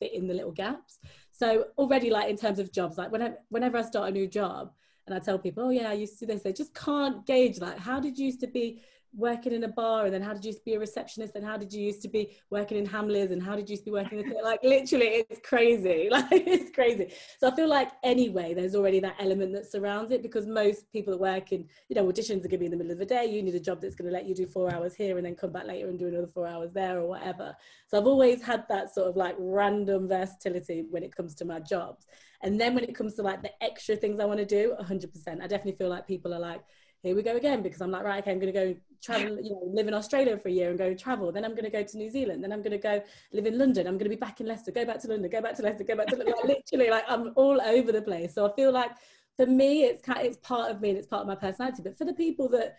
fit 0.00 0.14
in 0.14 0.28
the 0.28 0.34
little 0.34 0.52
gaps. 0.52 0.98
So 1.32 1.66
already, 1.76 2.10
like 2.10 2.30
in 2.30 2.36
terms 2.36 2.58
of 2.58 2.72
jobs, 2.72 2.98
like 2.98 3.10
whenever 3.10 3.38
whenever 3.48 3.78
I 3.78 3.82
start 3.82 4.08
a 4.10 4.12
new 4.12 4.28
job. 4.28 4.72
And 5.06 5.14
I 5.14 5.18
tell 5.18 5.38
people, 5.38 5.64
oh 5.64 5.68
yeah, 5.68 5.90
I 5.90 5.92
used 5.92 6.18
to 6.18 6.24
do 6.24 6.32
this. 6.32 6.42
They 6.42 6.54
just 6.54 6.72
can't 6.72 7.26
gauge 7.26 7.60
like, 7.60 7.78
how 7.78 8.00
did 8.00 8.18
you 8.18 8.24
used 8.24 8.40
to 8.40 8.46
be 8.46 8.80
working 9.16 9.52
in 9.52 9.64
a 9.64 9.68
bar 9.68 10.04
and 10.04 10.14
then 10.14 10.22
how 10.22 10.32
did 10.32 10.44
you 10.44 10.48
used 10.48 10.60
to 10.60 10.64
be 10.64 10.74
a 10.74 10.78
receptionist 10.78 11.34
and 11.36 11.44
how 11.44 11.56
did 11.56 11.72
you 11.72 11.82
used 11.82 12.02
to 12.02 12.08
be 12.08 12.36
working 12.50 12.78
in 12.78 12.86
Hamleys 12.86 13.30
and 13.30 13.42
how 13.42 13.54
did 13.54 13.68
you 13.68 13.74
used 13.74 13.84
to 13.84 13.90
be 13.90 13.94
working 13.94 14.20
in 14.20 14.34
like 14.42 14.62
literally 14.62 15.24
it's 15.28 15.40
crazy. 15.40 16.08
Like 16.14 16.26
it's 16.30 16.70
crazy. 16.70 17.12
So 17.40 17.48
I 17.48 17.56
feel 17.56 17.68
like 17.68 17.90
anyway 18.04 18.54
there's 18.54 18.74
already 18.74 19.00
that 19.00 19.16
element 19.18 19.52
that 19.54 19.70
surrounds 19.70 20.12
it 20.12 20.22
because 20.22 20.46
most 20.46 20.90
people 20.92 21.12
that 21.12 21.18
work 21.18 21.52
in 21.52 21.66
you 21.88 21.96
know 21.96 22.06
auditions 22.06 22.44
are 22.44 22.48
to 22.48 22.58
be 22.58 22.66
in 22.66 22.70
the 22.70 22.76
middle 22.76 22.92
of 22.92 22.98
the 22.98 23.06
day. 23.06 23.26
You 23.26 23.42
need 23.42 23.54
a 23.54 23.60
job 23.60 23.80
that's 23.80 23.96
to 23.96 24.04
let 24.04 24.26
you 24.26 24.34
do 24.34 24.46
four 24.46 24.72
hours 24.72 24.94
here 24.94 25.16
and 25.16 25.26
then 25.26 25.34
come 25.34 25.50
back 25.52 25.66
later 25.66 25.88
and 25.88 25.98
do 25.98 26.08
another 26.08 26.26
four 26.26 26.46
hours 26.46 26.70
there 26.72 26.98
or 27.00 27.08
whatever. 27.08 27.56
So 27.88 27.98
I've 27.98 28.06
always 28.06 28.42
had 28.42 28.64
that 28.68 28.94
sort 28.94 29.08
of 29.08 29.16
like 29.16 29.34
random 29.38 30.08
versatility 30.08 30.84
when 30.90 31.02
it 31.02 31.14
comes 31.14 31.34
to 31.36 31.44
my 31.44 31.60
jobs. 31.60 32.06
And 32.42 32.60
then 32.60 32.74
when 32.74 32.84
it 32.84 32.94
comes 32.94 33.14
to 33.14 33.22
like 33.22 33.42
the 33.42 33.50
extra 33.62 33.96
things 33.96 34.20
I 34.20 34.26
want 34.26 34.38
to 34.38 34.44
do 34.44 34.76
100% 34.80 35.28
I 35.28 35.46
definitely 35.46 35.72
feel 35.72 35.88
like 35.88 36.06
people 36.06 36.34
are 36.34 36.40
like 36.40 36.60
here 37.04 37.14
we 37.14 37.22
go 37.22 37.36
again 37.36 37.62
because 37.62 37.82
I'm 37.82 37.90
like, 37.90 38.02
right, 38.02 38.22
okay, 38.22 38.32
I'm 38.32 38.38
going 38.38 38.52
to 38.52 38.58
go 38.58 38.76
travel, 39.02 39.38
you 39.40 39.50
know, 39.50 39.60
live 39.66 39.86
in 39.86 39.94
Australia 39.94 40.38
for 40.38 40.48
a 40.48 40.52
year 40.52 40.70
and 40.70 40.78
go 40.78 40.94
travel. 40.94 41.30
Then 41.30 41.44
I'm 41.44 41.52
going 41.52 41.64
to 41.64 41.70
go 41.70 41.82
to 41.82 41.98
New 41.98 42.10
Zealand. 42.10 42.42
Then 42.42 42.50
I'm 42.50 42.60
going 42.60 42.72
to 42.72 42.78
go 42.78 43.02
live 43.32 43.44
in 43.44 43.58
London. 43.58 43.86
I'm 43.86 43.98
going 43.98 44.10
to 44.10 44.16
be 44.16 44.16
back 44.16 44.40
in 44.40 44.46
Leicester, 44.46 44.72
go 44.72 44.86
back 44.86 45.00
to 45.00 45.08
London, 45.08 45.30
go 45.30 45.42
back 45.42 45.54
to 45.56 45.62
Leicester, 45.62 45.84
go 45.84 45.96
back 45.96 46.06
to 46.06 46.16
like, 46.16 46.44
literally 46.44 46.90
like 46.90 47.04
I'm 47.06 47.32
all 47.36 47.60
over 47.60 47.92
the 47.92 48.00
place. 48.00 48.34
So 48.34 48.50
I 48.50 48.56
feel 48.56 48.72
like 48.72 48.92
for 49.36 49.46
me, 49.46 49.84
it's 49.84 50.02
it's 50.08 50.38
part 50.38 50.70
of 50.70 50.80
me 50.80 50.90
and 50.90 50.98
it's 50.98 51.06
part 51.06 51.20
of 51.20 51.28
my 51.28 51.34
personality. 51.34 51.82
But 51.82 51.98
for 51.98 52.06
the 52.06 52.14
people 52.14 52.48
that 52.50 52.78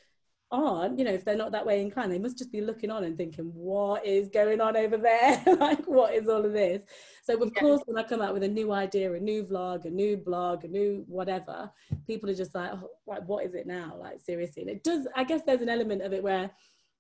aren't, 0.56 0.98
you 0.98 1.06
know, 1.06 1.14
if 1.14 1.26
they're 1.26 1.36
not 1.36 1.52
that 1.52 1.66
way 1.66 1.82
inclined, 1.82 2.12
they 2.12 2.20
must 2.20 2.38
just 2.38 2.52
be 2.52 2.62
looking 2.62 2.90
on 2.90 3.04
and 3.04 3.18
thinking, 3.18 3.46
what 3.54 4.06
is 4.06 4.30
going 4.30 4.62
on 4.62 4.78
over 4.78 4.98
there? 4.98 5.44
like, 5.60 5.86
what 5.86 6.14
is 6.14 6.28
all 6.28 6.46
of 6.46 6.54
this? 6.54 6.84
So, 7.24 7.42
of 7.42 7.52
yeah. 7.54 7.62
course, 7.62 7.82
when 7.86 7.98
I 7.98 8.08
come 8.08 8.22
out 8.22 8.34
with 8.34 8.44
a 8.44 8.48
new 8.48 8.72
idea, 8.72 9.14
a 9.14 9.20
new 9.20 9.44
vlog, 9.44 9.86
a 9.86 9.90
new 9.90 10.18
blog, 10.18 10.64
a 10.64 10.68
new 10.68 11.04
whatever, 11.08 11.72
people 12.08 12.30
are 12.30 12.36
just 12.36 12.56
like, 12.56 12.72
oh, 12.74 12.90
like, 13.06 13.28
what 13.28 13.46
is 13.46 13.54
it 13.54 13.68
now? 13.68 13.96
Like, 14.00 14.20
seriously. 14.20 14.62
And 14.64 14.72
it 14.72 14.84
does, 14.84 15.08
I 15.16 15.24
guess 15.24 15.42
there's 15.46 15.62
an 15.62 15.70
element 15.70 16.02
of 16.02 16.14
it 16.14 16.24
where 16.24 16.52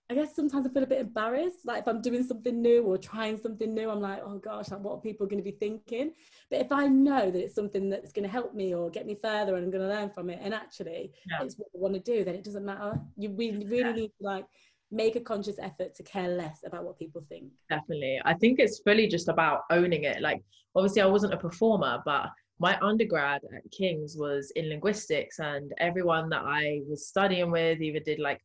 I 0.09 0.13
guess 0.13 0.35
sometimes 0.35 0.67
I 0.67 0.69
feel 0.69 0.83
a 0.83 0.87
bit 0.87 0.99
embarrassed. 0.99 1.65
Like 1.65 1.81
if 1.81 1.87
I'm 1.87 2.01
doing 2.01 2.23
something 2.23 2.61
new 2.61 2.83
or 2.83 2.97
trying 2.97 3.37
something 3.41 3.73
new, 3.73 3.89
I'm 3.89 4.01
like, 4.01 4.21
oh 4.23 4.37
gosh, 4.37 4.69
like, 4.69 4.81
what 4.81 4.93
are 4.93 5.01
people 5.01 5.25
going 5.25 5.43
to 5.43 5.51
be 5.51 5.57
thinking? 5.57 6.11
But 6.51 6.61
if 6.61 6.71
I 6.71 6.85
know 6.85 7.31
that 7.31 7.43
it's 7.43 7.55
something 7.55 7.89
that's 7.89 8.11
going 8.11 8.23
to 8.23 8.31
help 8.31 8.53
me 8.53 8.75
or 8.75 8.91
get 8.91 9.07
me 9.07 9.17
further 9.19 9.55
and 9.55 9.65
I'm 9.65 9.71
going 9.71 9.87
to 9.87 9.93
learn 9.93 10.11
from 10.11 10.29
it, 10.29 10.39
and 10.43 10.53
actually 10.53 11.11
yeah. 11.29 11.43
it's 11.43 11.55
what 11.55 11.69
I 11.73 11.79
want 11.79 11.95
to 11.95 11.99
do, 11.99 12.23
then 12.23 12.35
it 12.35 12.43
doesn't 12.43 12.65
matter. 12.65 12.99
You 13.17 13.31
we 13.31 13.51
really 13.51 13.79
yeah. 13.79 13.91
need 13.93 14.11
to 14.19 14.23
like 14.23 14.45
make 14.91 15.15
a 15.15 15.19
conscious 15.19 15.57
effort 15.59 15.95
to 15.95 16.03
care 16.03 16.29
less 16.29 16.59
about 16.65 16.83
what 16.83 16.99
people 16.99 17.25
think. 17.27 17.45
Definitely. 17.69 18.19
I 18.25 18.35
think 18.35 18.59
it's 18.59 18.79
fully 18.79 19.07
just 19.07 19.27
about 19.27 19.61
owning 19.71 20.03
it. 20.03 20.21
Like 20.21 20.43
obviously 20.75 21.01
I 21.01 21.07
wasn't 21.07 21.33
a 21.33 21.37
performer, 21.37 22.01
but 22.05 22.29
my 22.59 22.77
undergrad 22.81 23.41
at 23.55 23.71
King's 23.71 24.15
was 24.15 24.51
in 24.55 24.69
linguistics 24.69 25.39
and 25.39 25.73
everyone 25.79 26.29
that 26.29 26.43
I 26.45 26.81
was 26.87 27.07
studying 27.07 27.51
with 27.51 27.81
either 27.81 27.99
did 27.99 28.19
like 28.19 28.39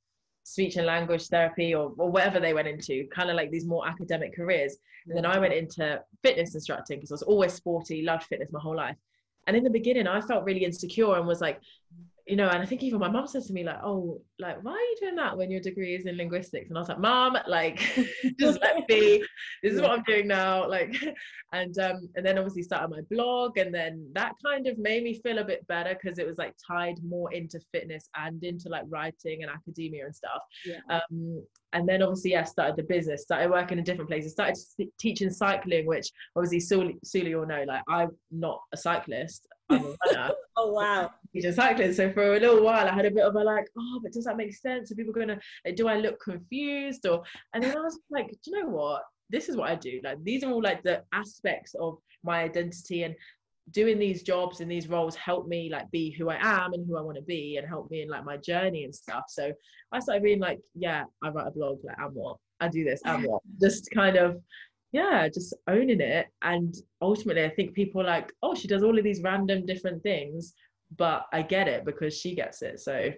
speech 0.50 0.74
and 0.74 0.84
language 0.84 1.28
therapy 1.28 1.76
or, 1.76 1.92
or 1.96 2.10
whatever 2.10 2.40
they 2.40 2.52
went 2.52 2.66
into, 2.66 3.06
kind 3.14 3.30
of 3.30 3.36
like 3.36 3.52
these 3.52 3.66
more 3.66 3.86
academic 3.86 4.34
careers. 4.34 4.78
And 5.06 5.16
then 5.16 5.24
I 5.24 5.38
went 5.38 5.54
mm. 5.54 5.58
into 5.58 6.02
fitness 6.24 6.56
instructing 6.56 6.98
because 6.98 7.12
I 7.12 7.14
was 7.14 7.22
always 7.22 7.52
sporty, 7.52 8.02
loved 8.02 8.24
fitness 8.24 8.50
my 8.50 8.58
whole 8.58 8.74
life. 8.76 8.96
And 9.46 9.56
in 9.56 9.62
the 9.62 9.70
beginning, 9.70 10.08
I 10.08 10.20
felt 10.20 10.44
really 10.44 10.64
insecure 10.64 11.14
and 11.14 11.26
was 11.26 11.40
like, 11.40 11.60
you 12.30 12.36
know, 12.36 12.48
and 12.48 12.62
I 12.62 12.66
think 12.66 12.84
even 12.84 13.00
my 13.00 13.08
mom 13.08 13.26
said 13.26 13.42
to 13.42 13.52
me, 13.52 13.64
like, 13.64 13.80
oh, 13.82 14.22
like, 14.38 14.62
why 14.62 14.70
are 14.70 14.76
you 14.76 14.96
doing 15.00 15.16
that 15.16 15.36
when 15.36 15.50
your 15.50 15.60
degree 15.60 15.96
is 15.96 16.06
in 16.06 16.16
linguistics? 16.16 16.68
And 16.68 16.78
I 16.78 16.80
was 16.80 16.88
like, 16.88 17.00
mom, 17.00 17.36
like, 17.48 17.78
just 18.38 18.60
let 18.60 18.88
me, 18.88 19.24
this 19.64 19.74
is 19.74 19.80
what 19.80 19.90
I'm 19.90 20.04
doing 20.04 20.28
now. 20.28 20.68
Like, 20.68 20.96
and 21.52 21.76
um, 21.80 22.08
and 22.14 22.24
then 22.24 22.38
obviously 22.38 22.62
started 22.62 22.90
my 22.90 23.00
blog, 23.10 23.58
and 23.58 23.74
then 23.74 24.08
that 24.12 24.34
kind 24.44 24.68
of 24.68 24.78
made 24.78 25.02
me 25.02 25.20
feel 25.20 25.38
a 25.38 25.44
bit 25.44 25.66
better 25.66 25.98
because 26.00 26.20
it 26.20 26.26
was 26.26 26.38
like 26.38 26.54
tied 26.64 27.02
more 27.02 27.32
into 27.32 27.58
fitness 27.72 28.08
and 28.14 28.44
into 28.44 28.68
like 28.68 28.84
writing 28.88 29.42
and 29.42 29.50
academia 29.50 30.04
and 30.04 30.14
stuff. 30.14 30.42
Yeah. 30.64 30.78
Um, 30.88 31.44
and 31.72 31.88
then 31.88 32.00
obviously, 32.00 32.30
yeah, 32.30 32.44
started 32.44 32.76
the 32.76 32.84
business, 32.84 33.22
started 33.22 33.50
working 33.50 33.78
in 33.78 33.84
different 33.84 34.08
places, 34.08 34.32
started 34.32 34.56
teaching 35.00 35.30
cycling, 35.30 35.84
which 35.86 36.10
obviously 36.36 36.60
Suli, 36.60 36.96
Suli 37.02 37.34
will 37.34 37.46
know, 37.46 37.64
like, 37.66 37.82
I'm 37.88 38.10
not 38.30 38.60
a 38.72 38.76
cyclist. 38.76 39.48
I'm 39.70 39.84
a 39.84 39.96
runner. 40.06 40.32
oh 40.56 40.72
wow 40.72 41.10
teaching 41.32 41.52
cycling. 41.52 41.92
So 41.92 42.12
for 42.12 42.34
a 42.34 42.40
little 42.40 42.62
while, 42.62 42.88
I 42.88 42.94
had 42.94 43.06
a 43.06 43.10
bit 43.10 43.24
of 43.24 43.34
a 43.34 43.42
like, 43.42 43.66
oh, 43.78 44.00
but 44.02 44.12
does 44.12 44.24
that 44.24 44.36
make 44.36 44.54
sense? 44.54 44.90
Are 44.90 44.94
people 44.94 45.12
gonna 45.12 45.38
like, 45.64 45.76
do 45.76 45.88
I 45.88 45.96
look 45.96 46.20
confused 46.20 47.06
or? 47.06 47.22
And 47.54 47.62
then 47.62 47.76
I 47.76 47.80
was 47.80 47.98
like, 48.10 48.30
do 48.30 48.50
you 48.50 48.62
know 48.62 48.68
what? 48.68 49.02
This 49.28 49.48
is 49.48 49.56
what 49.56 49.70
I 49.70 49.76
do. 49.76 50.00
Like 50.02 50.22
these 50.24 50.42
are 50.42 50.50
all 50.50 50.62
like 50.62 50.82
the 50.82 51.02
aspects 51.12 51.74
of 51.74 51.98
my 52.24 52.42
identity 52.42 53.04
and 53.04 53.14
doing 53.70 53.98
these 53.98 54.22
jobs 54.22 54.60
and 54.60 54.70
these 54.70 54.88
roles 54.88 55.14
help 55.14 55.46
me 55.46 55.70
like 55.70 55.88
be 55.92 56.10
who 56.10 56.28
I 56.28 56.38
am 56.40 56.72
and 56.72 56.84
who 56.86 56.98
I 56.98 57.02
want 57.02 57.16
to 57.16 57.22
be 57.22 57.56
and 57.56 57.68
help 57.68 57.88
me 57.90 58.02
in 58.02 58.08
like 58.08 58.24
my 58.24 58.36
journey 58.36 58.84
and 58.84 58.94
stuff. 58.94 59.24
So 59.28 59.52
I 59.92 60.00
started 60.00 60.24
being 60.24 60.40
like, 60.40 60.58
yeah, 60.74 61.04
I 61.22 61.28
write 61.28 61.46
a 61.46 61.52
blog, 61.52 61.78
like 61.84 61.98
I'm 62.00 62.10
what? 62.10 62.38
I 62.60 62.68
do 62.68 62.82
this, 62.82 63.00
I'm 63.04 63.22
what? 63.28 63.42
Just 63.60 63.88
kind 63.94 64.16
of 64.16 64.40
yeah, 64.92 65.28
just 65.28 65.54
owning 65.68 66.00
it. 66.00 66.26
And 66.42 66.74
ultimately 67.00 67.44
I 67.44 67.50
think 67.50 67.74
people 67.74 68.00
are 68.00 68.06
like, 68.06 68.32
oh, 68.42 68.54
she 68.54 68.68
does 68.68 68.82
all 68.82 68.98
of 68.98 69.04
these 69.04 69.22
random 69.22 69.66
different 69.66 70.02
things 70.02 70.54
but 70.96 71.26
I 71.32 71.42
get 71.42 71.68
it 71.68 71.84
because 71.84 72.16
she 72.16 72.34
gets 72.34 72.62
it. 72.62 72.80
So 72.80 73.10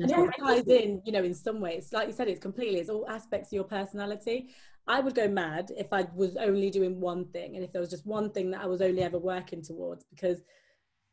and 0.00 0.10
it 0.10 0.30
ties 0.38 0.66
in, 0.66 1.00
you 1.04 1.12
know, 1.12 1.22
in 1.22 1.34
some 1.34 1.60
ways. 1.60 1.90
Like 1.92 2.08
you 2.08 2.12
said, 2.12 2.28
it's 2.28 2.40
completely, 2.40 2.80
it's 2.80 2.90
all 2.90 3.08
aspects 3.08 3.48
of 3.48 3.54
your 3.54 3.64
personality. 3.64 4.50
I 4.86 5.00
would 5.00 5.14
go 5.14 5.28
mad 5.28 5.70
if 5.76 5.92
I 5.92 6.06
was 6.14 6.36
only 6.36 6.70
doing 6.70 7.00
one 7.00 7.26
thing 7.26 7.56
and 7.56 7.64
if 7.64 7.72
there 7.72 7.80
was 7.80 7.90
just 7.90 8.06
one 8.06 8.30
thing 8.30 8.50
that 8.52 8.62
I 8.62 8.66
was 8.66 8.80
only 8.80 9.02
ever 9.02 9.18
working 9.18 9.62
towards 9.62 10.04
because 10.04 10.38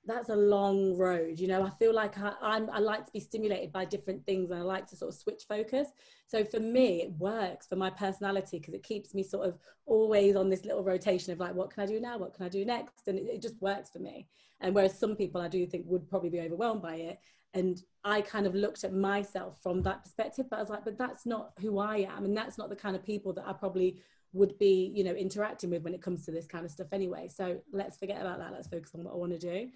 that's 0.08 0.30
a 0.30 0.36
long 0.36 0.96
road 0.98 1.40
you 1.40 1.48
know? 1.48 1.64
I 1.64 1.70
feel 1.72 1.94
like 1.94 2.18
I, 2.20 2.34
i'm 2.42 2.70
i 2.70 2.80
like 2.80 3.06
to 3.06 3.12
be 3.12 3.20
stimulated 3.20 3.72
by 3.72 3.86
different 3.86 4.26
things 4.26 4.52
and 4.52 4.60
i 4.60 4.64
like 4.64 4.88
to 4.88 4.96
sort 4.96 5.14
of 5.14 5.20
switch 5.20 5.44
focus. 5.48 5.88
So 6.28 6.44
for 6.44 6.60
me 6.60 7.02
it 7.02 7.12
works 7.14 7.68
for 7.68 7.76
my 7.76 7.90
personality 7.90 8.60
because 8.60 8.74
it 8.74 8.84
keeps 8.84 9.14
me 9.14 9.24
sort 9.24 9.48
of 9.48 9.58
always 9.86 10.36
on 10.36 10.50
this 10.50 10.66
little 10.66 10.84
rotation 10.84 11.34
of 11.34 11.40
like 11.40 11.54
what 11.54 11.72
can 11.72 11.84
i 11.84 11.86
do 11.86 12.00
now? 12.00 12.18
What 12.18 12.34
can 12.34 12.46
i 12.46 12.50
do 12.50 12.66
next? 12.66 13.08
And 13.08 13.18
it, 13.18 13.26
it 13.26 13.42
just 13.42 13.62
works 13.62 13.90
for 13.90 14.00
me. 14.00 14.28
And 14.62 14.74
whereas 14.74 14.98
some 14.98 15.16
people 15.16 15.42
i 15.42 15.48
do 15.48 15.66
think 15.66 15.86
would 15.88 16.10
probably 16.10 16.30
be 16.30 16.42
overwhelmed 16.42 16.82
by 16.82 16.96
it. 16.96 17.20
And 17.54 17.82
i 18.04 18.22
kind 18.22 18.46
of 18.46 18.56
looked 18.56 18.84
at 18.84 18.94
myself 18.94 19.60
from 19.62 19.82
that 19.84 20.04
perspective 20.04 20.48
but 20.50 20.58
i 20.58 20.60
was 20.60 20.70
like 20.70 20.86
but 20.86 20.98
that's 20.98 21.26
not 21.26 21.54
who 21.60 21.80
i 21.80 21.98
am. 21.98 22.26
And 22.26 22.38
that's 22.38 22.58
not 22.58 22.70
the 22.70 22.76
kind 22.76 22.96
of 22.96 23.04
people 23.04 23.34
that 23.34 23.48
i 23.48 23.54
probably 23.54 24.02
would 24.34 24.58
be 24.58 24.92
you 24.94 25.04
know 25.04 25.14
interacting 25.14 25.70
with 25.70 25.84
when 25.84 25.94
it 25.94 26.02
comes 26.02 26.26
to 26.26 26.32
this 26.32 26.46
kind 26.46 26.66
of 26.66 26.72
stuff 26.72 26.88
anyway. 26.92 27.30
So 27.34 27.60
let's 27.72 27.98
forget 27.98 28.20
about 28.22 28.40
that. 28.40 28.52
Let's 28.52 28.68
focus 28.68 28.92
on 28.94 29.04
what 29.04 29.14
i 29.14 29.18
want 29.18 29.32
to 29.32 29.40
do 29.40 29.70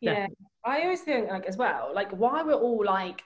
yeah 0.00 0.26
i 0.64 0.82
always 0.82 1.00
think 1.00 1.28
like 1.28 1.46
as 1.46 1.56
well 1.56 1.90
like 1.94 2.10
why 2.12 2.42
we're 2.42 2.54
all 2.54 2.84
like 2.84 3.22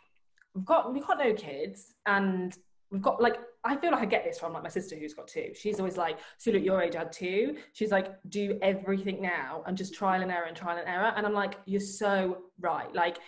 we've 0.54 0.64
got 0.64 0.92
we've 0.92 1.06
got 1.06 1.18
no 1.18 1.32
kids 1.32 1.94
and 2.06 2.56
we've 2.90 3.02
got 3.02 3.20
like 3.20 3.38
I 3.66 3.76
feel 3.76 3.92
like 3.92 4.02
I 4.02 4.04
get 4.04 4.24
this 4.24 4.38
from 4.38 4.52
like 4.52 4.62
my 4.62 4.68
sister 4.68 4.94
who's 4.94 5.14
got 5.14 5.26
two. 5.26 5.52
She's 5.54 5.78
always 5.78 5.96
like, 5.96 6.18
"So 6.36 6.52
at 6.52 6.62
your 6.62 6.82
age, 6.82 6.94
I 6.96 7.00
had 7.00 7.12
two. 7.12 7.56
She's 7.72 7.90
like, 7.90 8.14
"Do 8.28 8.58
everything 8.60 9.22
now 9.22 9.62
and 9.66 9.76
just 9.76 9.94
trial 9.94 10.20
and 10.20 10.30
error 10.30 10.44
and 10.44 10.56
trial 10.56 10.76
and 10.76 10.86
error." 10.86 11.12
And 11.16 11.26
I'm 11.26 11.32
like, 11.32 11.58
"You're 11.64 11.80
so 11.80 12.42
right. 12.60 12.94
Like, 12.94 13.18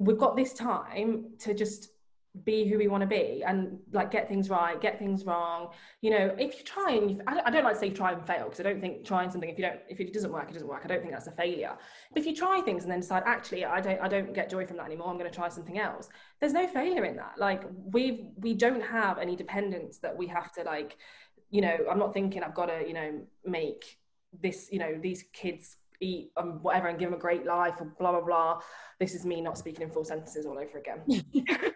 we've 0.00 0.18
got 0.18 0.36
this 0.36 0.52
time 0.52 1.26
to 1.40 1.54
just 1.54 1.90
be 2.44 2.68
who 2.68 2.78
we 2.78 2.88
want 2.88 3.00
to 3.02 3.06
be 3.06 3.42
and 3.46 3.78
like 3.92 4.10
get 4.10 4.28
things 4.28 4.50
right 4.50 4.80
get 4.80 4.98
things 4.98 5.24
wrong. 5.24 5.68
You 6.00 6.10
know 6.10 6.34
if 6.38 6.58
you 6.58 6.64
try 6.64 6.92
and 6.92 7.10
you, 7.10 7.20
I, 7.26 7.50
don't, 7.50 7.64
like 7.64 7.74
to 7.74 7.80
say 7.80 7.90
try 7.90 8.12
and 8.12 8.26
fail 8.26 8.44
because 8.44 8.60
i 8.60 8.62
don't 8.62 8.80
think 8.80 9.04
trying 9.04 9.30
something 9.30 9.48
if 9.48 9.58
you 9.58 9.64
don't 9.64 9.80
if 9.88 10.00
it 10.00 10.12
doesn't 10.12 10.32
work 10.32 10.48
it 10.50 10.52
doesn't 10.52 10.68
work. 10.68 10.82
I 10.84 10.88
don't 10.88 11.00
think 11.00 11.12
that's 11.12 11.26
a 11.26 11.32
failure. 11.32 11.76
But 12.12 12.20
if 12.20 12.26
you 12.26 12.34
try 12.34 12.60
things 12.60 12.82
and 12.82 12.92
then 12.92 13.00
decide 13.00 13.22
actually 13.26 13.64
i 13.64 13.80
don't 13.80 14.00
i 14.00 14.08
don't 14.08 14.34
get 14.34 14.50
joy 14.50 14.66
from 14.66 14.76
that 14.78 14.86
anymore 14.86 15.08
i'm 15.08 15.18
going 15.18 15.30
to 15.30 15.36
try 15.36 15.48
something 15.48 15.78
else 15.78 16.08
there's 16.40 16.52
no 16.52 16.66
failure 16.66 17.04
in 17.04 17.16
that. 17.16 17.34
Like 17.38 17.62
we 17.84 18.28
we 18.36 18.54
don't 18.54 18.82
have 18.82 19.18
any 19.18 19.36
dependence 19.36 19.98
that 19.98 20.16
we 20.16 20.26
have 20.26 20.52
to 20.52 20.62
like 20.62 20.96
you 21.50 21.60
know 21.60 21.76
i'm 21.90 21.98
not 21.98 22.12
thinking 22.12 22.42
i've 22.42 22.54
got 22.54 22.66
to 22.66 22.84
you 22.86 22.92
know 22.92 23.20
make 23.44 23.98
this 24.42 24.68
you 24.70 24.78
know 24.78 24.98
these 25.00 25.24
kids 25.32 25.76
eat 26.00 26.30
um, 26.36 26.58
whatever 26.62 26.88
and 26.88 26.98
give 26.98 27.10
them 27.10 27.18
a 27.18 27.20
great 27.20 27.46
life 27.46 27.74
or 27.80 27.86
blah 27.98 28.12
blah 28.12 28.20
blah. 28.20 28.60
This 29.00 29.14
is 29.14 29.24
me 29.24 29.40
not 29.40 29.58
speaking 29.58 29.82
in 29.82 29.90
full 29.90 30.04
sentences 30.04 30.46
all 30.46 30.58
over 30.58 30.78
again 30.78 31.02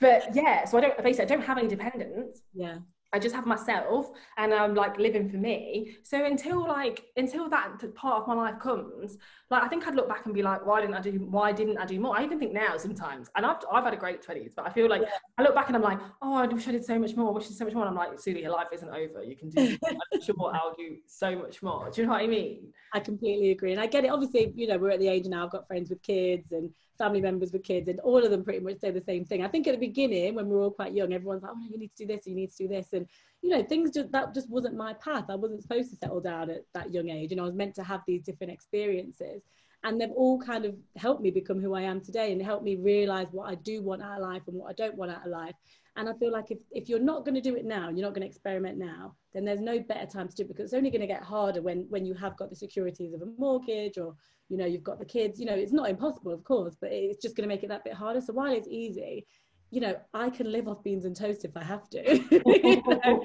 but 0.00 0.34
yeah, 0.34 0.64
so 0.64 0.78
I 0.78 0.80
don't 0.82 1.02
basically 1.02 1.24
I 1.24 1.28
don't 1.28 1.44
have 1.44 1.58
any 1.58 1.68
dependents. 1.68 2.42
Yeah. 2.54 2.78
I 3.12 3.18
just 3.18 3.34
have 3.34 3.46
myself 3.46 4.10
and 4.36 4.52
I'm 4.52 4.74
like 4.74 4.98
living 4.98 5.30
for 5.30 5.38
me. 5.38 5.96
So 6.02 6.26
until 6.26 6.66
like 6.66 7.06
until 7.16 7.48
that 7.48 7.78
part 7.94 8.20
of 8.20 8.28
my 8.28 8.34
life 8.34 8.58
comes, 8.60 9.16
like 9.50 9.62
I 9.62 9.68
think 9.68 9.86
I'd 9.86 9.94
look 9.94 10.08
back 10.08 10.26
and 10.26 10.34
be 10.34 10.42
like, 10.42 10.66
why 10.66 10.82
didn't 10.82 10.94
I 10.94 11.00
do 11.00 11.12
why 11.12 11.52
didn't 11.52 11.78
I 11.78 11.86
do 11.86 11.98
more? 11.98 12.18
I 12.18 12.24
even 12.24 12.38
think 12.38 12.52
now 12.52 12.76
sometimes, 12.76 13.30
and 13.34 13.46
I've 13.46 13.56
I've 13.72 13.84
had 13.84 13.94
a 13.94 13.96
great 13.96 14.20
twenties, 14.20 14.52
but 14.54 14.66
I 14.66 14.70
feel 14.70 14.90
like 14.90 15.02
yeah. 15.02 15.08
I 15.38 15.42
look 15.42 15.54
back 15.54 15.68
and 15.68 15.76
I'm 15.76 15.82
like, 15.82 15.98
oh, 16.20 16.34
I 16.34 16.46
wish 16.46 16.68
I 16.68 16.72
did 16.72 16.84
so 16.84 16.98
much 16.98 17.16
more. 17.16 17.30
I 17.30 17.32
wish 17.32 17.44
I 17.44 17.48
did 17.48 17.56
so 17.56 17.64
much 17.64 17.74
more. 17.74 17.86
And 17.86 17.90
I'm 17.90 17.96
like, 17.96 18.18
Suli, 18.20 18.42
your 18.42 18.52
life 18.52 18.68
isn't 18.72 18.90
over. 18.90 19.24
You 19.24 19.36
can 19.36 19.48
do. 19.48 19.78
I'm 19.86 20.20
sure 20.20 20.52
I'll 20.54 20.74
do 20.76 20.98
so 21.06 21.34
much 21.34 21.62
more. 21.62 21.90
Do 21.90 22.02
you 22.02 22.06
know 22.06 22.12
what 22.12 22.22
I 22.22 22.26
mean? 22.26 22.74
I 22.92 23.00
completely 23.00 23.52
agree, 23.52 23.72
and 23.72 23.80
I 23.80 23.86
get 23.86 24.04
it. 24.04 24.08
Obviously, 24.08 24.52
you 24.54 24.66
know, 24.66 24.76
we're 24.76 24.90
at 24.90 25.00
the 25.00 25.08
age 25.08 25.24
now. 25.24 25.46
I've 25.46 25.50
got 25.50 25.66
friends 25.66 25.88
with 25.88 26.02
kids 26.02 26.52
and 26.52 26.70
family 26.98 27.20
members 27.20 27.52
with 27.52 27.62
kids, 27.62 27.88
and 27.88 28.00
all 28.00 28.22
of 28.22 28.30
them 28.30 28.44
pretty 28.44 28.60
much 28.60 28.78
say 28.80 28.90
the 28.90 29.00
same 29.00 29.24
thing. 29.24 29.42
I 29.42 29.48
think 29.48 29.66
at 29.66 29.72
the 29.72 29.86
beginning, 29.86 30.34
when 30.34 30.48
we 30.48 30.56
were 30.56 30.62
all 30.62 30.70
quite 30.70 30.92
young, 30.92 31.12
everyone's 31.12 31.42
like, 31.42 31.52
"Oh, 31.54 31.68
you 31.70 31.78
need 31.78 31.94
to 31.96 32.06
do 32.06 32.14
this, 32.14 32.26
you 32.26 32.34
need 32.34 32.50
to 32.50 32.56
do 32.56 32.68
this," 32.68 32.92
and 32.92 33.06
you 33.42 33.50
know, 33.50 33.62
things 33.62 33.92
just 33.92 34.10
that 34.12 34.34
just 34.34 34.50
wasn't 34.50 34.76
my 34.76 34.94
path. 34.94 35.26
I 35.30 35.36
wasn't 35.36 35.62
supposed 35.62 35.90
to 35.90 35.96
settle 35.96 36.20
down 36.20 36.50
at 36.50 36.64
that 36.74 36.92
young 36.92 37.08
age, 37.08 37.32
and 37.32 37.40
I 37.40 37.44
was 37.44 37.54
meant 37.54 37.74
to 37.76 37.84
have 37.84 38.02
these 38.06 38.22
different 38.22 38.52
experiences. 38.52 39.42
And 39.84 40.00
they've 40.00 40.10
all 40.10 40.40
kind 40.40 40.64
of 40.64 40.74
helped 40.96 41.22
me 41.22 41.30
become 41.30 41.60
who 41.60 41.74
I 41.74 41.82
am 41.82 42.00
today, 42.00 42.32
and 42.32 42.42
helped 42.42 42.64
me 42.64 42.76
realize 42.76 43.28
what 43.30 43.48
I 43.48 43.54
do 43.54 43.80
want 43.82 44.02
out 44.02 44.20
of 44.20 44.28
life 44.28 44.42
and 44.48 44.56
what 44.56 44.70
I 44.70 44.72
don't 44.72 44.96
want 44.96 45.12
out 45.12 45.24
of 45.24 45.30
life. 45.30 45.54
And 45.98 46.08
I 46.08 46.14
feel 46.14 46.32
like 46.32 46.50
if, 46.50 46.58
if 46.70 46.88
you're 46.88 47.00
not 47.00 47.24
going 47.24 47.34
to 47.34 47.40
do 47.40 47.56
it 47.56 47.64
now, 47.64 47.88
you're 47.88 48.06
not 48.06 48.14
going 48.14 48.22
to 48.22 48.28
experiment 48.28 48.78
now, 48.78 49.14
then 49.34 49.44
there's 49.44 49.60
no 49.60 49.80
better 49.80 50.06
time 50.06 50.28
to 50.28 50.34
do 50.34 50.44
it 50.44 50.48
because 50.48 50.66
it's 50.66 50.74
only 50.74 50.90
going 50.90 51.00
to 51.00 51.06
get 51.06 51.22
harder 51.22 51.60
when 51.60 51.86
when 51.90 52.06
you 52.06 52.14
have 52.14 52.36
got 52.36 52.50
the 52.50 52.56
securities 52.56 53.12
of 53.12 53.22
a 53.22 53.26
mortgage 53.36 53.98
or 53.98 54.14
you 54.48 54.56
know 54.56 54.64
you've 54.64 54.84
got 54.84 54.98
the 54.98 55.04
kids. 55.04 55.40
You 55.40 55.46
know 55.46 55.54
it's 55.54 55.72
not 55.72 55.90
impossible 55.90 56.32
of 56.32 56.44
course 56.44 56.76
but 56.80 56.92
it's 56.92 57.20
just 57.20 57.36
going 57.36 57.48
to 57.48 57.54
make 57.54 57.64
it 57.64 57.68
that 57.68 57.84
bit 57.84 57.94
harder. 57.94 58.20
So 58.20 58.32
while 58.32 58.52
it's 58.52 58.68
easy 58.68 59.26
you 59.70 59.80
know 59.80 59.94
i 60.14 60.30
can 60.30 60.50
live 60.50 60.66
off 60.66 60.82
beans 60.82 61.04
and 61.04 61.14
toast 61.14 61.44
if 61.44 61.56
i 61.56 61.62
have 61.62 61.88
to. 61.90 62.02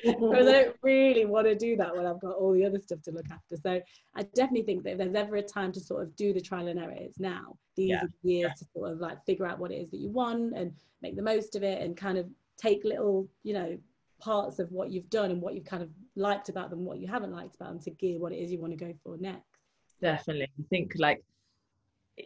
Because 0.04 0.48
i 0.48 0.52
don't 0.52 0.76
really 0.82 1.26
want 1.26 1.48
to 1.48 1.56
do 1.56 1.76
that 1.78 1.96
when 1.96 2.06
i've 2.06 2.20
got 2.20 2.36
all 2.36 2.54
the 2.54 2.66
other 2.66 2.80
stuff 2.80 3.02
to 3.04 3.12
look 3.12 3.30
after. 3.32 3.56
So 3.56 3.82
i 4.16 4.24
definitely 4.36 4.64
think 4.64 4.84
that 4.84 4.92
if 4.92 4.98
there's 4.98 5.16
ever 5.16 5.38
a 5.38 5.42
time 5.42 5.72
to 5.74 5.80
sort 5.80 6.04
of 6.04 6.16
do 6.16 6.34
the 6.34 6.42
trial 6.42 6.68
and 6.68 6.80
error 6.80 6.96
it's 6.98 7.20
now. 7.20 7.56
These 7.76 7.90
yeah. 7.90 8.04
years 8.24 8.52
yeah. 8.52 8.54
to 8.58 8.66
sort 8.74 8.92
of 8.92 9.00
like 9.00 9.24
figure 9.26 9.46
out 9.46 9.60
what 9.60 9.72
it 9.72 9.76
is 9.76 9.90
that 9.92 9.98
you 9.98 10.10
want 10.10 10.56
and 10.56 10.74
make 11.02 11.16
the 11.16 11.22
most 11.22 11.56
of 11.56 11.64
it 11.64 11.82
and 11.82 11.96
kind 11.96 12.18
of 12.18 12.28
take 12.58 12.84
little 12.84 13.28
you 13.44 13.54
know 13.54 13.78
parts 14.20 14.60
of 14.60 14.72
what 14.72 14.90
you've 14.90 15.10
done 15.10 15.32
and 15.32 15.42
what 15.42 15.54
you've 15.54 15.66
kind 15.66 15.84
of 15.84 15.90
liked 16.16 16.48
about 16.50 16.70
them 16.70 16.86
what 16.86 16.98
you 16.98 17.08
haven't 17.08 17.32
liked 17.32 17.56
about 17.56 17.70
them 17.70 17.80
to 17.80 17.92
gear 17.92 18.20
what 18.20 18.32
it 18.32 18.38
is 18.38 18.52
you 18.52 18.60
want 18.60 18.72
to 18.72 18.86
go 18.86 18.94
for 19.04 19.18
next. 19.18 19.44
Definitely. 20.02 20.48
I 20.60 20.64
think 20.70 20.94
like 20.98 21.24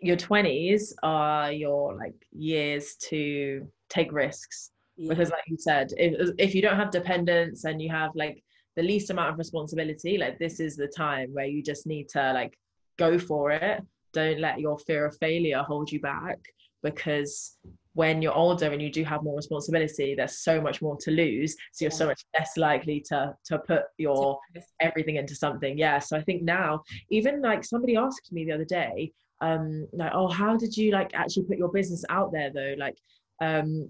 your 0.01 0.17
20s 0.17 0.93
are 1.01 1.51
your 1.51 1.95
like 1.95 2.13
years 2.31 2.95
to 3.09 3.67
take 3.89 4.11
risks. 4.11 4.71
Yeah. 4.95 5.09
because 5.09 5.29
like 5.29 5.43
you 5.47 5.57
said 5.59 5.93
if, 5.97 6.31
if 6.39 6.55
you 6.55 6.61
don't 6.63 6.75
have 6.75 6.89
dependents 6.89 7.65
and 7.65 7.79
you 7.79 7.89
have 7.89 8.11
like 8.15 8.43
the 8.75 8.81
least 8.81 9.11
amount 9.11 9.29
of 9.29 9.37
responsibility 9.37 10.17
like 10.17 10.39
this 10.39 10.59
is 10.59 10.75
the 10.75 10.87
time 10.87 11.29
where 11.33 11.45
you 11.45 11.61
just 11.61 11.85
need 11.85 12.09
to 12.09 12.33
like 12.33 12.57
go 12.97 13.17
for 13.17 13.51
it. 13.51 13.81
Don't 14.13 14.39
let 14.39 14.59
your 14.59 14.77
fear 14.79 15.05
of 15.05 15.17
failure 15.17 15.61
hold 15.61 15.91
you 15.91 15.99
back 15.99 16.39
because 16.83 17.57
when 17.97 18.21
you're 18.21 18.41
older 18.45 18.71
and 18.71 18.79
you 18.79 18.91
do 18.91 19.03
have 19.03 19.23
more 19.23 19.35
responsibility 19.35 20.13
there's 20.13 20.37
so 20.43 20.61
much 20.61 20.83
more 20.83 20.95
to 20.97 21.09
lose. 21.09 21.55
So 21.73 21.83
you're 21.83 21.99
so 22.03 22.05
much 22.05 22.21
less 22.37 22.55
likely 22.55 22.99
to 23.09 23.33
to 23.45 23.57
put 23.57 23.83
your 23.97 24.37
everything 24.79 25.15
into 25.15 25.33
something. 25.33 25.75
Yeah 25.79 25.97
so 25.97 26.15
i 26.15 26.21
think 26.21 26.43
now 26.43 26.83
even 27.09 27.41
like 27.41 27.63
somebody 27.63 27.95
asked 27.95 28.31
me 28.31 28.45
the 28.45 28.51
other 28.51 28.69
day 28.81 29.11
um 29.41 29.87
like 29.93 30.11
oh 30.13 30.27
how 30.27 30.55
did 30.55 30.77
you 30.77 30.91
like 30.91 31.11
actually 31.15 31.45
put 31.49 31.57
your 31.57 31.71
business 31.79 32.05
out 32.09 32.31
there 32.31 32.51
though? 32.53 32.75
Like 32.77 32.97
um 33.41 33.89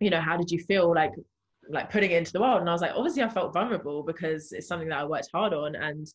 you 0.00 0.08
know 0.08 0.22
how 0.28 0.38
did 0.38 0.50
you 0.50 0.60
feel 0.70 0.94
like 0.94 1.12
like 1.68 1.90
putting 1.90 2.12
it 2.12 2.16
into 2.16 2.32
the 2.32 2.40
world? 2.40 2.60
And 2.60 2.70
i 2.70 2.72
was 2.72 2.80
like 2.80 2.96
obviously 2.96 3.22
i 3.22 3.28
felt 3.28 3.52
vulnerable 3.52 4.02
because 4.02 4.52
it's 4.52 4.66
something 4.66 4.88
that 4.88 5.00
i 5.00 5.04
worked 5.04 5.28
hard 5.34 5.52
on. 5.52 5.74
And 5.74 6.06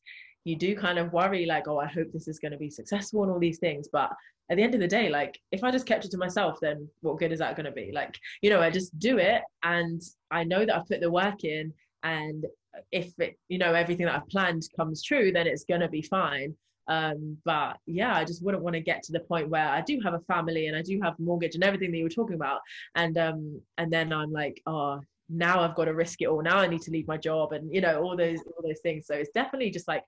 you 0.44 0.56
do 0.56 0.76
kind 0.76 0.98
of 0.98 1.14
worry 1.14 1.46
like 1.46 1.68
oh 1.68 1.78
i 1.78 1.86
hope 1.86 2.08
this 2.12 2.28
is 2.28 2.40
going 2.40 2.54
to 2.54 2.64
be 2.66 2.72
successful 2.72 3.22
and 3.22 3.32
all 3.32 3.46
these 3.48 3.60
things. 3.60 3.88
But 4.00 4.10
at 4.50 4.58
the 4.58 4.64
end 4.64 4.74
of 4.74 4.80
the 4.80 4.88
day 4.88 5.10
like 5.10 5.40
if 5.52 5.64
i 5.64 5.72
just 5.72 5.86
kept 5.86 6.06
it 6.06 6.12
to 6.12 6.18
myself 6.18 6.58
then 6.62 6.88
what 7.02 7.18
good 7.18 7.32
is 7.32 7.40
that 7.40 7.56
going 7.56 7.66
to 7.66 7.72
be? 7.72 7.92
Like 7.94 8.18
you 8.42 8.50
know 8.50 8.62
i 8.62 8.70
just 8.70 8.98
do 9.00 9.18
it 9.18 9.42
and 9.64 10.02
i 10.32 10.44
know 10.44 10.66
that 10.66 10.76
i've 10.76 10.88
put 10.88 11.02
the 11.02 11.12
work 11.12 11.44
in 11.44 11.74
and 12.04 12.46
if 12.92 13.12
it 13.20 13.38
you 13.50 13.58
know 13.58 13.74
everything 13.74 14.06
that 14.06 14.16
i've 14.16 14.28
planned 14.28 14.64
comes 14.76 15.04
true 15.04 15.32
then 15.32 15.48
it's 15.48 15.66
going 15.66 15.82
to 15.82 15.90
be 15.90 16.02
fine. 16.02 16.56
Um 16.88 17.38
but 17.44 17.78
yeah 17.86 18.16
i 18.16 18.24
just 18.24 18.44
wouldn't 18.44 18.64
want 18.64 18.76
to 18.76 18.80
get 18.80 19.04
to 19.04 19.12
the 19.12 19.20
point 19.20 19.50
where 19.50 19.68
i 19.68 19.82
do 19.82 20.00
have 20.04 20.14
a 20.14 20.22
family 20.22 20.68
and 20.68 20.78
i 20.78 20.82
do 20.82 21.00
have 21.04 21.20
mortgage 21.20 21.56
and 21.56 21.64
everything 21.64 21.92
that 21.92 21.98
you 21.98 22.06
were 22.06 22.10
talking 22.10 22.36
about 22.36 22.62
and 22.96 23.18
um 23.18 23.62
and 23.78 23.92
then 23.92 24.14
i'm 24.14 24.32
like 24.32 24.62
oh 24.68 25.02
now 25.30 25.60
i've 25.60 25.76
got 25.76 25.86
to 25.86 25.94
risk 25.94 26.22
it 26.22 26.28
all. 26.28 26.42
Now 26.42 26.58
i 26.58 26.68
need 26.68 26.82
to 26.82 26.92
leave 26.92 27.08
my 27.08 27.18
job 27.18 27.52
and 27.52 27.74
you 27.74 27.82
know 27.82 28.02
all 28.02 28.16
those 28.16 28.40
all 28.40 28.64
those 28.64 28.80
things. 28.82 29.08
So 29.08 29.16
it's 29.16 29.32
definitely 29.32 29.72
just 29.72 29.88
like 29.88 30.04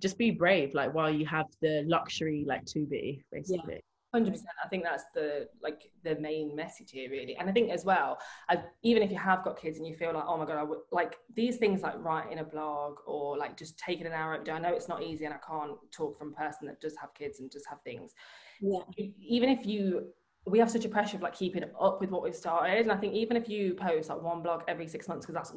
just 0.00 0.18
be 0.18 0.30
brave 0.30 0.74
like 0.74 0.92
while 0.94 1.10
you 1.10 1.26
have 1.26 1.46
the 1.62 1.84
luxury 1.86 2.44
like 2.46 2.64
to 2.66 2.86
be 2.86 3.22
basically. 3.32 3.74
Yeah. 3.74 3.80
100% 4.14 4.40
i 4.64 4.68
think 4.68 4.84
that's 4.84 5.04
the 5.14 5.48
like 5.62 5.90
the 6.04 6.14
main 6.16 6.54
message 6.54 6.90
here 6.92 7.10
really. 7.10 7.36
And 7.36 7.48
i 7.48 7.52
think 7.52 7.70
as 7.70 7.84
well 7.84 8.18
I, 8.48 8.62
even 8.82 9.02
if 9.02 9.10
you 9.10 9.18
have 9.18 9.44
got 9.44 9.60
kids 9.60 9.78
and 9.78 9.86
you 9.86 9.94
feel 9.94 10.14
like 10.14 10.24
oh 10.26 10.36
my 10.36 10.46
god 10.46 10.58
I 10.58 10.62
would 10.62 10.78
like 10.92 11.16
these 11.34 11.56
things 11.56 11.82
like 11.82 11.94
writing 11.98 12.38
a 12.38 12.44
blog 12.44 12.98
or 13.06 13.36
like 13.36 13.56
just 13.56 13.78
taking 13.78 14.06
an 14.06 14.12
hour 14.12 14.34
out 14.34 14.48
i 14.48 14.58
know 14.58 14.72
it's 14.72 14.88
not 14.88 15.02
easy 15.02 15.24
and 15.24 15.34
i 15.34 15.38
can't 15.46 15.72
talk 15.92 16.18
from 16.18 16.32
a 16.32 16.36
person 16.36 16.66
that 16.68 16.80
does 16.80 16.96
have 17.00 17.12
kids 17.14 17.40
and 17.40 17.50
just 17.50 17.66
have 17.68 17.82
things. 17.82 18.12
Yeah. 18.60 18.80
Even 18.96 19.50
if 19.50 19.66
you 19.66 20.06
we 20.46 20.60
have 20.60 20.70
such 20.70 20.84
a 20.84 20.88
pressure 20.88 21.16
of 21.16 21.22
like 21.22 21.34
keeping 21.34 21.64
up 21.80 22.00
with 22.00 22.10
what 22.10 22.22
we've 22.22 22.34
started 22.34 22.78
and 22.78 22.92
i 22.92 22.96
think 22.96 23.14
even 23.14 23.36
if 23.36 23.48
you 23.48 23.74
post 23.74 24.08
like 24.08 24.22
one 24.22 24.42
blog 24.42 24.62
every 24.68 24.86
six 24.86 25.08
months 25.08 25.26
because 25.26 25.34
that's 25.34 25.52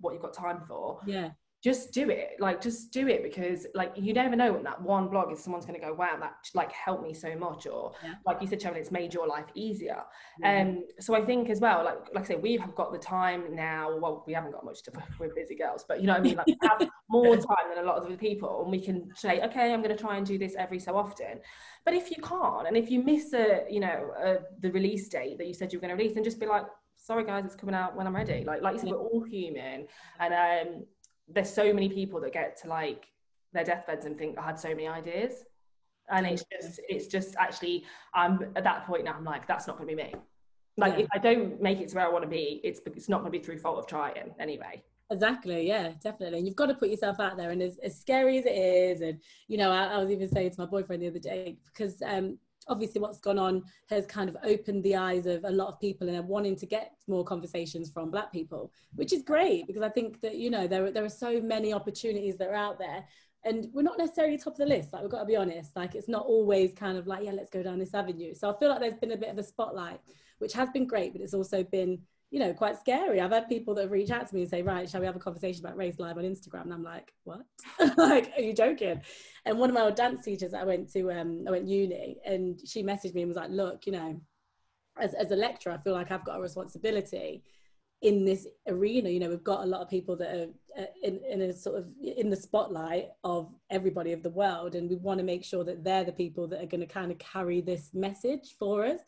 what 0.00 0.12
you've 0.14 0.22
got 0.22 0.32
time 0.32 0.60
for 0.66 0.98
yeah 1.06 1.30
just 1.62 1.92
do 1.92 2.08
it 2.08 2.36
like 2.38 2.60
just 2.60 2.90
do 2.90 3.06
it 3.06 3.22
because 3.22 3.66
like 3.74 3.92
you 3.94 4.14
never 4.14 4.34
know 4.34 4.54
when 4.54 4.62
that 4.62 4.80
one 4.80 5.08
blog 5.08 5.30
is 5.30 5.42
someone's 5.42 5.66
going 5.66 5.78
to 5.78 5.86
go 5.86 5.92
wow 5.92 6.16
that 6.18 6.32
like 6.54 6.72
helped 6.72 7.02
me 7.02 7.12
so 7.12 7.36
much 7.36 7.66
or 7.66 7.92
yeah. 8.02 8.14
like 8.24 8.40
you 8.40 8.46
said 8.46 8.60
Sharon, 8.62 8.78
it's 8.78 8.90
made 8.90 9.12
your 9.12 9.26
life 9.26 9.44
easier. 9.54 10.02
Yeah. 10.38 10.62
um 10.62 10.84
so 11.00 11.14
I 11.14 11.22
think 11.22 11.50
as 11.50 11.60
well 11.60 11.84
like 11.84 11.98
like 12.14 12.24
I 12.24 12.28
say 12.28 12.36
we 12.36 12.56
have 12.56 12.74
got 12.74 12.92
the 12.92 12.98
time 12.98 13.54
now 13.54 13.98
well 13.98 14.24
we 14.26 14.32
haven't 14.32 14.52
got 14.52 14.64
much 14.64 14.82
to 14.84 14.92
we're 15.18 15.34
busy 15.34 15.54
girls 15.54 15.84
but 15.86 16.00
you 16.00 16.06
know 16.06 16.14
I 16.14 16.20
mean? 16.20 16.36
Like 16.36 16.46
we 16.46 16.56
have 16.62 16.88
more 17.10 17.36
time 17.36 17.68
than 17.74 17.84
a 17.84 17.86
lot 17.86 17.98
of 17.98 18.04
other 18.04 18.16
people 18.16 18.62
and 18.62 18.70
we 18.70 18.80
can 18.80 19.10
say 19.14 19.42
okay 19.42 19.74
I'm 19.74 19.82
going 19.82 19.94
to 19.94 20.02
try 20.02 20.16
and 20.16 20.26
do 20.26 20.38
this 20.38 20.54
every 20.58 20.78
so 20.78 20.96
often. 20.96 21.40
But 21.84 21.92
if 21.92 22.10
you 22.10 22.22
can't 22.22 22.68
and 22.68 22.76
if 22.76 22.90
you 22.90 23.02
miss 23.02 23.34
a 23.34 23.66
you 23.68 23.80
know 23.80 24.12
a, 24.18 24.38
the 24.60 24.72
release 24.72 25.10
date 25.10 25.36
that 25.36 25.46
you 25.46 25.52
said 25.52 25.74
you 25.74 25.78
were 25.78 25.82
going 25.82 25.94
to 25.94 26.02
release 26.02 26.16
and 26.16 26.24
just 26.24 26.40
be 26.40 26.46
like 26.46 26.64
sorry 26.96 27.24
guys 27.24 27.44
it's 27.44 27.56
coming 27.56 27.74
out 27.74 27.96
when 27.96 28.06
I'm 28.06 28.16
ready. 28.16 28.44
Like 28.44 28.62
like 28.62 28.74
you 28.74 28.80
said 28.80 28.90
we're 28.90 28.96
all 28.96 29.22
human 29.22 29.86
and 30.20 30.32
um 30.32 30.84
there's 31.34 31.52
so 31.52 31.72
many 31.72 31.88
people 31.88 32.20
that 32.20 32.32
get 32.32 32.60
to 32.62 32.68
like 32.68 33.06
their 33.52 33.64
deathbeds 33.64 34.06
and 34.06 34.16
think 34.16 34.38
I 34.38 34.42
had 34.42 34.58
so 34.58 34.68
many 34.70 34.88
ideas. 34.88 35.44
And 36.10 36.26
it's 36.26 36.44
just 36.50 36.80
it's 36.88 37.06
just 37.06 37.36
actually 37.38 37.84
I'm 38.14 38.52
at 38.56 38.64
that 38.64 38.86
point 38.86 39.04
now 39.04 39.14
I'm 39.14 39.24
like, 39.24 39.46
that's 39.46 39.66
not 39.66 39.76
gonna 39.76 39.88
be 39.88 39.94
me. 39.94 40.14
Like 40.76 40.94
yeah. 40.94 41.04
if 41.04 41.08
I 41.12 41.18
don't 41.18 41.60
make 41.60 41.80
it 41.80 41.88
to 41.88 41.96
where 41.96 42.06
I 42.06 42.08
want 42.08 42.24
to 42.24 42.28
be, 42.30 42.60
it's 42.64 42.80
it's 42.86 43.08
not 43.08 43.18
gonna 43.18 43.30
be 43.30 43.38
through 43.38 43.58
fault 43.58 43.78
of 43.78 43.86
trying 43.86 44.34
anyway. 44.38 44.82
Exactly, 45.12 45.66
yeah, 45.66 45.92
definitely. 46.02 46.38
And 46.38 46.46
you've 46.46 46.56
got 46.56 46.66
to 46.66 46.74
put 46.74 46.88
yourself 46.88 47.18
out 47.18 47.36
there. 47.36 47.50
And 47.50 47.60
as, 47.60 47.78
as 47.78 47.98
scary 47.98 48.38
as 48.38 48.46
it 48.46 48.54
is, 48.54 49.00
and 49.00 49.18
you 49.48 49.58
know, 49.58 49.72
I, 49.72 49.86
I 49.86 49.98
was 49.98 50.10
even 50.10 50.28
saying 50.28 50.52
to 50.52 50.60
my 50.60 50.66
boyfriend 50.66 51.02
the 51.02 51.08
other 51.08 51.18
day, 51.18 51.58
because 51.66 52.00
um 52.06 52.38
obviously 52.68 53.00
what's 53.00 53.18
gone 53.18 53.38
on 53.38 53.62
has 53.88 54.06
kind 54.06 54.28
of 54.28 54.36
opened 54.44 54.82
the 54.84 54.96
eyes 54.96 55.26
of 55.26 55.44
a 55.44 55.50
lot 55.50 55.68
of 55.68 55.80
people 55.80 56.08
and 56.08 56.16
are 56.16 56.22
wanting 56.22 56.56
to 56.56 56.66
get 56.66 56.92
more 57.08 57.24
conversations 57.24 57.90
from 57.90 58.10
black 58.10 58.32
people 58.32 58.72
which 58.94 59.12
is 59.12 59.22
great 59.22 59.66
because 59.66 59.82
i 59.82 59.88
think 59.88 60.20
that 60.20 60.36
you 60.36 60.50
know 60.50 60.66
there, 60.66 60.90
there 60.90 61.04
are 61.04 61.08
so 61.08 61.40
many 61.40 61.72
opportunities 61.72 62.36
that 62.36 62.48
are 62.48 62.54
out 62.54 62.78
there 62.78 63.04
and 63.44 63.68
we're 63.72 63.82
not 63.82 63.98
necessarily 63.98 64.36
top 64.36 64.54
of 64.54 64.58
the 64.58 64.66
list 64.66 64.92
like 64.92 65.02
we've 65.02 65.10
got 65.10 65.20
to 65.20 65.26
be 65.26 65.36
honest 65.36 65.74
like 65.76 65.94
it's 65.94 66.08
not 66.08 66.26
always 66.26 66.72
kind 66.74 66.98
of 66.98 67.06
like 67.06 67.24
yeah 67.24 67.32
let's 67.32 67.50
go 67.50 67.62
down 67.62 67.78
this 67.78 67.94
avenue. 67.94 68.34
So 68.34 68.50
i 68.50 68.58
feel 68.58 68.68
like 68.68 68.80
there's 68.80 68.94
been 68.94 69.12
a 69.12 69.16
bit 69.16 69.30
of 69.30 69.38
a 69.38 69.42
spotlight 69.42 70.00
which 70.38 70.52
has 70.52 70.68
been 70.70 70.86
great 70.86 71.12
but 71.12 71.22
it's 71.22 71.34
also 71.34 71.62
been 71.64 71.98
you 72.30 72.38
know, 72.38 72.52
quite 72.52 72.78
scary. 72.78 73.20
I've 73.20 73.32
had 73.32 73.48
people 73.48 73.74
that 73.74 73.90
reach 73.90 74.10
out 74.10 74.28
to 74.28 74.34
me 74.34 74.42
and 74.42 74.50
say, 74.50 74.62
right, 74.62 74.88
shall 74.88 75.00
we 75.00 75.06
have 75.06 75.16
a 75.16 75.20
conversation 75.20 75.64
about 75.64 75.76
race 75.76 75.98
live 75.98 76.16
on 76.16 76.24
Instagram? 76.24 76.62
And 76.62 76.74
I'm 76.74 76.84
like, 76.84 77.12
what? 77.24 77.40
like, 77.96 78.32
are 78.36 78.42
you 78.42 78.52
joking? 78.52 79.00
And 79.44 79.58
one 79.58 79.68
of 79.68 79.74
my 79.74 79.82
old 79.82 79.96
dance 79.96 80.24
teachers 80.24 80.54
I 80.54 80.64
went 80.64 80.92
to, 80.92 81.10
um, 81.10 81.44
I 81.48 81.50
went 81.50 81.66
uni 81.66 82.18
and 82.24 82.60
she 82.64 82.84
messaged 82.84 83.14
me 83.14 83.22
and 83.22 83.28
was 83.28 83.36
like, 83.36 83.50
look, 83.50 83.84
you 83.84 83.92
know, 83.92 84.20
as, 85.00 85.14
as 85.14 85.32
a 85.32 85.36
lecturer, 85.36 85.72
I 85.72 85.78
feel 85.78 85.92
like 85.92 86.12
I've 86.12 86.24
got 86.24 86.38
a 86.38 86.42
responsibility 86.42 87.42
in 88.02 88.24
this 88.24 88.46
arena. 88.68 89.08
You 89.10 89.18
know, 89.18 89.28
we've 89.28 89.42
got 89.42 89.64
a 89.64 89.66
lot 89.66 89.80
of 89.80 89.90
people 89.90 90.14
that 90.16 90.28
are 90.28 90.48
uh, 90.78 90.86
in, 91.02 91.20
in 91.28 91.42
a 91.42 91.52
sort 91.52 91.78
of 91.78 91.88
in 92.00 92.30
the 92.30 92.36
spotlight 92.36 93.08
of 93.24 93.52
everybody 93.70 94.12
of 94.12 94.22
the 94.22 94.30
world. 94.30 94.76
And 94.76 94.88
we 94.88 94.96
want 94.96 95.18
to 95.18 95.24
make 95.24 95.44
sure 95.44 95.64
that 95.64 95.82
they're 95.82 96.04
the 96.04 96.12
people 96.12 96.46
that 96.48 96.62
are 96.62 96.66
going 96.66 96.80
to 96.80 96.86
kind 96.86 97.10
of 97.10 97.18
carry 97.18 97.60
this 97.60 97.90
message 97.92 98.54
for 98.56 98.86
us 98.86 99.00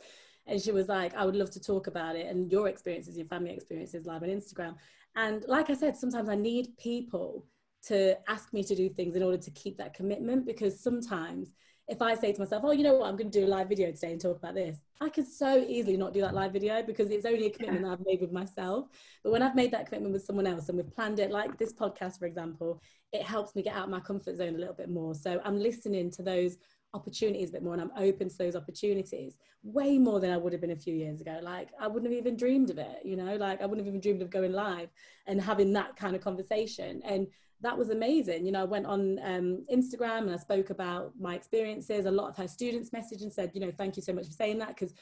and 0.47 0.61
she 0.61 0.73
was 0.73 0.89
like 0.89 1.15
i 1.15 1.25
would 1.25 1.37
love 1.37 1.51
to 1.51 1.61
talk 1.61 1.87
about 1.87 2.17
it 2.17 2.27
and 2.27 2.51
your 2.51 2.69
experiences 2.69 3.17
your 3.17 3.27
family 3.27 3.51
experiences 3.51 4.07
live 4.07 4.23
on 4.23 4.29
instagram 4.29 4.75
and 5.17 5.45
like 5.49 5.71
i 5.71 5.75
said 5.75 5.97
sometimes 5.97 6.29
i 6.29 6.35
need 6.35 6.77
people 6.79 7.45
to 7.85 8.17
ask 8.29 8.53
me 8.53 8.63
to 8.63 8.77
do 8.77 8.89
things 8.89 9.17
in 9.17 9.23
order 9.23 9.39
to 9.39 9.51
keep 9.51 9.77
that 9.77 9.95
commitment 9.95 10.47
because 10.47 10.79
sometimes 10.79 11.51
if 11.89 12.01
I 12.01 12.15
say 12.15 12.33
to 12.33 12.41
myself, 12.41 12.63
oh, 12.65 12.71
you 12.71 12.85
know 12.85 12.95
what, 12.95 13.09
I'm 13.09 13.17
going 13.17 13.31
to 13.31 13.41
do 13.41 13.45
a 13.45 13.49
live 13.49 13.69
video 13.69 13.91
today 13.91 14.13
and 14.13 14.21
talk 14.21 14.37
about 14.37 14.55
this, 14.55 14.79
I 15.01 15.09
can 15.09 15.27
so 15.27 15.65
easily 15.69 15.97
not 15.97 16.15
do 16.15 16.21
that 16.21 16.33
live 16.33 16.53
video 16.53 16.83
because 16.83 17.11
it's 17.11 17.27
only 17.27 17.47
a 17.47 17.51
commitment 17.51 17.83
that 17.83 17.93
I've 17.93 18.07
made 18.07 18.21
with 18.21 18.33
myself. 18.33 18.87
But 19.25 19.33
when 19.33 19.43
I've 19.43 19.57
made 19.57 19.73
that 19.73 19.87
commitment 19.87 20.13
with 20.13 20.25
someone 20.25 20.47
else 20.47 20.69
and 20.69 20.79
we've 20.79 20.91
planned 20.91 21.19
it, 21.19 21.31
like 21.31 21.59
this 21.59 21.73
podcast, 21.73 22.19
for 22.19 22.27
example, 22.27 22.81
it 23.13 23.23
helps 23.23 23.55
me 23.57 23.63
get 23.63 23.75
out 23.75 23.85
of 23.85 23.91
my 23.91 24.01
comfort 24.01 24.37
zone 24.37 24.55
a 24.55 24.59
little 24.59 24.75
bit 24.75 24.91
more. 24.91 25.15
So 25.15 25.41
I'm 25.45 25.59
listening 25.59 26.11
to 26.13 26.23
those 26.23 26.57
opportunities 26.95 27.49
a 27.49 27.53
bit 27.53 27.63
more 27.63 27.73
and 27.73 27.83
I'm 27.83 27.93
open 27.97 28.29
to 28.29 28.39
those 28.39 28.55
opportunities 28.55 29.37
way 29.63 29.99
more 29.99 30.21
than 30.21 30.31
I 30.31 30.37
would 30.37 30.53
have 30.53 30.61
been 30.61 30.73
a 30.73 30.77
few 30.77 30.95
years 30.95 31.21
ago. 31.21 31.39
Like 31.43 31.69
I 31.81 31.87
wouldn't 31.87 32.11
have 32.11 32.19
even 32.19 32.37
dreamed 32.37 32.71
of 32.71 32.79
it, 32.79 33.01
you 33.05 33.17
know, 33.17 33.37
like 33.37 33.63
I 33.63 33.67
wouldn't 33.67 33.87
have 33.87 33.93
even 33.93 34.01
dreamed 34.01 34.23
of 34.23 34.31
going 34.31 34.53
live 34.53 34.91
and 35.27 35.41
having 35.41 35.73
that 35.75 35.97
kind 35.97 36.15
of 36.15 36.23
conversation. 36.23 37.01
And 37.05 37.27
that 37.63 37.79
was 37.79 37.91
amazing. 37.91 38.45
You 38.45 38.53
know, 38.53 38.63
I 38.63 38.65
went 38.65 38.87
on 38.87 39.21
um, 39.23 39.65
Instagram 39.73 40.23
and 40.23 40.33
I 40.33 40.37
spoke 40.37 40.71
about 40.71 41.13
my 41.19 41.35
experiences. 41.35 42.07
A 42.07 42.11
lot 42.11 42.29
of 42.29 42.37
her 42.37 42.49
students 42.49 42.91
messaged 42.91 43.23
and 43.23 43.33
said, 43.33 43.53
you 43.55 43.61
know, 43.61 43.71
thank 43.71 43.97
you 43.97 44.03
so 44.03 44.13
much 44.13 44.27
for 44.27 44.33
saying 44.33 44.59
that 44.59 44.69
because 44.69 44.93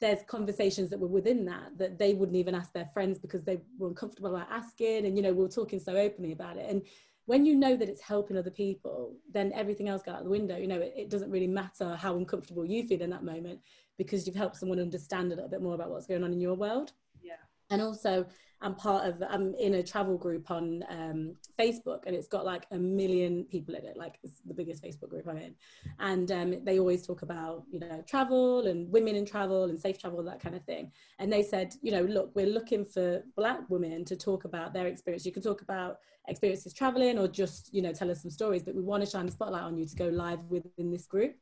there's 0.00 0.22
conversations 0.26 0.90
that 0.90 0.98
were 0.98 1.08
within 1.08 1.44
that 1.44 1.76
that 1.76 1.98
they 1.98 2.14
wouldn't 2.14 2.36
even 2.36 2.54
ask 2.54 2.72
their 2.72 2.88
friends 2.92 3.18
because 3.18 3.42
they 3.42 3.58
were 3.78 3.88
uncomfortable 3.88 4.34
about 4.34 4.46
asking 4.50 5.06
and 5.06 5.16
you 5.16 5.22
know 5.22 5.32
we 5.32 5.42
were 5.42 5.48
talking 5.48 5.80
so 5.80 5.96
openly 5.96 6.30
about 6.30 6.56
it 6.56 6.70
and 6.70 6.82
when 7.28 7.44
you 7.44 7.54
know 7.54 7.76
that 7.76 7.90
it's 7.90 8.00
helping 8.00 8.38
other 8.38 8.50
people, 8.50 9.14
then 9.30 9.52
everything 9.52 9.86
else 9.86 10.02
goes 10.02 10.14
out 10.14 10.24
the 10.24 10.30
window. 10.30 10.56
You 10.56 10.66
know, 10.66 10.80
it, 10.80 10.94
it, 10.96 11.10
doesn't 11.10 11.30
really 11.30 11.46
matter 11.46 11.94
how 11.94 12.16
uncomfortable 12.16 12.64
you 12.64 12.88
feel 12.88 13.02
in 13.02 13.10
that 13.10 13.22
moment 13.22 13.60
because 13.98 14.26
you've 14.26 14.34
helped 14.34 14.56
someone 14.56 14.80
understand 14.80 15.30
a 15.30 15.34
little 15.34 15.50
bit 15.50 15.60
more 15.60 15.74
about 15.74 15.90
what's 15.90 16.06
going 16.06 16.24
on 16.24 16.32
in 16.32 16.40
your 16.40 16.54
world. 16.54 16.92
Yeah. 17.22 17.34
And 17.68 17.82
also, 17.82 18.24
I'm 18.60 18.74
part 18.74 19.06
of 19.06 19.22
I'm 19.28 19.54
in 19.54 19.74
a 19.74 19.82
travel 19.82 20.16
group 20.16 20.50
on 20.50 20.84
um, 20.88 21.36
Facebook 21.58 22.00
and 22.06 22.16
it's 22.16 22.26
got 22.26 22.44
like 22.44 22.66
a 22.72 22.78
million 22.78 23.44
people 23.44 23.74
in 23.74 23.84
it. 23.84 23.96
Like 23.96 24.18
it's 24.22 24.40
the 24.44 24.54
biggest 24.54 24.82
Facebook 24.82 25.10
group 25.10 25.28
I'm 25.28 25.38
in. 25.38 25.54
And 26.00 26.32
um, 26.32 26.64
they 26.64 26.78
always 26.78 27.06
talk 27.06 27.22
about 27.22 27.64
you 27.70 27.78
know 27.78 28.02
travel 28.08 28.66
and 28.66 28.90
women 28.90 29.14
in 29.14 29.24
travel 29.24 29.64
and 29.64 29.78
safe 29.78 29.98
travel 29.98 30.22
that 30.24 30.40
kind 30.40 30.56
of 30.56 30.64
thing. 30.64 30.90
And 31.18 31.32
they 31.32 31.42
said 31.42 31.74
you 31.82 31.92
know 31.92 32.02
look 32.02 32.30
we're 32.34 32.46
looking 32.46 32.84
for 32.84 33.22
black 33.36 33.60
women 33.68 34.04
to 34.06 34.16
talk 34.16 34.44
about 34.44 34.72
their 34.72 34.86
experience. 34.86 35.24
You 35.24 35.32
can 35.32 35.42
talk 35.42 35.62
about 35.62 35.98
experiences 36.26 36.74
traveling 36.74 37.18
or 37.18 37.28
just 37.28 37.72
you 37.72 37.80
know 37.80 37.92
tell 37.92 38.10
us 38.10 38.20
some 38.20 38.30
stories 38.30 38.62
but 38.62 38.74
we 38.74 38.82
want 38.82 39.02
to 39.02 39.08
shine 39.08 39.26
a 39.26 39.30
spotlight 39.30 39.62
on 39.62 39.78
you 39.78 39.86
to 39.86 39.96
go 39.96 40.08
live 40.08 40.40
within 40.48 40.90
this 40.90 41.06
group. 41.06 41.36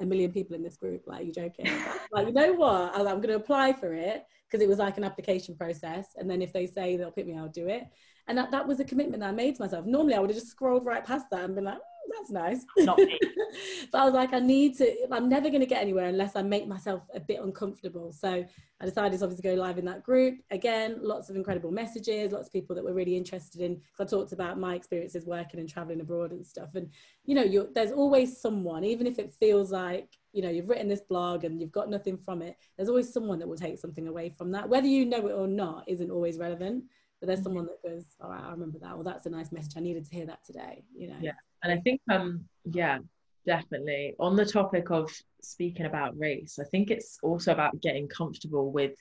A 0.00 0.06
million 0.06 0.30
people 0.30 0.54
in 0.54 0.62
this 0.62 0.76
group 0.76 1.02
like 1.06 1.26
you 1.26 1.32
joking. 1.32 1.66
Like 2.12 2.26
you 2.26 2.34
know 2.34 2.52
what? 2.52 2.94
I'm 2.94 3.04
going 3.04 3.28
to 3.28 3.36
apply 3.36 3.72
for 3.72 3.94
it 3.94 4.26
because 4.52 4.62
it 4.62 4.68
was 4.68 4.78
like 4.78 4.98
an 4.98 5.04
application 5.04 5.56
process. 5.56 6.08
And 6.16 6.28
then 6.28 6.42
if 6.42 6.51
they 6.52 6.66
say 6.66 6.96
they'll 6.96 7.10
pick 7.10 7.26
me, 7.26 7.36
I'll 7.36 7.48
do 7.48 7.68
it. 7.68 7.86
And 8.28 8.38
that, 8.38 8.50
that 8.52 8.66
was 8.66 8.80
a 8.80 8.84
commitment 8.84 9.20
that 9.20 9.28
I 9.28 9.32
made 9.32 9.56
to 9.56 9.62
myself. 9.62 9.84
Normally 9.86 10.14
I 10.14 10.20
would 10.20 10.30
have 10.30 10.38
just 10.38 10.50
scrolled 10.50 10.84
right 10.84 11.04
past 11.04 11.26
that 11.30 11.44
and 11.44 11.54
been 11.54 11.64
like, 11.64 11.78
that's 12.10 12.30
nice. 12.30 12.64
Not 12.78 12.98
me. 12.98 13.18
but 13.92 14.00
I 14.00 14.04
was 14.04 14.14
like, 14.14 14.32
I 14.32 14.38
need 14.38 14.76
to, 14.78 15.06
I'm 15.10 15.28
never 15.28 15.48
going 15.48 15.60
to 15.60 15.66
get 15.66 15.80
anywhere 15.80 16.06
unless 16.06 16.36
I 16.36 16.42
make 16.42 16.66
myself 16.66 17.02
a 17.14 17.20
bit 17.20 17.40
uncomfortable. 17.40 18.12
So 18.12 18.44
I 18.80 18.84
decided 18.84 19.18
to 19.18 19.24
obviously 19.24 19.50
go 19.50 19.54
live 19.54 19.78
in 19.78 19.84
that 19.86 20.02
group. 20.02 20.38
Again, 20.50 20.98
lots 21.02 21.30
of 21.30 21.36
incredible 21.36 21.70
messages, 21.70 22.32
lots 22.32 22.48
of 22.48 22.52
people 22.52 22.74
that 22.76 22.84
were 22.84 22.94
really 22.94 23.16
interested 23.16 23.60
in, 23.60 23.74
because 23.74 24.12
I 24.12 24.16
talked 24.16 24.32
about 24.32 24.58
my 24.58 24.74
experiences 24.74 25.26
working 25.26 25.60
and 25.60 25.68
traveling 25.68 26.00
abroad 26.00 26.32
and 26.32 26.46
stuff. 26.46 26.74
And, 26.74 26.88
you 27.24 27.34
know, 27.34 27.68
there's 27.74 27.92
always 27.92 28.40
someone, 28.40 28.84
even 28.84 29.06
if 29.06 29.18
it 29.18 29.32
feels 29.32 29.70
like 29.70 30.08
you 30.32 30.40
know 30.40 30.48
you've 30.48 30.68
written 30.70 30.88
this 30.88 31.02
blog 31.02 31.44
and 31.44 31.60
you've 31.60 31.72
got 31.72 31.90
nothing 31.90 32.16
from 32.16 32.40
it 32.40 32.56
there's 32.76 32.88
always 32.88 33.12
someone 33.12 33.38
that 33.38 33.46
will 33.46 33.54
take 33.54 33.78
something 33.78 34.08
away 34.08 34.30
from 34.30 34.50
that 34.50 34.66
whether 34.66 34.86
you 34.86 35.04
know 35.04 35.26
it 35.26 35.32
or 35.32 35.46
not 35.46 35.84
isn't 35.86 36.10
always 36.10 36.38
relevant 36.38 36.84
but 37.20 37.26
there's 37.26 37.40
mm-hmm. 37.40 37.48
someone 37.48 37.66
that 37.66 37.82
goes 37.86 38.04
all 38.18 38.30
right 38.30 38.42
i 38.42 38.50
remember 38.50 38.78
that 38.78 38.94
well 38.94 39.04
that's 39.04 39.26
a 39.26 39.30
nice 39.30 39.52
message 39.52 39.74
i 39.76 39.80
needed 39.80 40.06
to 40.06 40.14
hear 40.14 40.24
that 40.24 40.42
today 40.42 40.82
you 40.96 41.06
know 41.06 41.16
yeah 41.20 41.32
and 41.62 41.72
i 41.72 41.76
think 41.80 42.00
um 42.10 42.44
yeah 42.64 42.98
definitely. 43.44 44.14
On 44.20 44.36
the 44.36 44.46
topic 44.46 44.90
of 44.90 45.10
speaking 45.40 45.86
about 45.86 46.18
race 46.18 46.58
i 46.60 46.64
think 46.64 46.90
it's 46.90 47.18
also 47.22 47.52
about 47.52 47.80
getting 47.80 48.06
comfortable 48.08 48.70
with 48.70 48.92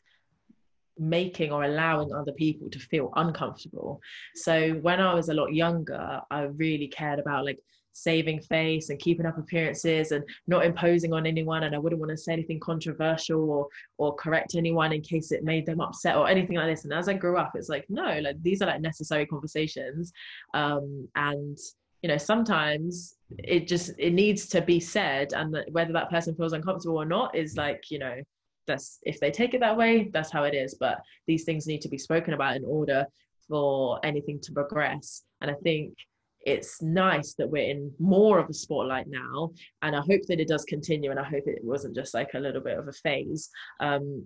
making 0.97 1.51
or 1.51 1.63
allowing 1.63 2.13
other 2.13 2.33
people 2.33 2.69
to 2.69 2.79
feel 2.79 3.11
uncomfortable. 3.15 4.01
So 4.35 4.73
when 4.81 4.99
i 4.99 5.13
was 5.13 5.29
a 5.29 5.33
lot 5.33 5.53
younger 5.53 6.21
i 6.29 6.41
really 6.41 6.87
cared 6.87 7.19
about 7.19 7.45
like 7.45 7.59
saving 7.93 8.41
face 8.41 8.89
and 8.89 8.99
keeping 8.99 9.25
up 9.25 9.37
appearances 9.37 10.11
and 10.11 10.23
not 10.47 10.65
imposing 10.65 11.13
on 11.13 11.25
anyone 11.25 11.63
and 11.63 11.75
I 11.75 11.77
wouldn't 11.77 11.99
want 11.99 12.11
to 12.11 12.17
say 12.17 12.33
anything 12.33 12.59
controversial 12.59 13.49
or 13.49 13.67
or 13.97 14.15
correct 14.15 14.55
anyone 14.55 14.93
in 14.93 15.01
case 15.01 15.31
it 15.31 15.43
made 15.43 15.65
them 15.65 15.81
upset 15.81 16.15
or 16.15 16.27
anything 16.27 16.55
like 16.55 16.67
this. 16.67 16.85
And 16.85 16.93
as 16.93 17.09
I 17.09 17.13
grew 17.13 17.37
up 17.37 17.51
it's 17.55 17.69
like 17.69 17.85
no 17.89 18.19
like 18.19 18.41
these 18.41 18.61
are 18.61 18.67
like 18.67 18.81
necessary 18.81 19.25
conversations. 19.25 20.13
Um 20.53 21.07
and 21.15 21.57
you 22.01 22.09
know 22.09 22.17
sometimes 22.17 23.15
it 23.37 23.67
just 23.67 23.91
it 23.97 24.13
needs 24.13 24.47
to 24.47 24.61
be 24.61 24.79
said 24.79 25.33
and 25.33 25.55
whether 25.71 25.93
that 25.93 26.09
person 26.09 26.35
feels 26.35 26.53
uncomfortable 26.53 26.97
or 26.97 27.05
not 27.05 27.35
is 27.35 27.55
like 27.55 27.83
you 27.89 27.99
know 27.99 28.15
that's 28.67 28.99
if 29.03 29.19
they 29.19 29.31
take 29.31 29.53
it 29.53 29.59
that 29.59 29.77
way 29.77 30.09
that's 30.13 30.31
how 30.31 30.43
it 30.43 30.53
is. 30.53 30.75
But 30.79 31.01
these 31.27 31.43
things 31.43 31.67
need 31.67 31.81
to 31.81 31.89
be 31.89 31.97
spoken 31.97 32.33
about 32.33 32.55
in 32.55 32.65
order 32.65 33.05
for 33.47 33.99
anything 34.03 34.39
to 34.41 34.51
progress. 34.51 35.23
And 35.41 35.49
i 35.49 35.55
think 35.63 35.93
it's 36.43 36.81
nice 36.81 37.35
that 37.35 37.47
we're 37.47 37.69
in 37.69 37.91
more 37.99 38.39
of 38.39 38.49
a 38.49 38.53
spotlight 38.53 39.05
now 39.07 39.51
and 39.83 39.95
i 39.95 39.99
hope 39.99 40.23
that 40.27 40.39
it 40.39 40.47
does 40.47 40.63
continue 40.63 41.11
and 41.11 41.19
i 41.19 41.23
hope 41.23 41.43
it 41.45 41.63
wasn't 41.63 41.93
just 41.93 42.15
like 42.15 42.31
a 42.33 42.39
little 42.39 42.61
bit 42.61 42.77
of 42.77 42.87
a 42.87 42.93
phase. 42.93 43.49
Um, 43.79 44.25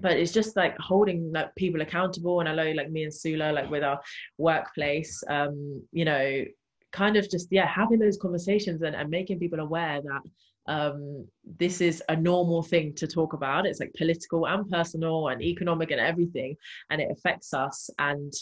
but 0.00 0.12
it's 0.12 0.32
just 0.32 0.56
like 0.56 0.76
holding 0.78 1.30
like 1.32 1.54
people 1.54 1.82
accountable 1.82 2.40
and 2.40 2.48
i 2.48 2.54
know 2.54 2.72
like 2.72 2.90
me 2.90 3.04
and 3.04 3.14
sula 3.14 3.52
like 3.52 3.70
with 3.70 3.84
our 3.84 4.00
workplace 4.38 5.22
um 5.28 5.82
you 5.92 6.04
know 6.04 6.44
kind 6.92 7.16
of 7.16 7.28
just 7.30 7.48
yeah 7.50 7.66
having 7.66 7.98
those 7.98 8.18
conversations 8.18 8.82
and, 8.82 8.94
and 8.94 9.10
making 9.10 9.38
people 9.38 9.60
aware 9.60 10.00
that 10.02 10.22
um, 10.66 11.26
this 11.58 11.80
is 11.80 12.02
a 12.08 12.16
normal 12.16 12.62
thing 12.62 12.94
to 12.94 13.06
talk 13.06 13.32
about. 13.32 13.66
It's 13.66 13.80
like 13.80 13.92
political 13.94 14.46
and 14.46 14.68
personal 14.70 15.28
and 15.28 15.42
economic 15.42 15.90
and 15.90 16.00
everything 16.00 16.56
and 16.90 17.00
it 17.00 17.10
affects 17.10 17.52
us 17.52 17.90
and 17.98 18.32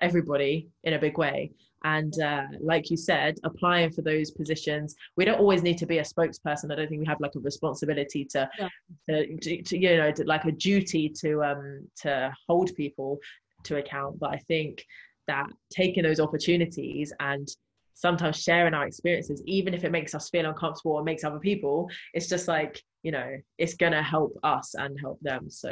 everybody 0.00 0.68
in 0.82 0.94
a 0.94 0.98
big 0.98 1.16
way. 1.16 1.52
And 1.84 2.18
uh, 2.20 2.44
like 2.60 2.90
you 2.90 2.96
said 2.96 3.36
applying 3.44 3.92
for 3.92 4.02
those 4.02 4.30
positions. 4.30 4.94
We 5.16 5.26
don't 5.26 5.38
always 5.38 5.62
need 5.62 5.76
to 5.78 5.86
be 5.86 5.98
a 5.98 6.02
spokesperson. 6.02 6.72
I 6.72 6.76
don't 6.76 6.88
think 6.88 7.00
we 7.00 7.06
have 7.06 7.20
like 7.20 7.34
a 7.36 7.40
responsibility 7.40 8.24
to, 8.30 8.48
yeah. 8.58 8.68
to, 9.08 9.36
to, 9.36 9.62
to, 9.62 9.78
you 9.78 9.96
know 9.98 10.10
to, 10.12 10.24
like 10.24 10.44
a 10.46 10.52
duty 10.52 11.10
to 11.20 11.44
um 11.44 11.86
to 12.02 12.32
hold 12.48 12.74
people 12.74 13.18
to 13.64 13.76
account. 13.76 14.18
But 14.18 14.30
i 14.30 14.38
think 14.48 14.84
that 15.26 15.46
taking 15.70 16.02
those 16.02 16.20
opportunities 16.20 17.12
and 17.20 17.48
sometimes 17.94 18.42
sharing 18.42 18.74
our 18.74 18.86
experiences 18.86 19.42
even 19.46 19.72
if 19.72 19.84
it 19.84 19.92
makes 19.92 20.14
us 20.14 20.28
feel 20.28 20.46
uncomfortable 20.46 20.92
or 20.92 21.02
makes 21.02 21.24
other 21.24 21.38
people 21.38 21.88
it's 22.12 22.28
just 22.28 22.48
like 22.48 22.82
you 23.02 23.12
know 23.12 23.36
it's 23.58 23.74
gonna 23.74 24.02
help 24.02 24.36
us 24.42 24.74
and 24.74 24.98
help 25.00 25.18
them 25.20 25.48
so 25.48 25.70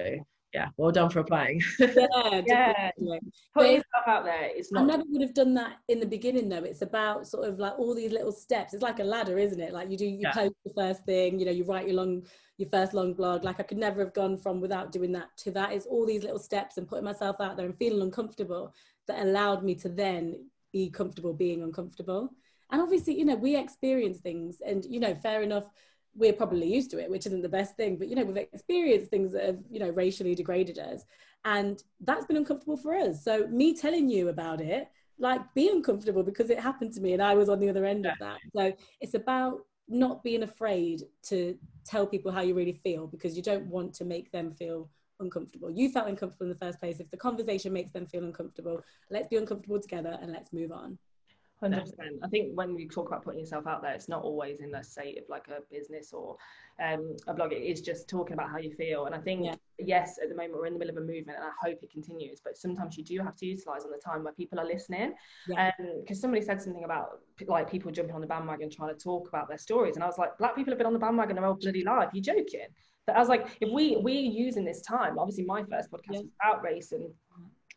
yeah, 0.53 0.69
well 0.77 0.91
done 0.91 1.09
for 1.09 1.21
applying. 1.21 1.63
yeah, 1.79 2.43
yeah. 2.47 2.91
Putting 3.55 3.79
stuff 3.79 4.07
out 4.07 4.25
there. 4.25 4.51
It's 4.55 4.71
not. 4.71 4.83
I 4.83 4.87
never 4.87 5.05
would 5.09 5.23
have 5.23 5.35
done 5.35 5.55
that 5.55 5.79
in 5.89 5.99
the 5.99 6.07
beginning 6.07 6.49
though. 6.49 6.63
It's 6.63 6.83
about 6.83 7.27
sort 7.27 7.49
of 7.49 7.59
like 7.59 7.79
all 7.79 7.95
these 7.95 8.13
little 8.13 8.33
steps. 8.33 8.75
It's 8.75 8.83
like 8.83 8.99
a 8.99 9.05
ladder, 9.05 9.39
isn't 9.39 9.61
it? 9.61 9.73
Like 9.73 9.91
you 9.91 9.97
do, 9.97 10.07
you 10.07 10.19
yeah. 10.21 10.33
post 10.33 10.55
the 10.65 10.73
first 10.77 11.05
thing. 11.05 11.39
You 11.39 11.47
know, 11.47 11.53
you 11.53 11.65
write 11.65 11.87
your 11.87 11.97
long, 11.97 12.27
your 12.59 12.69
first 12.69 12.93
long 12.93 13.15
blog. 13.15 13.45
Like 13.45 13.61
I 13.61 13.63
could 13.63 13.79
never 13.79 14.01
have 14.01 14.13
gone 14.13 14.37
from 14.37 14.61
without 14.61 14.93
doing 14.93 15.13
that 15.13 15.29
to 15.39 15.51
that. 15.53 15.73
It's 15.73 15.87
all 15.87 16.05
these 16.05 16.23
little 16.23 16.39
steps 16.39 16.77
and 16.77 16.87
putting 16.87 17.05
myself 17.05 17.37
out 17.41 17.57
there 17.57 17.67
and 17.67 17.77
feeling 17.79 18.03
uncomfortable 18.03 18.75
that 19.09 19.23
allowed 19.23 19.65
me 19.65 19.75
to 19.77 19.89
then 19.89 20.51
be 20.73 20.91
comfortable 20.91 21.35
being 21.35 21.63
uncomfortable. 21.63 22.31
And 22.71 22.81
obviously, 22.81 23.19
you 23.19 23.25
know, 23.25 23.37
we 23.37 23.57
experience 23.57 24.19
things, 24.19 24.61
and 24.65 24.85
you 24.85 25.01
know, 25.01 25.15
fair 25.15 25.43
enough 25.43 25.69
we're 26.15 26.33
probably 26.33 26.73
used 26.73 26.91
to 26.91 26.99
it, 26.99 27.11
which 27.11 27.27
isn't 27.27 27.41
the 27.41 27.49
best 27.49 27.77
thing. 27.77 27.97
But 27.97 28.09
you 28.09 28.17
know, 28.17 28.25
we've 28.25 28.37
experienced 28.37 29.11
things 29.11 29.33
that 29.33 29.45
have 29.45 29.59
you 29.71 29.81
know 29.81 29.91
racially 29.91 30.35
degraded 30.35 30.79
us, 30.79 31.05
and 31.45 31.83
that's 32.01 32.27
been 32.27 32.37
uncomfortable 32.37 32.77
for 32.77 32.95
us. 32.95 33.25
So 33.25 33.47
me 33.49 33.75
telling 33.75 34.09
you 34.09 34.29
about 34.29 34.61
it, 34.61 34.89
like, 35.19 35.41
be 35.55 35.69
uncomfortable 35.69 36.23
because 36.23 36.51
it 36.51 36.59
happened 36.59 36.93
to 36.95 37.01
me, 37.01 37.13
and 37.13 37.23
I 37.23 37.35
was 37.35 37.49
on 37.49 37.61
the 37.61 37.69
other 37.69 37.85
end 37.85 38.07
of 38.07 38.15
that. 38.21 38.39
So 38.55 38.73
it's 39.01 39.15
about 39.15 39.61
not 39.89 40.23
being 40.23 40.43
afraid 40.43 41.03
to 41.25 41.57
tell 41.85 42.07
people 42.07 42.33
how 42.33 42.41
you 42.41 42.55
really 42.55 42.73
feel 42.73 43.07
because 43.07 43.37
you 43.37 43.43
don't 43.43 43.67
want 43.67 43.95
to 43.95 44.05
make 44.05 44.31
them 44.33 44.53
feel 44.53 44.89
uncomfortable. 45.23 45.71
You 45.71 45.91
felt 45.91 46.09
uncomfortable 46.09 46.47
in 46.47 46.53
the 46.53 46.59
first 46.59 46.79
place. 46.81 47.01
If 47.01 47.11
the 47.11 47.17
conversation 47.17 47.73
makes 47.73 47.93
them 47.93 48.07
feel 48.07 48.25
uncomfortable, 48.25 48.83
let's 49.11 49.29
be 49.29 49.37
uncomfortable 49.37 49.81
together 49.81 50.19
and 50.21 50.33
let's 50.33 50.53
move 50.53 50.73
on. 50.73 50.99
Hundred 51.63 51.83
percent. 51.83 52.19
I 52.25 52.29
think 52.29 52.51
when 52.55 52.75
we 52.75 52.89
talk 52.89 53.07
about 53.07 53.23
putting 53.23 53.39
yourself 53.39 53.69
out 53.69 53.83
there, 53.83 53.93
it's 53.93 54.09
not 54.09 54.25
always 54.25 54.59
in 54.59 54.73
the 54.73 54.83
state 54.83 55.17
of 55.19 55.25
like 55.29 55.47
a 55.47 55.61
business 55.71 56.13
or 56.13 56.37
um, 56.83 57.17
a 57.29 57.35
blog. 57.35 57.53
It 57.53 57.63
is 57.63 57.81
just 57.81 58.09
talking 58.09 58.33
about 58.35 58.51
how 58.51 58.59
you 58.59 58.73
feel. 58.73 59.07
And 59.07 59.15
I 59.15 59.19
think 59.19 59.45
yeah. 59.45 59.55
yes, 59.79 60.19
at 60.21 60.29
the 60.29 60.35
moment 60.35 60.55
we're 60.55 60.67
in 60.67 60.73
the 60.73 60.79
middle 60.81 60.97
of 60.97 61.05
a 61.05 61.07
movement, 61.07 61.39
and 61.39 61.47
I 61.47 61.53
hope 61.65 61.79
it 61.81 61.93
continues. 61.93 62.41
But 62.43 62.57
sometimes 62.57 62.99
you 62.99 63.05
do 63.05 63.17
have 63.23 63.37
to 63.37 63.47
utilize 63.47 63.85
on 63.85 63.93
the 63.93 64.03
time 64.05 64.25
where 64.25 64.33
people 64.33 64.59
are 64.59 64.67
listening. 64.67 65.15
And 65.57 65.73
because 65.79 65.87
yeah. 65.87 66.11
um, 66.11 66.21
somebody 66.21 66.45
said 66.45 66.61
something 66.61 66.83
about 66.83 67.21
like 67.47 67.71
people 67.71 67.93
jumping 67.93 68.17
on 68.17 68.23
the 68.23 68.27
bandwagon 68.27 68.69
trying 68.69 68.97
to 68.97 69.01
talk 69.01 69.29
about 69.29 69.49
their 69.49 69.59
stories, 69.59 69.95
and 69.95 70.03
I 70.03 70.09
was 70.09 70.19
like, 70.19 70.37
black 70.39 70.57
people 70.57 70.73
have 70.73 70.79
been 70.79 70.89
on 70.89 70.95
the 70.95 70.99
bandwagon 70.99 71.37
their 71.37 71.45
whole 71.45 71.55
bloody 71.55 71.85
life. 71.85 72.09
You're 72.13 72.25
joking? 72.25 72.67
But 73.07 73.17
I 73.17 73.19
was 73.19 73.29
like, 73.29 73.57
if 73.61 73.71
we 73.71 73.97
we're 73.97 74.21
using 74.21 74.65
this 74.65 74.81
time, 74.83 75.19
obviously 75.19 75.45
my 75.45 75.63
first 75.65 75.91
podcast 75.91 76.13
yeah. 76.13 76.21
was 76.21 76.29
about 76.41 76.63
race 76.63 76.93
and 76.93 77.11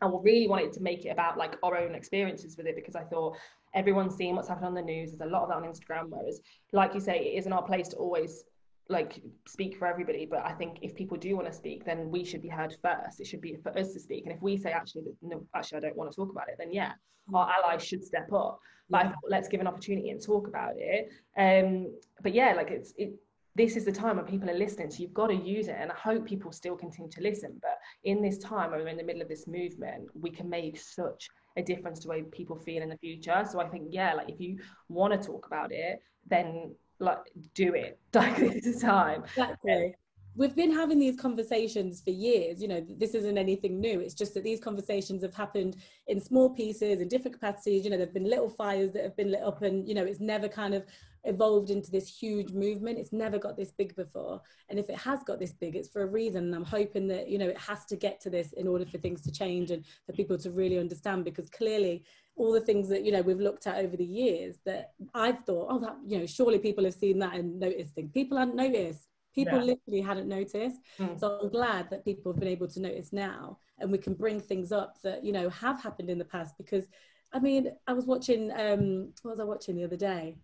I 0.01 0.07
really 0.07 0.47
wanted 0.47 0.73
to 0.73 0.81
make 0.81 1.05
it 1.05 1.09
about 1.09 1.37
like 1.37 1.55
our 1.63 1.77
own 1.77 1.95
experiences 1.95 2.57
with 2.57 2.67
it 2.67 2.75
because 2.75 2.95
I 2.95 3.03
thought 3.03 3.37
everyone's 3.73 4.15
seeing 4.15 4.35
what's 4.35 4.47
happening 4.47 4.67
on 4.67 4.73
the 4.73 4.81
news. 4.81 5.11
There's 5.11 5.29
a 5.29 5.31
lot 5.31 5.43
of 5.43 5.49
that 5.49 5.57
on 5.57 5.63
Instagram. 5.63 6.09
Whereas, 6.09 6.41
like 6.73 6.93
you 6.93 6.99
say, 6.99 7.17
it 7.17 7.37
isn't 7.39 7.53
our 7.53 7.63
place 7.63 7.89
to 7.89 7.97
always 7.97 8.43
like 8.89 9.21
speak 9.47 9.77
for 9.77 9.87
everybody. 9.87 10.25
But 10.25 10.45
I 10.45 10.51
think 10.53 10.79
if 10.81 10.95
people 10.95 11.17
do 11.17 11.35
want 11.35 11.47
to 11.47 11.53
speak, 11.53 11.85
then 11.85 12.11
we 12.11 12.23
should 12.23 12.41
be 12.41 12.49
heard 12.49 12.75
first. 12.81 13.19
It 13.19 13.27
should 13.27 13.41
be 13.41 13.55
for 13.63 13.77
us 13.77 13.93
to 13.93 13.99
speak. 13.99 14.25
And 14.25 14.35
if 14.35 14.41
we 14.41 14.57
say 14.57 14.71
actually, 14.71 15.03
no, 15.21 15.45
actually, 15.55 15.77
I 15.77 15.81
don't 15.81 15.97
want 15.97 16.11
to 16.11 16.15
talk 16.15 16.31
about 16.31 16.49
it, 16.49 16.55
then 16.57 16.71
yeah, 16.71 16.93
our 17.33 17.49
allies 17.49 17.83
should 17.83 18.03
step 18.03 18.31
up. 18.33 18.59
like 18.89 19.11
let's 19.29 19.47
give 19.47 19.61
an 19.61 19.67
opportunity 19.67 20.09
and 20.09 20.21
talk 20.21 20.47
about 20.47 20.73
it. 20.75 21.09
Um, 21.37 21.93
but 22.21 22.33
yeah, 22.33 22.53
like 22.53 22.69
it's 22.69 22.93
it 22.97 23.13
this 23.55 23.77
is 23.77 23.85
the 23.85 23.91
time 23.91 24.17
when 24.17 24.25
people 24.25 24.49
are 24.49 24.57
listening 24.57 24.91
so 24.91 24.99
you've 24.99 25.13
got 25.13 25.27
to 25.27 25.35
use 25.35 25.67
it 25.67 25.77
and 25.79 25.91
i 25.91 25.95
hope 25.95 26.25
people 26.25 26.51
still 26.51 26.75
continue 26.75 27.09
to 27.09 27.21
listen 27.21 27.57
but 27.61 27.77
in 28.03 28.21
this 28.21 28.37
time 28.37 28.71
when 28.71 28.81
we're 28.81 28.87
in 28.87 28.97
the 28.97 29.03
middle 29.03 29.21
of 29.21 29.29
this 29.29 29.47
movement 29.47 30.07
we 30.13 30.29
can 30.29 30.49
make 30.49 30.79
such 30.79 31.29
a 31.57 31.61
difference 31.61 31.99
to 31.99 32.07
the 32.07 32.11
way 32.11 32.23
people 32.23 32.57
feel 32.57 32.83
in 32.83 32.89
the 32.89 32.97
future. 32.97 33.43
So 33.49 33.59
i 33.59 33.67
think 33.67 33.87
yeah 33.91 34.13
like 34.13 34.29
if 34.29 34.39
you 34.39 34.59
want 34.89 35.19
to 35.19 35.27
talk 35.27 35.47
about 35.47 35.71
it 35.71 36.01
then 36.27 36.75
like 36.99 37.19
do 37.53 37.73
it. 37.73 37.99
Like 38.13 38.37
this 38.37 38.65
is 38.65 38.81
time. 38.81 39.23
Exactly. 39.23 39.93
We've 40.37 40.55
been 40.55 40.71
having 40.73 40.99
these 40.99 41.19
conversations 41.19 42.01
for 42.01 42.09
years 42.09 42.61
you 42.61 42.67
know 42.67 42.85
this 42.97 43.13
isn't 43.13 43.37
anything 43.37 43.79
new. 43.79 43.99
It's 43.99 44.13
just 44.13 44.33
that 44.33 44.43
these 44.43 44.59
conversations 44.59 45.21
have 45.23 45.33
happened 45.33 45.77
in 46.07 46.19
small 46.19 46.49
pieces 46.49 46.99
in 46.99 47.07
different 47.07 47.39
capacities 47.39 47.83
you 47.83 47.89
know 47.89 47.97
there've 47.97 48.13
been 48.13 48.29
little 48.29 48.49
fires 48.49 48.91
that 48.93 49.03
have 49.03 49.15
been 49.15 49.31
lit 49.31 49.43
up 49.43 49.61
and 49.61 49.87
you 49.87 49.95
know 49.95 50.03
it's 50.03 50.19
never 50.19 50.47
kind 50.47 50.73
of 50.73 50.85
evolved 51.25 51.69
into 51.69 51.91
this 51.91 52.07
huge 52.07 52.51
movement 52.51 52.97
it's 52.97 53.13
never 53.13 53.37
got 53.37 53.57
this 53.57 53.71
big 53.71 53.95
before 53.95 54.41
and 54.69 54.79
if 54.79 54.89
it 54.89 54.97
has 54.97 55.23
got 55.23 55.39
this 55.39 55.53
big 55.53 55.75
it's 55.75 55.89
for 55.89 56.03
a 56.03 56.07
reason 56.07 56.45
and 56.45 56.55
i'm 56.55 56.63
hoping 56.63 57.07
that 57.07 57.29
you 57.29 57.37
know 57.37 57.47
it 57.47 57.57
has 57.57 57.85
to 57.85 57.95
get 57.95 58.19
to 58.19 58.29
this 58.29 58.53
in 58.53 58.67
order 58.67 58.85
for 58.85 58.97
things 58.97 59.21
to 59.21 59.31
change 59.31 59.71
and 59.71 59.85
for 60.05 60.13
people 60.13 60.37
to 60.37 60.51
really 60.51 60.77
understand 60.77 61.25
because 61.25 61.49
clearly 61.49 62.03
all 62.35 62.51
the 62.51 62.61
things 62.61 62.87
that 62.89 63.03
you 63.03 63.11
know 63.11 63.21
we've 63.21 63.39
looked 63.39 63.67
at 63.67 63.77
over 63.77 63.97
the 63.97 64.05
years 64.05 64.57
that 64.65 64.93
i've 65.13 65.43
thought 65.45 65.67
oh 65.69 65.79
that 65.79 65.95
you 66.05 66.17
know 66.17 66.25
surely 66.25 66.59
people 66.59 66.83
have 66.83 66.93
seen 66.93 67.19
that 67.19 67.33
and 67.33 67.59
noticed 67.59 67.93
things 67.93 68.11
people 68.11 68.37
hadn't 68.37 68.55
noticed 68.55 69.07
People 69.35 69.59
yeah. 69.59 69.65
literally 69.65 70.01
hadn't 70.01 70.29
noticed. 70.29 70.79
Mm. 70.97 71.19
So 71.19 71.39
I'm 71.43 71.49
glad 71.49 71.89
that 71.89 72.05
people 72.05 72.31
have 72.31 72.39
been 72.39 72.47
able 72.47 72.69
to 72.69 72.79
notice 72.79 73.11
now 73.11 73.57
and 73.79 73.91
we 73.91 73.97
can 73.97 74.13
bring 74.13 74.39
things 74.39 74.71
up 74.71 75.01
that, 75.01 75.25
you 75.25 75.33
know, 75.33 75.49
have 75.49 75.81
happened 75.83 76.09
in 76.09 76.17
the 76.17 76.23
past 76.23 76.55
because 76.57 76.85
I 77.33 77.39
mean, 77.39 77.73
I 77.85 77.91
was 77.91 78.05
watching, 78.05 78.49
um, 78.51 79.09
what 79.21 79.31
was 79.31 79.39
I 79.41 79.43
watching 79.43 79.75
the 79.75 79.83
other 79.83 79.97
day? 79.97 80.37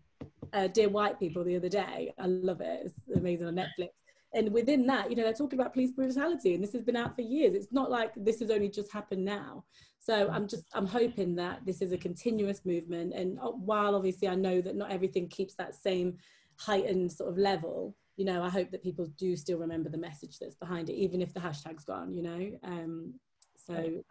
Uh, 0.54 0.68
Dear 0.68 0.90
White 0.90 1.20
People 1.20 1.44
the 1.44 1.56
other 1.56 1.70
day. 1.70 2.14
I 2.20 2.26
love 2.26 2.62
it. 2.62 2.82
It's 2.86 3.18
amazing 3.18 3.48
on 3.48 3.56
Netflix. 3.56 3.90
And 4.34 4.52
within 4.54 4.88
that, 4.88 5.10
you 5.10 5.16
know, 5.16 5.24
they're 5.24 5.34
talking 5.34 5.60
about 5.60 5.74
police 5.74 5.92
brutality 5.92 6.54
and 6.54 6.64
this 6.64 6.72
has 6.74 6.84
been 6.84 6.96
out 6.96 7.16
for 7.16 7.22
years. 7.22 7.54
It's 7.54 7.72
not 7.72 7.92
like 7.92 8.12
this 8.16 8.40
has 8.40 8.50
only 8.50 8.70
just 8.70 8.92
happened 8.92 9.26
now. 9.26 9.66
So 10.00 10.30
I'm 10.32 10.48
just, 10.48 10.64
I'm 10.74 10.88
hoping 10.88 11.36
that 11.36 11.66
this 11.66 11.82
is 11.82 11.92
a 11.92 11.98
continuous 11.98 12.62
movement. 12.66 13.14
And 13.14 13.38
uh, 13.40 13.52
while 13.52 13.94
obviously 13.94 14.28
I 14.28 14.36
know 14.36 14.62
that 14.62 14.76
not 14.76 14.92
everything 14.92 15.28
keeps 15.28 15.56
that 15.56 15.76
same 15.76 16.18
heightened 16.58 17.12
sort 17.12 17.30
of 17.30 17.38
level, 17.38 17.96
you 18.16 18.26
know, 18.26 18.42
I 18.42 18.50
hope 18.50 18.72
that 18.72 18.84
people 18.84 19.06
do 19.18 19.36
still 19.36 19.58
remember 19.58 19.90
the 19.90 19.98
message 19.98 20.40
that's 20.40 20.56
behind 20.56 20.90
it, 20.90 20.94
even 20.94 21.22
if 21.22 21.34
the 21.34 21.40
hashtag's 21.40 21.84
gone, 21.84 22.14
you 22.14 22.24
know. 22.24 22.52
Um, 22.64 23.14
so, 23.56 24.04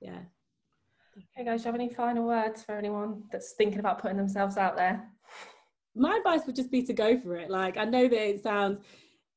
yeah. 0.00 0.18
Okay, 1.16 1.44
guys, 1.44 1.60
do 1.60 1.68
you 1.68 1.72
have 1.72 1.80
any 1.80 1.88
final 1.88 2.26
words 2.26 2.62
for 2.62 2.76
anyone 2.76 3.24
that's 3.32 3.52
thinking 3.52 3.80
about 3.80 4.00
putting 4.00 4.16
themselves 4.16 4.56
out 4.56 4.76
there? 4.76 5.08
My 5.94 6.16
advice 6.16 6.46
would 6.46 6.56
just 6.56 6.70
be 6.70 6.82
to 6.84 6.92
go 6.92 7.18
for 7.18 7.36
it. 7.36 7.50
Like, 7.50 7.76
I 7.76 7.84
know 7.84 8.08
that 8.08 8.28
it 8.28 8.42
sounds 8.42 8.80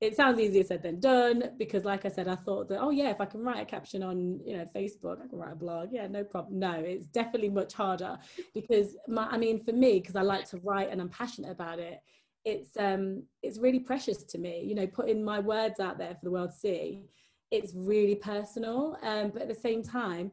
it 0.03 0.17
sounds 0.17 0.38
easier 0.38 0.63
said 0.63 0.84
than 0.84 0.99
done 0.99 1.51
because 1.57 1.85
like 1.85 2.03
i 2.05 2.09
said 2.09 2.27
i 2.27 2.35
thought 2.35 2.67
that 2.67 2.81
oh 2.81 2.89
yeah 2.89 3.09
if 3.09 3.21
i 3.21 3.25
can 3.25 3.41
write 3.41 3.61
a 3.61 3.65
caption 3.65 4.03
on 4.03 4.38
you 4.45 4.57
know 4.57 4.67
facebook 4.75 5.23
i 5.23 5.27
can 5.27 5.38
write 5.38 5.53
a 5.53 5.55
blog. 5.55 5.89
Yeah 5.93 6.07
no 6.07 6.25
problem 6.25 6.59
no 6.59 6.73
it's 6.73 7.05
definitely 7.07 7.49
much 7.49 7.73
harder. 7.73 8.17
Because 8.53 8.97
my 9.07 9.27
i 9.27 9.38
mean 9.38 9.63
for 9.63 9.71
me 9.71 9.99
because 9.99 10.15
i 10.17 10.21
like 10.21 10.47
to 10.49 10.57
write 10.57 10.89
and 10.91 10.99
i'm 10.99 11.09
passionate 11.09 11.51
about 11.51 11.80
it 11.80 11.99
it's 12.43 12.75
um 12.77 13.23
it's 13.41 13.59
really 13.59 13.80
precious 13.80 14.23
to 14.23 14.38
me. 14.38 14.63
You 14.65 14.75
know 14.75 14.88
putting 14.88 15.23
my 15.23 15.39
words 15.39 15.80
out 15.80 15.97
there 15.97 16.15
for 16.15 16.25
the 16.25 16.31
world 16.31 16.51
to 16.51 16.57
see 16.57 17.05
it's 17.51 17.73
really 17.73 18.15
personal. 18.15 18.97
Um 19.03 19.30
but 19.30 19.43
at 19.43 19.47
the 19.47 19.55
same 19.55 19.84
time 19.84 20.31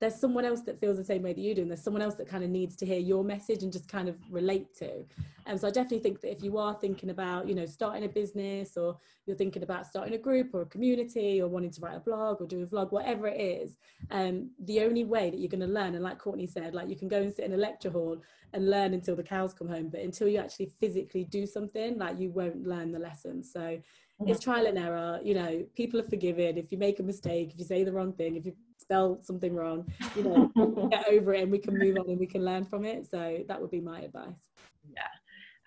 there's 0.00 0.14
someone 0.14 0.44
else 0.44 0.60
that 0.62 0.78
feels 0.80 0.96
the 0.96 1.04
same 1.04 1.22
way 1.22 1.32
that 1.32 1.40
you 1.40 1.54
do 1.54 1.62
and 1.62 1.70
there's 1.70 1.82
someone 1.82 2.02
else 2.02 2.14
that 2.14 2.28
kind 2.28 2.44
of 2.44 2.50
needs 2.50 2.76
to 2.76 2.86
hear 2.86 2.98
your 2.98 3.24
message 3.24 3.62
and 3.62 3.72
just 3.72 3.88
kind 3.88 4.08
of 4.08 4.16
relate 4.30 4.74
to 4.76 5.04
and 5.46 5.60
so 5.60 5.66
i 5.66 5.70
definitely 5.70 5.98
think 5.98 6.20
that 6.20 6.30
if 6.30 6.42
you 6.42 6.56
are 6.58 6.74
thinking 6.74 7.10
about 7.10 7.48
you 7.48 7.54
know 7.54 7.66
starting 7.66 8.04
a 8.04 8.08
business 8.08 8.76
or 8.76 8.96
you're 9.26 9.36
thinking 9.36 9.62
about 9.62 9.86
starting 9.86 10.14
a 10.14 10.18
group 10.18 10.54
or 10.54 10.62
a 10.62 10.66
community 10.66 11.42
or 11.42 11.48
wanting 11.48 11.70
to 11.70 11.80
write 11.80 11.96
a 11.96 12.00
blog 12.00 12.40
or 12.40 12.46
do 12.46 12.62
a 12.62 12.66
vlog 12.66 12.92
whatever 12.92 13.26
it 13.26 13.40
is 13.40 13.76
um, 14.10 14.50
the 14.64 14.80
only 14.80 15.04
way 15.04 15.30
that 15.30 15.38
you're 15.38 15.48
going 15.48 15.60
to 15.60 15.66
learn 15.66 15.94
and 15.94 16.04
like 16.04 16.20
Courtnay 16.20 16.48
said 16.48 16.74
like 16.74 16.88
you 16.88 16.96
can 16.96 17.08
go 17.08 17.20
and 17.22 17.34
sit 17.34 17.44
in 17.44 17.52
a 17.52 17.56
lecture 17.56 17.90
hall 17.90 18.20
and 18.52 18.70
learn 18.70 18.94
until 18.94 19.16
the 19.16 19.22
cows 19.22 19.52
come 19.52 19.68
home 19.68 19.88
but 19.88 20.00
until 20.00 20.28
you 20.28 20.38
actually 20.38 20.70
physically 20.80 21.24
do 21.24 21.46
something 21.46 21.98
like 21.98 22.18
you 22.18 22.30
won't 22.30 22.66
learn 22.66 22.92
the 22.92 22.98
lesson 22.98 23.42
so. 23.42 23.78
It's 24.26 24.40
trial 24.40 24.66
and 24.66 24.78
error 24.78 25.20
you 25.22 25.34
know 25.34 25.64
people 25.76 26.00
are 26.00 26.08
forgiven 26.08 26.58
if 26.58 26.72
you 26.72 26.78
make 26.78 26.98
a 26.98 27.02
mistake 27.02 27.50
if 27.52 27.58
you 27.58 27.64
say 27.64 27.84
the 27.84 27.92
wrong 27.92 28.12
thing 28.12 28.36
if 28.36 28.44
you 28.44 28.52
spell 28.88 29.18
something 29.22 29.54
wrong, 29.54 29.86
you 30.16 30.24
know, 30.24 30.88
get 30.90 31.06
over 31.10 31.34
it 31.34 31.42
and 31.42 31.52
we 31.52 31.58
can 31.58 31.76
move 31.76 31.96
on 31.98 32.08
and 32.08 32.18
we 32.18 32.26
can 32.26 32.42
learn 32.42 32.64
from 32.64 32.86
it. 32.86 33.06
So 33.06 33.40
that 33.46 33.60
would 33.60 33.70
be 33.70 33.80
my 33.80 34.00
advice. 34.00 34.48
Yeah. 34.90 35.02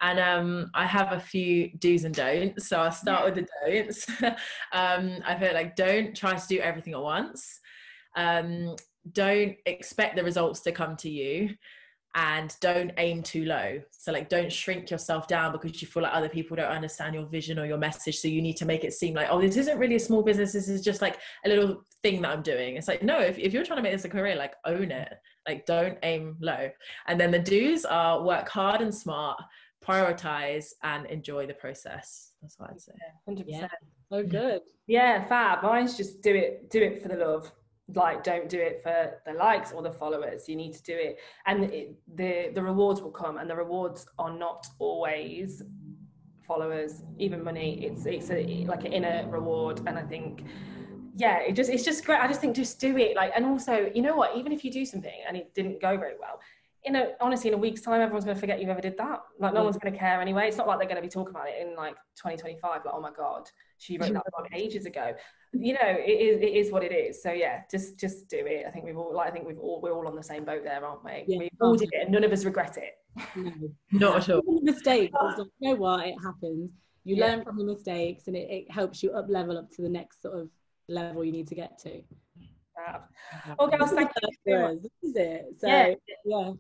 And 0.02 0.20
um, 0.20 0.72
I 0.74 0.88
have 0.88 1.12
a 1.12 1.20
few 1.20 1.70
do's 1.78 2.04
and 2.04 2.16
don'ts. 2.16 2.68
So 2.68 2.80
I'll 2.80 2.92
start 2.92 3.20
yeah. 3.20 3.26
with 3.26 3.36
the 3.36 3.48
don'ts. 3.72 4.10
um, 4.72 5.22
I 5.24 5.38
feel 5.38 5.54
like 5.54 5.76
don't 5.76 6.16
try 6.16 6.36
to 6.36 6.48
do 6.48 6.60
everything 6.60 6.94
at 6.94 7.02
once. 7.02 7.60
Um, 8.16 8.76
don't 9.12 9.56
expect 9.68 10.16
the 10.16 10.24
results 10.24 10.62
to 10.62 10.72
come 10.72 10.96
to 10.98 11.10
you 11.10 11.52
and 12.16 12.56
don't 12.60 12.92
aim 12.98 13.24
too 13.24 13.46
low. 13.46 13.82
So 13.92 14.12
like 14.12 14.28
don't 14.28 14.52
shrink 14.52 14.90
yourself 14.90 15.28
down 15.28 15.52
because 15.52 15.82
you 15.82 15.88
feel 15.88 16.04
like 16.04 16.14
other 16.14 16.28
people 16.28 16.58
don't 16.58 16.66
understand 16.66 17.16
your 17.16 17.26
vision 17.26 17.58
or 17.58 17.66
your 17.66 17.78
message. 17.78 18.20
So 18.20 18.28
you 18.28 18.42
need 18.42 18.58
to 18.58 18.66
make 18.66 18.84
it 18.84 18.94
seem 18.94 19.14
like, 19.14 19.28
oh, 19.30 19.40
this 19.40 19.56
isn't 19.58 19.78
really 19.78 19.96
a 19.96 20.00
small 20.00 20.22
business. 20.22 20.52
This 20.52 20.68
is 20.68 20.82
just 20.82 21.02
like 21.02 21.18
a 21.46 21.50
little 21.50 21.86
thing 22.04 22.22
that 22.22 22.32
I'm 22.32 22.42
doing. 22.42 22.76
It's 22.76 22.88
like, 22.88 23.02
no, 23.02 23.20
if, 23.20 23.38
if 23.38 23.54
you're 23.54 23.64
trying 23.64 23.78
to 23.78 23.84
make 23.84 23.94
this 23.94 24.06
a 24.06 24.10
career, 24.10 24.36
like 24.36 24.56
own 24.66 24.92
it. 24.92 25.14
Like 25.48 25.66
don't 25.66 25.98
aim 26.04 26.36
low. 26.42 26.70
And 27.08 27.20
then 27.20 27.32
the 27.32 27.40
do's 27.40 27.86
are 27.86 28.22
work 28.22 28.50
hard 28.50 28.82
and 28.82 28.94
smart, 28.94 29.42
prioritize 29.84 30.72
and 30.84 31.06
enjoy 31.06 31.48
the 31.48 31.54
process. 31.54 32.34
That's 32.42 32.60
what 32.60 32.72
I'd 32.72 32.82
say. 32.82 32.92
100%. 33.30 33.44
Yeah. 33.48 33.68
Oh 34.12 34.24
good. 34.24 34.62
Yeah, 34.88 35.24
fab. 35.26 35.64
Mine's 35.64 35.96
just 35.96 36.22
do 36.22 36.36
it, 36.36 36.70
do 36.70 36.82
it 36.82 37.02
for 37.02 37.08
the 37.08 37.16
love 37.16 37.52
like 37.96 38.24
don't 38.24 38.50
do 38.50 38.60
it 38.60 38.82
for 38.84 39.20
the 39.26 39.34
likes 39.34 39.72
or 39.72 39.82
the 39.82 39.92
followers. 39.92 40.48
You 40.48 40.56
need 40.56 40.74
to 40.74 40.84
do 40.84 40.96
it. 40.96 41.20
And 41.46 41.66
it, 41.66 41.96
the 42.16 42.52
the 42.54 42.62
rewards 42.62 43.02
will 43.02 43.12
come 43.12 43.38
and 43.38 43.50
the 43.50 43.56
rewards 43.56 44.06
are 44.20 44.36
not 44.36 44.68
always 44.80 45.62
followers 46.42 47.04
even 47.18 47.44
money. 47.44 47.86
It's 47.86 48.06
it's 48.06 48.30
a, 48.30 48.66
like 48.68 48.86
an 48.86 48.94
inner 48.94 49.28
reward 49.30 49.82
and 49.88 49.98
i 49.98 50.04
think 50.04 50.44
yeah 51.16 51.40
it 51.40 51.54
just 51.54 51.70
it's 51.70 51.84
just 51.84 52.06
great. 52.06 52.20
I 52.20 52.28
just 52.28 52.42
think 52.42 52.56
just 52.56 52.80
do 52.80 52.98
it. 52.98 53.16
Like 53.16 53.32
and 53.36 53.46
also 53.46 53.92
you 53.94 54.02
know 54.02 54.16
what? 54.16 54.38
Even 54.38 54.52
if 54.52 54.64
you 54.64 54.72
do 54.72 54.86
something 54.86 55.20
and 55.28 55.36
it 55.38 55.54
didn't 55.54 55.82
go 55.82 55.98
very 55.98 56.16
well 56.20 56.40
in 56.84 56.96
a 56.96 57.10
honestly 57.20 57.50
in 57.50 57.54
a 57.54 57.58
week's 57.58 57.82
time 57.82 58.02
everyone's 58.02 58.26
going 58.26 58.36
to 58.36 58.40
forget 58.40 58.62
you 58.62 58.70
ever 58.70 58.82
did 58.82 58.98
that. 58.98 59.22
Like 59.40 59.54
no 59.54 59.62
mm. 59.62 59.66
one's 59.66 59.78
going 59.78 59.94
to 59.94 60.00
care 60.00 60.20
anyway. 60.22 60.48
It's 60.48 60.58
not 60.58 60.68
like 60.68 60.80
they're 60.80 60.88
going 60.88 60.96
to 60.96 61.02
be 61.02 61.10
talking 61.10 61.34
about 61.36 61.48
it 61.48 61.62
in 61.62 61.76
like 61.76 61.96
2025 62.16 62.86
like 62.86 62.94
oh 62.94 63.02
my 63.02 63.12
god 63.12 63.50
she 63.78 63.98
wrote 63.98 64.10
mm. 64.10 64.14
that 64.14 64.24
blog 64.32 64.48
ages 64.54 64.86
ago 64.86 65.14
you 65.54 65.74
know 65.74 65.80
it 65.84 66.10
is 66.10 66.42
it 66.42 66.54
is 66.54 66.72
what 66.72 66.84
it 66.84 66.92
is. 66.92 67.22
So 67.22 67.32
yeah 67.32 67.62
just 67.70 68.00
just 68.00 68.30
do 68.30 68.38
it. 68.40 68.66
I 68.68 68.72
think 68.72 68.86
we've 68.86 68.98
all 68.98 69.14
like 69.14 69.28
i 69.28 69.32
think 69.32 69.48
we've 69.48 69.60
all 69.60 69.82
we're 69.82 69.94
all 69.94 70.08
on 70.08 70.16
the 70.16 70.24
same 70.24 70.46
boat 70.46 70.64
there 70.64 70.84
aren't 70.84 71.04
we? 71.04 71.26
Yeah. 71.28 71.40
we 71.40 71.50
all 71.60 71.76
did 71.76 71.90
it 71.92 72.04
and 72.04 72.12
none 72.12 72.24
of 72.24 72.32
us 72.32 72.46
regret 72.46 72.78
it. 72.78 72.94
No. 73.36 73.52
not 73.92 74.18
at 74.18 74.30
all. 74.30 74.42
Mistakes 74.62 75.14
like, 75.22 75.38
you 75.60 75.70
know 75.70 75.76
what? 75.76 76.08
It 76.08 76.16
happens. 76.24 76.72
You 77.04 77.16
yeah. 77.16 77.26
learn 77.26 77.44
from 77.44 77.58
the 77.58 77.66
mistakes 77.66 78.28
and 78.28 78.36
it, 78.36 78.50
it 78.50 78.72
helps 78.72 79.04
you 79.04 79.12
up 79.12 79.26
level 79.28 79.58
up 79.58 79.72
to 79.72 79.82
the 79.82 79.90
next 79.90 80.22
sort 80.22 80.40
of 80.40 80.50
level 80.88 81.24
you 81.26 81.32
need 81.32 81.48
to 81.48 81.56
get 81.56 81.78
to. 81.80 82.02
Well 83.60 83.68
girls 83.68 83.92
thank 83.92 84.10
you 84.46 84.80
this 84.82 85.10
is 85.10 85.16
it. 85.16 85.46
So 85.60 85.68
yeah. 85.68 85.94
yeah. 86.26 86.52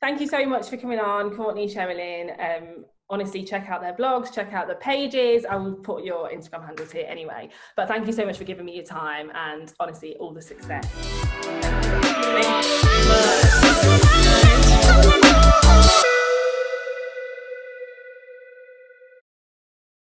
Thank 0.00 0.20
you 0.20 0.28
so 0.28 0.46
much 0.46 0.68
for 0.70 0.76
coming 0.76 1.00
on 1.00 1.30
Courtnay 1.30 1.72
sherilyn 1.74 2.30
um 2.38 2.84
honestly 3.10 3.42
check 3.42 3.68
out 3.68 3.80
their 3.80 3.94
blogs, 3.94 4.32
check 4.32 4.52
out 4.52 4.66
their 4.66 4.76
pages. 4.76 5.44
I 5.44 5.56
will 5.56 5.74
put 5.74 6.04
your 6.04 6.30
Instagram 6.30 6.66
handles 6.66 6.92
here 6.92 7.06
anyway. 7.08 7.48
But 7.76 7.88
thank 7.88 8.06
you 8.06 8.12
so 8.12 8.24
much 8.26 8.38
for 8.38 8.44
giving 8.44 8.66
me 8.66 8.74
your 8.76 8.84
time 8.84 9.30
and 9.34 9.72
honestly, 9.80 10.16
all 10.16 10.32
the 10.32 10.42
success. 10.42 10.86